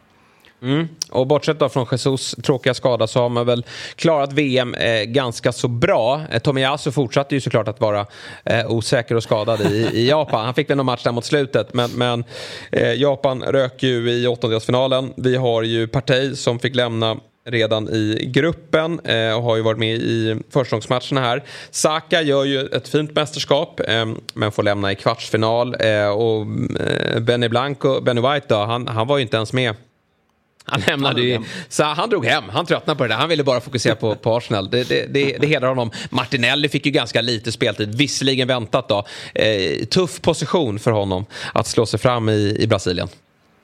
Mm. 0.65 0.89
Och 1.11 1.27
bortsett 1.27 1.59
då 1.59 1.69
från 1.69 1.87
Jesus 1.93 2.35
tråkiga 2.43 2.75
skada 2.75 3.07
så 3.07 3.21
har 3.21 3.29
man 3.29 3.47
väl 3.47 3.65
klarat 3.97 4.33
VM 4.33 4.75
eh, 4.75 5.03
ganska 5.03 5.53
så 5.53 5.69
bra. 5.69 6.21
Eh, 6.31 6.39
Tomiyasu 6.39 6.93
fortsatte 6.93 7.35
ju 7.35 7.41
såklart 7.41 7.69
att 7.69 7.81
vara 7.81 8.07
eh, 8.45 8.71
osäker 8.71 9.15
och 9.15 9.23
skadad 9.23 9.61
i, 9.61 9.91
i 9.93 10.09
Japan. 10.09 10.45
Han 10.45 10.55
fick 10.55 10.71
väl 10.71 10.77
någon 10.77 10.87
match 10.87 11.03
där 11.03 11.13
mot 11.13 11.25
slutet 11.25 11.75
men, 11.75 11.91
men 11.91 12.25
eh, 12.73 12.93
Japan 12.93 13.43
rök 13.43 13.83
ju 13.83 14.11
i 14.11 14.27
åttondelsfinalen. 14.27 15.13
Vi 15.17 15.37
har 15.37 15.63
ju 15.63 15.87
Partey 15.87 16.37
som 16.37 16.59
fick 16.59 16.75
lämna 16.75 17.17
redan 17.47 17.89
i 17.89 18.31
gruppen 18.35 19.01
eh, 19.01 19.37
och 19.37 19.43
har 19.43 19.57
ju 19.57 19.63
varit 19.63 19.79
med 19.79 19.97
i 19.97 20.37
förstagångsmatcherna 20.51 21.21
här. 21.21 21.43
Saka 21.71 22.23
gör 22.23 22.45
ju 22.45 22.67
ett 22.67 22.89
fint 22.89 23.15
mästerskap 23.15 23.81
eh, 23.89 24.07
men 24.35 24.53
får 24.53 24.63
lämna 24.63 24.93
i 24.93 24.95
kvartsfinal. 24.95 25.77
Eh, 25.81 26.09
och 26.09 26.47
Benny 27.23 27.49
Blanco, 27.49 28.01
Benny 28.01 28.21
White 28.21 28.47
då, 28.49 28.57
han, 28.57 28.89
han 28.89 29.07
var 29.07 29.19
ju 29.19 29.23
inte 29.23 29.37
ens 29.37 29.53
med 29.53 29.75
han 30.67 30.81
lämnade 30.87 31.23
ju, 31.23 31.41
så 31.69 31.85
han 31.85 32.11
drog 32.11 32.27
hem, 32.27 32.45
han 32.49 32.67
tröttnade 32.67 32.99
på 32.99 33.05
det 33.05 33.09
där. 33.09 33.17
Han 33.17 33.29
ville 33.29 33.45
bara 33.45 33.61
fokusera 33.61 33.95
på, 33.95 34.15
på 34.15 34.37
Arsenal. 34.37 34.71
Det, 34.71 34.89
det, 34.89 35.07
det, 35.07 35.37
det 35.41 35.47
hedrar 35.47 35.69
honom. 35.69 35.91
Martinelli 36.11 36.69
fick 36.69 36.87
ju 36.87 36.93
ganska 36.93 37.21
lite 37.21 37.53
speltid, 37.53 37.95
visserligen 37.95 38.49
väntat 38.49 38.89
då. 38.89 39.05
Eh, 39.35 39.85
tuff 39.85 40.21
position 40.21 40.79
för 40.79 40.91
honom 40.91 41.27
att 41.53 41.67
slå 41.67 41.87
sig 41.87 42.01
fram 42.01 42.29
i, 42.29 42.57
i 42.61 42.67
Brasilien. 42.67 43.09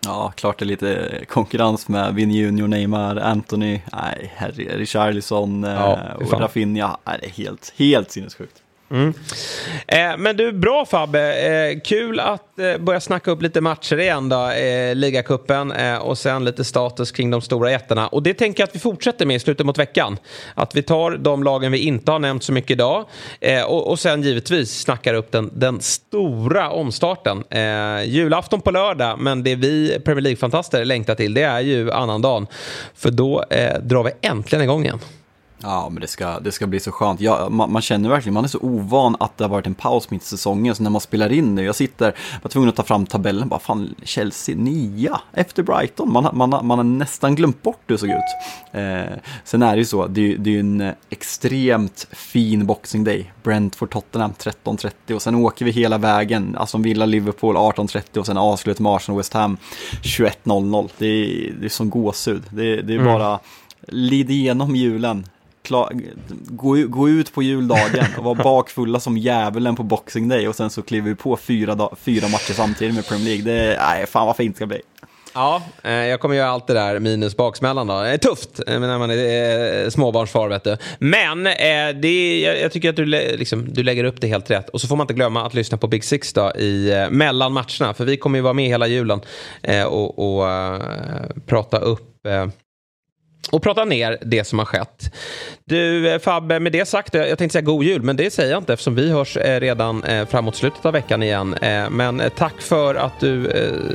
Ja, 0.05 0.33
klart 0.37 0.59
det 0.59 0.65
är 0.65 0.67
lite 0.67 1.25
konkurrens 1.29 1.89
med 1.89 2.15
Vin 2.15 2.31
Junior, 2.31 2.69
Neymar, 2.69 3.17
Anthony, 3.17 3.81
nej, 3.93 4.33
Richarlison 4.57 5.63
ja, 5.63 5.99
och 6.15 6.41
Rafinha. 6.41 6.97
Nej, 7.05 7.19
det 7.21 7.27
är 7.27 7.31
helt, 7.31 7.73
helt 7.77 8.11
sinnessjukt. 8.11 8.63
Mm. 8.91 9.15
Eh, 9.87 10.17
men 10.19 10.37
du, 10.37 10.53
bra 10.53 10.87
Fabbe. 10.87 11.35
Eh, 11.35 11.81
kul 11.81 12.21
att 12.21 12.59
eh, 12.59 12.79
börja 12.79 13.01
snacka 13.01 13.31
upp 13.31 13.43
lite 13.43 13.61
matcher 13.61 13.99
igen 13.99 14.29
då. 14.29 14.51
Eh, 14.51 14.95
Ligacupen 14.95 15.73
eh, 15.73 15.97
och 15.97 16.19
sen 16.19 16.45
lite 16.45 16.65
status 16.65 17.13
kring 17.13 17.31
de 17.31 17.41
stora 17.41 17.71
jättarna. 17.71 18.09
Och 18.09 18.23
det 18.23 18.35
tänker 18.35 18.63
jag 18.63 18.69
att 18.69 18.75
vi 18.75 18.81
fortsätter 18.81 19.27
med 19.27 19.37
i 19.37 19.39
slutet 19.39 19.67
mot 19.67 19.79
veckan. 19.79 20.17
Att 20.55 20.75
vi 20.75 20.83
tar 20.83 21.11
de 21.11 21.43
lagen 21.43 21.73
vi 21.73 21.79
inte 21.79 22.13
har 22.13 22.19
nämnt 22.19 22.43
så 22.43 22.53
mycket 22.53 22.71
idag. 22.71 23.05
Eh, 23.41 23.63
och, 23.63 23.91
och 23.91 23.99
sen 23.99 24.23
givetvis 24.23 24.81
snackar 24.81 25.15
upp 25.15 25.33
den, 25.33 25.51
den 25.55 25.81
stora 25.81 26.71
omstarten. 26.71 27.45
Eh, 27.51 28.05
julafton 28.05 28.61
på 28.61 28.71
lördag, 28.71 29.19
men 29.19 29.43
det 29.43 29.55
vi 29.55 29.99
Premier 30.05 30.23
League-fantaster 30.23 30.85
längtar 30.85 31.15
till 31.15 31.35
det 31.35 31.43
är 31.43 31.61
ju 31.61 31.93
annandagen. 31.93 32.47
För 32.95 33.11
då 33.11 33.45
eh, 33.51 33.79
drar 33.81 34.05
vi 34.05 34.11
äntligen 34.23 34.65
igång 34.65 34.85
igen. 34.85 35.01
Ja, 35.63 35.89
men 35.89 36.01
det 36.01 36.07
ska, 36.07 36.41
det 36.41 36.53
ska 36.53 36.67
bli 36.67 36.81
så 36.81 36.93
skönt. 36.93 37.21
Ja, 37.21 37.49
man, 37.49 37.73
man, 37.73 37.83
känner 37.83 38.09
verkligen, 38.09 38.35
man 38.35 38.45
är 38.45 38.49
så 38.49 38.59
ovan 38.59 39.17
att 39.21 39.39
det 39.39 39.45
har 39.45 39.49
varit 39.49 39.67
en 39.67 39.75
paus 39.75 40.11
mitt 40.11 40.23
i 40.23 40.27
säsongen. 40.27 40.75
Så 40.75 40.83
när 40.83 40.91
man 40.91 41.01
spelar 41.01 41.33
in 41.33 41.55
nu, 41.55 41.65
jag 41.65 41.75
sitter, 41.75 42.15
var 42.43 42.49
tvungen 42.49 42.69
att 42.69 42.77
ta 42.77 42.83
fram 42.83 43.07
tabellen, 43.07 43.49
bara 43.49 43.61
fan, 43.61 43.95
Chelsea 44.03 44.57
nia 44.57 45.21
efter 45.33 45.63
Brighton. 45.63 46.13
Man, 46.13 46.29
man, 46.33 46.51
man 46.51 46.79
har 46.79 46.85
nästan 46.85 47.35
glömt 47.35 47.63
bort 47.63 47.81
hur 47.87 47.95
det 47.95 47.99
såg 47.99 48.09
ut. 48.09 48.17
Eh, 48.73 49.19
sen 49.45 49.63
är 49.63 49.73
det 49.73 49.79
ju 49.79 49.85
så, 49.85 50.07
det, 50.07 50.37
det 50.37 50.51
är 50.51 50.55
ju 50.55 50.61
en 50.61 50.93
extremt 51.11 52.07
fin 52.13 52.67
Boxing 52.67 53.05
Day. 53.05 53.33
Brentford 53.43 53.91
Tottenham 53.91 54.33
13.30 54.33 55.15
och 55.15 55.23
sen 55.23 55.35
åker 55.35 55.65
vi 55.65 55.71
hela 55.71 55.99
vägen. 55.99 56.57
Alltså 56.57 56.79
Villa 56.79 57.07
Liverpool 57.07 57.57
18.30 57.57 58.19
och 58.19 58.27
sen 58.27 58.37
avslut 58.37 58.79
med 58.79 58.93
Arsenal 58.93 59.19
West 59.19 59.33
Ham 59.33 59.57
21.00. 60.03 60.91
Det 60.99 61.07
är, 61.07 61.53
det 61.61 61.65
är 61.65 61.69
som 61.69 61.91
gåshud. 61.91 62.43
Det, 62.51 62.83
det 62.83 62.95
är 62.95 62.99
mm. 62.99 63.05
bara 63.05 63.39
lid 63.89 64.31
igenom 64.31 64.77
julen 64.77 65.27
gå, 66.49 66.75
gå 66.87 67.09
ut 67.09 67.33
på 67.33 67.43
juldagen 67.43 68.07
och 68.19 68.25
vara 68.25 68.35
bakfulla 68.35 69.01
som 69.01 69.19
djävulen 69.19 69.77
på 69.77 69.83
Boxing 69.83 70.29
Day 70.29 70.49
och 70.49 70.57
sen 70.57 70.71
så 70.71 70.83
kliver 70.83 71.09
vi 71.09 71.15
på 71.15 71.37
fyra, 71.37 71.89
fyra 71.97 72.29
matcher 72.29 72.53
samtidigt 72.53 72.95
med 72.95 73.07
Premier 73.07 73.25
League. 73.25 73.45
Det 73.45 73.75
är, 73.75 73.79
nej, 73.79 74.07
fan 74.07 74.27
vad 74.27 74.37
fint 74.37 74.55
det 74.55 74.57
ska 74.57 74.67
bli. 74.67 74.81
Ja, 75.35 75.63
eh, 75.85 75.93
jag 75.93 76.21
kommer 76.21 76.35
göra 76.35 76.51
allt 76.51 76.67
det 76.67 76.75
där 76.75 76.99
minus 76.99 77.37
baksmällan 77.37 77.87
då. 77.87 78.03
Det 78.03 78.09
är 78.09 78.19
tufft 78.19 78.61
eh, 78.67 78.81
när 78.81 78.99
man 78.99 79.11
är 79.11 79.85
eh, 79.85 79.91
småbarnsfar 79.91 80.49
vet 80.49 80.65
du. 80.65 80.77
Men 80.99 81.45
det 82.01 82.09
är, 82.09 82.63
jag 82.63 82.73
tycker 82.73 82.91
att 82.91 82.97
du, 82.97 83.05
liksom, 83.05 83.73
du 83.73 83.83
lägger 83.83 84.05
upp 84.05 84.21
det 84.21 84.27
helt 84.27 84.51
rätt. 84.51 84.69
Och 84.69 84.81
så 84.81 84.89
får 84.89 84.97
man 84.97 85.05
inte 85.05 85.15
glömma 85.15 85.47
att 85.47 85.55
lyssna 85.55 85.79
på 85.79 85.87
Big 85.87 86.05
Six 86.05 86.33
då 86.33 86.51
i 86.51 87.09
mellan 87.11 87.53
matcherna. 87.53 87.95
För 87.95 88.05
vi 88.05 88.17
kommer 88.17 88.39
ju 88.39 88.43
vara 88.43 88.55
med 88.55 88.67
hela 88.67 88.87
julen 88.87 89.21
och, 89.87 90.19
och 90.19 90.47
prata 91.47 91.79
upp 91.79 92.27
och 93.51 93.63
prata 93.63 93.85
ner 93.85 94.19
det 94.23 94.45
som 94.45 94.59
har 94.59 94.67
skett. 94.67 95.15
Du 95.65 96.11
eh, 96.13 96.19
Fabbe, 96.19 96.61
med 96.61 96.73
det 96.73 96.89
sagt, 96.89 97.15
jag 97.15 97.39
tänkte 97.39 97.53
säga 97.53 97.63
god 97.63 97.85
jul, 97.85 98.03
men 98.03 98.17
det 98.17 98.31
säger 98.31 98.51
jag 98.51 98.61
inte 98.61 98.73
eftersom 98.73 98.95
vi 98.95 99.11
hörs 99.11 99.37
eh, 99.37 99.61
redan 99.61 100.05
eh, 100.05 100.27
framåt 100.27 100.57
slutet 100.57 100.87
av 100.87 100.93
veckan 100.93 101.23
igen. 101.23 101.57
Men 101.91 102.23
tack 102.37 102.61
för 102.61 102.95
att 102.95 103.21
du 103.21 103.51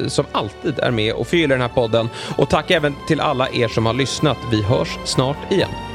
som 0.07 0.25
alltid 0.31 0.79
är 0.79 0.91
med 0.91 1.13
och 1.13 1.27
förgyller 1.27 1.55
den 1.55 1.61
här 1.61 1.75
podden. 1.75 2.09
Och 2.37 2.49
tack 2.49 2.71
även 2.71 2.95
till 3.07 3.19
alla 3.19 3.49
er 3.49 3.67
som 3.67 3.85
har 3.85 3.93
lyssnat. 3.93 4.37
Vi 4.51 4.63
hörs 4.63 4.97
snart 5.05 5.51
igen. 5.51 5.94